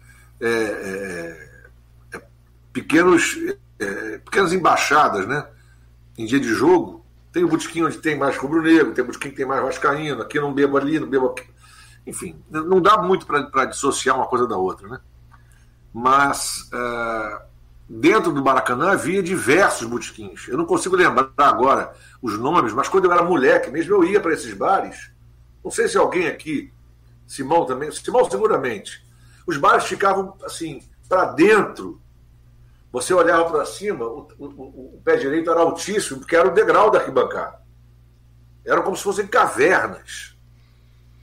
é, 0.42 0.48
é, 0.48 2.18
é 2.18 2.22
pequenos, 2.72 3.38
é, 3.78 4.18
pequenas 4.18 4.52
embaixadas, 4.54 5.28
né? 5.28 5.48
Em 6.18 6.26
dia 6.26 6.40
de 6.40 6.48
jogo, 6.48 7.03
tem 7.34 7.44
o 7.44 7.48
botiquim 7.48 7.82
onde 7.82 7.98
tem 7.98 8.16
mais 8.16 8.38
rubro-negro, 8.38 8.94
tem 8.94 9.04
o 9.04 9.08
botiquim 9.08 9.32
que 9.32 9.36
tem 9.36 9.46
mais 9.46 9.62
vascaíno, 9.62 10.22
aqui 10.22 10.40
não 10.40 10.54
bebo 10.54 10.78
ali, 10.78 11.00
não 11.00 11.10
bebo 11.10 11.28
aqui. 11.28 11.44
Enfim, 12.06 12.40
não 12.50 12.80
dá 12.80 12.98
muito 13.02 13.26
para 13.26 13.66
dissociar 13.66 14.16
uma 14.16 14.28
coisa 14.28 14.46
da 14.46 14.56
outra, 14.56 14.88
né? 14.88 15.00
Mas 15.92 16.70
uh, 16.72 17.42
dentro 17.90 18.32
do 18.32 18.44
Maracanã 18.44 18.92
havia 18.92 19.24
diversos 19.24 19.88
botiquins. 19.88 20.48
Eu 20.48 20.58
não 20.58 20.66
consigo 20.66 20.96
lembrar 20.96 21.32
agora 21.38 21.94
os 22.22 22.38
nomes, 22.38 22.72
mas 22.72 22.88
quando 22.88 23.06
eu 23.06 23.12
era 23.12 23.24
moleque 23.24 23.72
mesmo, 23.72 23.96
eu 23.96 24.04
ia 24.04 24.20
para 24.20 24.34
esses 24.34 24.54
bares. 24.54 25.12
Não 25.64 25.72
sei 25.72 25.88
se 25.88 25.98
alguém 25.98 26.28
aqui, 26.28 26.72
Simão 27.26 27.66
também, 27.66 27.92
Simão 27.92 28.30
seguramente. 28.30 29.04
Os 29.48 29.58
bares 29.58 29.86
ficavam 29.86 30.36
assim, 30.44 30.84
para 31.10 31.26
dentro. 31.26 32.00
Você 32.94 33.12
olhava 33.12 33.50
para 33.50 33.66
cima, 33.66 34.06
o, 34.06 34.28
o, 34.38 34.98
o, 34.98 35.02
pé 35.04 35.16
direito 35.16 35.50
era 35.50 35.62
altíssimo, 35.62 36.20
porque 36.20 36.36
era 36.36 36.48
o 36.48 36.54
degrau 36.54 36.92
da 36.92 37.00
arquibancada. 37.00 37.60
Eram 38.64 38.84
como 38.84 38.96
se 38.96 39.02
fossem 39.02 39.26
cavernas. 39.26 40.38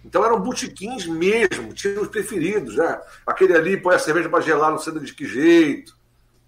Então 0.05 0.25
eram 0.25 0.41
botiquins 0.41 1.07
mesmo, 1.07 1.73
tinha 1.73 2.01
os 2.01 2.09
preferidos. 2.09 2.75
Né? 2.75 3.01
Aquele 3.25 3.55
ali 3.55 3.77
põe 3.77 3.95
a 3.95 4.01
cerveja 4.01 4.29
para 4.29 4.41
gelar, 4.41 4.73
não 4.73 4.79
sei 4.79 4.99
de 4.99 5.15
que 5.15 5.25
jeito. 5.25 5.97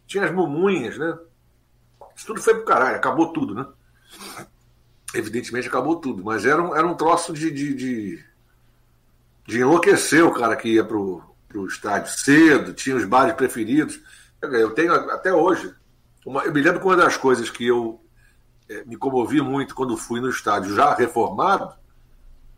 Tinha 0.09 0.25
as 0.25 0.33
mumunhas, 0.33 0.99
né? 0.99 1.17
Isso 2.17 2.27
tudo 2.27 2.43
foi 2.43 2.55
pro 2.57 2.65
caralho, 2.65 2.97
acabou 2.97 3.33
tudo, 3.33 3.55
né? 3.55 3.65
Evidentemente 5.15 5.69
acabou 5.69 6.01
tudo, 6.01 6.25
mas 6.25 6.45
era 6.45 6.61
um, 6.61 6.75
era 6.75 6.87
um 6.87 6.97
troço 6.97 7.33
de, 7.33 7.49
de, 7.49 7.75
de, 7.75 8.25
de 9.47 9.61
enlouquecer 9.61 10.25
o 10.25 10.35
cara 10.35 10.57
que 10.57 10.69
ia 10.69 10.85
pro, 10.85 11.23
pro 11.49 11.67
estádio 11.67 12.13
cedo, 12.13 12.75
tinha 12.75 12.97
os 12.97 13.05
bares 13.05 13.35
preferidos. 13.35 14.01
Eu 14.43 14.71
tenho 14.71 14.93
até 14.93 15.33
hoje. 15.33 15.75
Uma, 16.27 16.43
eu 16.43 16.53
me 16.53 16.61
lembro 16.61 16.81
que 16.81 16.87
uma 16.87 16.97
das 16.97 17.17
coisas 17.17 17.49
que 17.49 17.67
eu 17.67 18.01
é, 18.69 18.85
me 18.85 18.97
comovi 18.97 19.41
muito 19.41 19.75
quando 19.75 19.97
fui 19.97 20.21
no 20.21 20.29
estádio 20.29 20.75
já 20.75 20.95
reformado 20.95 21.75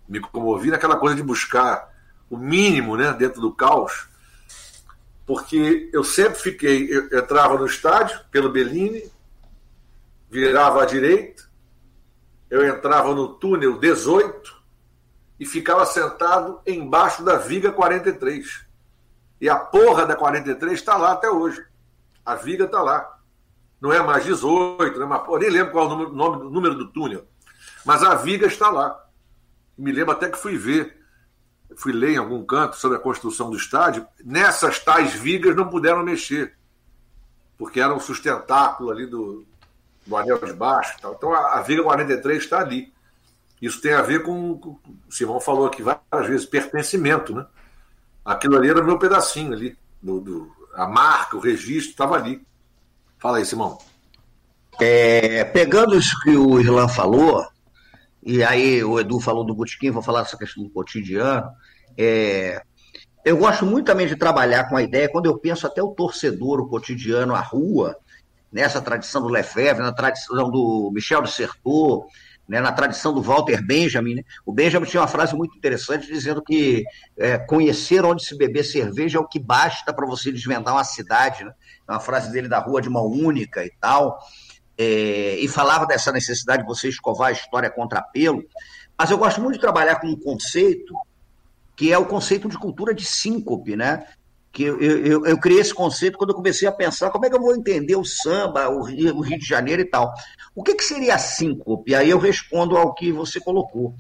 me 0.09 0.21
comovi 0.21 0.71
naquela 0.71 0.97
coisa 0.97 1.17
de 1.17 1.23
buscar 1.23 1.93
o 2.29 2.37
mínimo 2.37 2.97
né, 2.97 3.13
dentro 3.13 3.41
do 3.41 3.53
caos, 3.53 4.09
porque 5.27 5.91
eu 5.93 6.05
sempre 6.05 6.39
fiquei, 6.39 6.89
eu 6.91 7.19
entrava 7.19 7.57
no 7.57 7.67
estádio 7.67 8.21
pelo 8.31 8.51
Bellini, 8.51 9.11
virava 10.31 10.83
à 10.83 10.87
direita, 10.87 11.45
eu 12.51 12.67
entrava 12.67 13.15
no 13.15 13.29
túnel 13.29 13.79
18 13.79 14.63
e 15.41 15.47
ficava 15.47 15.85
sentado 15.87 16.61
embaixo 16.67 17.25
da 17.25 17.37
viga 17.37 17.73
43. 17.73 18.65
E 19.41 19.49
a 19.49 19.57
porra 19.57 20.07
da 20.07 20.15
43 20.15 20.79
está 20.79 20.97
lá 20.97 21.13
até 21.13 21.29
hoje. 21.29 21.65
A 22.25 22.35
viga 22.35 22.65
está 22.65 22.81
lá. 22.81 23.19
Não 23.81 23.93
é 23.93 24.03
mais 24.03 24.25
18, 24.25 24.99
não 24.99 25.07
é 25.07 25.09
mais... 25.09 25.29
Eu 25.29 25.39
nem 25.39 25.51
lembro 25.51 25.73
qual 25.73 25.85
é 25.85 25.87
o 25.87 25.91
número, 25.91 26.13
nome, 26.13 26.51
número 26.51 26.75
do 26.75 26.89
túnel. 26.89 27.27
Mas 27.85 28.03
a 28.03 28.15
viga 28.15 28.47
está 28.47 28.71
lá. 28.71 29.05
Me 29.77 29.93
lembro 29.93 30.13
até 30.13 30.31
que 30.31 30.39
fui 30.39 30.57
ver, 30.57 30.97
fui 31.77 31.93
ler 31.93 32.13
em 32.13 32.17
algum 32.17 32.45
canto 32.45 32.77
sobre 32.77 32.97
a 32.97 33.01
construção 33.01 33.51
do 33.51 33.57
estádio. 33.57 34.07
Nessas 34.25 34.79
tais 34.79 35.13
vigas 35.13 35.55
não 35.55 35.69
puderam 35.69 36.03
mexer, 36.03 36.57
porque 37.59 37.81
era 37.81 37.95
um 37.95 38.01
sustentáculo 38.01 38.91
ali 38.91 39.07
do, 39.07 39.45
do 40.07 40.17
anel 40.17 40.39
de 40.39 40.53
baixo. 40.53 40.97
Tal. 41.01 41.15
Então 41.15 41.35
a, 41.35 41.59
a 41.59 41.63
viga 41.63 41.83
43 41.83 42.43
está 42.43 42.61
ali. 42.61 42.93
Isso 43.61 43.81
tem 43.81 43.93
a 43.93 44.03
ver 44.03 44.23
com, 44.23 44.59
com, 44.59 44.79
o 45.09 45.13
Simão 45.13 45.41
falou 45.41 45.67
aqui 45.67 45.83
várias 45.83 46.29
vezes, 46.29 46.47
pertencimento, 46.47 47.35
né? 47.35 47.47
Aquilo 48.25 48.57
ali 48.57 48.69
era 48.71 48.81
o 48.81 48.85
meu 48.85 48.99
pedacinho 48.99 49.53
ali, 49.53 49.77
do, 50.03 50.21
do 50.21 50.54
a 50.77 50.87
marca, 50.87 51.37
o 51.37 51.41
registro 51.41 51.91
estava 51.91 52.17
ali. 52.17 52.45
Fala 53.19 53.39
aí, 53.39 53.45
Simão. 53.45 53.79
É, 54.81 55.45
pegando 55.45 55.97
isso 55.97 56.19
que 56.23 56.31
o 56.31 56.61
Irlan 56.61 56.89
falou, 56.89 57.47
e 58.23 58.43
aí 58.43 58.83
o 58.83 58.99
Edu 58.99 59.21
falou 59.21 59.45
do 59.45 59.55
botequim, 59.55 59.91
vou 59.91 60.03
falar 60.03 60.23
dessa 60.23 60.37
questão 60.37 60.65
do 60.65 60.71
cotidiano. 60.71 61.49
É, 61.97 62.63
eu 63.25 63.37
gosto 63.37 63.65
muito 63.65 63.87
também 63.87 64.07
de 64.07 64.17
trabalhar 64.17 64.69
com 64.69 64.77
a 64.77 64.83
ideia, 64.83 65.09
quando 65.09 65.27
eu 65.27 65.39
penso 65.39 65.67
até 65.67 65.83
o 65.83 65.95
torcedor, 65.95 66.61
o 66.61 66.69
cotidiano, 66.69 67.35
a 67.35 67.41
rua, 67.41 67.97
nessa 68.53 68.81
tradição 68.81 69.23
do 69.23 69.29
Lefebvre, 69.29 69.83
na 69.83 69.93
tradição 69.93 70.51
do 70.51 70.91
Michel 70.93 71.23
de 71.23 71.31
Certeau, 71.31 72.07
né, 72.49 72.61
na 72.61 72.73
tradição 72.73 73.13
do 73.13 73.23
Walter 73.23 73.65
Benjamin. 73.65 74.17
Né? 74.17 74.23
O 74.45 74.53
Benjamin 74.53 74.87
tinha 74.87 75.01
uma 75.01 75.09
frase 75.09 75.35
muito 75.35 75.57
interessante 75.57 76.07
dizendo 76.07 76.43
que 76.43 76.85
é, 77.17 77.39
conhecer 77.39 78.05
onde 78.05 78.25
se 78.25 78.37
beber 78.37 78.65
cerveja 78.65 79.19
é 79.19 79.21
o 79.21 79.27
que 79.27 79.39
basta 79.39 79.93
para 79.93 80.07
você 80.07 80.31
desvendar 80.31 80.75
uma 80.75 80.85
cidade. 80.85 81.45
Né? 81.45 81.53
É 81.89 81.93
uma 81.93 82.01
frase 82.01 82.31
dele 82.33 82.49
da 82.49 82.59
Rua 82.59 82.83
de 82.83 82.91
Mão 82.91 83.07
Única 83.07 83.65
e 83.65 83.73
tal 83.81 84.19
é, 84.79 85.37
e 85.39 85.49
falava 85.49 85.87
dessa 85.87 86.13
necessidade 86.13 86.63
de 86.63 86.69
você 86.69 86.89
escovar 86.89 87.29
a 87.29 87.33
história 87.33 87.71
contra 87.71 88.03
pelo, 88.03 88.45
mas 88.99 89.11
eu 89.11 89.19
gosto 89.19 89.41
muito 89.41 89.55
de 89.55 89.61
trabalhar 89.61 89.97
com 89.97 90.09
um 90.09 90.19
conceito 90.19 90.95
que 91.77 91.93
é 91.93 91.99
o 91.99 92.07
conceito 92.07 92.49
de 92.49 92.57
cultura 92.57 92.95
de 92.95 93.05
síncope, 93.05 93.75
né? 93.75 94.07
Que 94.55 94.63
eu, 94.63 94.81
eu, 94.81 95.27
eu, 95.27 95.39
criei 95.39 95.61
esse 95.61 95.75
conceito 95.75 96.17
quando 96.17 96.31
eu 96.31 96.37
comecei 96.37 96.69
a 96.69 96.73
pensar 96.73 97.11
como 97.11 97.27
é 97.27 97.29
que 97.29 97.35
eu 97.35 97.41
vou 97.41 97.57
entender 97.57 97.97
o 97.97 98.05
samba, 98.05 98.69
o 98.69 98.85
Rio, 98.85 99.17
o 99.17 99.21
Rio 99.21 99.37
de 99.37 99.45
Janeiro 99.45 99.83
e 99.83 99.85
tal. 99.85 100.15
O 100.55 100.63
que, 100.63 100.77
que 100.77 100.85
seria 100.85 101.17
a 101.17 101.19
síncope? 101.19 101.93
Aí 101.93 102.09
eu 102.09 102.19
respondo 102.19 102.77
ao 102.77 102.95
que 102.95 103.11
você 103.11 103.41
colocou. 103.41 103.97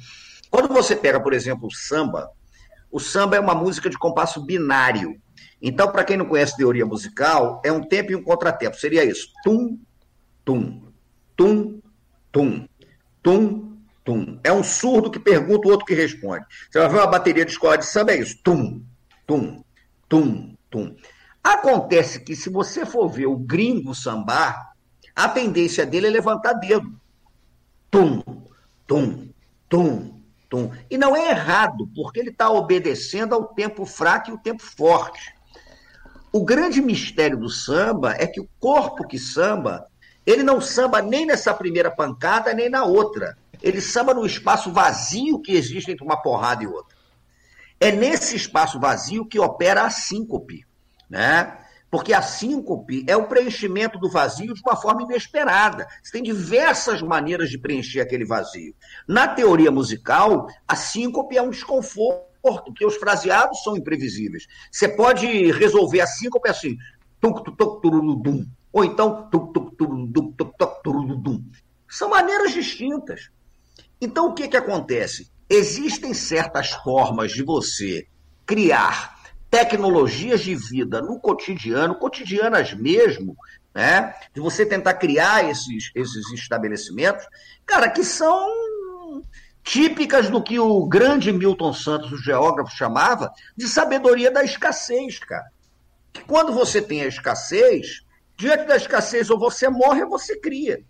Quando 0.48 0.68
você 0.68 0.94
pega, 0.94 1.20
por 1.20 1.32
exemplo, 1.32 1.66
o 1.66 1.74
samba, 1.74 2.30
o 2.88 3.00
samba 3.00 3.34
é 3.34 3.40
uma 3.40 3.56
música 3.56 3.90
de 3.90 3.98
compasso 3.98 4.46
binário. 4.46 5.20
Então, 5.60 5.90
para 5.90 6.04
quem 6.04 6.16
não 6.16 6.26
conhece 6.26 6.56
teoria 6.56 6.86
musical, 6.86 7.60
é 7.64 7.72
um 7.72 7.82
tempo 7.82 8.12
e 8.12 8.14
um 8.14 8.22
contratempo. 8.22 8.76
Seria 8.76 9.04
isso: 9.04 9.26
tum, 9.42 9.76
tum, 10.44 10.80
tum, 11.36 11.80
tum, 12.30 12.68
tum, 13.20 13.76
tum. 14.04 14.38
É 14.44 14.52
um 14.52 14.62
surdo 14.62 15.10
que 15.10 15.18
pergunta, 15.18 15.66
o 15.66 15.72
outro 15.72 15.84
que 15.84 15.94
responde. 15.94 16.44
Você 16.70 16.78
vai 16.78 16.88
ver 16.88 16.98
uma 16.98 17.08
bateria 17.08 17.44
de 17.44 17.50
escola 17.50 17.76
de 17.76 17.86
samba, 17.86 18.12
é 18.12 18.20
isso. 18.20 18.38
Tum, 18.44 18.80
tum, 19.26 19.63
tum, 20.14 20.54
tum. 20.70 20.94
Acontece 21.42 22.20
que 22.20 22.36
se 22.36 22.48
você 22.48 22.86
for 22.86 23.08
ver 23.08 23.26
o 23.26 23.36
gringo 23.36 23.94
sambar, 23.94 24.72
a 25.14 25.28
tendência 25.28 25.84
dele 25.84 26.06
é 26.06 26.10
levantar 26.10 26.52
dedo. 26.54 26.88
Tum, 27.90 28.22
tum, 28.86 29.28
tum, 29.68 30.20
tum. 30.48 30.70
E 30.88 30.96
não 30.96 31.16
é 31.16 31.30
errado, 31.30 31.88
porque 31.96 32.20
ele 32.20 32.30
está 32.30 32.48
obedecendo 32.48 33.34
ao 33.34 33.48
tempo 33.48 33.84
fraco 33.84 34.30
e 34.30 34.34
o 34.34 34.38
tempo 34.38 34.62
forte. 34.62 35.34
O 36.32 36.44
grande 36.44 36.80
mistério 36.80 37.36
do 37.36 37.48
samba 37.48 38.14
é 38.16 38.26
que 38.26 38.40
o 38.40 38.48
corpo 38.60 39.06
que 39.06 39.18
samba 39.18 39.86
ele 40.24 40.42
não 40.42 40.60
samba 40.60 41.02
nem 41.02 41.26
nessa 41.26 41.52
primeira 41.52 41.90
pancada, 41.90 42.54
nem 42.54 42.70
na 42.70 42.84
outra. 42.84 43.36
Ele 43.60 43.80
samba 43.80 44.14
no 44.14 44.24
espaço 44.24 44.72
vazio 44.72 45.40
que 45.40 45.52
existe 45.52 45.90
entre 45.90 46.04
uma 46.04 46.16
porrada 46.16 46.62
e 46.62 46.66
outra. 46.66 46.93
É 47.84 47.92
nesse 47.92 48.34
espaço 48.34 48.80
vazio 48.80 49.26
que 49.26 49.38
opera 49.38 49.84
a 49.84 49.90
síncope, 49.90 50.64
né? 51.06 51.58
Porque 51.90 52.14
a 52.14 52.22
síncope 52.22 53.04
é 53.06 53.14
o 53.14 53.28
preenchimento 53.28 53.98
do 53.98 54.10
vazio 54.10 54.54
de 54.54 54.62
uma 54.64 54.74
forma 54.74 55.02
inesperada. 55.02 55.86
Você 56.02 56.12
tem 56.12 56.22
diversas 56.22 57.02
maneiras 57.02 57.50
de 57.50 57.58
preencher 57.58 58.00
aquele 58.00 58.24
vazio. 58.24 58.74
Na 59.06 59.28
teoria 59.28 59.70
musical, 59.70 60.46
a 60.66 60.74
síncope 60.74 61.36
é 61.36 61.42
um 61.42 61.50
desconforto, 61.50 62.24
porque 62.64 62.86
os 62.86 62.96
fraseados 62.96 63.62
são 63.62 63.76
imprevisíveis. 63.76 64.46
Você 64.72 64.88
pode 64.88 65.52
resolver 65.52 66.00
a 66.00 66.06
síncope 66.06 66.48
assim, 66.48 66.78
tum, 67.20 67.34
tum, 67.34 67.54
tum, 67.54 68.22
tum, 68.22 68.46
ou 68.72 68.82
então 68.82 69.28
são 71.86 72.08
maneiras 72.08 72.54
distintas. 72.54 73.28
Então 74.00 74.30
o 74.30 74.32
que, 74.32 74.48
que 74.48 74.56
acontece? 74.56 75.33
Existem 75.48 76.14
certas 76.14 76.70
formas 76.70 77.32
de 77.32 77.42
você 77.42 78.06
criar 78.46 79.18
tecnologias 79.50 80.40
de 80.40 80.54
vida 80.54 81.00
no 81.00 81.20
cotidiano, 81.20 81.94
cotidianas 81.94 82.74
mesmo, 82.74 83.36
né? 83.74 84.14
De 84.34 84.40
você 84.40 84.66
tentar 84.66 84.94
criar 84.94 85.48
esses, 85.48 85.90
esses 85.94 86.32
estabelecimentos, 86.32 87.24
cara, 87.64 87.88
que 87.88 88.02
são 88.02 88.48
típicas 89.62 90.28
do 90.28 90.42
que 90.42 90.58
o 90.58 90.86
grande 90.86 91.32
Milton 91.32 91.72
Santos, 91.72 92.12
o 92.12 92.18
geógrafo, 92.18 92.76
chamava 92.76 93.32
de 93.56 93.68
sabedoria 93.68 94.30
da 94.30 94.44
escassez, 94.44 95.18
cara. 95.18 95.46
Que 96.12 96.22
quando 96.24 96.52
você 96.52 96.82
tem 96.82 97.02
a 97.02 97.06
escassez, 97.06 98.04
Diante 98.36 98.66
da 98.66 98.76
escassez, 98.76 99.30
ou 99.30 99.38
você 99.38 99.68
morre 99.68 100.02
ou 100.02 100.10
você 100.10 100.38
cria. 100.38 100.82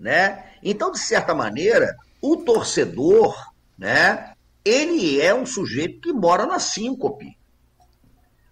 Né? 0.00 0.52
Então, 0.62 0.90
de 0.90 0.98
certa 0.98 1.34
maneira, 1.34 1.96
o 2.20 2.36
torcedor, 2.36 3.34
né, 3.76 4.32
ele 4.64 5.20
é 5.20 5.34
um 5.34 5.46
sujeito 5.46 6.00
que 6.00 6.12
mora 6.12 6.46
na 6.46 6.58
síncope. 6.58 7.36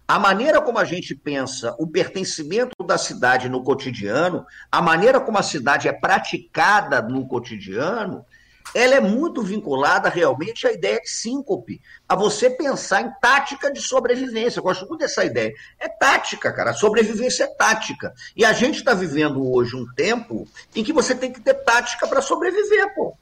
a 0.07 0.17
maneira 0.17 0.61
como 0.61 0.79
a 0.79 0.85
gente 0.85 1.13
pensa 1.13 1.75
o 1.77 1.85
pertencimento 1.85 2.81
da 2.85 2.97
cidade 2.97 3.49
no 3.49 3.61
cotidiano, 3.61 4.45
a 4.71 4.81
maneira 4.81 5.19
como 5.19 5.37
a 5.37 5.43
cidade 5.43 5.89
é 5.89 5.91
praticada 5.91 7.01
no 7.01 7.27
cotidiano, 7.27 8.25
ela 8.73 8.95
é 8.95 8.99
muito 8.99 9.41
vinculada 9.41 10.09
realmente 10.09 10.67
à 10.67 10.71
ideia 10.71 10.99
de 10.99 11.09
síncope, 11.09 11.81
a 12.07 12.15
você 12.15 12.49
pensar 12.49 13.01
em 13.01 13.11
tática 13.21 13.71
de 13.71 13.81
sobrevivência. 13.81 14.59
Eu 14.59 14.63
gosto 14.63 14.87
muito 14.87 15.01
dessa 15.01 15.23
ideia. 15.23 15.53
É 15.79 15.87
tática, 15.87 16.51
cara. 16.51 16.71
A 16.71 16.73
sobrevivência 16.73 17.45
é 17.45 17.47
tática. 17.47 18.13
E 18.35 18.43
a 18.43 18.53
gente 18.53 18.77
está 18.77 18.93
vivendo 18.93 19.49
hoje 19.51 19.75
um 19.75 19.85
tempo 19.93 20.47
em 20.75 20.83
que 20.83 20.93
você 20.93 21.15
tem 21.15 21.31
que 21.31 21.41
ter 21.41 21.53
tática 21.53 22.07
para 22.07 22.21
sobreviver, 22.21 22.93
pô. 22.95 23.15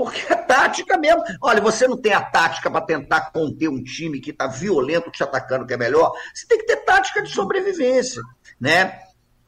Porque 0.00 0.32
é 0.32 0.36
tática 0.36 0.96
mesmo. 0.96 1.22
Olha, 1.42 1.60
você 1.60 1.86
não 1.86 2.00
tem 2.00 2.14
a 2.14 2.22
tática 2.22 2.70
para 2.70 2.80
tentar 2.80 3.30
conter 3.32 3.68
um 3.68 3.82
time 3.82 4.18
que 4.18 4.30
está 4.30 4.46
violento 4.46 5.10
te 5.10 5.22
atacando, 5.22 5.66
que 5.66 5.74
é 5.74 5.76
melhor. 5.76 6.10
Você 6.34 6.46
tem 6.46 6.56
que 6.56 6.64
ter 6.64 6.78
tática 6.78 7.22
de 7.22 7.30
sobrevivência, 7.30 8.22
né? 8.58 8.98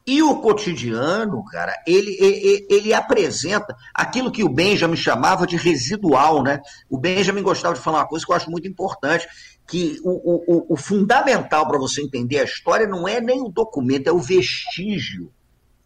E 0.05 0.21
o 0.21 0.41
cotidiano, 0.41 1.43
cara, 1.45 1.73
ele, 1.87 2.15
ele, 2.19 2.67
ele, 2.69 2.93
apresenta 2.93 3.73
aquilo 3.95 4.31
que 4.31 4.43
o 4.43 4.49
Benjamin 4.49 4.97
chamava 4.97 5.47
de 5.47 5.55
residual, 5.55 6.43
né? 6.43 6.59
O 6.87 6.99
Benjamin 6.99 7.41
gostava 7.41 7.73
de 7.73 7.81
falar 7.81 7.99
uma 7.99 8.07
coisa 8.07 8.23
que 8.23 8.31
eu 8.31 8.35
acho 8.35 8.51
muito 8.51 8.67
importante, 8.67 9.25
que 9.65 9.97
o, 10.03 10.11
o, 10.11 10.73
o 10.73 10.77
fundamental 10.77 11.65
para 11.67 11.79
você 11.79 12.01
entender 12.03 12.39
a 12.39 12.43
história 12.43 12.85
não 12.85 13.07
é 13.07 13.19
nem 13.19 13.41
o 13.41 13.49
documento, 13.49 14.07
é 14.07 14.11
o 14.11 14.19
vestígio, 14.19 15.31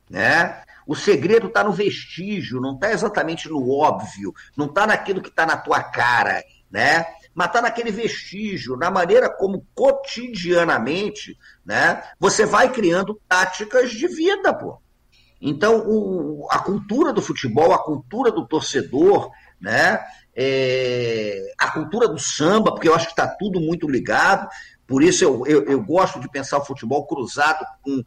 né? 0.09 0.61
O 0.87 0.95
segredo 0.95 1.47
está 1.47 1.65
no 1.65 1.73
vestígio, 1.73 2.61
não 2.61 2.75
está 2.75 2.91
exatamente 2.91 3.49
no 3.49 3.69
óbvio, 3.69 4.33
não 4.55 4.67
está 4.67 4.87
naquilo 4.87 5.21
que 5.21 5.27
está 5.27 5.45
na 5.45 5.57
tua 5.57 5.83
cara, 5.83 6.41
né? 6.71 7.05
Mas 7.35 7.47
está 7.47 7.61
naquele 7.61 7.91
vestígio, 7.91 8.77
na 8.77 8.89
maneira 8.89 9.29
como 9.29 9.67
cotidianamente, 9.75 11.37
né? 11.65 12.01
Você 12.17 12.45
vai 12.45 12.71
criando 12.71 13.19
táticas 13.27 13.91
de 13.91 14.07
vida, 14.07 14.53
pô. 14.53 14.81
Então, 15.41 15.83
o, 15.85 16.47
a 16.49 16.59
cultura 16.59 17.11
do 17.11 17.21
futebol, 17.21 17.73
a 17.73 17.83
cultura 17.83 18.31
do 18.31 18.47
torcedor, 18.47 19.29
né? 19.59 19.99
É, 20.33 21.53
a 21.57 21.69
cultura 21.71 22.07
do 22.07 22.17
samba, 22.17 22.71
porque 22.71 22.87
eu 22.87 22.95
acho 22.95 23.07
que 23.07 23.11
está 23.11 23.27
tudo 23.27 23.59
muito 23.59 23.89
ligado. 23.89 24.47
Por 24.87 25.03
isso 25.03 25.23
eu, 25.23 25.45
eu, 25.45 25.65
eu, 25.65 25.83
gosto 25.83 26.19
de 26.19 26.29
pensar 26.29 26.57
o 26.59 26.65
futebol 26.65 27.05
cruzado 27.05 27.65
com 27.81 28.01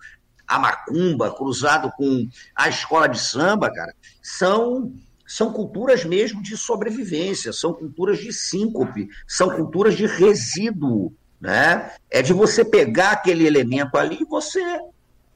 a 0.51 0.59
macumba, 0.59 1.33
cruzado 1.33 1.93
com 1.97 2.29
a 2.57 2.69
escola 2.69 3.09
de 3.09 3.21
samba, 3.21 3.73
cara, 3.73 3.95
são 4.21 4.93
são 5.25 5.53
culturas 5.53 6.05
mesmo 6.05 6.43
de 6.43 6.57
sobrevivência, 6.57 7.53
são 7.53 7.73
culturas 7.73 8.19
de 8.19 8.33
síncope, 8.33 9.09
são 9.29 9.49
culturas 9.49 9.97
de 9.97 10.05
resíduo, 10.05 11.15
né? 11.41 11.93
É 12.11 12.21
de 12.21 12.33
você 12.33 12.65
pegar 12.65 13.13
aquele 13.13 13.47
elemento 13.47 13.97
ali 13.97 14.19
e 14.21 14.25
você 14.25 14.61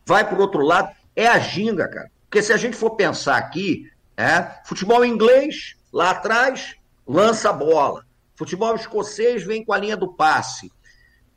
vai 0.05 0.27
para 0.29 0.37
o 0.37 0.41
outro 0.41 0.63
lado. 0.63 0.93
É 1.15 1.29
a 1.29 1.39
ginga, 1.39 1.87
cara. 1.87 2.11
Porque 2.29 2.43
se 2.43 2.53
a 2.53 2.57
gente 2.57 2.77
for 2.77 2.97
pensar 2.97 3.37
aqui, 3.37 3.89
é, 4.17 4.59
futebol 4.65 5.05
inglês, 5.05 5.77
lá 5.93 6.11
atrás, 6.11 6.75
lança 7.07 7.51
a 7.51 7.53
bola. 7.53 8.05
Futebol 8.35 8.75
escocês 8.75 9.45
vem 9.45 9.65
com 9.65 9.73
a 9.73 9.79
linha 9.79 9.97
do 9.97 10.13
passe. 10.13 10.73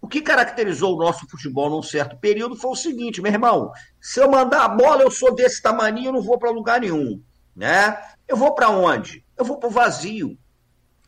O 0.01 0.07
que 0.07 0.21
caracterizou 0.21 0.95
o 0.95 0.99
nosso 0.99 1.27
futebol 1.27 1.69
num 1.69 1.81
certo 1.81 2.17
período 2.17 2.55
foi 2.55 2.71
o 2.71 2.75
seguinte, 2.75 3.21
meu 3.21 3.31
irmão, 3.31 3.71
se 3.99 4.19
eu 4.19 4.29
mandar 4.29 4.63
a 4.63 4.69
bola, 4.69 5.01
eu 5.01 5.11
sou 5.11 5.33
desse 5.33 5.61
tamanho, 5.61 6.05
eu 6.05 6.13
não 6.13 6.21
vou 6.21 6.37
para 6.37 6.51
lugar 6.51 6.79
nenhum, 6.79 7.21
né? 7.55 7.99
Eu 8.27 8.37
vou 8.37 8.53
para 8.53 8.69
onde? 8.69 9.25
Eu 9.35 9.43
vou 9.43 9.57
para 9.57 9.67
o 9.67 9.71
vazio. 9.71 10.37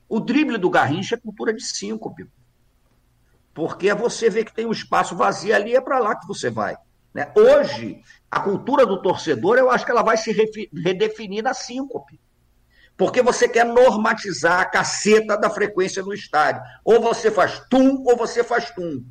O 0.07 0.19
drible 0.19 0.57
do 0.57 0.69
Garrincha 0.69 1.15
é 1.15 1.19
cultura 1.19 1.53
de 1.53 1.63
síncope. 1.63 2.27
Porque 3.53 3.93
você 3.93 4.29
vê 4.29 4.43
que 4.43 4.53
tem 4.53 4.65
um 4.65 4.71
espaço 4.71 5.15
vazio 5.15 5.55
ali, 5.55 5.75
é 5.75 5.81
para 5.81 5.99
lá 5.99 6.15
que 6.15 6.27
você 6.27 6.49
vai. 6.49 6.75
Né? 7.13 7.31
Hoje, 7.35 8.01
a 8.29 8.39
cultura 8.39 8.85
do 8.85 9.01
torcedor, 9.01 9.57
eu 9.57 9.69
acho 9.69 9.85
que 9.85 9.91
ela 9.91 10.03
vai 10.03 10.17
se 10.17 10.31
redefinir 10.73 11.43
na 11.43 11.53
síncope 11.53 12.19
porque 12.99 13.21
você 13.21 13.47
quer 13.47 13.65
normatizar 13.65 14.59
a 14.59 14.65
caceta 14.65 15.37
da 15.37 15.49
frequência 15.49 16.03
no 16.03 16.13
estádio. 16.13 16.61
Ou 16.83 16.99
você 16.99 17.31
faz 17.31 17.57
tum, 17.69 18.03
ou 18.05 18.17
você 18.17 18.43
faz 18.43 18.69
tum. 18.71 19.01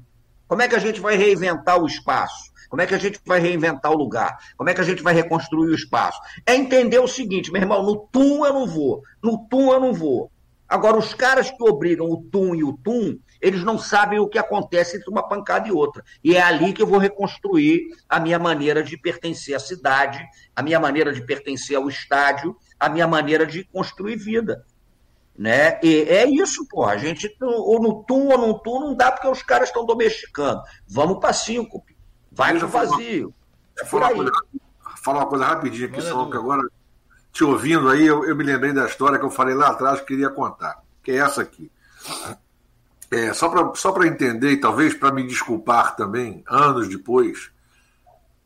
Como 0.46 0.60
é 0.60 0.68
que 0.68 0.74
a 0.74 0.78
gente 0.78 1.00
vai 1.00 1.16
reinventar 1.16 1.82
o 1.82 1.86
espaço? 1.86 2.52
Como 2.68 2.82
é 2.82 2.86
que 2.86 2.94
a 2.94 2.98
gente 2.98 3.18
vai 3.24 3.40
reinventar 3.40 3.90
o 3.90 3.96
lugar? 3.96 4.36
Como 4.58 4.68
é 4.68 4.74
que 4.74 4.82
a 4.82 4.84
gente 4.84 5.02
vai 5.02 5.14
reconstruir 5.14 5.70
o 5.70 5.74
espaço? 5.74 6.20
É 6.44 6.54
entender 6.54 6.98
o 6.98 7.08
seguinte, 7.08 7.50
meu 7.50 7.62
irmão, 7.62 7.82
no 7.82 7.96
tum 8.12 8.44
eu 8.44 8.52
não 8.52 8.66
vou, 8.66 9.02
no 9.22 9.48
tum 9.48 9.72
eu 9.72 9.80
não 9.80 9.94
vou. 9.94 10.30
Agora, 10.68 10.98
os 10.98 11.14
caras 11.14 11.50
que 11.50 11.64
obrigam 11.66 12.10
o 12.10 12.22
tum 12.30 12.54
e 12.54 12.62
o 12.62 12.74
tum, 12.74 13.18
eles 13.40 13.64
não 13.64 13.78
sabem 13.78 14.18
o 14.18 14.28
que 14.28 14.36
acontece 14.36 14.98
entre 14.98 15.10
uma 15.10 15.26
pancada 15.26 15.66
e 15.66 15.72
outra. 15.72 16.04
E 16.22 16.36
é 16.36 16.42
ali 16.42 16.74
que 16.74 16.82
eu 16.82 16.86
vou 16.86 16.98
reconstruir 16.98 17.84
a 18.06 18.20
minha 18.20 18.38
maneira 18.38 18.82
de 18.82 18.98
pertencer 18.98 19.54
à 19.54 19.58
cidade, 19.58 20.22
a 20.54 20.62
minha 20.62 20.78
maneira 20.78 21.10
de 21.10 21.24
pertencer 21.24 21.74
ao 21.74 21.88
estádio 21.88 22.54
a 22.78 22.88
minha 22.88 23.06
maneira 23.06 23.46
de 23.46 23.64
construir 23.64 24.16
vida. 24.16 24.64
Né? 25.36 25.78
E 25.82 26.02
é 26.02 26.28
isso, 26.28 26.66
pô. 26.68 26.84
A 26.84 26.96
gente, 26.96 27.32
ou 27.40 27.80
no 27.80 28.02
tum 28.04 28.28
ou 28.28 28.38
no 28.38 28.58
tum, 28.58 28.80
não 28.80 28.94
dá 28.94 29.12
porque 29.12 29.28
os 29.28 29.42
caras 29.42 29.68
estão 29.68 29.86
domesticando. 29.86 30.60
Vamos 30.86 31.18
para 31.20 31.32
cinco. 31.32 31.84
Vai 32.30 32.58
pro 32.58 32.68
vazio. 32.68 33.32
É 33.80 33.84
falar, 33.84 34.08
uma 34.08 34.16
coisa, 34.16 34.32
falar 35.02 35.18
uma 35.20 35.28
coisa 35.28 35.44
rapidinho 35.44 35.88
aqui, 35.88 36.02
só 36.02 36.28
que 36.28 36.36
agora, 36.36 36.62
te 37.32 37.44
ouvindo 37.44 37.88
aí, 37.88 38.04
eu, 38.04 38.24
eu, 38.24 38.34
me 38.34 38.42
lembrei 38.42 38.72
da 38.72 38.86
história 38.86 39.18
que 39.18 39.24
eu 39.24 39.30
falei 39.30 39.54
lá 39.54 39.68
atrás 39.68 40.00
que 40.00 40.06
queria 40.06 40.28
contar, 40.28 40.82
que 41.02 41.12
é 41.12 41.18
essa 41.18 41.42
aqui. 41.42 41.70
É, 43.10 43.32
só 43.32 43.48
para 43.48 43.74
só 43.76 43.96
entender 44.02 44.50
e 44.50 44.60
talvez 44.60 44.94
para 44.94 45.12
me 45.12 45.26
desculpar 45.26 45.94
também, 45.94 46.42
anos 46.48 46.88
depois, 46.88 47.50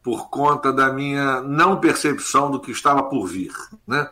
por 0.02 0.28
conta 0.28 0.72
da 0.72 0.92
minha 0.92 1.40
não 1.40 1.80
percepção 1.80 2.50
do 2.50 2.60
que 2.60 2.70
estava 2.70 3.02
por 3.04 3.26
vir. 3.26 3.52
Né? 3.86 4.08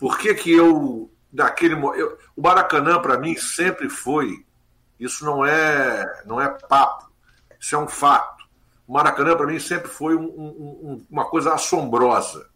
Por 0.00 0.16
que, 0.18 0.32
que 0.34 0.50
eu, 0.50 1.12
daquele 1.30 1.74
eu, 1.74 2.18
O 2.34 2.40
Maracanã, 2.40 2.98
para 2.98 3.18
mim, 3.18 3.36
sempre 3.36 3.90
foi. 3.90 4.46
Isso 4.98 5.24
não 5.26 5.44
é, 5.44 6.22
não 6.24 6.40
é 6.40 6.48
papo, 6.48 7.12
isso 7.60 7.74
é 7.74 7.78
um 7.78 7.86
fato. 7.86 8.44
O 8.88 8.94
Maracanã, 8.94 9.36
para 9.36 9.46
mim, 9.46 9.58
sempre 9.58 9.88
foi 9.88 10.16
um, 10.16 10.24
um, 10.24 11.06
uma 11.10 11.26
coisa 11.26 11.52
assombrosa. 11.52 12.48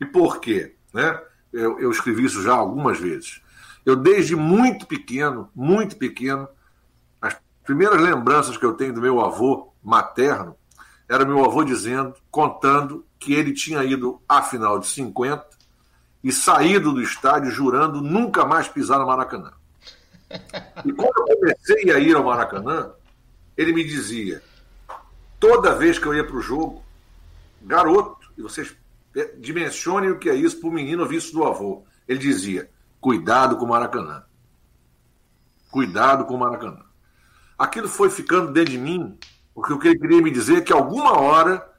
E 0.00 0.06
por 0.06 0.40
quê? 0.40 0.76
Né? 0.94 1.20
Eu, 1.52 1.78
eu 1.80 1.90
escrevi 1.90 2.24
isso 2.24 2.40
já 2.42 2.54
algumas 2.54 2.98
vezes. 2.98 3.42
Eu, 3.84 3.96
desde 3.96 4.36
muito 4.36 4.86
pequeno, 4.86 5.50
muito 5.54 5.96
pequeno, 5.96 6.48
as 7.20 7.36
primeiras 7.64 8.00
lembranças 8.00 8.56
que 8.56 8.64
eu 8.64 8.74
tenho 8.74 8.94
do 8.94 9.00
meu 9.00 9.20
avô 9.20 9.72
materno 9.82 10.56
era 11.08 11.24
meu 11.24 11.44
avô 11.44 11.64
dizendo, 11.64 12.14
contando 12.30 13.04
que 13.18 13.34
ele 13.34 13.52
tinha 13.52 13.82
ido 13.84 14.22
à 14.28 14.40
final 14.40 14.78
de 14.78 14.86
50 14.86 15.61
e 16.22 16.30
saído 16.32 16.92
do 16.92 17.02
estádio 17.02 17.50
jurando 17.50 18.00
nunca 18.00 18.44
mais 18.44 18.68
pisar 18.68 18.98
no 18.98 19.06
Maracanã. 19.06 19.52
E 20.84 20.92
quando 20.92 21.28
eu 21.28 21.36
comecei 21.36 21.90
a 21.90 21.98
ir 21.98 22.14
ao 22.14 22.24
Maracanã, 22.24 22.90
ele 23.56 23.72
me 23.72 23.84
dizia, 23.84 24.42
toda 25.38 25.74
vez 25.74 25.98
que 25.98 26.06
eu 26.06 26.14
ia 26.14 26.24
para 26.24 26.36
o 26.36 26.40
jogo, 26.40 26.82
garoto, 27.60 28.32
e 28.36 28.42
vocês 28.42 28.74
dimensionem 29.38 30.10
o 30.10 30.18
que 30.18 30.30
é 30.30 30.34
isso 30.34 30.58
para 30.58 30.70
o 30.70 30.72
menino 30.72 31.06
visto 31.06 31.32
do 31.32 31.44
avô. 31.44 31.84
Ele 32.08 32.18
dizia, 32.18 32.70
cuidado 33.00 33.56
com 33.56 33.64
o 33.64 33.68
Maracanã. 33.68 34.24
Cuidado 35.70 36.24
com 36.24 36.34
o 36.34 36.38
Maracanã. 36.38 36.84
Aquilo 37.58 37.88
foi 37.88 38.10
ficando 38.10 38.52
dentro 38.52 38.72
de 38.72 38.78
mim, 38.78 39.18
porque 39.54 39.72
o 39.72 39.78
que 39.78 39.88
ele 39.88 39.98
queria 39.98 40.22
me 40.22 40.30
dizer 40.30 40.58
é 40.58 40.60
que 40.60 40.72
alguma 40.72 41.18
hora 41.18 41.71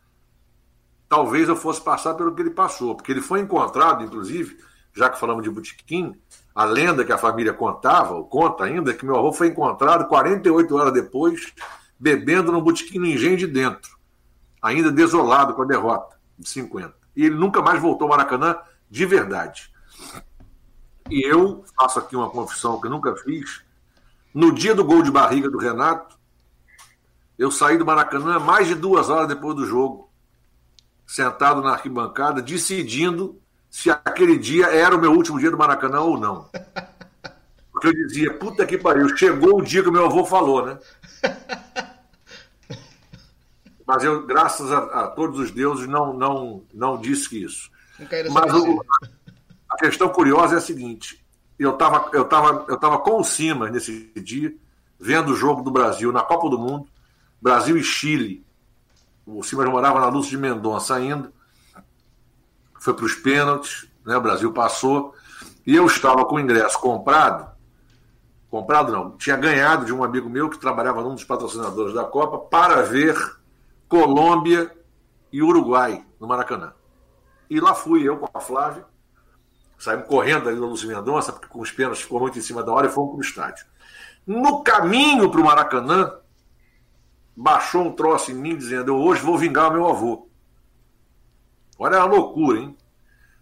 talvez 1.14 1.48
eu 1.48 1.56
fosse 1.56 1.80
passar 1.80 2.16
pelo 2.16 2.34
que 2.34 2.42
ele 2.42 2.50
passou, 2.50 2.96
porque 2.96 3.12
ele 3.12 3.22
foi 3.22 3.40
encontrado, 3.40 4.04
inclusive, 4.04 4.58
já 4.96 5.12
que 5.12 5.20
falamos 5.20 5.44
de 5.44 5.50
Botequim, 5.52 6.20
a 6.56 6.66
lenda 6.66 7.06
que 7.06 7.14
a 7.14 7.20
família 7.20 7.54
contava, 7.54 8.16
ou 8.16 8.26
conta 8.26 8.64
ainda, 8.64 8.90
é 8.90 8.96
que 8.96 9.06
meu 9.06 9.16
avô 9.16 9.32
foi 9.32 9.50
encontrado 9.50 10.08
48 10.08 10.76
horas 10.76 10.92
depois, 10.92 11.54
bebendo 12.00 12.52
no 12.52 12.64
Botequim 12.64 12.98
no 12.98 13.06
Engenho 13.06 13.38
de 13.38 13.46
Dentro, 13.46 13.96
ainda 14.60 14.92
desolado 14.92 15.54
com 15.54 15.62
a 15.62 15.66
derrota 15.66 16.18
de 16.40 16.50
50. 16.50 16.92
E 17.16 17.28
ele 17.28 17.36
nunca 17.36 17.62
mais 17.62 17.80
voltou 17.80 18.06
ao 18.06 18.18
Maracanã 18.18 18.58
de 18.90 19.06
verdade. 19.06 19.72
E 21.12 21.24
eu 21.24 21.64
faço 21.80 22.00
aqui 22.00 22.16
uma 22.16 22.32
confissão 22.32 22.82
que 22.82 22.90
nunca 22.90 23.16
fiz. 23.18 23.64
No 24.34 24.52
dia 24.52 24.74
do 24.74 24.84
gol 24.84 25.04
de 25.04 25.12
barriga 25.12 25.48
do 25.48 25.60
Renato, 25.60 26.18
eu 27.38 27.52
saí 27.52 27.78
do 27.78 27.86
Maracanã 27.86 28.40
mais 28.40 28.68
de 28.68 28.74
duas 28.74 29.12
horas 29.12 29.28
depois 29.28 29.56
do 29.56 29.68
jogo 29.68 30.12
sentado 31.14 31.62
na 31.62 31.74
arquibancada, 31.74 32.42
decidindo 32.42 33.40
se 33.70 33.92
aquele 33.92 34.36
dia 34.36 34.66
era 34.66 34.96
o 34.96 35.00
meu 35.00 35.12
último 35.12 35.38
dia 35.38 35.52
do 35.52 35.58
Maracanã 35.58 36.00
ou 36.00 36.20
não. 36.20 36.50
Porque 37.72 37.90
eu 37.90 37.94
dizia, 37.94 38.34
puta 38.34 38.66
que 38.66 38.80
pariu, 38.80 39.16
chegou 39.16 39.60
o 39.60 39.62
dia 39.62 39.84
que 39.84 39.90
o 39.90 39.92
meu 39.92 40.06
avô 40.06 40.26
falou, 40.26 40.66
né? 40.66 40.80
Mas 43.86 44.04
eu, 44.04 44.26
graças 44.26 44.72
a, 44.72 44.80
a 44.80 45.08
todos 45.10 45.40
os 45.40 45.52
deuses, 45.52 45.88
não, 45.88 46.14
não, 46.14 46.64
não 46.74 47.00
disse 47.00 47.44
isso. 47.44 47.70
Mas 48.32 48.52
o, 48.52 48.84
a 49.70 49.76
questão 49.78 50.10
curiosa 50.10 50.56
é 50.56 50.58
a 50.58 50.62
seguinte: 50.62 51.24
eu 51.60 51.74
estava 51.74 52.10
eu 52.12 52.26
tava, 52.26 52.66
eu 52.68 52.78
tava 52.78 52.98
com 52.98 53.20
o 53.20 53.24
Simas 53.24 53.72
nesse 53.72 54.12
dia, 54.16 54.52
vendo 55.00 55.34
o 55.34 55.36
jogo 55.36 55.62
do 55.62 55.70
Brasil 55.70 56.12
na 56.12 56.24
Copa 56.24 56.50
do 56.50 56.58
Mundo, 56.58 56.88
Brasil 57.40 57.78
e 57.78 57.84
Chile. 57.84 58.43
O 59.26 59.42
Simas 59.44 59.70
morava 59.70 60.00
na 60.00 60.08
Lúcia 60.08 60.32
de 60.32 60.38
Mendonça 60.38 60.96
ainda. 60.96 61.32
Foi 62.80 62.94
para 62.94 63.06
os 63.06 63.16
pênaltis, 63.16 63.88
né? 64.06 64.18
o 64.18 64.22
Brasil 64.22 64.52
passou. 64.52 65.14
E 65.66 65.76
eu 65.76 65.86
estava 65.86 66.26
com 66.26 66.36
o 66.36 66.40
ingresso 66.40 66.80
comprado. 66.80 67.52
Comprado 68.50 68.92
não, 68.92 69.12
tinha 69.18 69.36
ganhado 69.36 69.86
de 69.86 69.94
um 69.94 70.04
amigo 70.04 70.30
meu 70.30 70.50
que 70.50 70.60
trabalhava 70.60 71.02
num 71.02 71.16
dos 71.16 71.24
patrocinadores 71.24 71.94
da 71.94 72.04
Copa 72.04 72.38
para 72.38 72.84
ver 72.84 73.16
Colômbia 73.88 74.72
e 75.32 75.42
Uruguai 75.42 76.06
no 76.20 76.28
Maracanã. 76.28 76.74
E 77.50 77.60
lá 77.60 77.74
fui 77.74 78.08
eu 78.08 78.18
com 78.18 78.30
a 78.32 78.40
Flávia, 78.40 78.86
saímos 79.80 80.08
correndo 80.08 80.50
ali 80.50 80.60
da 80.60 80.66
Lúcia 80.66 80.88
Mendonça, 80.88 81.32
porque 81.32 81.48
com 81.48 81.62
os 81.62 81.72
pênaltis 81.72 82.04
ficou 82.04 82.20
muito 82.20 82.38
em 82.38 82.42
cima 82.42 82.62
da 82.62 82.72
hora 82.72 82.88
e 82.88 82.92
fomos 82.92 83.12
para 83.12 83.18
o 83.18 83.22
estádio. 83.22 83.66
No 84.28 84.64
caminho 84.64 85.32
para 85.32 85.42
o 85.42 85.44
Maracanã, 85.44 86.14
baixou 87.36 87.84
um 87.84 87.92
troço 87.92 88.32
em 88.32 88.36
mim 88.36 88.56
dizendo: 88.56 88.92
Eu 88.92 88.98
hoje 88.98 89.22
vou 89.22 89.38
vingar 89.38 89.72
meu 89.72 89.88
avô. 89.88 90.28
Olha 91.78 91.98
a 91.98 92.06
loucura, 92.06 92.60
hein? 92.60 92.78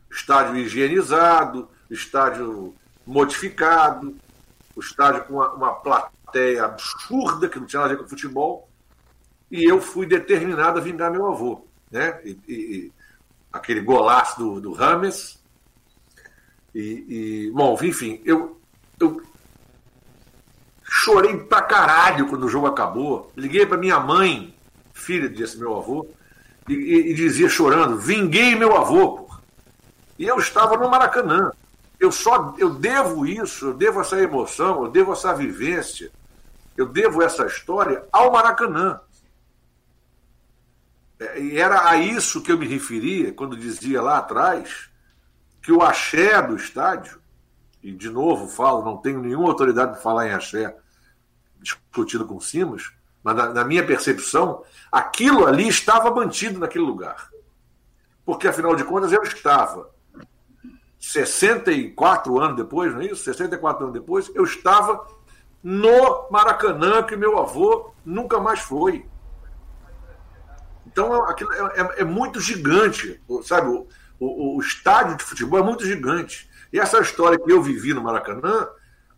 Estádio 0.09 0.57
higienizado, 0.57 1.69
estádio 1.89 2.73
modificado, 3.05 4.15
o 4.75 4.79
estádio 4.79 5.25
com 5.25 5.35
uma, 5.35 5.51
uma 5.53 5.73
plateia 5.73 6.65
absurda 6.65 7.49
que 7.49 7.59
não 7.59 7.65
tinha 7.65 7.81
nada 7.81 7.93
a 7.93 7.97
ver 7.97 8.03
com 8.03 8.09
futebol. 8.09 8.69
E 9.49 9.63
eu 9.63 9.81
fui 9.81 10.05
determinado 10.05 10.79
a 10.79 10.81
vingar 10.81 11.11
meu 11.11 11.27
avô. 11.27 11.65
Né? 11.89 12.21
E, 12.23 12.39
e, 12.47 12.91
aquele 13.51 13.81
golaço 13.81 14.39
do, 14.39 14.61
do 14.61 14.73
Rames. 14.73 15.39
E, 16.73 17.05
e, 17.49 17.51
bom, 17.51 17.77
enfim, 17.81 18.21
eu, 18.23 18.59
eu 18.99 19.21
chorei 20.91 21.37
pra 21.37 21.61
caralho 21.61 22.27
quando 22.27 22.43
o 22.43 22.49
jogo 22.49 22.67
acabou. 22.67 23.31
Liguei 23.35 23.65
pra 23.65 23.77
minha 23.77 23.97
mãe, 23.97 24.53
filha 24.93 25.29
desse 25.29 25.57
meu 25.57 25.77
avô, 25.77 26.05
e, 26.67 26.73
e, 26.73 27.11
e 27.11 27.13
dizia 27.13 27.47
chorando: 27.47 27.97
vinguei 27.97 28.55
meu 28.55 28.75
avô, 28.75 29.13
porra. 29.19 29.41
E 30.19 30.27
eu 30.27 30.37
estava 30.37 30.75
no 30.75 30.89
Maracanã. 30.89 31.51
Eu 31.97 32.11
só 32.11 32.55
eu 32.57 32.71
devo 32.71 33.25
isso, 33.25 33.67
eu 33.67 33.73
devo 33.73 34.01
essa 34.01 34.19
emoção, 34.19 34.83
eu 34.83 34.91
devo 34.91 35.13
essa 35.13 35.33
vivência, 35.33 36.11
eu 36.75 36.87
devo 36.87 37.21
essa 37.21 37.45
história 37.45 38.03
ao 38.11 38.31
Maracanã. 38.31 38.99
É, 41.19 41.39
e 41.39 41.57
era 41.57 41.89
a 41.89 41.97
isso 41.97 42.41
que 42.41 42.51
eu 42.51 42.57
me 42.57 42.67
referia 42.67 43.31
quando 43.31 43.55
dizia 43.55 44.01
lá 44.01 44.17
atrás 44.17 44.89
que 45.61 45.71
o 45.71 45.83
axé 45.83 46.41
do 46.41 46.55
estádio, 46.55 47.21
e 47.83 47.91
de 47.91 48.09
novo 48.09 48.47
falo, 48.47 48.83
não 48.83 48.97
tenho 48.97 49.21
nenhuma 49.21 49.49
autoridade 49.49 49.91
para 49.91 50.01
falar 50.01 50.27
em 50.27 50.33
axé 50.33 50.75
discutido 51.61 52.25
com 52.25 52.39
Simas, 52.39 52.91
mas 53.23 53.35
na, 53.35 53.49
na 53.53 53.63
minha 53.63 53.85
percepção, 53.85 54.63
aquilo 54.91 55.45
ali 55.45 55.67
estava 55.67 56.09
mantido 56.11 56.59
naquele 56.59 56.83
lugar. 56.83 57.29
Porque, 58.25 58.47
afinal 58.47 58.75
de 58.75 58.83
contas, 58.83 59.11
eu 59.11 59.21
estava 59.23 59.89
64 60.99 62.39
anos 62.39 62.57
depois, 62.57 62.93
não 62.93 63.01
é 63.01 63.05
isso? 63.05 63.23
64 63.23 63.83
anos 63.83 63.93
depois, 63.93 64.31
eu 64.35 64.43
estava 64.43 65.05
no 65.63 66.27
Maracanã, 66.29 67.03
que 67.03 67.15
meu 67.15 67.39
avô 67.39 67.93
nunca 68.05 68.39
mais 68.39 68.59
foi. 68.59 69.05
Então 70.85 71.23
aquilo 71.25 71.51
é, 71.53 71.81
é, 71.81 72.01
é 72.01 72.03
muito 72.03 72.39
gigante, 72.39 73.21
sabe? 73.43 73.69
O, 73.69 73.87
o, 74.19 74.57
o, 74.57 74.59
estádio 74.59 75.17
de 75.17 75.23
futebol 75.23 75.59
é 75.59 75.63
muito 75.63 75.85
gigante. 75.85 76.49
E 76.71 76.79
essa 76.79 76.99
história 76.99 77.39
que 77.39 77.51
eu 77.51 77.61
vivi 77.61 77.93
no 77.93 78.03
Maracanã, 78.03 78.67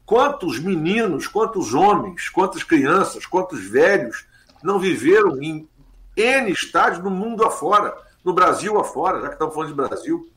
quantos 0.06 0.60
meninos, 0.60 1.28
quantos 1.28 1.74
homens, 1.74 2.30
quantas 2.30 2.64
crianças, 2.64 3.26
quantos 3.26 3.64
velhos 3.70 4.26
não 4.62 4.80
viveram 4.80 5.42
em 5.42 5.68
N 6.16 6.52
estádios 6.52 7.04
no 7.04 7.10
mundo 7.10 7.44
afora, 7.44 7.96
no 8.24 8.34
Brasil 8.34 8.80
afora, 8.80 9.22
já 9.22 9.28
que 9.28 9.34
estamos 9.34 9.54
falando 9.54 9.70
de 9.70 9.76
Brasil. 9.76 10.30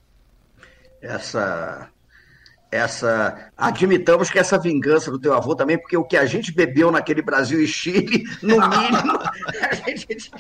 Essa 1.01 1.91
essa. 2.71 3.51
Admitamos 3.57 4.31
que 4.31 4.39
essa 4.39 4.59
vingança 4.59 5.11
do 5.11 5.19
teu 5.19 5.33
avô 5.35 5.55
também, 5.55 5.79
porque 5.79 5.97
o 5.97 6.05
que 6.05 6.17
a 6.17 6.27
gente 6.27 6.53
bebeu 6.53 6.91
naquele 6.91 7.23
Brasil 7.23 7.61
e 7.61 7.67
Chile, 7.67 8.25
no 8.43 8.57
mínimo, 8.69 9.19
a 9.71 9.75
gente. 9.75 10.31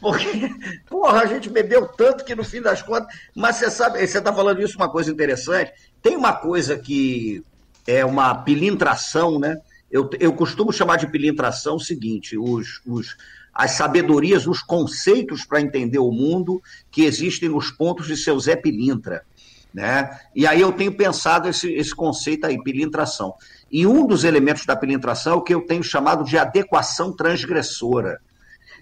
porque, 0.00 0.50
porra, 0.88 1.20
a 1.20 1.26
gente 1.26 1.50
bebeu 1.50 1.86
tanto 1.88 2.24
que 2.24 2.34
no 2.34 2.44
fim 2.44 2.60
das 2.60 2.82
contas. 2.82 3.14
Mas 3.34 3.56
você 3.56 3.70
sabe, 3.70 4.06
você 4.06 4.18
está 4.18 4.32
falando 4.32 4.62
isso, 4.62 4.76
uma 4.76 4.90
coisa 4.90 5.10
interessante. 5.10 5.72
Tem 6.02 6.16
uma 6.16 6.32
coisa 6.32 6.78
que 6.78 7.44
é 7.86 8.04
uma 8.04 8.34
pilintração, 8.34 9.38
né? 9.38 9.56
Eu, 9.90 10.10
eu 10.18 10.32
costumo 10.32 10.72
chamar 10.72 10.96
de 10.96 11.06
pilintração 11.06 11.76
o 11.76 11.80
seguinte: 11.80 12.36
os, 12.36 12.80
os, 12.86 13.16
as 13.54 13.72
sabedorias, 13.72 14.46
os 14.46 14.60
conceitos 14.60 15.44
para 15.44 15.60
entender 15.60 15.98
o 15.98 16.10
mundo 16.10 16.60
que 16.90 17.04
existem 17.04 17.48
nos 17.48 17.70
pontos 17.70 18.06
de 18.06 18.16
seu 18.16 18.38
Zé 18.40 18.56
Pilintra. 18.56 19.24
Né? 19.72 20.08
E 20.34 20.46
aí 20.46 20.60
eu 20.60 20.70
tenho 20.72 20.96
pensado 20.96 21.48
esse, 21.48 21.72
esse 21.72 21.94
conceito 21.94 22.46
aí, 22.46 22.62
pilintração. 22.62 23.34
E 23.70 23.86
um 23.86 24.06
dos 24.06 24.22
elementos 24.22 24.64
da 24.64 24.76
pilintração 24.76 25.32
é 25.32 25.36
o 25.36 25.42
que 25.42 25.52
eu 25.52 25.62
tenho 25.62 25.82
chamado 25.82 26.24
de 26.24 26.38
adequação 26.38 27.12
transgressora. 27.12 28.20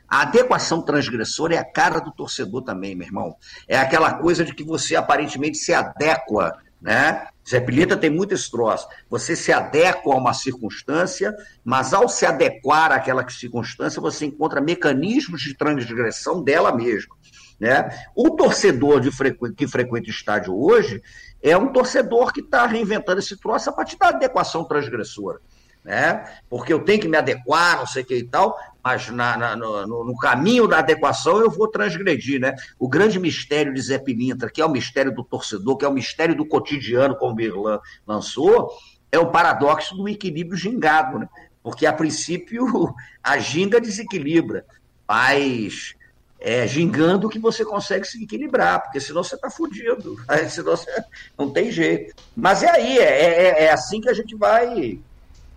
A 0.06 0.22
adequação 0.22 0.82
transgressora 0.82 1.54
é 1.54 1.58
a 1.58 1.64
cara 1.64 1.98
do 1.98 2.12
torcedor 2.12 2.62
também, 2.62 2.94
meu 2.94 3.06
irmão. 3.06 3.34
É 3.66 3.78
aquela 3.78 4.12
coisa 4.12 4.44
de 4.44 4.54
que 4.54 4.62
você 4.62 4.94
aparentemente 4.94 5.56
se 5.56 5.72
adequa, 5.72 6.58
né? 6.82 7.26
Zé 7.48 7.60
Pilintra 7.60 7.96
tem 7.96 8.10
muito 8.10 8.34
esse 8.34 8.50
troço. 8.50 8.86
Você 9.08 9.34
se 9.34 9.52
adequa 9.52 10.12
a 10.12 10.16
uma 10.16 10.34
circunstância, 10.34 11.34
mas 11.64 11.94
ao 11.94 12.08
se 12.08 12.26
adequar 12.26 12.92
àquela 12.92 13.28
circunstância, 13.28 14.00
você 14.00 14.26
encontra 14.26 14.60
mecanismos 14.60 15.40
de 15.40 15.56
transgressão 15.56 16.42
dela 16.42 16.74
mesma. 16.74 17.16
Né? 17.58 17.88
O 18.14 18.30
torcedor 18.30 19.00
de 19.00 19.10
frequ... 19.10 19.52
que 19.54 19.66
frequenta 19.66 20.10
estádio 20.10 20.56
hoje 20.56 21.02
é 21.42 21.56
um 21.56 21.72
torcedor 21.72 22.32
que 22.32 22.40
está 22.40 22.66
reinventando 22.66 23.20
esse 23.20 23.36
troço 23.36 23.70
a 23.70 23.72
partir 23.72 23.96
da 23.98 24.08
adequação 24.08 24.64
transgressora. 24.64 25.40
Né? 25.84 26.24
Porque 26.48 26.72
eu 26.72 26.84
tenho 26.84 27.00
que 27.00 27.08
me 27.08 27.16
adequar, 27.16 27.78
não 27.78 27.86
sei 27.86 28.02
o 28.02 28.06
que 28.06 28.16
e 28.16 28.24
tal, 28.24 28.56
mas 28.82 29.08
na, 29.10 29.36
na, 29.36 29.56
no, 29.56 30.04
no, 30.04 30.16
caminho 30.16 30.66
da 30.66 30.78
adequação 30.78 31.38
eu 31.38 31.50
vou 31.50 31.68
transgredir. 31.68 32.40
Né? 32.40 32.54
O 32.78 32.88
grande 32.88 33.18
mistério 33.20 33.72
de 33.72 33.80
Zé 33.80 33.98
Pilintra, 33.98 34.50
que 34.50 34.60
é 34.60 34.66
o 34.66 34.70
mistério 34.70 35.14
do 35.14 35.22
torcedor, 35.22 35.76
que 35.76 35.84
é 35.84 35.88
o 35.88 35.92
mistério 35.92 36.34
do 36.34 36.44
cotidiano, 36.44 37.16
como 37.16 37.32
o 37.32 37.34
Birlan 37.36 37.78
lançou, 38.06 38.72
é 39.10 39.18
o 39.18 39.30
paradoxo 39.30 39.94
do 39.96 40.08
equilíbrio 40.08 40.56
gingado. 40.56 41.20
Né? 41.20 41.28
Porque, 41.62 41.86
a 41.86 41.92
princípio, 41.92 42.92
a 43.22 43.38
ginga 43.38 43.80
desequilibra, 43.80 44.66
mas 45.06 45.94
é, 46.40 46.66
gingando 46.66 47.28
que 47.28 47.38
você 47.38 47.64
consegue 47.64 48.04
se 48.04 48.22
equilibrar, 48.24 48.82
porque 48.82 48.98
senão 48.98 49.22
você 49.22 49.36
está 49.36 49.48
fudido, 49.48 50.16
senão 50.50 50.76
você 50.76 50.90
não 51.38 51.50
tem 51.50 51.70
jeito. 51.70 52.16
Mas 52.34 52.64
é 52.64 52.70
aí, 52.70 52.98
é, 52.98 53.04
é, 53.04 53.64
é 53.64 53.72
assim 53.72 54.00
que 54.00 54.08
a 54.08 54.14
gente 54.14 54.34
vai 54.34 54.98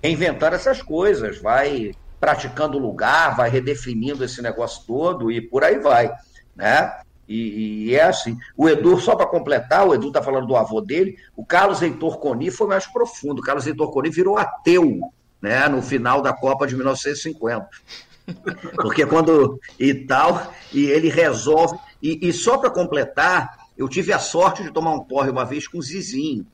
reinventar 0.04 0.54
essas 0.54 0.84
coisas, 0.84 1.42
vai 1.42 1.96
praticando 2.20 2.78
lugar, 2.78 3.36
vai 3.36 3.50
redefinindo 3.50 4.24
esse 4.24 4.42
negócio 4.42 4.84
todo 4.86 5.32
e 5.32 5.42
por 5.42 5.64
aí 5.64 5.80
vai, 5.80 6.12
né? 6.56 7.00
E, 7.28 7.88
e 7.88 7.96
é 7.96 8.04
assim. 8.04 8.38
O 8.56 8.70
Edu, 8.70 9.00
só 9.00 9.16
para 9.16 9.26
completar, 9.26 9.88
o 9.88 9.94
Edu 9.94 10.08
está 10.08 10.22
falando 10.22 10.48
do 10.48 10.56
avô 10.56 10.80
dele, 10.80 11.18
o 11.36 11.46
Carlos 11.46 11.82
Heitor 11.82 12.20
Coni 12.20 12.52
foi 12.52 12.68
mais 12.68 12.86
profundo. 12.86 13.40
O 13.40 13.44
Carlos 13.44 13.66
Heitor 13.66 13.92
Coni 13.92 14.10
virou 14.10 14.38
ateu 14.38 15.00
né, 15.42 15.68
no 15.68 15.82
final 15.82 16.22
da 16.22 16.34
Copa 16.34 16.68
de 16.68 16.76
1950. 16.76 17.68
Porque 18.76 19.06
quando. 19.06 19.60
E 19.80 19.94
tal, 19.94 20.54
e 20.72 20.86
ele 20.86 21.10
resolve. 21.10 21.78
E, 22.02 22.28
e 22.28 22.34
só 22.34 22.58
para 22.58 22.70
completar, 22.70 23.66
eu 23.78 23.88
tive 23.88 24.14
a 24.14 24.20
sorte 24.20 24.64
de 24.64 24.72
tomar 24.72 24.92
um 24.92 25.04
porre 25.04 25.30
uma 25.30 25.46
vez 25.46 25.68
com 25.68 25.78
o 25.78 25.82
Zizinho, 25.82 26.46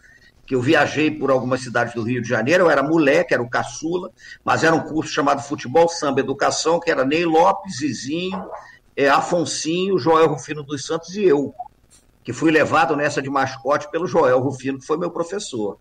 que 0.51 0.55
eu 0.55 0.61
viajei 0.61 1.09
por 1.09 1.31
algumas 1.31 1.61
cidades 1.61 1.93
do 1.93 2.03
Rio 2.03 2.21
de 2.21 2.27
Janeiro, 2.27 2.65
eu 2.65 2.69
era 2.69 2.83
moleque, 2.83 3.33
era 3.33 3.41
o 3.41 3.49
caçula, 3.49 4.11
mas 4.43 4.65
era 4.65 4.75
um 4.75 4.81
curso 4.81 5.09
chamado 5.09 5.41
Futebol, 5.41 5.87
Samba, 5.87 6.19
Educação, 6.19 6.77
que 6.77 6.91
era 6.91 7.05
Ney 7.05 7.23
Lopes, 7.23 7.77
Zizinho, 7.77 8.49
é, 8.93 9.07
Afonsinho, 9.07 9.97
Joel 9.97 10.27
Rufino 10.27 10.61
dos 10.61 10.85
Santos 10.85 11.15
e 11.15 11.23
eu, 11.23 11.55
que 12.21 12.33
fui 12.33 12.51
levado 12.51 12.97
nessa 12.97 13.21
de 13.21 13.29
mascote 13.29 13.89
pelo 13.89 14.05
Joel 14.05 14.41
Rufino, 14.41 14.77
que 14.77 14.85
foi 14.85 14.97
meu 14.97 15.09
professor. 15.09 15.77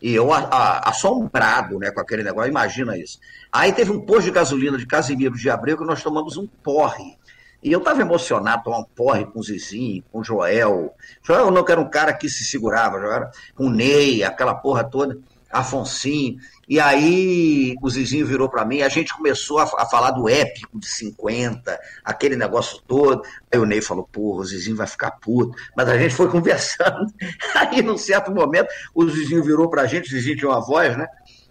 E 0.00 0.14
eu 0.14 0.32
a, 0.32 0.38
a, 0.38 0.88
assombrado 0.88 1.78
né, 1.78 1.90
com 1.90 2.00
aquele 2.00 2.22
negócio, 2.22 2.48
imagina 2.48 2.96
isso. 2.96 3.18
Aí 3.52 3.74
teve 3.74 3.92
um 3.92 4.00
posto 4.00 4.24
de 4.24 4.30
gasolina 4.30 4.78
de 4.78 4.86
Casimiro 4.86 5.36
de 5.36 5.50
Abreu 5.50 5.76
que 5.76 5.84
nós 5.84 6.02
tomamos 6.02 6.38
um 6.38 6.46
porre. 6.46 7.17
E 7.62 7.72
eu 7.72 7.80
estava 7.80 8.00
emocionado 8.00 8.62
tomar 8.62 8.78
um 8.78 8.84
porre 8.84 9.24
com 9.24 9.40
o 9.40 9.42
Zizinho, 9.42 10.02
com 10.12 10.20
o 10.20 10.24
Joel. 10.24 10.94
Joel 11.22 11.50
não 11.50 11.64
que 11.64 11.72
era 11.72 11.80
um 11.80 11.90
cara 11.90 12.12
que 12.12 12.28
se 12.28 12.44
segurava, 12.44 12.98
era 12.98 13.30
com 13.54 13.66
o 13.66 13.70
Ney, 13.70 14.22
aquela 14.22 14.54
porra 14.54 14.84
toda, 14.84 15.18
Afonsinho. 15.50 16.38
E 16.68 16.78
aí 16.78 17.74
o 17.82 17.90
Zizinho 17.90 18.26
virou 18.26 18.48
para 18.48 18.64
mim, 18.64 18.82
a 18.82 18.88
gente 18.88 19.14
começou 19.14 19.58
a, 19.58 19.64
a, 19.64 19.86
falar 19.86 20.10
do 20.10 20.28
épico 20.28 20.78
de 20.78 20.86
50, 20.86 21.80
aquele 22.04 22.36
negócio 22.36 22.80
todo. 22.86 23.22
Aí 23.52 23.58
o 23.58 23.64
Ney 23.64 23.80
falou, 23.80 24.06
porra, 24.06 24.42
o 24.42 24.44
Zizinho 24.44 24.76
vai 24.76 24.86
ficar 24.86 25.12
puto. 25.12 25.56
Mas 25.76 25.88
a 25.88 25.98
gente 25.98 26.14
foi 26.14 26.28
conversando. 26.30 27.12
Aí, 27.54 27.82
num 27.82 27.96
certo 27.96 28.30
momento, 28.30 28.68
o 28.94 29.08
Zizinho 29.08 29.42
virou 29.42 29.68
pra 29.68 29.86
gente, 29.86 30.08
o 30.08 30.10
Zizinho 30.10 30.36
tinha 30.36 30.50
uma 30.50 30.60
voz, 30.60 30.96
né? 30.96 31.08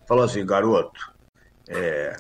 Falou 0.08 0.24
assim, 0.24 0.46
garoto, 0.46 1.12
é, 1.68 2.16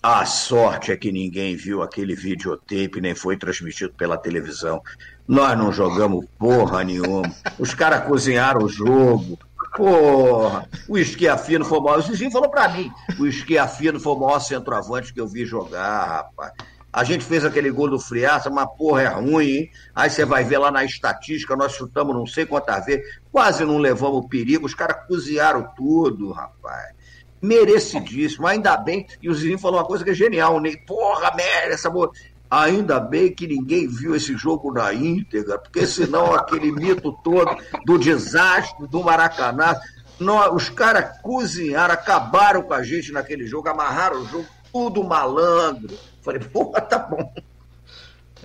A 0.00 0.24
sorte 0.24 0.92
é 0.92 0.96
que 0.96 1.10
ninguém 1.10 1.56
viu 1.56 1.82
aquele 1.82 2.14
videotape, 2.14 3.00
nem 3.00 3.16
foi 3.16 3.36
transmitido 3.36 3.92
pela 3.94 4.16
televisão. 4.16 4.80
Nós 5.26 5.58
não 5.58 5.72
jogamos 5.72 6.24
porra 6.38 6.84
nenhuma. 6.84 7.34
Os 7.58 7.74
caras 7.74 8.06
cozinharam 8.06 8.62
o 8.62 8.68
jogo. 8.68 9.36
Porra, 9.76 10.68
o 10.88 10.96
esquiafino 10.96 11.64
foi 11.64 11.78
o 11.78 11.82
maior. 11.82 11.98
O 11.98 12.02
Zizinho 12.02 12.30
falou 12.30 12.48
pra 12.48 12.68
mim: 12.68 12.92
o 13.18 13.26
esquiafino 13.26 13.98
foi 13.98 14.12
o 14.12 14.20
maior 14.20 14.38
centroavante 14.38 15.12
que 15.12 15.20
eu 15.20 15.26
vi 15.26 15.44
jogar, 15.44 16.06
rapaz. 16.06 16.52
A 16.92 17.02
gente 17.02 17.24
fez 17.24 17.44
aquele 17.44 17.70
gol 17.70 17.90
do 17.90 17.98
Friaça, 17.98 18.48
mas 18.48 18.68
porra, 18.78 19.02
é 19.02 19.08
ruim, 19.08 19.46
hein? 19.46 19.70
Aí 19.94 20.08
você 20.08 20.24
vai 20.24 20.44
ver 20.44 20.58
lá 20.58 20.70
na 20.70 20.84
estatística, 20.84 21.56
nós 21.56 21.72
chutamos 21.72 22.14
não 22.14 22.26
sei 22.26 22.46
quantas 22.46 22.86
vezes, 22.86 23.04
quase 23.30 23.64
não 23.64 23.78
levamos 23.78 24.26
perigo, 24.26 24.64
os 24.64 24.74
caras 24.74 25.06
cozinharam 25.06 25.68
tudo, 25.76 26.30
rapaz 26.30 26.97
merecidíssimo, 27.40 28.46
ainda 28.46 28.76
bem. 28.76 29.06
E 29.22 29.28
o 29.28 29.34
Zizinho 29.34 29.58
falou 29.58 29.78
uma 29.78 29.86
coisa 29.86 30.04
que 30.04 30.10
é 30.10 30.14
genial, 30.14 30.60
né? 30.60 30.72
Porra, 30.86 31.34
merda, 31.34 31.74
essa 31.74 31.90
boa. 31.90 32.10
Ainda 32.50 32.98
bem 32.98 33.34
que 33.34 33.46
ninguém 33.46 33.86
viu 33.86 34.14
esse 34.14 34.34
jogo 34.34 34.72
na 34.72 34.92
íntegra, 34.94 35.58
porque 35.58 35.86
senão 35.86 36.34
aquele 36.34 36.72
mito 36.72 37.12
todo 37.22 37.56
do 37.84 37.98
desastre 37.98 38.86
do 38.88 39.02
Maracanã, 39.04 39.76
nós, 40.18 40.52
os 40.54 40.70
caras 40.70 41.18
cozinharam, 41.20 41.92
acabaram 41.92 42.62
com 42.62 42.72
a 42.72 42.82
gente 42.82 43.12
naquele 43.12 43.46
jogo, 43.46 43.68
amarraram 43.68 44.22
o 44.22 44.26
jogo, 44.26 44.46
tudo 44.72 45.04
malandro. 45.04 45.94
Falei, 46.22 46.40
porra, 46.40 46.80
tá 46.80 46.98
bom. 46.98 47.32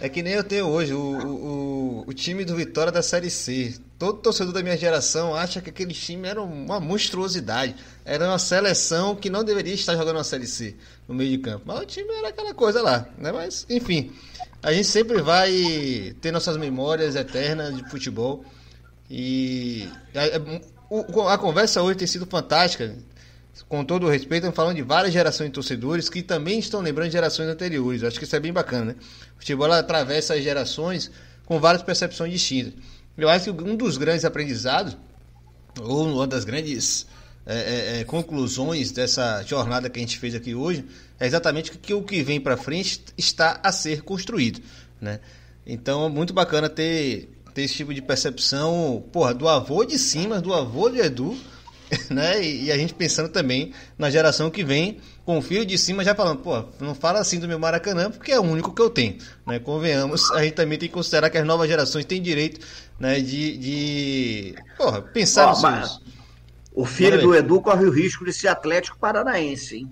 É 0.02 0.10
que 0.10 0.24
nem 0.24 0.34
eu 0.34 0.44
tenho 0.44 0.68
hoje, 0.68 0.94
o, 0.94 1.00
o, 1.00 2.04
o 2.08 2.14
time 2.14 2.44
do 2.44 2.56
Vitória 2.56 2.92
da 2.92 3.02
Série 3.02 3.30
C. 3.30 3.76
Todo 3.98 4.20
torcedor 4.20 4.54
da 4.54 4.62
minha 4.62 4.76
geração 4.76 5.36
acha 5.36 5.62
que 5.62 5.70
aquele 5.70 5.94
time 5.94 6.28
era 6.28 6.42
uma 6.42 6.80
monstruosidade. 6.80 7.76
Era 8.04 8.28
uma 8.28 8.40
seleção 8.40 9.16
que 9.16 9.30
não 9.30 9.44
deveria 9.44 9.74
estar 9.74 9.96
jogando 9.96 10.18
uma 10.18 10.24
Série 10.24 10.48
C 10.48 10.76
no 11.08 11.16
meio 11.16 11.30
de 11.32 11.38
campo. 11.38 11.64
Mas 11.66 11.80
o 11.80 11.86
time 11.86 12.12
era 12.14 12.30
aquela 12.30 12.54
coisa 12.54 12.82
lá, 12.82 13.08
né? 13.18 13.32
Mas, 13.32 13.66
enfim, 13.70 14.12
a 14.62 14.74
gente 14.74 14.88
sempre 14.88 15.22
vai 15.22 16.16
ter 16.20 16.32
nossas 16.32 16.58
memórias 16.58 17.16
eternas 17.16 17.76
de 17.76 17.90
futebol. 17.90 18.44
E 19.10 19.88
a, 20.16 21.30
a, 21.30 21.34
a 21.34 21.38
conversa 21.38 21.82
hoje 21.82 22.00
tem 22.00 22.08
sido 22.08 22.26
fantástica 22.26 22.96
com 23.70 23.86
todo 23.86 24.08
o 24.08 24.10
respeito, 24.10 24.44
estamos 24.44 24.56
falando 24.56 24.76
de 24.76 24.82
várias 24.82 25.14
gerações 25.14 25.50
de 25.50 25.54
torcedores 25.54 26.10
que 26.10 26.24
também 26.24 26.60
estão 26.60 26.82
lembrando 26.82 27.08
de 27.08 27.14
gerações 27.14 27.48
anteriores. 27.48 28.04
Acho 28.04 28.18
que 28.18 28.26
isso 28.26 28.36
é 28.36 28.40
bem 28.40 28.52
bacana, 28.52 28.86
né? 28.86 28.96
O 29.36 29.40
futebol 29.40 29.72
atravessa 29.72 30.34
as 30.34 30.44
gerações 30.44 31.12
com 31.46 31.60
várias 31.60 31.84
percepções 31.84 32.32
distintas. 32.32 32.74
Eu 33.18 33.30
acho 33.30 33.54
que 33.54 33.64
um 33.64 33.76
dos 33.76 33.98
grandes 33.98 34.26
aprendizados, 34.26 34.98
ou 35.80 36.08
uma 36.08 36.26
das 36.26 36.44
grandes 36.44 37.06
é, 37.46 37.58
é, 37.58 38.00
é 38.00 38.04
conclusões 38.04 38.92
dessa 38.92 39.44
jornada 39.44 39.90
que 39.90 40.00
a 40.00 40.02
gente 40.02 40.18
fez 40.18 40.34
aqui 40.34 40.56
hoje, 40.56 40.86
é 41.20 41.28
exatamente 41.28 41.72
que 41.78 41.94
o 41.94 42.02
que 42.02 42.24
vem 42.24 42.42
para 42.42 42.58
frente 42.58 43.04
está 43.18 43.60
a 43.64 43.72
ser 43.72 44.02
construído, 44.02 44.62
né? 45.00 45.20
Então 45.66 46.06
é 46.06 46.10
muito 46.10 46.34
bacana 46.34 46.68
ter, 46.68 47.30
ter 47.54 47.64
esse 47.64 47.76
tipo 47.76 47.94
de 47.94 48.02
percepção, 48.02 49.04
porra, 49.12 49.34
do 49.34 49.48
avô 49.48 49.86
de 49.86 49.98
cima, 49.98 50.42
do 50.42 50.54
avô 50.54 50.90
de 50.90 51.00
Edu, 51.00 51.38
né? 52.10 52.44
E, 52.44 52.72
a 52.72 52.78
gente 52.78 52.94
pensando 52.94 53.30
também 53.30 53.74
na 53.98 54.10
geração 54.10 54.50
que 54.50 54.64
vem, 54.64 55.00
com 55.26 55.38
o 55.38 55.42
filho 55.42 55.66
de 55.66 55.78
cima 55.78 56.04
já 56.04 56.14
falando, 56.14 56.40
pô, 56.40 56.64
não 56.80 56.94
fala 56.94 57.20
assim 57.20 57.40
do 57.40 57.48
meu 57.48 57.60
Maracanã, 57.60 58.10
porque 58.12 58.32
é 58.32 58.40
o 58.40 58.44
único 58.44 58.74
que 58.74 58.82
eu 58.82 58.90
tenho, 58.90 59.18
né? 59.46 59.60
Convenhamos, 59.60 60.32
a 60.32 60.44
gente 60.44 60.54
também 60.54 60.78
tem 60.78 60.90
que 60.90 60.94
considerar 60.94 61.30
que 61.30 61.38
as 61.38 61.46
novas 61.46 61.68
gerações 61.68 62.06
têm 62.06 62.22
direito, 62.22 62.66
né, 63.00 63.20
de, 63.20 63.58
de 63.58 64.56
porra, 64.78 65.02
pensar 65.02 65.48
nos 65.48 65.60
seus... 65.60 66.02
O 66.76 66.86
filho 66.86 67.22
do 67.22 67.36
Edu 67.36 67.62
corre 67.62 67.86
o 67.86 67.92
risco 67.92 68.26
de 68.26 68.34
ser 68.34 68.48
Atlético 68.48 68.98
Paranaense, 68.98 69.78
hein? 69.78 69.92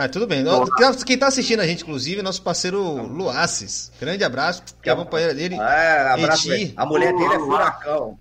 Ah, 0.00 0.08
tudo 0.08 0.28
bem. 0.28 0.44
Quem 1.04 1.14
está 1.14 1.26
assistindo 1.26 1.58
a 1.58 1.66
gente, 1.66 1.82
inclusive, 1.82 2.20
é 2.20 2.22
nosso 2.22 2.40
parceiro 2.40 2.80
Luaces. 3.06 3.90
Grande 4.00 4.22
abraço, 4.22 4.62
que 4.80 4.88
é 4.88 4.92
a 4.92 4.96
companheira 4.96 5.34
dele. 5.34 5.56
É, 5.56 6.12
abraço. 6.12 6.52
Eti. 6.52 6.72
A 6.76 6.86
mulher 6.86 7.12
dele 7.16 7.34
é 7.34 7.38
furacão. 7.38 8.18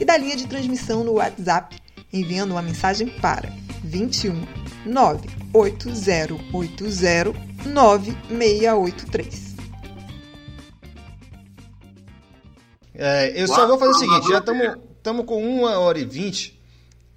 e 0.00 0.04
da 0.04 0.16
linha 0.16 0.36
de 0.36 0.48
transmissão 0.48 1.04
no 1.04 1.12
WhatsApp 1.12 1.85
enviando 2.20 2.52
uma 2.52 2.62
mensagem 2.62 3.08
para 3.08 3.52
21 3.84 4.46
98080 4.86 7.34
9683. 7.66 9.56
É, 12.98 13.40
eu 13.40 13.46
só 13.46 13.66
vou 13.66 13.78
fazer 13.78 13.90
o 13.90 13.94
seguinte, 13.94 14.28
já 14.28 14.38
estamos 14.38 15.26
com 15.26 15.44
uma 15.44 15.78
hora 15.78 15.98
e 15.98 16.04
vinte. 16.04 16.56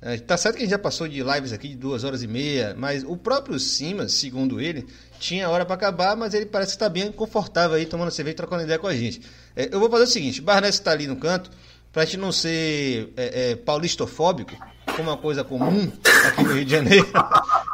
É, 0.01 0.17
tá 0.17 0.37
certo 0.37 0.55
que 0.55 0.61
a 0.61 0.65
gente 0.65 0.71
já 0.71 0.79
passou 0.79 1.09
de 1.09 1.21
lives 1.21 1.51
aqui 1.51 1.67
de 1.69 1.75
duas 1.75 2.05
horas 2.05 2.23
e 2.23 2.27
meia, 2.27 2.73
mas 2.77 3.03
o 3.03 3.17
próprio 3.17 3.59
Simas, 3.59 4.13
segundo 4.13 4.61
ele, 4.61 4.87
tinha 5.19 5.49
hora 5.49 5.65
para 5.65 5.75
acabar, 5.75 6.15
mas 6.15 6.33
ele 6.33 6.45
parece 6.45 6.71
que 6.71 6.77
está 6.77 6.87
bem 6.87 7.11
confortável 7.11 7.75
aí, 7.75 7.85
tomando 7.85 8.09
cerveja 8.09 8.33
e 8.33 8.37
trocando 8.37 8.63
ideia 8.63 8.79
com 8.79 8.87
a 8.87 8.95
gente. 8.95 9.21
É, 9.55 9.73
eu 9.73 9.79
vou 9.79 9.89
fazer 9.89 10.05
o 10.05 10.07
seguinte, 10.07 10.41
Barnes 10.41 10.75
está 10.75 10.91
ali 10.91 11.05
no 11.05 11.17
canto, 11.17 11.51
para 11.91 12.03
a 12.03 12.05
gente 12.05 12.17
não 12.17 12.31
ser 12.31 13.11
é, 13.17 13.51
é, 13.51 13.55
paulistofóbico, 13.57 14.55
como 14.99 15.09
uma 15.09 15.17
coisa 15.17 15.43
comum 15.43 15.91
aqui 16.27 16.43
no 16.43 16.53
Rio 16.53 16.65
de 16.65 16.71
Janeiro, 16.71 17.07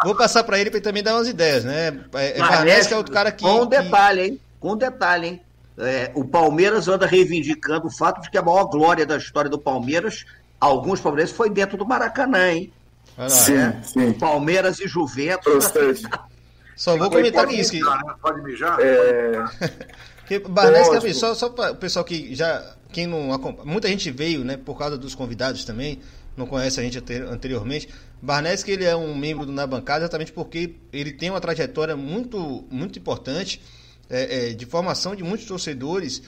vou 0.03 0.15
passar 0.15 0.43
para 0.43 0.60
ele 0.60 0.69
para 0.69 0.77
ele 0.77 0.84
também 0.84 1.03
dar 1.03 1.15
umas 1.15 1.27
ideias, 1.27 1.64
né? 1.64 1.88
É, 2.14 2.84
que 2.84 2.93
é 2.93 2.97
outro 2.97 3.11
cara 3.11 3.31
que. 3.31 3.43
Com 3.43 3.64
um 3.64 3.65
detalhe, 3.65 4.22
hein? 4.22 4.41
Com 4.60 4.73
um 4.73 4.77
detalhe, 4.77 5.27
hein? 5.27 5.41
É, 5.77 6.11
o 6.15 6.23
Palmeiras 6.23 6.88
anda 6.88 7.06
reivindicando 7.06 7.88
o 7.88 7.91
fato 7.91 8.22
de 8.22 8.30
que 8.30 8.38
a 8.38 8.41
maior 8.41 8.65
glória 8.65 9.06
da 9.06 9.18
história 9.18 9.49
do 9.49 9.60
Palmeiras, 9.60 10.26
alguns 10.60 11.02
palmeirenses, 11.02 11.35
foi 11.35 11.49
dentro 11.49 11.77
do 11.77 11.85
Maracanã, 11.85 12.52
hein? 12.52 12.72
Sim, 13.27 13.57
é, 13.57 13.81
sim. 13.84 14.14
Palmeiras 14.14 14.80
e 14.80 14.88
Juventus. 14.88 15.72
Só 16.76 16.97
vou 16.97 17.10
comentar 17.10 17.52
isso. 17.52 17.72
Que... 17.72 17.81
Né? 17.81 17.99
Pode 18.22 18.41
mijar? 18.41 18.77
É... 18.80 19.45
que, 20.27 20.39
Barnes, 20.39 21.18
só, 21.18 21.34
só 21.34 21.49
para 21.49 21.72
o 21.72 21.76
pessoal 21.76 22.06
que 22.06 22.35
já. 22.35 22.76
Quem 22.91 23.07
não 23.07 23.38
Muita 23.65 23.89
gente 23.89 24.10
veio, 24.10 24.45
né, 24.45 24.56
por 24.56 24.77
causa 24.77 24.97
dos 24.97 25.14
convidados 25.14 25.65
também 25.65 25.99
não 26.36 26.45
conhece 26.45 26.80
a 26.80 26.84
gente 26.84 26.98
anteriormente. 27.30 27.90
Barnes 28.22 28.68
ele 28.68 28.84
é 28.84 28.95
um 28.95 29.16
membro 29.16 29.45
do 29.45 29.52
Na 29.52 29.66
Bancada 29.66 30.02
exatamente 30.02 30.32
porque 30.32 30.76
ele 30.91 31.12
tem 31.12 31.30
uma 31.30 31.40
trajetória 31.40 31.95
muito, 31.95 32.66
muito 32.70 32.99
importante 32.99 33.62
é, 34.10 34.49
é, 34.49 34.53
de 34.53 34.66
formação 34.66 35.16
de 35.16 35.24
muitos 35.24 35.45
torcedores, 35.45 36.22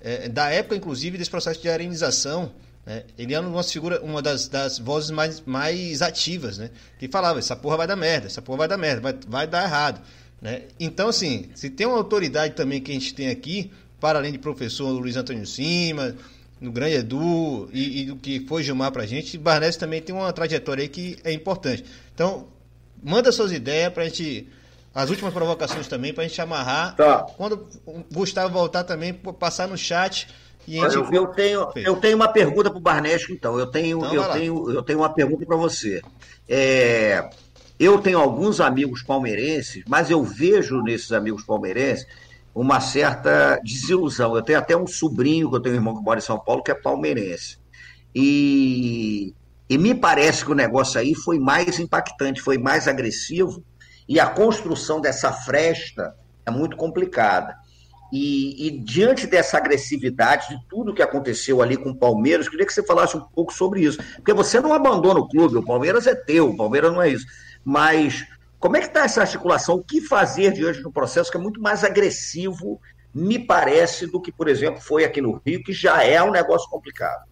é, 0.00 0.28
da 0.28 0.50
época, 0.50 0.76
inclusive, 0.76 1.18
desse 1.18 1.30
processo 1.30 1.60
de 1.60 1.68
arenização. 1.68 2.52
Né? 2.84 3.04
Ele 3.18 3.34
é 3.34 3.40
uma 3.40 3.62
figura, 3.62 4.00
uma 4.02 4.20
das, 4.20 4.48
das 4.48 4.78
vozes 4.78 5.10
mais, 5.10 5.40
mais 5.40 6.02
ativas, 6.02 6.58
né? 6.58 6.70
que 6.98 7.08
falava, 7.08 7.38
essa 7.38 7.56
porra 7.56 7.78
vai 7.78 7.86
dar 7.86 7.96
merda, 7.96 8.26
essa 8.26 8.42
porra 8.42 8.58
vai 8.58 8.68
dar 8.68 8.76
merda, 8.76 9.00
vai, 9.00 9.14
vai 9.26 9.46
dar 9.46 9.64
errado. 9.64 10.02
Né? 10.40 10.62
Então, 10.78 11.08
assim, 11.08 11.48
se 11.54 11.70
tem 11.70 11.86
uma 11.86 11.96
autoridade 11.96 12.54
também 12.54 12.80
que 12.80 12.90
a 12.90 12.94
gente 12.94 13.14
tem 13.14 13.30
aqui, 13.30 13.72
para 14.00 14.18
além 14.18 14.32
de 14.32 14.38
professor 14.38 14.90
Luiz 14.90 15.16
Antônio 15.16 15.46
Cima, 15.46 16.14
no 16.64 16.72
Grande 16.72 16.96
Edu 16.96 17.68
e, 17.72 18.00
e 18.00 18.04
do 18.06 18.16
que 18.16 18.40
foi 18.46 18.62
Gilmar 18.62 18.90
pra 18.90 19.06
gente, 19.06 19.36
Barnes 19.36 19.76
também 19.76 20.00
tem 20.00 20.14
uma 20.14 20.32
trajetória 20.32 20.82
aí 20.82 20.88
que 20.88 21.18
é 21.22 21.32
importante. 21.32 21.84
Então, 22.14 22.48
manda 23.02 23.30
suas 23.30 23.52
ideias 23.52 23.92
pra 23.92 24.04
gente. 24.04 24.48
As 24.94 25.10
últimas 25.10 25.34
provocações 25.34 25.88
também, 25.88 26.14
pra 26.14 26.22
gente 26.22 26.40
amarrar. 26.40 26.94
Tá. 26.94 27.26
Quando 27.36 27.66
o 27.84 28.04
Gustavo 28.12 28.52
voltar 28.52 28.84
também, 28.84 29.12
passar 29.12 29.66
no 29.68 29.76
chat. 29.76 30.28
E 30.66 30.80
gente... 30.80 30.94
eu, 30.94 31.12
eu, 31.12 31.26
tenho, 31.26 31.68
eu 31.76 31.96
tenho 31.96 32.16
uma 32.16 32.28
pergunta 32.28 32.70
para 32.70 32.78
o 32.78 32.80
Barnesco, 32.80 33.32
então. 33.32 33.58
Eu 33.58 33.66
tenho, 33.66 33.98
então, 33.98 34.14
eu, 34.14 34.24
tenho, 34.30 34.70
eu 34.70 34.82
tenho 34.82 34.98
uma 35.00 35.10
pergunta 35.10 35.44
para 35.44 35.56
você. 35.56 36.00
É, 36.48 37.28
eu 37.78 37.98
tenho 37.98 38.20
alguns 38.20 38.60
amigos 38.60 39.02
palmeirenses, 39.02 39.82
mas 39.86 40.10
eu 40.10 40.22
vejo 40.22 40.80
nesses 40.80 41.10
amigos 41.10 41.42
palmeirenses 41.42 42.06
uma 42.54 42.80
certa 42.80 43.60
desilusão. 43.64 44.36
Eu 44.36 44.42
tenho 44.42 44.58
até 44.58 44.76
um 44.76 44.86
sobrinho, 44.86 45.50
que 45.50 45.56
eu 45.56 45.60
tenho 45.60 45.74
um 45.74 45.78
irmão 45.78 45.96
que 45.96 46.02
mora 46.02 46.18
em 46.18 46.22
São 46.22 46.38
Paulo, 46.38 46.62
que 46.62 46.70
é 46.70 46.74
palmeirense. 46.74 47.58
E, 48.14 49.34
e 49.68 49.76
me 49.76 49.94
parece 49.94 50.44
que 50.44 50.52
o 50.52 50.54
negócio 50.54 51.00
aí 51.00 51.14
foi 51.14 51.38
mais 51.38 51.80
impactante, 51.80 52.40
foi 52.40 52.56
mais 52.56 52.86
agressivo, 52.86 53.64
e 54.08 54.20
a 54.20 54.26
construção 54.26 55.00
dessa 55.00 55.32
fresta 55.32 56.14
é 56.46 56.50
muito 56.50 56.76
complicada. 56.76 57.56
E, 58.12 58.68
e, 58.68 58.70
diante 58.70 59.26
dessa 59.26 59.56
agressividade, 59.56 60.50
de 60.50 60.68
tudo 60.68 60.94
que 60.94 61.02
aconteceu 61.02 61.60
ali 61.60 61.76
com 61.76 61.90
o 61.90 61.96
Palmeiras, 61.96 62.48
queria 62.48 62.64
que 62.64 62.72
você 62.72 62.84
falasse 62.84 63.16
um 63.16 63.20
pouco 63.20 63.52
sobre 63.52 63.80
isso. 63.80 63.98
Porque 64.16 64.32
você 64.32 64.60
não 64.60 64.72
abandona 64.72 65.18
o 65.18 65.26
clube, 65.26 65.56
o 65.56 65.64
Palmeiras 65.64 66.06
é 66.06 66.14
teu, 66.14 66.50
o 66.50 66.56
Palmeiras 66.56 66.92
não 66.92 67.02
é 67.02 67.08
isso. 67.08 67.26
Mas 67.64 68.24
Como 68.64 68.78
é 68.78 68.80
que 68.80 68.86
está 68.86 69.04
essa 69.04 69.20
articulação? 69.20 69.74
O 69.74 69.84
que 69.84 70.00
fazer 70.00 70.50
diante 70.54 70.80
do 70.80 70.90
processo 70.90 71.30
que 71.30 71.36
é 71.36 71.40
muito 71.40 71.60
mais 71.60 71.84
agressivo, 71.84 72.80
me 73.14 73.38
parece, 73.38 74.06
do 74.06 74.18
que, 74.18 74.32
por 74.32 74.48
exemplo, 74.48 74.80
foi 74.80 75.04
aqui 75.04 75.20
no 75.20 75.38
Rio, 75.44 75.62
que 75.62 75.74
já 75.74 76.02
é 76.02 76.22
um 76.22 76.30
negócio 76.30 76.66
complicado? 76.70 77.28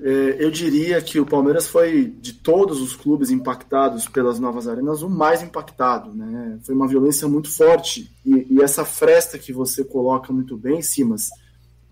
É, 0.00 0.36
eu 0.38 0.50
diria 0.50 1.02
que 1.02 1.20
o 1.20 1.26
Palmeiras 1.26 1.68
foi, 1.68 2.06
de 2.06 2.32
todos 2.32 2.80
os 2.80 2.96
clubes 2.96 3.30
impactados 3.30 4.08
pelas 4.08 4.40
novas 4.40 4.66
arenas, 4.66 5.02
o 5.02 5.10
mais 5.10 5.42
impactado. 5.42 6.14
Né? 6.14 6.58
Foi 6.64 6.74
uma 6.74 6.88
violência 6.88 7.28
muito 7.28 7.54
forte. 7.54 8.10
E, 8.24 8.54
e 8.54 8.62
essa 8.62 8.82
fresta 8.82 9.38
que 9.38 9.52
você 9.52 9.84
coloca 9.84 10.32
muito 10.32 10.56
bem, 10.56 10.80
Simas, 10.80 11.28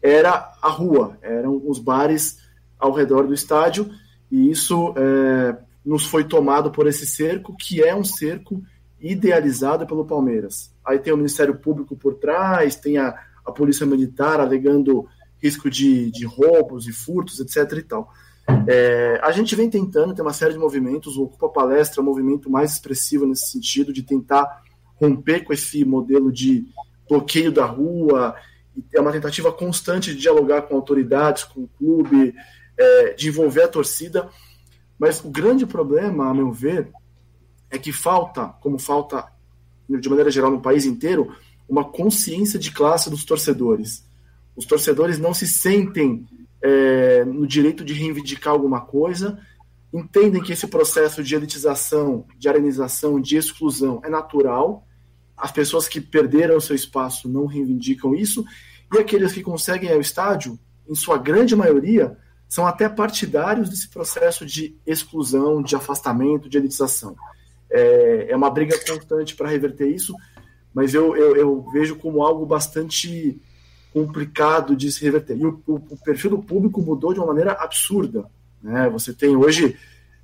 era 0.01 0.55
a 0.63 0.71
rua, 0.71 1.19
eram 1.21 1.61
os 1.67 1.79
bares 1.79 2.39
ao 2.79 2.93
redor 2.93 3.27
do 3.27 3.35
estádio. 3.35 3.91
E 4.33 4.51
isso 4.51 4.95
é, 4.97 5.55
nos 5.85 6.07
foi 6.07 6.25
tomado 6.25 6.71
por 6.71 6.87
esse 6.87 7.07
cerco, 7.07 7.55
que 7.57 7.83
é 7.83 7.95
um 7.95 8.05
cerco 8.05 8.63
idealizado 9.01 9.87
pelo 9.87 10.07
Palmeiras. 10.07 10.73
Aí 10.85 10.99
tem 10.99 11.13
o 11.13 11.17
Ministério 11.17 11.57
Público 11.57 11.95
por 11.97 12.15
trás, 12.15 12.77
tem 12.77 12.97
a, 12.97 13.15
a 13.45 13.53
Polícia 13.53 13.85
Militar 13.85 14.41
alegando 14.41 15.07
risco 15.43 15.69
de, 15.69 16.11
de 16.11 16.25
roubos 16.25 16.87
e 16.89 16.93
furtos, 16.93 17.39
etc. 17.39 17.79
e 17.79 17.83
tal. 17.83 18.11
É, 18.67 19.21
a 19.23 19.31
gente 19.31 19.55
vem 19.55 19.69
tentando, 19.69 20.15
tem 20.15 20.25
uma 20.25 20.33
série 20.33 20.55
de 20.55 20.59
movimentos, 20.59 21.17
o 21.17 21.25
Ocupa 21.25 21.49
Palestra 21.49 22.01
é 22.01 22.03
o 22.03 22.05
movimento 22.05 22.51
mais 22.51 22.73
expressivo 22.73 23.27
nesse 23.27 23.51
sentido, 23.51 23.93
de 23.93 24.03
tentar 24.03 24.63
romper 25.01 25.45
com 25.45 25.53
esse 25.53 25.85
modelo 25.85 26.33
de 26.33 26.65
bloqueio 27.09 27.53
da 27.53 27.65
rua, 27.65 28.35
é 28.93 29.01
uma 29.01 29.13
tentativa 29.13 29.53
constante 29.53 30.15
de 30.15 30.21
dialogar 30.21 30.63
com 30.63 30.75
autoridades, 30.75 31.45
com 31.45 31.63
o 31.63 31.69
clube, 31.79 32.35
é, 32.77 33.13
de 33.15 33.29
envolver 33.29 33.63
a 33.63 33.69
torcida, 33.69 34.29
mas 34.99 35.25
o 35.25 35.29
grande 35.29 35.67
problema, 35.67 36.29
a 36.29 36.35
meu 36.35 36.53
ver, 36.53 36.93
é 37.71 37.79
que 37.79 37.93
falta, 37.93 38.49
como 38.61 38.79
falta 38.79 39.33
de 39.89 40.09
maneira 40.09 40.31
geral 40.31 40.51
no 40.51 40.61
país 40.61 40.85
inteiro, 40.85 41.35
uma 41.69 41.85
consciência 41.85 42.59
de 42.59 42.71
classe 42.71 43.11
dos 43.11 43.25
torcedores. 43.25 44.05
Os 44.57 44.65
torcedores 44.65 45.19
não 45.19 45.35
se 45.35 45.47
sentem 45.47 46.27
é, 46.63 47.25
no 47.25 47.47
direito 47.47 47.85
de 47.85 47.93
reivindicar 47.93 48.53
alguma 48.53 48.81
coisa, 48.81 49.39
entendem 49.93 50.43
que 50.43 50.53
esse 50.53 50.67
processo 50.67 51.23
de 51.23 51.35
elitização, 51.35 52.27
de 52.39 52.49
arenização, 52.49 53.21
de 53.21 53.37
exclusão 53.37 54.01
é 54.05 54.09
natural. 54.09 54.87
As 55.37 55.53
pessoas 55.53 55.87
que 55.87 56.01
perderam 56.01 56.61
seu 56.61 56.75
espaço 56.75 57.29
não 57.29 57.47
reivindicam 57.47 58.15
isso, 58.15 58.45
e 58.93 58.99
aqueles 58.99 59.33
que 59.33 59.43
conseguem 59.43 59.91
ir 59.91 59.93
ao 59.93 60.01
estádio, 60.01 60.59
em 60.89 60.95
sua 60.95 61.19
grande 61.19 61.55
maioria, 61.57 62.17
são 62.49 62.67
até 62.67 62.89
partidários 62.89 63.69
desse 63.69 63.89
processo 63.89 64.47
de 64.47 64.77
exclusão, 64.87 65.63
de 65.63 65.75
afastamento, 65.75 66.49
de 66.49 66.59
elitização. 66.59 67.17
É, 67.71 68.29
é 68.31 68.37
uma 68.37 68.51
briga 68.51 68.79
constante 68.87 69.35
para 69.35 69.49
reverter 69.49 69.89
isso, 69.89 70.15
mas 70.73 70.95
eu, 70.95 71.17
eu, 71.17 71.37
eu, 71.37 71.71
vejo 71.73 71.97
como 71.97 72.23
algo 72.23 72.45
bastante 72.47 73.41
complicado 73.93 74.77
de 74.77 74.91
se 74.93 75.03
reverter. 75.03 75.37
E 75.37 75.47
o, 75.47 75.63
o, 75.67 75.75
o, 75.75 75.97
perfil 76.05 76.31
do 76.31 76.39
público 76.39 76.83
mudou 76.83 77.13
de 77.13 77.21
uma 77.21 77.29
maneira 77.29 77.53
absurda. 77.53 78.27
Né? 78.63 78.89
Você 78.91 79.13
tem 79.13 79.37
hoje, 79.37 79.77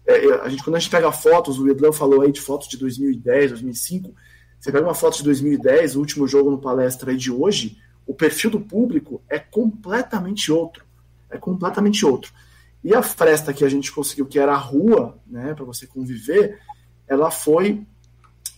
é, 0.07 0.27
é 0.27 0.41
a 0.43 0.49
gente, 0.49 0.63
quando 0.63 0.77
a 0.77 0.79
gente 0.79 0.91
pega 0.91 1.11
fotos, 1.13 1.59
o 1.59 1.69
Edlan 1.69 1.93
falou 1.93 2.23
aí 2.23 2.33
de 2.33 2.41
fotos 2.41 2.69
de 2.69 2.77
2010, 2.77 3.51
2005, 3.51 4.15
você 4.59 4.71
pega 4.71 4.87
uma 4.87 4.95
foto 4.95 5.17
de 5.17 5.25
2010, 5.25 5.97
o 5.97 6.01
último 6.01 6.29
jogo 6.29 6.51
no 6.51 6.61
palestra 6.61 7.11
aí 7.11 7.17
de 7.17 7.33
hoje, 7.33 7.79
o 8.07 8.15
perfil 8.15 8.51
do 8.51 8.61
público 8.61 9.23
é 9.29 9.39
completamente 9.39 10.53
outro 10.53 10.85
é 11.31 11.39
completamente 11.39 12.05
outro. 12.05 12.33
E 12.83 12.95
a 12.95 13.03
fresta 13.03 13.53
que 13.53 13.65
a 13.65 13.69
gente 13.69 13.93
conseguiu, 13.93 14.27
que 14.27 14.39
era 14.39 14.53
a 14.53 14.59
rua, 14.59 15.19
né, 15.27 15.55
para 15.55 15.65
você 15.65 15.87
conviver, 15.87 16.59
ela 17.07 17.31
foi 17.31 17.87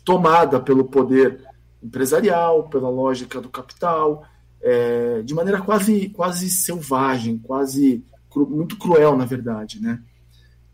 tomada 0.04 0.60
pelo 0.60 0.84
poder 0.84 1.40
empresarial, 1.82 2.68
pela 2.68 2.88
lógica 2.88 3.40
do 3.40 3.48
capital, 3.48 4.24
é, 4.60 5.22
de 5.22 5.34
maneira 5.34 5.60
quase, 5.60 6.08
quase 6.10 6.48
selvagem, 6.48 7.38
quase 7.38 8.04
cru, 8.30 8.48
muito 8.48 8.76
cruel, 8.78 9.16
na 9.16 9.24
verdade, 9.24 9.80
né? 9.80 10.00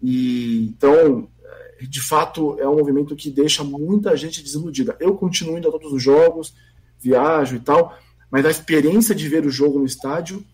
E 0.02 0.66
então, 0.68 1.28
é, 1.42 1.84
de 1.86 2.00
fato, 2.00 2.58
é 2.60 2.68
um 2.68 2.76
movimento 2.76 3.16
que 3.16 3.30
deixa 3.30 3.64
muita 3.64 4.16
gente 4.16 4.42
desiludida. 4.42 4.96
Eu 5.00 5.14
continuo 5.14 5.56
indo 5.56 5.68
a 5.68 5.72
todos 5.72 5.92
os 5.92 6.02
jogos, 6.02 6.54
viajo 7.00 7.56
e 7.56 7.60
tal, 7.60 7.96
mas 8.30 8.44
a 8.44 8.50
experiência 8.50 9.14
de 9.14 9.26
ver 9.28 9.46
o 9.46 9.50
jogo 9.50 9.78
no 9.78 9.86
estádio 9.86 10.44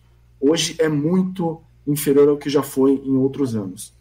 hoje 0.49 0.75
é 0.79 0.87
muito 0.87 1.61
inferior 1.85 2.29
ao 2.29 2.37
que 2.37 2.49
já 2.49 2.63
foi 2.63 3.01
em 3.03 3.15
outros 3.15 3.55
anos. 3.55 3.93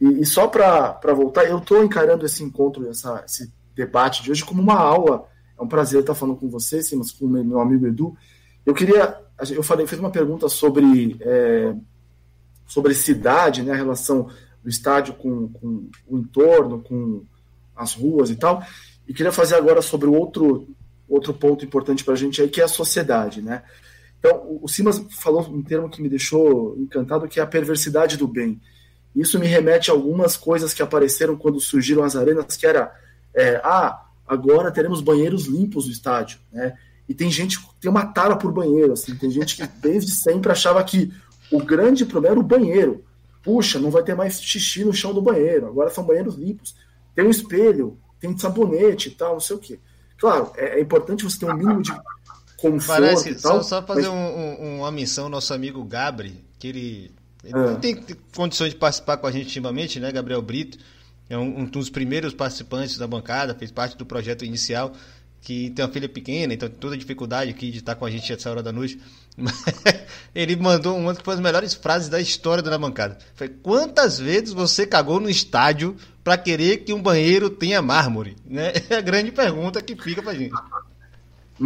E, 0.00 0.20
e 0.20 0.26
só 0.26 0.46
para 0.46 1.14
voltar, 1.14 1.44
eu 1.44 1.58
estou 1.58 1.82
encarando 1.82 2.24
esse 2.24 2.42
encontro, 2.42 2.88
essa, 2.88 3.22
esse 3.26 3.52
debate 3.74 4.22
de 4.22 4.30
hoje 4.30 4.44
como 4.44 4.62
uma 4.62 4.78
aula. 4.78 5.26
É 5.58 5.62
um 5.62 5.68
prazer 5.68 6.00
estar 6.00 6.14
falando 6.14 6.36
com 6.36 6.48
você, 6.48 6.82
Simas, 6.82 7.12
com 7.12 7.26
meu 7.26 7.60
amigo 7.60 7.86
Edu. 7.86 8.16
Eu 8.64 8.74
queria, 8.74 9.18
eu 9.50 9.62
falei, 9.62 9.86
fiz 9.86 9.98
uma 9.98 10.10
pergunta 10.10 10.48
sobre 10.48 11.16
é, 11.20 11.74
sobre 12.66 12.94
cidade, 12.94 13.62
né, 13.62 13.72
a 13.72 13.76
relação 13.76 14.28
do 14.62 14.68
estádio 14.68 15.14
com, 15.14 15.48
com 15.48 15.88
o 16.06 16.18
entorno, 16.18 16.82
com 16.82 17.24
as 17.76 17.94
ruas 17.94 18.30
e 18.30 18.36
tal. 18.36 18.62
E 19.06 19.12
queria 19.12 19.32
fazer 19.32 19.54
agora 19.56 19.82
sobre 19.82 20.08
outro 20.08 20.66
outro 21.06 21.34
ponto 21.34 21.64
importante 21.64 22.02
para 22.02 22.14
a 22.14 22.16
gente 22.16 22.40
aí, 22.40 22.48
que 22.48 22.62
é 22.62 22.64
a 22.64 22.68
sociedade, 22.68 23.42
né? 23.42 23.62
Então, 24.24 24.58
o 24.62 24.66
Simas 24.66 25.04
falou 25.10 25.42
um 25.42 25.62
termo 25.62 25.90
que 25.90 26.00
me 26.00 26.08
deixou 26.08 26.74
encantado, 26.78 27.28
que 27.28 27.38
é 27.38 27.42
a 27.42 27.46
perversidade 27.46 28.16
do 28.16 28.26
bem. 28.26 28.58
Isso 29.14 29.38
me 29.38 29.46
remete 29.46 29.90
a 29.90 29.94
algumas 29.94 30.34
coisas 30.34 30.72
que 30.72 30.82
apareceram 30.82 31.36
quando 31.36 31.60
surgiram 31.60 32.02
as 32.02 32.16
arenas, 32.16 32.56
que 32.56 32.66
era, 32.66 32.90
é, 33.34 33.60
ah, 33.62 34.06
agora 34.26 34.72
teremos 34.72 35.02
banheiros 35.02 35.44
limpos 35.44 35.84
no 35.84 35.92
estádio, 35.92 36.38
né? 36.50 36.74
E 37.06 37.12
tem 37.12 37.30
gente 37.30 37.60
que 37.60 37.66
tem 37.78 37.90
uma 37.90 38.06
tara 38.06 38.34
por 38.34 38.50
banheiro, 38.50 38.94
assim, 38.94 39.14
tem 39.14 39.30
gente 39.30 39.56
que 39.56 39.66
desde 39.66 40.12
sempre 40.12 40.50
achava 40.50 40.82
que 40.82 41.12
o 41.52 41.62
grande 41.62 42.06
problema 42.06 42.32
era 42.32 42.40
o 42.40 42.42
banheiro. 42.42 43.04
Puxa, 43.42 43.78
não 43.78 43.90
vai 43.90 44.02
ter 44.02 44.14
mais 44.14 44.42
xixi 44.42 44.86
no 44.86 44.94
chão 44.94 45.12
do 45.12 45.20
banheiro, 45.20 45.66
agora 45.66 45.90
são 45.90 46.02
banheiros 46.02 46.36
limpos. 46.36 46.74
Tem 47.14 47.26
um 47.26 47.30
espelho, 47.30 47.98
tem 48.18 48.34
sabonete 48.38 49.10
e 49.10 49.12
tal, 49.12 49.34
não 49.34 49.40
sei 49.40 49.54
o 49.54 49.58
quê. 49.58 49.78
Claro, 50.16 50.50
é, 50.56 50.78
é 50.78 50.80
importante 50.80 51.24
você 51.24 51.38
ter 51.38 51.44
um 51.44 51.54
mínimo 51.54 51.82
de 51.82 51.92
conforto 52.64 52.86
Parece, 52.86 53.30
e 53.30 53.34
tal. 53.34 53.62
Só, 53.62 53.80
só 53.80 53.82
fazer 53.86 54.08
mas... 54.08 54.10
um, 54.10 54.64
um, 54.64 54.78
uma 54.78 54.90
missão, 54.90 55.28
nosso 55.28 55.52
amigo 55.52 55.84
Gabri, 55.84 56.42
que 56.58 56.68
ele, 56.68 57.10
ele 57.44 57.54
é. 57.54 57.66
não 57.66 57.76
tem 57.76 58.02
condições 58.34 58.70
de 58.70 58.76
participar 58.76 59.18
com 59.18 59.26
a 59.26 59.32
gente 59.32 59.46
intimamente, 59.46 60.00
né, 60.00 60.10
Gabriel 60.10 60.40
Brito? 60.40 60.78
É 61.28 61.36
um, 61.36 61.60
um, 61.60 61.64
dos 61.64 61.90
primeiros 61.90 62.34
participantes 62.34 62.98
da 62.98 63.06
bancada, 63.06 63.54
fez 63.54 63.70
parte 63.70 63.96
do 63.96 64.04
projeto 64.04 64.44
inicial, 64.44 64.92
que 65.40 65.70
tem 65.70 65.84
uma 65.84 65.90
filha 65.90 66.08
pequena, 66.08 66.54
então 66.54 66.68
tem 66.68 66.78
toda 66.78 66.94
a 66.94 66.98
dificuldade 66.98 67.50
aqui 67.50 67.70
de 67.70 67.78
estar 67.78 67.94
com 67.94 68.06
a 68.06 68.10
gente 68.10 68.32
essa 68.32 68.50
hora 68.50 68.62
da 68.62 68.72
noite. 68.72 68.98
ele 70.34 70.56
mandou 70.56 70.96
uma 70.96 71.12
das 71.12 71.40
melhores 71.40 71.74
frases 71.74 72.08
da 72.08 72.20
história 72.20 72.62
da 72.62 72.78
bancada. 72.78 73.18
Foi 73.34 73.48
quantas 73.48 74.18
vezes 74.18 74.52
você 74.52 74.86
cagou 74.86 75.20
no 75.20 75.28
estádio 75.28 75.96
para 76.22 76.38
querer 76.38 76.78
que 76.78 76.92
um 76.92 77.02
banheiro 77.02 77.50
tenha 77.50 77.82
mármore? 77.82 78.36
Né? 78.44 78.72
É 78.88 78.96
a 78.96 79.00
grande 79.00 79.32
pergunta 79.32 79.82
que 79.82 79.96
fica 79.96 80.22
pra 80.22 80.34
gente 80.34 80.52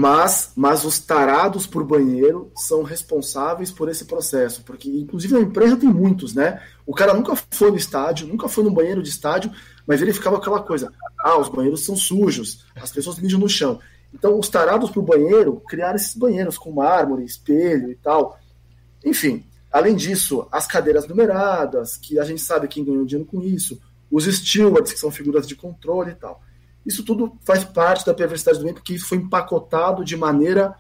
mas, 0.01 0.53
mas 0.55 0.85
os 0.85 1.01
tarados 1.01 1.67
por 1.67 1.83
banheiro 1.83 2.53
são 2.55 2.85
responsáveis 2.85 3.73
por 3.73 3.89
esse 3.89 4.05
processo, 4.05 4.63
porque 4.63 4.89
inclusive 4.89 5.35
na 5.35 5.41
empresa 5.41 5.77
tem 5.77 5.89
muitos, 5.89 6.33
né? 6.33 6.63
O 6.87 6.95
cara 6.95 7.13
nunca 7.13 7.35
foi 7.51 7.73
no 7.73 7.77
estádio, 7.77 8.29
nunca 8.29 8.49
foi 8.49 8.63
no 8.63 8.71
banheiro 8.71 9.03
de 9.03 9.09
estádio, 9.09 9.51
mas 9.85 10.01
ele 10.01 10.13
ficava 10.13 10.37
aquela 10.37 10.63
coisa: 10.63 10.93
ah, 11.19 11.37
os 11.37 11.49
banheiros 11.49 11.85
são 11.85 11.97
sujos, 11.97 12.65
as 12.81 12.93
pessoas 12.93 13.19
mijam 13.19 13.41
no 13.41 13.49
chão. 13.49 13.81
Então, 14.15 14.39
os 14.39 14.49
tarados 14.49 14.89
por 14.89 15.03
banheiro 15.03 15.61
criaram 15.69 15.97
esses 15.97 16.15
banheiros 16.15 16.57
com 16.57 16.71
mármore, 16.71 17.25
espelho 17.25 17.91
e 17.91 17.97
tal. 17.97 18.39
Enfim, 19.05 19.45
além 19.69 19.97
disso, 19.97 20.47
as 20.53 20.69
cadeiras 20.69 21.09
numeradas, 21.09 21.97
que 21.97 22.21
a 22.21 22.25
gente 22.25 22.41
sabe 22.41 22.69
quem 22.69 22.85
ganhou 22.85 23.05
dinheiro 23.05 23.29
com 23.29 23.43
isso, 23.43 23.81
os 24.09 24.27
stewards, 24.27 24.93
que 24.93 25.01
são 25.01 25.11
figuras 25.11 25.45
de 25.45 25.57
controle 25.57 26.13
e 26.13 26.15
tal. 26.15 26.41
Isso 26.89 27.05
tudo 27.05 27.37
faz 27.43 27.65
parte 27.65 28.07
da 28.07 28.15
perversidade 28.15 28.59
do 28.59 28.65
bem, 28.65 28.73
porque 28.73 28.95
isso 28.95 29.07
foi 29.07 29.19
empacotado 29.19 30.03
de 30.03 30.17
maneira 30.17 30.75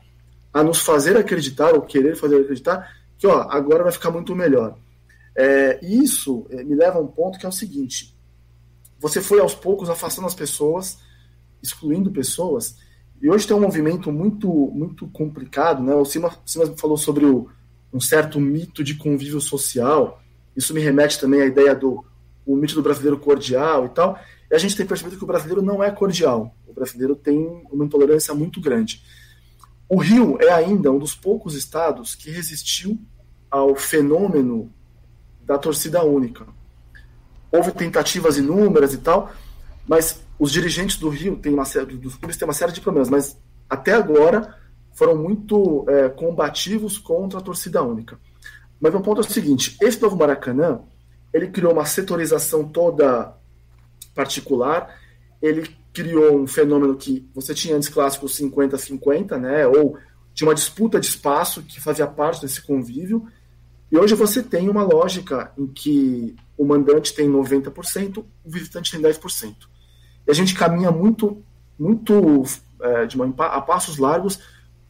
a 0.54 0.62
nos 0.62 0.80
fazer 0.80 1.18
acreditar, 1.18 1.74
ou 1.74 1.82
querer 1.82 2.16
fazer 2.16 2.40
acreditar, 2.40 2.96
que 3.18 3.26
ó, 3.26 3.42
agora 3.50 3.82
vai 3.82 3.92
ficar 3.92 4.10
muito 4.10 4.34
melhor. 4.34 4.74
É, 5.36 5.78
isso 5.84 6.46
é, 6.48 6.64
me 6.64 6.74
leva 6.74 6.98
a 6.98 7.02
um 7.02 7.06
ponto 7.06 7.38
que 7.38 7.44
é 7.44 7.48
o 7.48 7.52
seguinte: 7.52 8.16
você 8.98 9.20
foi 9.20 9.38
aos 9.38 9.54
poucos 9.54 9.90
afastando 9.90 10.26
as 10.26 10.34
pessoas, 10.34 10.98
excluindo 11.62 12.10
pessoas, 12.10 12.76
e 13.20 13.28
hoje 13.28 13.46
tem 13.46 13.54
um 13.54 13.60
movimento 13.60 14.10
muito 14.10 14.48
muito 14.48 15.06
complicado, 15.08 15.82
né? 15.82 15.94
O 15.94 16.06
Cima 16.06 16.30
falou 16.78 16.96
sobre 16.96 17.26
o, 17.26 17.50
um 17.92 18.00
certo 18.00 18.40
mito 18.40 18.82
de 18.82 18.94
convívio 18.94 19.42
social. 19.42 20.22
Isso 20.56 20.72
me 20.72 20.80
remete 20.80 21.20
também 21.20 21.42
à 21.42 21.44
ideia 21.44 21.74
do 21.74 22.02
o 22.46 22.56
mito 22.56 22.74
do 22.74 22.82
brasileiro 22.82 23.18
cordial 23.18 23.84
e 23.84 23.88
tal. 23.90 24.18
E 24.50 24.54
a 24.54 24.58
gente 24.58 24.76
tem 24.76 24.86
percebido 24.86 25.16
que 25.16 25.24
o 25.24 25.26
brasileiro 25.26 25.62
não 25.62 25.82
é 25.82 25.90
cordial. 25.90 26.54
O 26.66 26.72
brasileiro 26.72 27.14
tem 27.14 27.38
uma 27.70 27.84
intolerância 27.84 28.34
muito 28.34 28.60
grande. 28.60 29.02
O 29.88 29.96
Rio 29.96 30.38
é 30.40 30.50
ainda 30.50 30.90
um 30.92 30.98
dos 30.98 31.14
poucos 31.14 31.54
estados 31.54 32.14
que 32.14 32.30
resistiu 32.30 32.98
ao 33.50 33.74
fenômeno 33.74 34.72
da 35.42 35.56
torcida 35.58 36.02
única. 36.04 36.46
Houve 37.50 37.72
tentativas 37.72 38.36
inúmeras 38.36 38.92
e 38.92 38.98
tal, 38.98 39.32
mas 39.86 40.22
os 40.38 40.52
dirigentes 40.52 40.98
do 40.98 41.08
Rio 41.08 41.36
têm 41.36 41.54
uma 41.54 41.64
série, 41.64 41.96
dos 41.96 42.16
clubes 42.16 42.36
têm 42.36 42.46
uma 42.46 42.54
série 42.54 42.72
de 42.72 42.80
problemas, 42.82 43.08
mas 43.08 43.38
até 43.68 43.94
agora 43.94 44.54
foram 44.92 45.16
muito 45.16 45.86
é, 45.88 46.08
combativos 46.10 46.98
contra 46.98 47.38
a 47.38 47.42
torcida 47.42 47.82
única. 47.82 48.18
Mas 48.78 48.92
meu 48.92 49.00
ponto 49.00 49.22
é 49.22 49.24
o 49.24 49.30
seguinte: 49.30 49.76
esse 49.80 50.00
novo 50.02 50.16
Maracanã 50.16 50.82
ele 51.32 51.48
criou 51.48 51.72
uma 51.72 51.84
setorização 51.84 52.68
toda 52.68 53.34
particular, 54.14 54.94
ele 55.40 55.68
criou 55.92 56.38
um 56.38 56.46
fenômeno 56.46 56.96
que 56.96 57.28
você 57.34 57.54
tinha 57.54 57.76
antes 57.76 57.88
clássicos 57.88 58.38
50-50, 58.38 59.36
né? 59.36 59.66
Ou 59.66 59.98
tinha 60.34 60.48
uma 60.48 60.54
disputa 60.54 61.00
de 61.00 61.06
espaço 61.06 61.62
que 61.62 61.80
fazia 61.80 62.06
parte 62.06 62.40
desse 62.40 62.62
convívio. 62.62 63.26
E 63.90 63.96
hoje 63.96 64.14
você 64.14 64.42
tem 64.42 64.68
uma 64.68 64.82
lógica 64.82 65.52
em 65.56 65.66
que 65.66 66.36
o 66.56 66.64
mandante 66.64 67.14
tem 67.14 67.28
90%, 67.28 68.18
o 68.18 68.24
visitante 68.50 68.90
tem 68.90 69.00
10%. 69.00 69.54
E 70.26 70.30
a 70.30 70.34
gente 70.34 70.54
caminha 70.54 70.90
muito, 70.90 71.42
muito 71.78 72.44
é, 72.80 73.06
de 73.06 73.16
uma, 73.16 73.26
a 73.46 73.60
passos 73.60 73.98
largos 73.98 74.38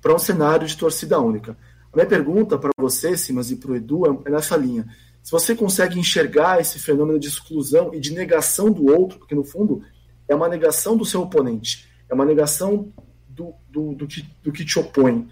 para 0.03 0.15
um 0.15 0.19
cenário 0.19 0.67
de 0.67 0.77
torcida 0.77 1.21
única. 1.21 1.57
A 1.93 1.97
minha 1.97 2.07
pergunta 2.07 2.59
para 2.59 2.71
você, 2.77 3.17
Simas, 3.17 3.51
e 3.51 3.57
para 3.57 3.71
o 3.71 3.77
Edu 3.77 4.21
é 4.27 4.31
nessa 4.31 4.57
linha. 4.57 4.87
Se 5.29 5.33
você 5.33 5.55
consegue 5.55 6.01
enxergar 6.01 6.59
esse 6.59 6.79
fenômeno 6.79 7.19
de 7.19 7.29
exclusão 7.29 7.93
e 7.93 8.01
de 8.01 8.15
negação 8.15 8.73
do 8.73 8.87
outro, 8.87 9.19
porque 9.19 9.35
no 9.35 9.45
fundo 9.45 9.83
é 10.27 10.35
uma 10.35 10.49
negação 10.49 10.97
do 10.97 11.05
seu 11.05 11.21
oponente, 11.21 11.87
é 12.09 12.15
uma 12.15 12.25
negação 12.25 12.91
do, 13.29 13.53
do, 13.69 13.95
do, 13.95 14.07
que, 14.07 14.27
do 14.43 14.51
que 14.51 14.65
te 14.65 14.79
opõe. 14.79 15.29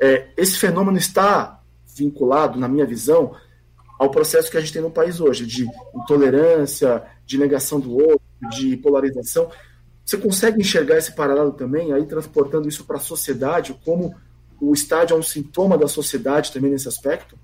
É, 0.00 0.28
esse 0.36 0.56
fenômeno 0.56 0.96
está 0.96 1.60
vinculado, 1.96 2.56
na 2.56 2.68
minha 2.68 2.86
visão, 2.86 3.34
ao 3.98 4.12
processo 4.12 4.48
que 4.48 4.58
a 4.58 4.60
gente 4.60 4.72
tem 4.72 4.80
no 4.80 4.92
país 4.92 5.20
hoje, 5.20 5.44
de 5.44 5.66
intolerância, 5.92 7.02
de 7.26 7.36
negação 7.36 7.80
do 7.80 7.96
outro, 7.96 8.20
de 8.50 8.76
polarização. 8.76 9.50
Você 10.04 10.18
consegue 10.18 10.60
enxergar 10.60 10.98
esse 10.98 11.16
paralelo 11.16 11.50
também, 11.50 11.92
aí 11.92 12.06
transportando 12.06 12.68
isso 12.68 12.84
para 12.84 12.98
a 12.98 13.00
sociedade, 13.00 13.76
como 13.84 14.14
o 14.60 14.72
estádio 14.72 15.16
é 15.16 15.18
um 15.18 15.22
sintoma 15.22 15.76
da 15.76 15.88
sociedade 15.88 16.52
também 16.52 16.70
nesse 16.70 16.86
aspecto? 16.86 17.36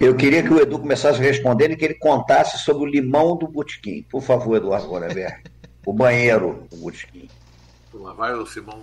Eu 0.00 0.16
queria 0.16 0.42
que 0.42 0.52
o 0.52 0.60
Edu 0.60 0.78
começasse 0.78 1.20
respondendo 1.20 1.72
e 1.72 1.76
que 1.76 1.84
ele 1.84 1.94
contasse 1.94 2.58
sobre 2.58 2.82
o 2.82 2.90
limão 2.90 3.36
do 3.36 3.46
Botequim. 3.46 4.02
Por 4.10 4.20
favor, 4.20 4.56
Eduardo 4.56 4.88
Goraber. 4.88 5.42
o 5.86 5.92
banheiro 5.92 6.66
do 6.70 6.76
Botequim. 6.76 7.28
Lá 7.94 8.12
vai 8.12 8.34
o 8.34 8.44
Simão. 8.44 8.82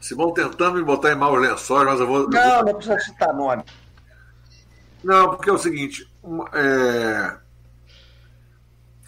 Simão 0.00 0.32
tentando 0.32 0.78
me 0.78 0.84
botar 0.84 1.12
em 1.12 1.16
maus 1.16 1.40
lençóis, 1.40 1.86
mas 1.86 2.00
eu 2.00 2.06
vou. 2.06 2.30
Não, 2.30 2.62
não 2.62 2.74
precisa 2.74 2.98
citar 3.00 3.34
nome. 3.34 3.64
Não, 5.02 5.30
porque 5.30 5.50
é 5.50 5.52
o 5.52 5.58
seguinte. 5.58 6.08
É... 6.54 7.36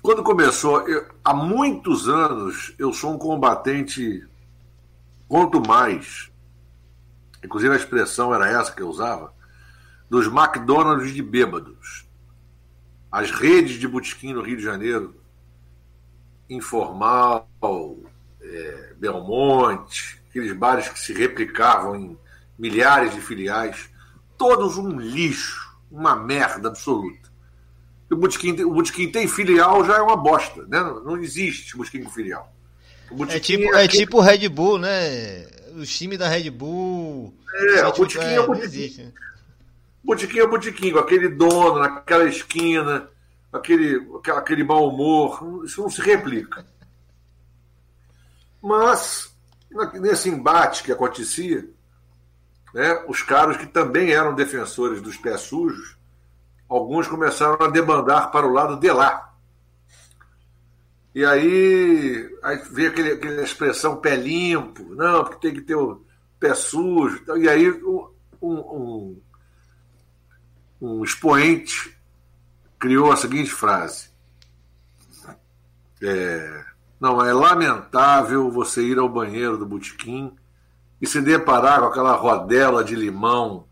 Quando 0.03 0.23
começou, 0.23 0.87
eu, 0.89 1.07
há 1.25 1.33
muitos 1.33 2.09
anos, 2.09 2.75
eu 2.79 2.93
sou 2.93 3.13
um 3.13 3.19
combatente 3.19 4.27
quanto 5.29 5.67
mais. 5.67 6.31
Inclusive 7.43 7.73
a 7.73 7.77
expressão 7.77 8.35
era 8.35 8.49
essa 8.49 8.73
que 8.73 8.83
eu 8.83 8.89
usava 8.89 9.33
dos 10.11 10.27
McDonald's 10.27 11.15
de 11.15 11.23
bêbados. 11.23 12.05
As 13.11 13.31
redes 13.31 13.79
de 13.79 13.87
botequim 13.87 14.35
no 14.35 14.43
Rio 14.43 14.57
de 14.57 14.65
Janeiro, 14.65 15.15
Informal, 16.49 17.49
é, 18.43 18.95
Belmonte, 18.99 20.21
aqueles 20.29 20.53
bares 20.53 20.89
que 20.89 20.99
se 20.99 21.13
replicavam 21.13 21.95
em 21.95 22.19
milhares 22.59 23.15
de 23.15 23.21
filiais, 23.21 23.89
todos 24.37 24.77
um 24.77 24.99
lixo, 24.99 25.79
uma 25.91 26.17
merda 26.17 26.69
absoluta. 26.69 27.31
O 28.11 28.17
botequim, 28.17 28.61
o 28.63 28.75
botequim 28.75 29.11
tem 29.13 29.29
filial 29.29 29.85
já 29.85 29.99
é 29.99 30.03
uma 30.03 30.17
bosta, 30.17 30.67
né? 30.67 30.81
Não 31.05 31.17
existe 31.19 31.77
botequim 31.77 32.03
com 32.03 32.11
filial. 32.11 32.53
É 33.29 33.39
tipo, 33.39 33.75
é, 33.75 33.85
é 33.85 33.89
tipo 33.89 34.21
Red 34.21 34.49
Bull, 34.49 34.79
né? 34.79 35.47
O 35.77 35.85
time 35.85 36.17
da 36.17 36.29
Red 36.29 36.51
Bull. 36.51 37.33
É, 37.55 37.87
o 37.87 37.93
botequim 37.93 38.25
é, 38.25 38.35
é 38.35 38.41
o 38.41 38.47
botequim. 38.49 39.13
Botiquim 40.03 40.39
é 40.39 40.47
botiquim, 40.47 40.93
com 40.93 40.99
aquele 40.99 41.29
dono 41.29 41.79
naquela 41.79 42.25
esquina, 42.25 43.09
aquele, 43.53 44.01
aquele 44.35 44.65
mau 44.65 44.89
humor, 44.89 45.63
isso 45.65 45.83
não 45.83 45.91
se 45.91 46.01
replica. 46.01 46.65
Mas, 48.63 49.35
nesse 49.95 50.29
embate 50.29 50.83
que 50.83 50.93
acontecia, 50.93 51.69
né, 52.75 53.05
os 53.09 53.23
caras 53.23 53.57
que 53.57 53.67
também 53.67 54.13
eram 54.13 54.35
defensores 54.35 55.03
dos 55.03 55.17
pés 55.17 55.43
sujos, 55.43 55.97
alguns 56.69 57.09
começaram 57.09 57.59
a 57.61 57.69
debandar 57.69 58.31
para 58.31 58.47
o 58.47 58.53
lado 58.53 58.77
de 58.77 58.91
lá. 58.91 59.35
E 61.15 61.25
aí, 61.25 62.39
aí 62.43 62.57
veio 62.71 62.91
aquele, 62.91 63.13
aquela 63.13 63.43
expressão 63.43 63.97
pé 63.97 64.15
limpo, 64.15 64.95
não, 64.95 65.25
porque 65.25 65.49
tem 65.49 65.55
que 65.55 65.63
ter 65.63 65.75
o 65.75 66.05
pé 66.39 66.55
sujo. 66.55 67.23
E 67.37 67.49
aí 67.49 67.69
um, 67.69 68.09
um 68.41 69.21
um 70.81 71.05
expoente 71.05 71.95
criou 72.79 73.13
a 73.13 73.17
seguinte 73.17 73.51
frase: 73.51 74.09
é, 76.01 76.65
Não, 76.99 77.23
é 77.23 77.33
lamentável 77.33 78.51
você 78.51 78.83
ir 78.83 78.99
ao 78.99 79.09
banheiro 79.09 79.59
do 79.59 79.67
botequim 79.67 80.35
e 81.01 81.07
se 81.07 81.21
deparar 81.21 81.81
com 81.81 81.87
aquela 81.87 82.15
rodela 82.15 82.83
de 82.83 82.95
limão 82.95 83.67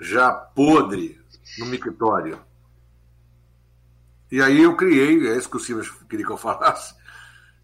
já 0.00 0.32
podre 0.32 1.20
no 1.58 1.66
mictório. 1.66 2.40
E 4.30 4.40
aí 4.40 4.62
eu 4.62 4.76
criei, 4.76 5.26
é 5.26 5.36
isso 5.36 5.50
que 5.50 5.56
o 5.56 5.60
Silvio 5.60 5.92
queria 6.08 6.24
que 6.24 6.32
eu 6.32 6.36
falasse, 6.36 6.94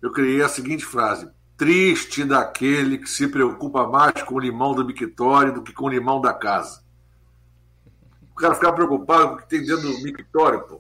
eu 0.02 0.10
criei 0.10 0.42
a 0.42 0.48
seguinte 0.48 0.84
frase: 0.84 1.30
Triste 1.56 2.24
daquele 2.24 2.98
que 2.98 3.08
se 3.08 3.28
preocupa 3.28 3.86
mais 3.86 4.20
com 4.24 4.34
o 4.34 4.40
limão 4.40 4.74
do 4.74 4.84
mictório 4.84 5.54
do 5.54 5.62
que 5.62 5.72
com 5.72 5.84
o 5.84 5.88
limão 5.88 6.20
da 6.20 6.34
casa 6.34 6.85
o 8.36 8.38
cara 8.38 8.54
ficar 8.54 8.72
preocupado 8.72 9.28
com 9.28 9.34
o 9.34 9.38
que 9.38 9.48
tem 9.48 9.64
dentro 9.64 9.90
do 9.90 10.02
mictório, 10.02 10.60
pô. 10.64 10.78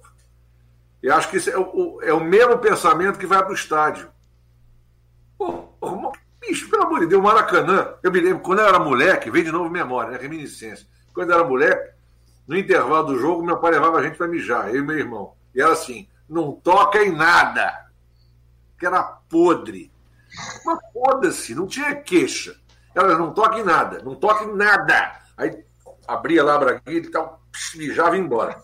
E 1.02 1.08
acho 1.10 1.30
que 1.30 1.38
isso 1.38 1.48
é 1.48 1.56
o, 1.56 2.02
é 2.02 2.12
o 2.12 2.20
mesmo 2.20 2.58
pensamento 2.58 3.18
que 3.18 3.26
vai 3.26 3.38
para 3.42 3.50
o 3.50 3.54
estádio. 3.54 4.10
Pô, 5.38 5.72
bicho, 6.38 6.68
pelo 6.68 6.82
amor 6.82 7.00
de 7.00 7.06
Deus, 7.06 7.22
Maracanã. 7.22 7.94
Eu 8.02 8.12
me 8.12 8.20
lembro, 8.20 8.40
quando 8.40 8.58
eu 8.58 8.66
era 8.66 8.78
moleque, 8.78 9.30
vem 9.30 9.42
de 9.42 9.50
novo 9.50 9.70
memória, 9.70 10.10
né? 10.10 10.18
Reminiscência. 10.18 10.86
Quando 11.14 11.30
eu 11.30 11.38
era 11.38 11.48
moleque, 11.48 11.94
no 12.46 12.58
intervalo 12.58 13.06
do 13.06 13.18
jogo, 13.18 13.42
meu 13.42 13.56
pai 13.56 13.72
levava 13.72 14.00
a 14.00 14.02
gente 14.02 14.18
para 14.18 14.28
mijar, 14.28 14.68
eu 14.68 14.82
e 14.82 14.86
meu 14.86 14.98
irmão. 14.98 15.32
E 15.54 15.62
era 15.62 15.72
assim: 15.72 16.06
não 16.28 16.52
toca 16.52 17.02
em 17.02 17.10
nada. 17.10 17.86
Que 18.78 18.84
era 18.84 19.02
podre. 19.02 19.90
Mas 20.62 20.78
foda-se, 20.92 21.54
não 21.54 21.66
tinha 21.66 21.94
queixa. 21.94 22.54
Ela 22.94 23.16
não 23.16 23.32
toca 23.32 23.58
em 23.58 23.64
nada, 23.64 24.02
não 24.02 24.14
toca 24.14 24.44
em 24.44 24.54
nada. 24.54 25.20
Aí 25.38 25.64
abria 26.06 26.44
lá 26.44 26.54
a 26.54 26.58
braguilha 26.58 27.06
e 27.06 27.10
tal, 27.10 27.40
mijava 27.74 28.16
e 28.16 28.20
embora. 28.20 28.62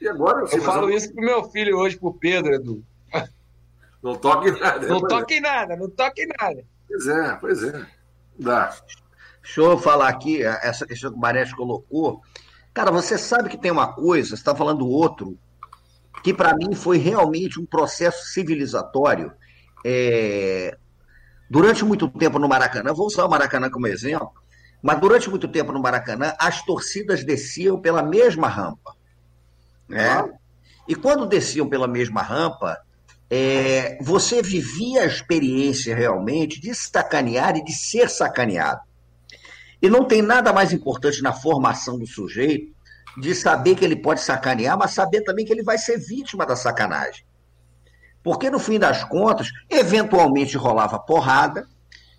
E 0.00 0.08
agora 0.08 0.40
eu, 0.40 0.46
sei, 0.46 0.58
eu 0.58 0.62
falo 0.62 0.90
eu... 0.90 0.96
isso 0.96 1.12
pro 1.12 1.24
meu 1.24 1.44
filho 1.50 1.78
hoje, 1.78 1.98
pro 1.98 2.12
Pedro, 2.14 2.54
Edu. 2.54 2.84
Não 4.02 4.14
toque 4.16 4.50
em 4.50 4.60
nada. 4.60 4.86
Não 4.86 5.00
toque 5.00 5.34
em 5.34 5.40
nada, 5.40 5.76
não 5.76 5.88
toque 5.88 6.22
em 6.22 6.28
nada. 6.38 6.64
Pois 6.86 7.06
é, 7.06 7.36
pois 7.36 7.62
é. 7.62 7.86
Dá. 8.38 8.76
Deixa 9.42 9.60
eu 9.60 9.78
falar 9.78 10.08
aqui, 10.08 10.42
essa 10.42 10.86
questão 10.86 11.10
que 11.10 11.16
o 11.16 11.20
Marés 11.20 11.52
colocou. 11.54 12.20
Cara, 12.72 12.90
você 12.90 13.16
sabe 13.16 13.48
que 13.48 13.56
tem 13.56 13.70
uma 13.70 13.94
coisa, 13.94 14.30
você 14.30 14.34
está 14.34 14.54
falando 14.54 14.86
outro, 14.86 15.38
que 16.22 16.34
para 16.34 16.54
mim 16.54 16.74
foi 16.74 16.98
realmente 16.98 17.60
um 17.60 17.64
processo 17.64 18.26
civilizatório. 18.26 19.32
É... 19.84 20.76
Durante 21.48 21.84
muito 21.84 22.08
tempo 22.08 22.38
no 22.38 22.48
Maracanã, 22.48 22.92
vou 22.92 23.06
usar 23.06 23.24
o 23.24 23.30
Maracanã 23.30 23.70
como 23.70 23.86
exemplo, 23.86 24.32
mas 24.84 25.00
durante 25.00 25.30
muito 25.30 25.48
tempo 25.48 25.72
no 25.72 25.80
Maracanã, 25.80 26.34
as 26.38 26.60
torcidas 26.60 27.24
desciam 27.24 27.80
pela 27.80 28.02
mesma 28.02 28.48
rampa. 28.48 28.94
Né? 29.88 30.30
E 30.86 30.94
quando 30.94 31.24
desciam 31.24 31.66
pela 31.66 31.88
mesma 31.88 32.20
rampa, 32.20 32.78
é, 33.30 33.96
você 34.02 34.42
vivia 34.42 35.00
a 35.00 35.06
experiência 35.06 35.96
realmente 35.96 36.60
de 36.60 36.74
sacanear 36.74 37.56
e 37.56 37.64
de 37.64 37.72
ser 37.72 38.10
sacaneado. 38.10 38.82
E 39.80 39.88
não 39.88 40.04
tem 40.04 40.20
nada 40.20 40.52
mais 40.52 40.70
importante 40.70 41.22
na 41.22 41.32
formação 41.32 41.98
do 41.98 42.06
sujeito 42.06 42.70
de 43.16 43.34
saber 43.34 43.76
que 43.76 43.86
ele 43.86 43.96
pode 43.96 44.20
sacanear, 44.20 44.76
mas 44.76 44.90
saber 44.90 45.22
também 45.22 45.46
que 45.46 45.52
ele 45.54 45.62
vai 45.62 45.78
ser 45.78 45.96
vítima 45.96 46.44
da 46.44 46.56
sacanagem. 46.56 47.24
Porque, 48.22 48.50
no 48.50 48.58
fim 48.58 48.78
das 48.78 49.02
contas, 49.02 49.48
eventualmente 49.70 50.58
rolava 50.58 50.98
porrada, 50.98 51.66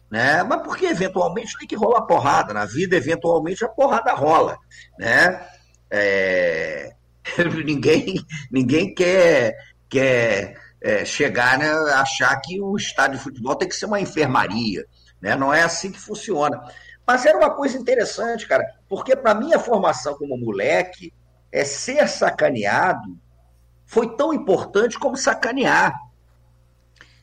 né? 0.10 0.44
Mas 0.44 0.62
porque 0.64 0.86
eventualmente 0.86 1.58
tem 1.58 1.68
que 1.68 1.76
rolar 1.76 2.02
porrada. 2.04 2.54
Na 2.54 2.66
vida, 2.66 2.96
eventualmente, 2.96 3.64
a 3.64 3.70
porrada 3.70 4.14
rola. 4.14 4.58
Né? 4.98 5.48
É... 5.90 6.94
ninguém, 7.66 8.24
ninguém 8.52 8.94
quer, 8.94 9.56
quer 9.90 10.56
é, 10.82 11.04
chegar 11.04 11.58
né, 11.58 11.72
achar 11.94 12.36
que 12.42 12.62
o 12.62 12.76
estádio 12.78 13.18
de 13.18 13.24
futebol 13.24 13.56
tem 13.56 13.68
que 13.68 13.76
ser 13.76 13.86
uma 13.86 14.00
enfermaria. 14.00 14.86
Né? 15.22 15.36
Não 15.36 15.54
é 15.54 15.64
assim 15.64 15.92
que 15.92 16.00
funciona. 16.00 16.62
Mas 17.06 17.26
era 17.26 17.38
uma 17.38 17.56
coisa 17.56 17.78
interessante, 17.78 18.48
cara, 18.48 18.66
porque 18.90 19.16
para 19.16 19.36
minha 19.36 19.60
formação 19.60 20.16
como 20.16 20.38
moleque, 20.38 21.14
é 21.52 21.64
ser 21.64 22.08
sacaneado 22.08 23.18
foi 23.86 24.16
tão 24.16 24.34
importante 24.34 25.00
como 25.00 25.16
sacanear. 25.16 25.94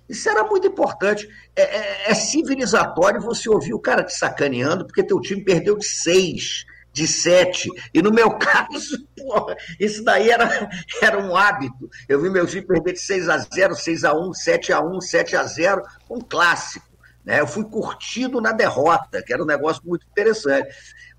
Isso 0.09 0.29
era 0.29 0.45
muito 0.45 0.67
importante. 0.67 1.29
É, 1.55 1.63
é, 1.63 2.11
é, 2.11 2.15
civilizatório 2.15 3.21
você 3.21 3.49
ouvir 3.49 3.75
o 3.75 3.81
cara 3.81 4.05
te 4.05 4.13
sacaneando 4.13 4.87
porque 4.87 5.03
teu 5.03 5.21
time 5.21 5.45
perdeu 5.45 5.77
de 5.77 5.87
seis, 5.87 6.65
de 6.93 7.07
sete. 7.07 7.69
E 7.95 8.03
no 8.03 8.13
meu 8.13 8.31
caso, 8.39 9.07
porra, 9.17 9.57
isso 9.81 10.05
daí 10.05 10.31
era, 10.31 10.69
era 11.01 11.19
um 11.19 11.37
hábito. 11.37 11.89
Eu 12.09 12.21
vi 12.21 12.29
meu 12.29 12.47
time 12.47 12.63
perder 12.63 12.93
de 12.93 13.01
6 13.01 13.29
a 13.29 13.39
0 13.39 13.75
6 13.75 14.05
a 14.05 14.15
1 14.15 14.33
7 14.33 14.73
a 14.73 14.81
1 14.81 15.01
7 15.01 15.37
a 15.37 15.45
0 15.45 15.83
um 16.11 16.21
clássico. 16.21 16.93
Né? 17.25 17.41
Eu 17.41 17.47
fui 17.47 17.65
curtido 17.65 18.41
na 18.41 18.53
derrota, 18.53 19.23
que 19.23 19.33
era 19.33 19.43
um 19.43 19.47
negócio 19.47 19.83
muito 19.87 20.07
interessante. 20.11 20.69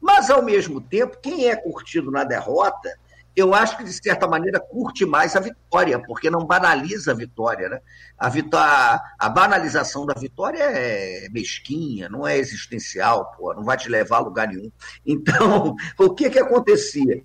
Mas, 0.01 0.30
ao 0.30 0.43
mesmo 0.43 0.81
tempo, 0.81 1.18
quem 1.22 1.49
é 1.49 1.55
curtido 1.55 2.11
na 2.11 2.23
derrota 2.23 2.89
eu 3.35 3.53
acho 3.53 3.77
que, 3.77 3.84
de 3.84 3.93
certa 3.93 4.27
maneira, 4.27 4.60
curte 4.60 5.05
mais 5.05 5.35
a 5.35 5.39
vitória, 5.39 5.99
porque 5.99 6.30
não 6.30 6.45
banaliza 6.45 7.11
a 7.11 7.15
vitória. 7.15 7.68
Né? 7.68 7.80
A, 8.19 9.01
a 9.18 9.30
banalização 9.30 10.05
da 10.05 10.14
vitória 10.14 10.64
é 10.64 11.27
mesquinha, 11.30 12.07
não 12.10 12.27
é 12.27 12.38
existencial, 12.38 13.31
pô, 13.35 13.53
não 13.53 13.64
vai 13.64 13.76
te 13.76 13.89
levar 13.89 14.18
a 14.18 14.22
lugar 14.22 14.47
nenhum. 14.47 14.72
Então, 15.05 15.76
o 15.97 16.14
que, 16.14 16.30
que 16.30 16.39
acontecia? 16.39 17.23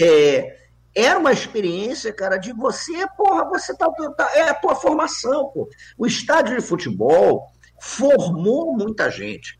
É, 0.00 0.58
era 0.94 1.18
uma 1.18 1.32
experiência, 1.32 2.12
cara, 2.12 2.36
de 2.36 2.52
você, 2.52 3.06
porra, 3.16 3.44
você 3.48 3.76
tá, 3.76 3.90
tá, 4.16 4.30
é 4.34 4.48
a 4.48 4.54
tua 4.54 4.76
formação, 4.76 5.48
pô. 5.48 5.68
O 5.96 6.06
estádio 6.06 6.56
de 6.56 6.64
futebol 6.64 7.52
formou 7.80 8.76
muita 8.76 9.10
gente. 9.10 9.58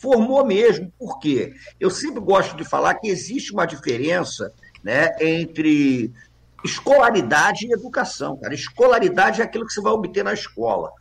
Formou 0.00 0.44
mesmo. 0.44 0.92
Por 0.98 1.18
quê? 1.18 1.52
Eu 1.80 1.90
sempre 1.90 2.20
gosto 2.20 2.56
de 2.56 2.64
falar 2.64 2.94
que 2.94 3.08
existe 3.08 3.52
uma 3.52 3.66
diferença 3.66 4.52
né, 4.82 5.16
entre 5.20 6.12
escolaridade 6.64 7.66
e 7.66 7.72
educação. 7.72 8.36
Cara. 8.38 8.54
Escolaridade 8.54 9.40
é 9.40 9.44
aquilo 9.44 9.66
que 9.66 9.72
você 9.72 9.80
vai 9.80 9.92
obter 9.92 10.24
na 10.24 10.32
escola. 10.32 10.92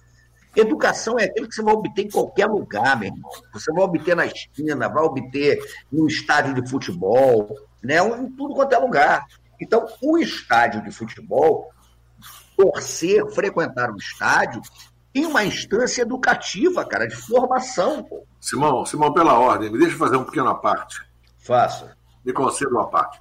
Educação 0.56 1.20
é 1.20 1.26
aquilo 1.26 1.48
que 1.48 1.54
você 1.54 1.62
vai 1.62 1.74
obter 1.74 2.06
em 2.06 2.10
qualquer 2.10 2.48
lugar, 2.48 3.00
meu 3.00 3.10
irmão. 3.10 3.30
Você 3.54 3.72
vai 3.72 3.84
obter 3.84 4.16
na 4.16 4.26
esquina, 4.26 4.90
vai 4.90 5.04
obter 5.04 5.60
no 5.92 6.08
estádio 6.08 6.56
de 6.56 6.68
futebol, 6.68 7.56
né? 7.84 7.98
em 8.00 8.32
tudo 8.32 8.56
quanto 8.56 8.74
é 8.74 8.78
lugar. 8.78 9.26
Então, 9.62 9.86
o 10.02 10.18
estádio 10.18 10.84
de 10.84 10.92
futebol, 10.92 11.70
torcer, 12.56 13.24
frequentar 13.32 13.92
o 13.92 13.98
estádio, 13.98 14.62
tem 15.14 15.26
uma 15.26 15.44
instância 15.44 16.02
educativa, 16.02 16.86
cara, 16.86 17.08
de 17.08 17.16
formação. 17.16 18.04
Pô. 18.04 18.24
Simão, 18.40 18.86
Simão, 18.86 19.14
pela 19.14 19.38
ordem, 19.38 19.72
me 19.72 19.78
deixa 19.78 19.98
fazer 19.98 20.16
um 20.16 20.24
pequeno 20.24 20.54
parte. 20.56 21.02
Faça. 21.38 21.96
Me 22.26 22.34
conceda 22.34 22.72
uma 22.72 22.88
parte. 22.88 23.20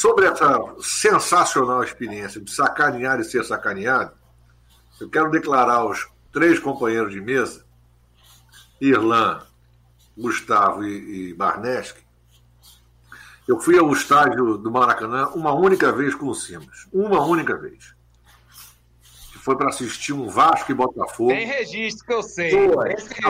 Sobre 0.00 0.24
essa 0.24 0.58
sensacional 0.80 1.84
experiência 1.84 2.40
de 2.40 2.50
sacanear 2.50 3.20
e 3.20 3.24
ser 3.24 3.44
sacaneado, 3.44 4.12
eu 4.98 5.10
quero 5.10 5.30
declarar 5.30 5.74
aos 5.74 6.08
três 6.32 6.58
companheiros 6.58 7.12
de 7.12 7.20
mesa, 7.20 7.66
Irlan, 8.80 9.42
Gustavo 10.16 10.84
e, 10.84 11.32
e 11.32 11.34
Barneski, 11.34 12.00
eu 13.46 13.60
fui 13.60 13.78
ao 13.78 13.92
estádio 13.92 14.56
do 14.56 14.70
Maracanã 14.70 15.28
uma 15.34 15.52
única 15.52 15.92
vez 15.92 16.14
com 16.14 16.28
o 16.28 16.34
Simas. 16.34 16.88
Uma 16.90 17.20
única 17.22 17.54
vez. 17.58 17.94
Foi 19.42 19.56
para 19.56 19.68
assistir 19.68 20.12
um 20.12 20.28
Vasco 20.28 20.70
e 20.70 20.74
Botafogo. 20.74 21.30
Tem 21.30 21.46
registro 21.46 22.06
que 22.06 22.12
eu 22.12 22.22
sei. 22.22 22.50
Pô, 22.50 22.82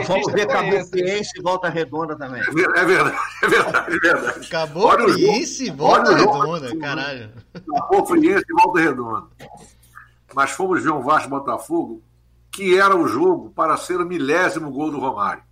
vamos 0.03 0.31
ver 0.33 0.45
Cabo 0.47 0.85
Friense 0.85 1.31
e 1.37 1.41
Volta 1.41 1.69
Redonda 1.69 2.17
também. 2.17 2.41
É 2.41 2.51
verdade, 2.51 3.17
é 3.43 3.47
verdade, 3.47 3.95
é 3.95 3.99
verdade. 3.99 4.47
Acabou 4.47 4.91
Friense 4.91 5.67
e 5.67 5.71
Volta 5.71 6.15
Redonda, 6.15 6.67
jogo, 6.67 6.79
caralho. 6.79 7.31
Acabou 7.53 8.05
Friense 8.05 8.45
e 8.47 8.53
Volta 8.53 8.79
Redonda. 8.79 9.27
Mas 10.33 10.51
fomos 10.51 10.83
ver 10.83 10.91
um 10.91 11.01
Vasco 11.01 11.27
e 11.27 11.31
Botafogo 11.31 12.03
que 12.51 12.77
era 12.77 12.95
o 12.95 13.07
jogo 13.07 13.49
para 13.51 13.77
ser 13.77 14.01
o 14.01 14.05
milésimo 14.05 14.69
gol 14.71 14.91
do 14.91 14.99
Romário 14.99 15.43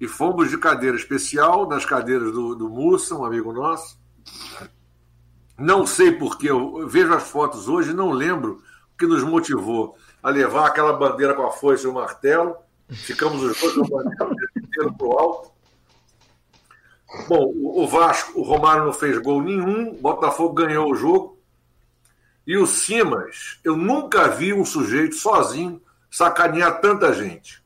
e 0.00 0.08
fomos 0.08 0.48
de 0.48 0.56
cadeira 0.56 0.96
especial, 0.96 1.68
nas 1.68 1.84
cadeiras 1.84 2.32
do, 2.32 2.54
do 2.54 2.70
Mussa, 2.70 3.14
um 3.14 3.24
amigo 3.24 3.52
nosso. 3.52 4.00
Não 5.60 5.86
sei 5.86 6.10
porquê, 6.12 6.50
eu 6.50 6.88
vejo 6.88 7.12
as 7.12 7.24
fotos 7.24 7.68
hoje 7.68 7.90
e 7.90 7.94
não 7.94 8.12
lembro 8.12 8.62
o 8.94 8.98
que 8.98 9.06
nos 9.06 9.22
motivou 9.22 9.94
a 10.22 10.30
levar 10.30 10.66
aquela 10.66 10.94
bandeira 10.94 11.34
com 11.34 11.46
a 11.46 11.50
foice 11.50 11.84
e 11.84 11.86
o 11.86 11.92
martelo. 11.92 12.56
Ficamos 12.88 13.42
os 13.42 13.60
dois 13.60 13.74
com 13.74 13.98
a 13.98 14.02
bandeira 14.02 14.92
para 14.96 15.06
o 15.06 15.18
alto. 15.18 15.52
Bom, 17.28 17.52
o 17.54 17.86
Vasco, 17.86 18.40
o 18.40 18.42
Romário 18.42 18.86
não 18.86 18.92
fez 18.94 19.18
gol 19.18 19.42
nenhum, 19.42 19.96
Botafogo 19.96 20.54
ganhou 20.54 20.90
o 20.90 20.94
jogo. 20.94 21.38
E 22.46 22.56
o 22.56 22.66
Simas, 22.66 23.60
eu 23.62 23.76
nunca 23.76 24.28
vi 24.28 24.54
um 24.54 24.64
sujeito 24.64 25.16
sozinho 25.16 25.82
sacanear 26.10 26.80
tanta 26.80 27.12
gente. 27.12 27.59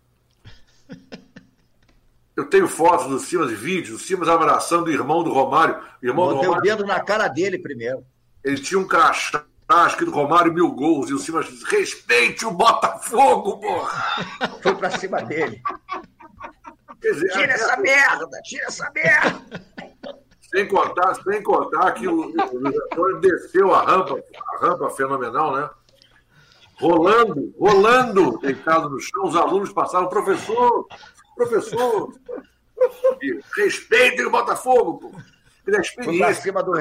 Eu 2.37 2.47
tenho 2.47 2.67
fotos 2.67 3.07
do 3.07 3.21
Simas, 3.21 3.53
vídeos, 3.53 4.01
o 4.01 4.05
Simas 4.05 4.29
abraçando 4.29 4.89
o 4.89 4.91
irmão 4.91 5.23
do 5.23 5.33
Romário. 5.33 5.81
O 6.03 6.07
irmão 6.07 6.27
Botei 6.27 6.41
do 6.41 6.47
Romário, 6.47 6.59
o 6.59 6.77
dedo 6.77 6.87
na 6.87 7.01
cara 7.01 7.29
dele 7.29 7.59
primeiro. 7.59 8.05
Ele 8.43 8.61
tinha 8.61 8.79
um 8.79 8.87
crachá 8.87 9.45
escrito 9.87 10.11
Romário 10.11 10.53
mil 10.53 10.71
gols. 10.73 11.11
E 11.11 11.15
o 11.15 11.19
Simas 11.19 11.47
disse: 11.47 11.65
respeite 11.65 12.45
o 12.45 12.51
Botafogo, 12.51 13.59
porra! 13.61 14.27
Foi 14.63 14.75
pra 14.75 14.91
cima 14.91 15.23
dele. 15.23 15.63
Dizer, 17.01 17.29
tira 17.29 17.53
é... 17.53 17.55
essa 17.55 17.77
merda, 17.77 18.29
tira 18.43 18.65
essa 18.65 18.91
merda! 18.95 19.65
Sem 20.51 20.69
contar, 20.69 21.15
sem 21.17 21.43
contar 21.43 21.93
que 21.93 22.07
o, 22.07 22.33
o 22.97 23.21
desceu 23.21 23.75
a 23.75 23.85
rampa, 23.85 24.17
a 24.17 24.67
rampa 24.67 24.91
fenomenal, 24.91 25.57
né? 25.57 25.69
Rolando, 26.81 27.55
rolando, 27.59 28.39
deitado 28.39 28.89
no 28.89 29.01
chão, 29.01 29.25
os 29.25 29.37
alunos 29.37 29.73
passaram, 29.73 30.09
professor, 30.09 30.87
Professor, 31.35 32.13
respeitem 33.57 34.27
o 34.27 34.31
Botafogo, 34.31 34.99
pô. 34.99 35.13
Pela 35.65 35.81
experiência. 35.81 36.43
cima 36.43 36.63
do... 36.63 36.73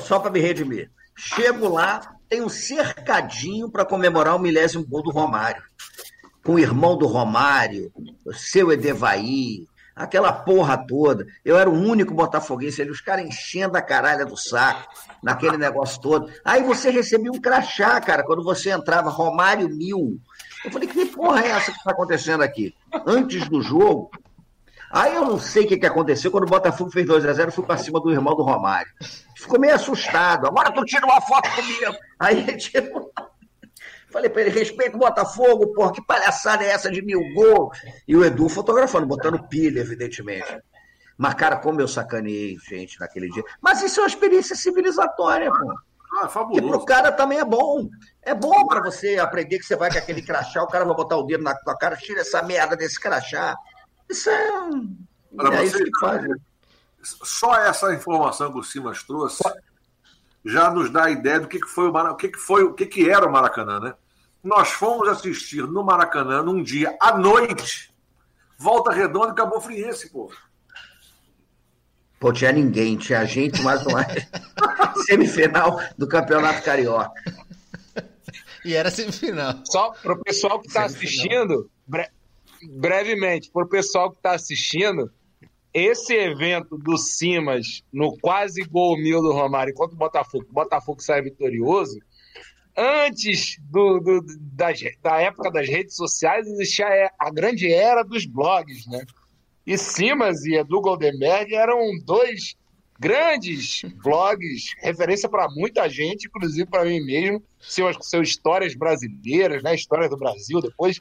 Só 0.00 0.18
para 0.18 0.30
me 0.30 0.40
redimir. 0.40 0.90
Chego 1.16 1.68
lá, 1.68 2.16
tem 2.28 2.42
um 2.42 2.48
cercadinho 2.48 3.70
para 3.70 3.84
comemorar 3.84 4.34
o 4.34 4.38
milésimo 4.38 4.86
gol 4.86 5.02
do 5.02 5.10
Romário. 5.10 5.62
Com 6.42 6.54
o 6.54 6.58
irmão 6.58 6.96
do 6.96 7.06
Romário, 7.06 7.92
o 8.24 8.32
seu 8.32 8.72
Edevaí, 8.72 9.66
aquela 9.94 10.32
porra 10.32 10.76
toda. 10.86 11.26
Eu 11.44 11.58
era 11.58 11.70
o 11.70 11.74
único 11.74 12.14
botafoguense 12.14 12.82
ali, 12.82 12.90
os 12.90 13.00
caras 13.00 13.26
enchendo 13.26 13.76
a 13.76 13.82
caralha 13.82 14.24
do 14.26 14.36
saco, 14.36 14.92
naquele 15.22 15.56
negócio 15.56 16.00
todo. 16.00 16.32
Aí 16.44 16.62
você 16.62 16.90
recebia 16.90 17.30
um 17.30 17.40
crachá, 17.40 18.00
cara, 18.00 18.24
quando 18.24 18.42
você 18.42 18.70
entrava, 18.70 19.10
Romário 19.10 19.68
Mil. 19.68 20.18
Eu 20.64 20.70
falei, 20.70 20.88
que 20.88 21.06
porra 21.06 21.44
é 21.44 21.48
essa 21.48 21.72
que 21.72 21.78
está 21.78 21.90
acontecendo 21.90 22.42
aqui? 22.42 22.74
Antes 23.06 23.48
do 23.48 23.60
jogo. 23.60 24.10
Aí 24.90 25.14
eu 25.14 25.24
não 25.24 25.40
sei 25.40 25.64
o 25.64 25.68
que, 25.68 25.78
que 25.78 25.86
aconteceu. 25.86 26.30
Quando 26.30 26.44
o 26.44 26.50
Botafogo 26.50 26.90
fez 26.90 27.06
2x0, 27.06 27.46
eu 27.46 27.52
fui 27.52 27.64
para 27.64 27.78
cima 27.78 27.98
do 27.98 28.10
irmão 28.10 28.36
do 28.36 28.42
Romário. 28.42 28.92
Ficou 29.34 29.58
meio 29.58 29.74
assustado. 29.74 30.46
Agora 30.46 30.70
tu 30.70 30.84
tira 30.84 31.06
uma 31.06 31.20
foto 31.20 31.48
comigo. 31.54 31.96
Aí 32.20 32.40
ele 32.40 32.56
tirou. 32.58 33.10
Falei 34.12 34.28
para 34.28 34.42
ele, 34.42 34.50
respeita 34.50 34.94
o 34.94 35.00
Botafogo, 35.00 35.72
porra, 35.72 35.90
que 35.90 36.04
palhaçada 36.04 36.62
é 36.62 36.68
essa 36.68 36.90
de 36.90 37.00
mil 37.00 37.20
gols? 37.32 37.78
E 38.06 38.14
o 38.14 38.22
Edu 38.22 38.46
fotografando, 38.50 39.06
botando 39.06 39.42
pilha, 39.48 39.80
evidentemente. 39.80 40.60
Mas, 41.16 41.34
cara, 41.34 41.56
como 41.56 41.80
eu 41.80 41.88
sacaneei 41.88 42.58
gente 42.68 43.00
naquele 43.00 43.30
dia. 43.30 43.42
Mas 43.60 43.82
isso 43.82 44.00
é 44.00 44.02
uma 44.02 44.08
experiência 44.08 44.54
civilizatória, 44.54 45.50
pô. 45.50 45.74
Ah, 46.20 46.28
fabuloso. 46.28 46.62
Que 46.62 46.68
pro 46.68 46.84
cara 46.84 47.10
também 47.10 47.38
é 47.38 47.44
bom. 47.44 47.88
É 48.22 48.34
bom 48.34 48.66
para 48.66 48.82
você 48.82 49.18
aprender 49.18 49.58
que 49.58 49.64
você 49.64 49.76
vai 49.76 49.90
com 49.90 49.98
aquele 49.98 50.22
crachá, 50.22 50.62
o 50.62 50.68
cara 50.68 50.84
vai 50.84 50.94
botar 50.94 51.16
o 51.16 51.22
dedo 51.22 51.42
na 51.42 51.54
tua 51.54 51.76
cara, 51.76 51.96
tira 51.96 52.20
essa 52.20 52.42
merda 52.42 52.76
desse 52.76 53.00
crachá. 53.00 53.56
Isso 54.08 54.28
é. 54.28 54.50
Para 55.34 55.54
é 55.54 55.56
você, 55.56 55.64
isso 55.64 55.84
que 55.84 56.00
faz. 56.00 56.26
Só 57.02 57.56
essa 57.56 57.92
informação 57.94 58.52
que 58.52 58.58
o 58.58 58.62
Simas 58.62 59.02
trouxe 59.02 59.42
já 60.44 60.70
nos 60.70 60.90
dá 60.90 61.04
a 61.04 61.10
ideia 61.10 61.40
do 61.40 61.48
que, 61.48 61.60
que 61.60 61.68
foi 61.68 61.88
o 61.88 61.92
Maracanã, 61.92 62.14
o 62.14 62.16
que, 62.16 62.28
que 62.28 62.38
foi, 62.38 62.64
o 62.64 62.74
que, 62.74 62.86
que 62.86 63.08
era 63.08 63.26
o 63.26 63.32
Maracanã, 63.32 63.80
né? 63.80 63.94
Nós 64.42 64.70
fomos 64.70 65.08
assistir 65.08 65.66
no 65.66 65.84
Maracanã 65.84 66.42
num 66.42 66.62
dia 66.62 66.96
à 67.00 67.16
noite, 67.16 67.94
volta 68.58 68.92
redonda 68.92 69.28
e 69.28 69.30
acabou 69.30 69.60
friense, 69.60 70.10
pô. 70.10 70.30
Pô, 72.22 72.32
tinha 72.32 72.52
ninguém, 72.52 72.96
tinha 72.96 73.24
gente, 73.24 73.60
mas 73.62 73.84
não 73.84 73.98
é. 73.98 74.06
Semifinal 75.06 75.80
do 75.98 76.06
Campeonato 76.06 76.62
Carioca. 76.62 77.10
E 78.64 78.74
era 78.74 78.92
semifinal. 78.92 79.60
Só 79.64 79.90
para 79.90 80.12
o 80.12 80.22
pessoal 80.22 80.60
que 80.60 80.68
está 80.68 80.84
assistindo, 80.84 81.68
bre 81.84 82.06
brevemente, 82.74 83.50
para 83.50 83.64
o 83.64 83.68
pessoal 83.68 84.08
que 84.08 84.18
está 84.18 84.36
assistindo, 84.36 85.10
esse 85.74 86.14
evento 86.14 86.78
do 86.78 86.96
Simas 86.96 87.82
no 87.92 88.16
quase 88.18 88.62
gol 88.62 88.96
mil 88.96 89.20
do 89.20 89.32
Romário 89.32 89.74
contra 89.74 89.96
o 89.96 89.98
Botafogo, 89.98 90.46
o 90.48 90.52
Botafogo 90.52 91.02
sai 91.02 91.22
vitorioso, 91.22 91.98
antes 92.76 93.56
do, 93.68 93.98
do, 93.98 94.24
das, 94.38 94.78
da 95.02 95.20
época 95.20 95.50
das 95.50 95.68
redes 95.68 95.96
sociais 95.96 96.46
existia 96.46 97.10
a 97.18 97.30
grande 97.32 97.68
era 97.68 98.04
dos 98.04 98.26
blogs, 98.26 98.86
né? 98.86 99.04
E 99.66 99.78
Simas 99.78 100.44
e 100.44 100.54
Edu 100.56 100.80
Goldenberg 100.80 101.54
eram 101.54 101.78
dois 102.04 102.56
grandes 102.98 103.82
vlogs, 104.02 104.74
referência 104.80 105.28
para 105.28 105.48
muita 105.50 105.88
gente, 105.88 106.26
inclusive 106.26 106.68
para 106.68 106.84
mim 106.84 107.00
mesmo, 107.00 107.42
seus, 107.60 107.96
seus 108.02 108.28
histórias 108.28 108.74
brasileiras, 108.74 109.62
né? 109.62 109.74
Histórias 109.74 110.10
do 110.10 110.16
Brasil 110.16 110.60
depois, 110.60 111.00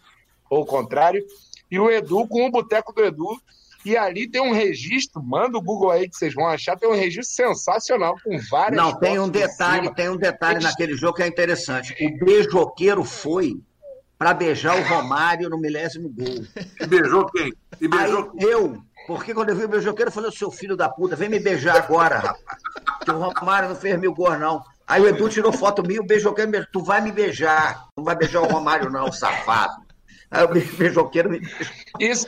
ou 0.49 0.61
o 0.61 0.65
contrário. 0.65 1.23
E 1.69 1.79
o 1.79 1.89
Edu 1.89 2.27
com 2.27 2.45
o 2.45 2.51
Boteco 2.51 2.93
do 2.93 3.03
Edu. 3.03 3.39
E 3.83 3.97
ali 3.97 4.29
tem 4.29 4.41
um 4.41 4.53
registro, 4.53 5.23
manda 5.23 5.57
o 5.57 5.61
Google 5.61 5.89
aí 5.89 6.07
que 6.07 6.15
vocês 6.15 6.35
vão 6.35 6.45
achar, 6.45 6.77
tem 6.77 6.87
um 6.87 6.93
registro 6.95 7.35
sensacional 7.35 8.15
com 8.23 8.37
várias. 8.49 8.77
Não, 8.77 8.99
tem 8.99 9.17
um 9.17 9.27
detalhe, 9.27 9.91
tem 9.95 10.07
um 10.07 10.17
detalhe 10.17 10.59
naquele 10.59 10.95
jogo 10.95 11.15
que 11.15 11.23
é 11.23 11.27
interessante. 11.27 11.95
O 11.99 12.25
beijoqueiro 12.25 13.03
foi 13.03 13.59
para 14.21 14.35
beijar 14.35 14.77
o 14.77 14.83
Romário 14.83 15.49
no 15.49 15.57
milésimo 15.57 16.07
gol. 16.07 16.45
E 16.79 16.85
beijou 16.85 17.25
quem? 17.25 17.51
E 17.81 17.87
beijou 17.87 18.31
Aí, 18.39 18.51
eu, 18.51 18.79
porque 19.07 19.33
quando 19.33 19.49
eu 19.49 19.55
vi 19.55 19.65
o 19.65 19.67
beijoqueiro, 19.67 20.09
eu 20.09 20.13
falei, 20.13 20.31
seu 20.31 20.51
filho 20.51 20.77
da 20.77 20.87
puta, 20.87 21.15
vem 21.15 21.27
me 21.27 21.39
beijar 21.39 21.77
agora, 21.77 22.19
rapaz. 22.19 22.61
Que 23.03 23.09
o 23.09 23.17
Romário 23.17 23.69
não 23.69 23.75
fez 23.75 23.99
mil 23.99 24.13
gols, 24.13 24.39
não. 24.39 24.63
Aí 24.85 25.01
o 25.01 25.07
Edu 25.07 25.27
tirou 25.27 25.51
foto 25.51 25.81
minha, 25.81 25.99
o 25.99 26.05
beijoqueiro 26.05 26.51
me 26.51 26.63
tu 26.67 26.83
vai 26.83 27.01
me 27.01 27.11
beijar. 27.11 27.87
Não 27.97 28.03
vai 28.03 28.15
beijar 28.15 28.41
o 28.41 28.45
Romário, 28.45 28.91
não, 28.91 29.11
safado. 29.11 29.73
Aí 30.29 30.43
o 30.43 30.47
beijoqueiro 30.49 31.27
me 31.27 31.39
beijou. 31.39 31.75
Isso. 31.99 32.27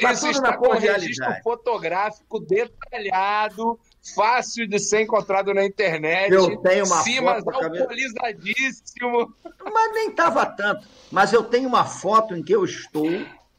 Tá 0.00 0.12
Isso 0.12 0.22
tudo 0.22 0.32
está 0.32 0.50
na 0.50 0.56
com 0.56 0.66
um 0.66 0.72
registro 0.72 0.98
cordialidade. 0.98 1.42
fotográfico 1.44 2.40
detalhado, 2.40 3.78
fácil 4.14 4.66
de 4.66 4.78
ser 4.78 5.02
encontrado 5.02 5.52
na 5.54 5.64
internet. 5.64 6.32
Eu 6.32 6.56
tenho 6.58 6.84
uma 6.86 7.02
Simas 7.02 7.42
foto, 7.44 7.64
alcoolizadíssimo. 7.64 9.34
Mas 9.72 9.92
nem 9.94 10.10
tava 10.10 10.46
tanto. 10.46 10.86
Mas 11.10 11.32
eu 11.32 11.42
tenho 11.44 11.68
uma 11.68 11.84
foto 11.84 12.34
em 12.34 12.42
que 12.42 12.54
eu 12.54 12.64
estou 12.64 13.08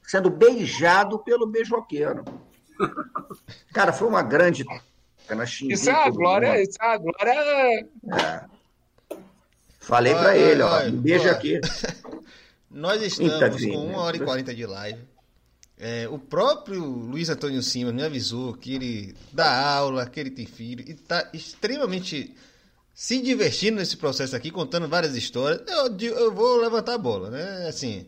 sendo 0.04 0.30
beijado 0.30 1.20
pelo 1.20 1.48
beijoqueiro. 1.48 2.24
Cara, 3.74 3.92
foi 3.92 4.08
uma 4.08 4.22
grande. 4.22 4.64
troca, 4.64 5.36
né? 5.36 5.46
Xinguei 5.46 5.76
Isso 5.76 5.90
é 5.90 5.94
uma 5.94 6.10
glória, 6.12 6.50
mundo. 6.50 6.62
isso 6.62 6.78
é 6.82 6.86
uma 6.86 6.98
glória. 6.98 7.88
Falei 9.80 10.14
Olha, 10.14 10.22
pra 10.24 10.38
ele, 10.38 10.62
ó, 10.62 10.84
me 10.86 10.92
beija 10.92 11.32
aqui. 11.32 11.60
Nós 12.70 13.02
Eita, 13.02 13.24
estamos 13.34 13.56
Vini. 13.62 13.72
com 13.74 13.88
1 13.88 13.96
hora 13.96 14.18
e 14.18 14.20
40 14.20 14.54
de 14.54 14.66
live. 14.66 15.02
É, 15.80 16.08
o 16.10 16.18
próprio 16.18 16.84
Luiz 16.84 17.30
Antônio 17.30 17.62
Simas 17.62 17.94
me 17.94 18.04
avisou 18.04 18.54
que 18.54 18.74
ele 18.74 19.16
dá 19.32 19.76
aula, 19.76 20.08
que 20.08 20.20
ele 20.20 20.32
tem 20.32 20.46
filho 20.46 20.84
e 20.88 20.94
está 20.94 21.30
extremamente 21.34 22.36
se 22.96 23.22
divertindo 23.22 23.78
nesse 23.78 23.96
processo 23.96 24.36
aqui, 24.36 24.50
contando 24.50 24.88
várias 24.88 25.16
histórias. 25.16 25.62
Eu, 25.68 25.96
eu 26.00 26.34
vou 26.34 26.58
levantar 26.58 26.96
a 26.96 26.98
bola, 26.98 27.30
né? 27.30 27.68
Assim, 27.68 28.08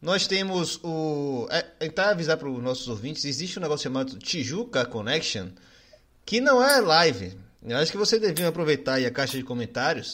nós 0.00 0.28
temos 0.28 0.78
o. 0.84 1.48
É, 1.50 1.62
tentar 1.62 2.10
avisar 2.10 2.36
para 2.36 2.48
os 2.48 2.62
nossos 2.62 2.86
ouvintes: 2.86 3.24
existe 3.24 3.58
um 3.58 3.62
negócio 3.62 3.82
chamado 3.82 4.16
Tijuca 4.16 4.86
Connection, 4.86 5.48
que 6.24 6.40
não 6.40 6.62
é 6.62 6.80
live. 6.80 7.36
Eu 7.66 7.76
acho 7.78 7.90
que 7.90 7.98
você 7.98 8.20
devia 8.20 8.48
aproveitar 8.48 8.94
aí 8.94 9.06
a 9.06 9.10
caixa 9.10 9.36
de 9.36 9.42
comentários 9.42 10.12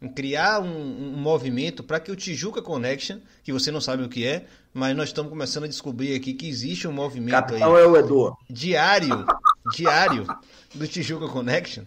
em 0.00 0.08
criar 0.08 0.60
um, 0.60 1.14
um 1.14 1.16
movimento 1.16 1.82
para 1.82 1.98
que 1.98 2.10
o 2.10 2.16
Tijuca 2.16 2.60
Connection, 2.60 3.18
que 3.42 3.52
você 3.52 3.70
não 3.70 3.80
sabe 3.80 4.02
o 4.02 4.08
que 4.08 4.26
é, 4.26 4.46
mas 4.74 4.94
nós 4.94 5.08
estamos 5.08 5.30
começando 5.30 5.64
a 5.64 5.68
descobrir 5.68 6.14
aqui 6.14 6.34
que 6.34 6.46
existe 6.46 6.86
um 6.86 6.92
movimento 6.92 7.34
aí 7.34 7.40
Capitão 7.40 7.78
é 7.78 7.86
o 7.86 7.96
Edu. 7.96 8.36
diário, 8.48 9.24
diário 9.72 10.26
do 10.74 10.86
Tijuca 10.86 11.28
Connection, 11.28 11.84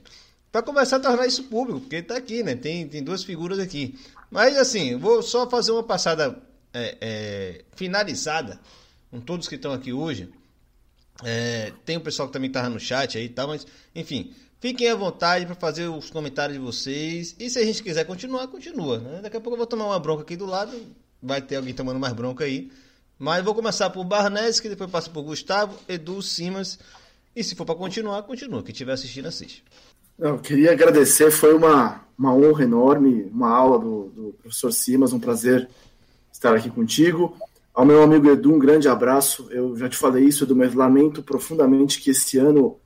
para 0.51 0.63
começar 0.63 0.95
a 0.95 0.99
tornar 0.99 1.27
isso 1.27 1.43
público, 1.43 1.81
porque 1.81 1.97
está 1.97 2.17
aqui, 2.17 2.41
né? 2.41 2.55
Tem, 2.55 2.87
tem 2.87 3.03
duas 3.03 3.23
figuras 3.23 3.59
aqui. 3.59 3.99
Mas 4.31 4.57
assim, 4.57 4.97
vou 4.97 5.21
só 5.21 5.47
fazer 5.47 5.71
uma 5.71 5.83
passada 5.83 6.41
é, 6.73 6.97
é, 6.99 7.65
finalizada 7.75 8.59
com 9.11 9.19
todos 9.19 9.47
que 9.47 9.55
estão 9.55 9.71
aqui 9.71 9.93
hoje. 9.93 10.29
É, 11.23 11.73
tem 11.85 11.97
o 11.97 12.01
pessoal 12.01 12.27
que 12.27 12.33
também 12.33 12.47
estava 12.47 12.69
no 12.69 12.79
chat 12.79 13.17
aí 13.17 13.25
e 13.25 13.29
tal, 13.29 13.49
mas 13.49 13.67
enfim, 13.93 14.33
fiquem 14.59 14.89
à 14.89 14.95
vontade 14.95 15.45
para 15.45 15.55
fazer 15.55 15.87
os 15.87 16.09
comentários 16.09 16.57
de 16.57 16.63
vocês. 16.63 17.35
E 17.39 17.49
se 17.49 17.59
a 17.59 17.65
gente 17.65 17.81
quiser 17.81 18.05
continuar, 18.05 18.47
continua. 18.47 18.99
Né? 18.99 19.19
Daqui 19.23 19.37
a 19.37 19.41
pouco 19.41 19.55
eu 19.55 19.57
vou 19.57 19.67
tomar 19.67 19.85
uma 19.85 19.99
bronca 19.99 20.23
aqui 20.23 20.35
do 20.35 20.45
lado, 20.45 20.71
vai 21.21 21.41
ter 21.41 21.55
alguém 21.55 21.73
tomando 21.73 21.99
mais 21.99 22.13
bronca 22.13 22.43
aí. 22.43 22.71
Mas 23.17 23.43
vou 23.43 23.53
começar 23.53 23.89
por 23.89 24.03
Barnes, 24.05 24.59
que 24.59 24.69
depois 24.69 24.89
passa 24.89 25.09
por 25.09 25.23
Gustavo, 25.23 25.77
Edu, 25.87 26.21
Simas. 26.21 26.79
E 27.35 27.43
se 27.43 27.53
for 27.53 27.65
para 27.65 27.75
continuar, 27.75 28.23
continua. 28.23 28.63
Quem 28.63 28.71
estiver 28.71 28.93
assistindo, 28.93 29.27
assiste. 29.27 29.63
Eu 30.17 30.37
queria 30.39 30.71
agradecer, 30.71 31.31
foi 31.31 31.53
uma, 31.53 32.01
uma 32.17 32.33
honra 32.33 32.63
enorme, 32.63 33.23
uma 33.31 33.49
aula 33.49 33.79
do, 33.79 34.09
do 34.09 34.35
professor 34.41 34.71
Simas, 34.71 35.13
um 35.13 35.19
prazer 35.19 35.69
estar 36.31 36.55
aqui 36.55 36.69
contigo. 36.69 37.37
Ao 37.73 37.85
meu 37.85 38.01
amigo 38.01 38.29
Edu, 38.29 38.53
um 38.53 38.59
grande 38.59 38.87
abraço. 38.87 39.47
Eu 39.51 39.77
já 39.77 39.87
te 39.87 39.95
falei 39.95 40.25
isso, 40.25 40.43
Edu, 40.43 40.55
mas 40.55 40.73
lamento 40.73 41.21
profundamente 41.21 42.01
que 42.01 42.09
esse 42.11 42.37
ano, 42.37 42.77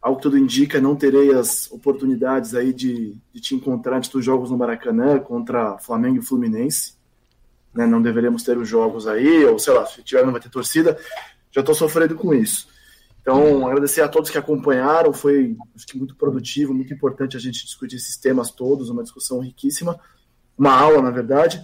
ao 0.00 0.16
que 0.16 0.22
tudo 0.22 0.38
indica, 0.38 0.80
não 0.80 0.94
terei 0.94 1.34
as 1.34 1.70
oportunidades 1.70 2.54
aí 2.54 2.72
de, 2.72 3.16
de 3.32 3.40
te 3.40 3.54
encontrar 3.54 3.96
antes 3.96 4.10
dos 4.10 4.24
jogos 4.24 4.50
no 4.50 4.56
Maracanã 4.56 5.18
contra 5.18 5.78
Flamengo 5.78 6.18
e 6.18 6.24
Fluminense. 6.24 6.96
Né, 7.74 7.86
não 7.86 8.00
deveremos 8.00 8.42
ter 8.42 8.56
os 8.56 8.68
jogos 8.68 9.06
aí, 9.06 9.44
ou 9.44 9.58
sei 9.58 9.74
lá, 9.74 9.84
se 9.86 10.02
tiver 10.02 10.24
não 10.24 10.32
vai 10.32 10.40
ter 10.40 10.48
torcida. 10.48 10.98
Já 11.50 11.60
estou 11.60 11.74
sofrendo 11.74 12.14
com 12.14 12.32
isso. 12.32 12.68
Então, 13.20 13.66
agradecer 13.66 14.00
a 14.00 14.08
todos 14.08 14.30
que 14.30 14.38
acompanharam, 14.38 15.12
foi 15.12 15.54
acho 15.76 15.86
que 15.86 15.98
muito 15.98 16.16
produtivo, 16.16 16.72
muito 16.72 16.94
importante 16.94 17.36
a 17.36 17.40
gente 17.40 17.64
discutir 17.64 17.96
esses 17.96 18.16
temas 18.16 18.50
todos, 18.50 18.88
uma 18.88 19.02
discussão 19.02 19.40
riquíssima, 19.40 20.00
uma 20.56 20.72
aula, 20.72 21.02
na 21.02 21.10
verdade. 21.10 21.62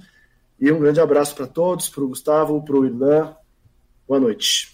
E 0.60 0.70
um 0.70 0.78
grande 0.78 1.00
abraço 1.00 1.34
para 1.34 1.46
todos, 1.46 1.88
para 1.88 2.04
o 2.04 2.08
Gustavo, 2.08 2.62
para 2.62 2.76
o 2.76 2.84
Irlan. 2.84 3.34
Boa 4.06 4.20
noite. 4.20 4.73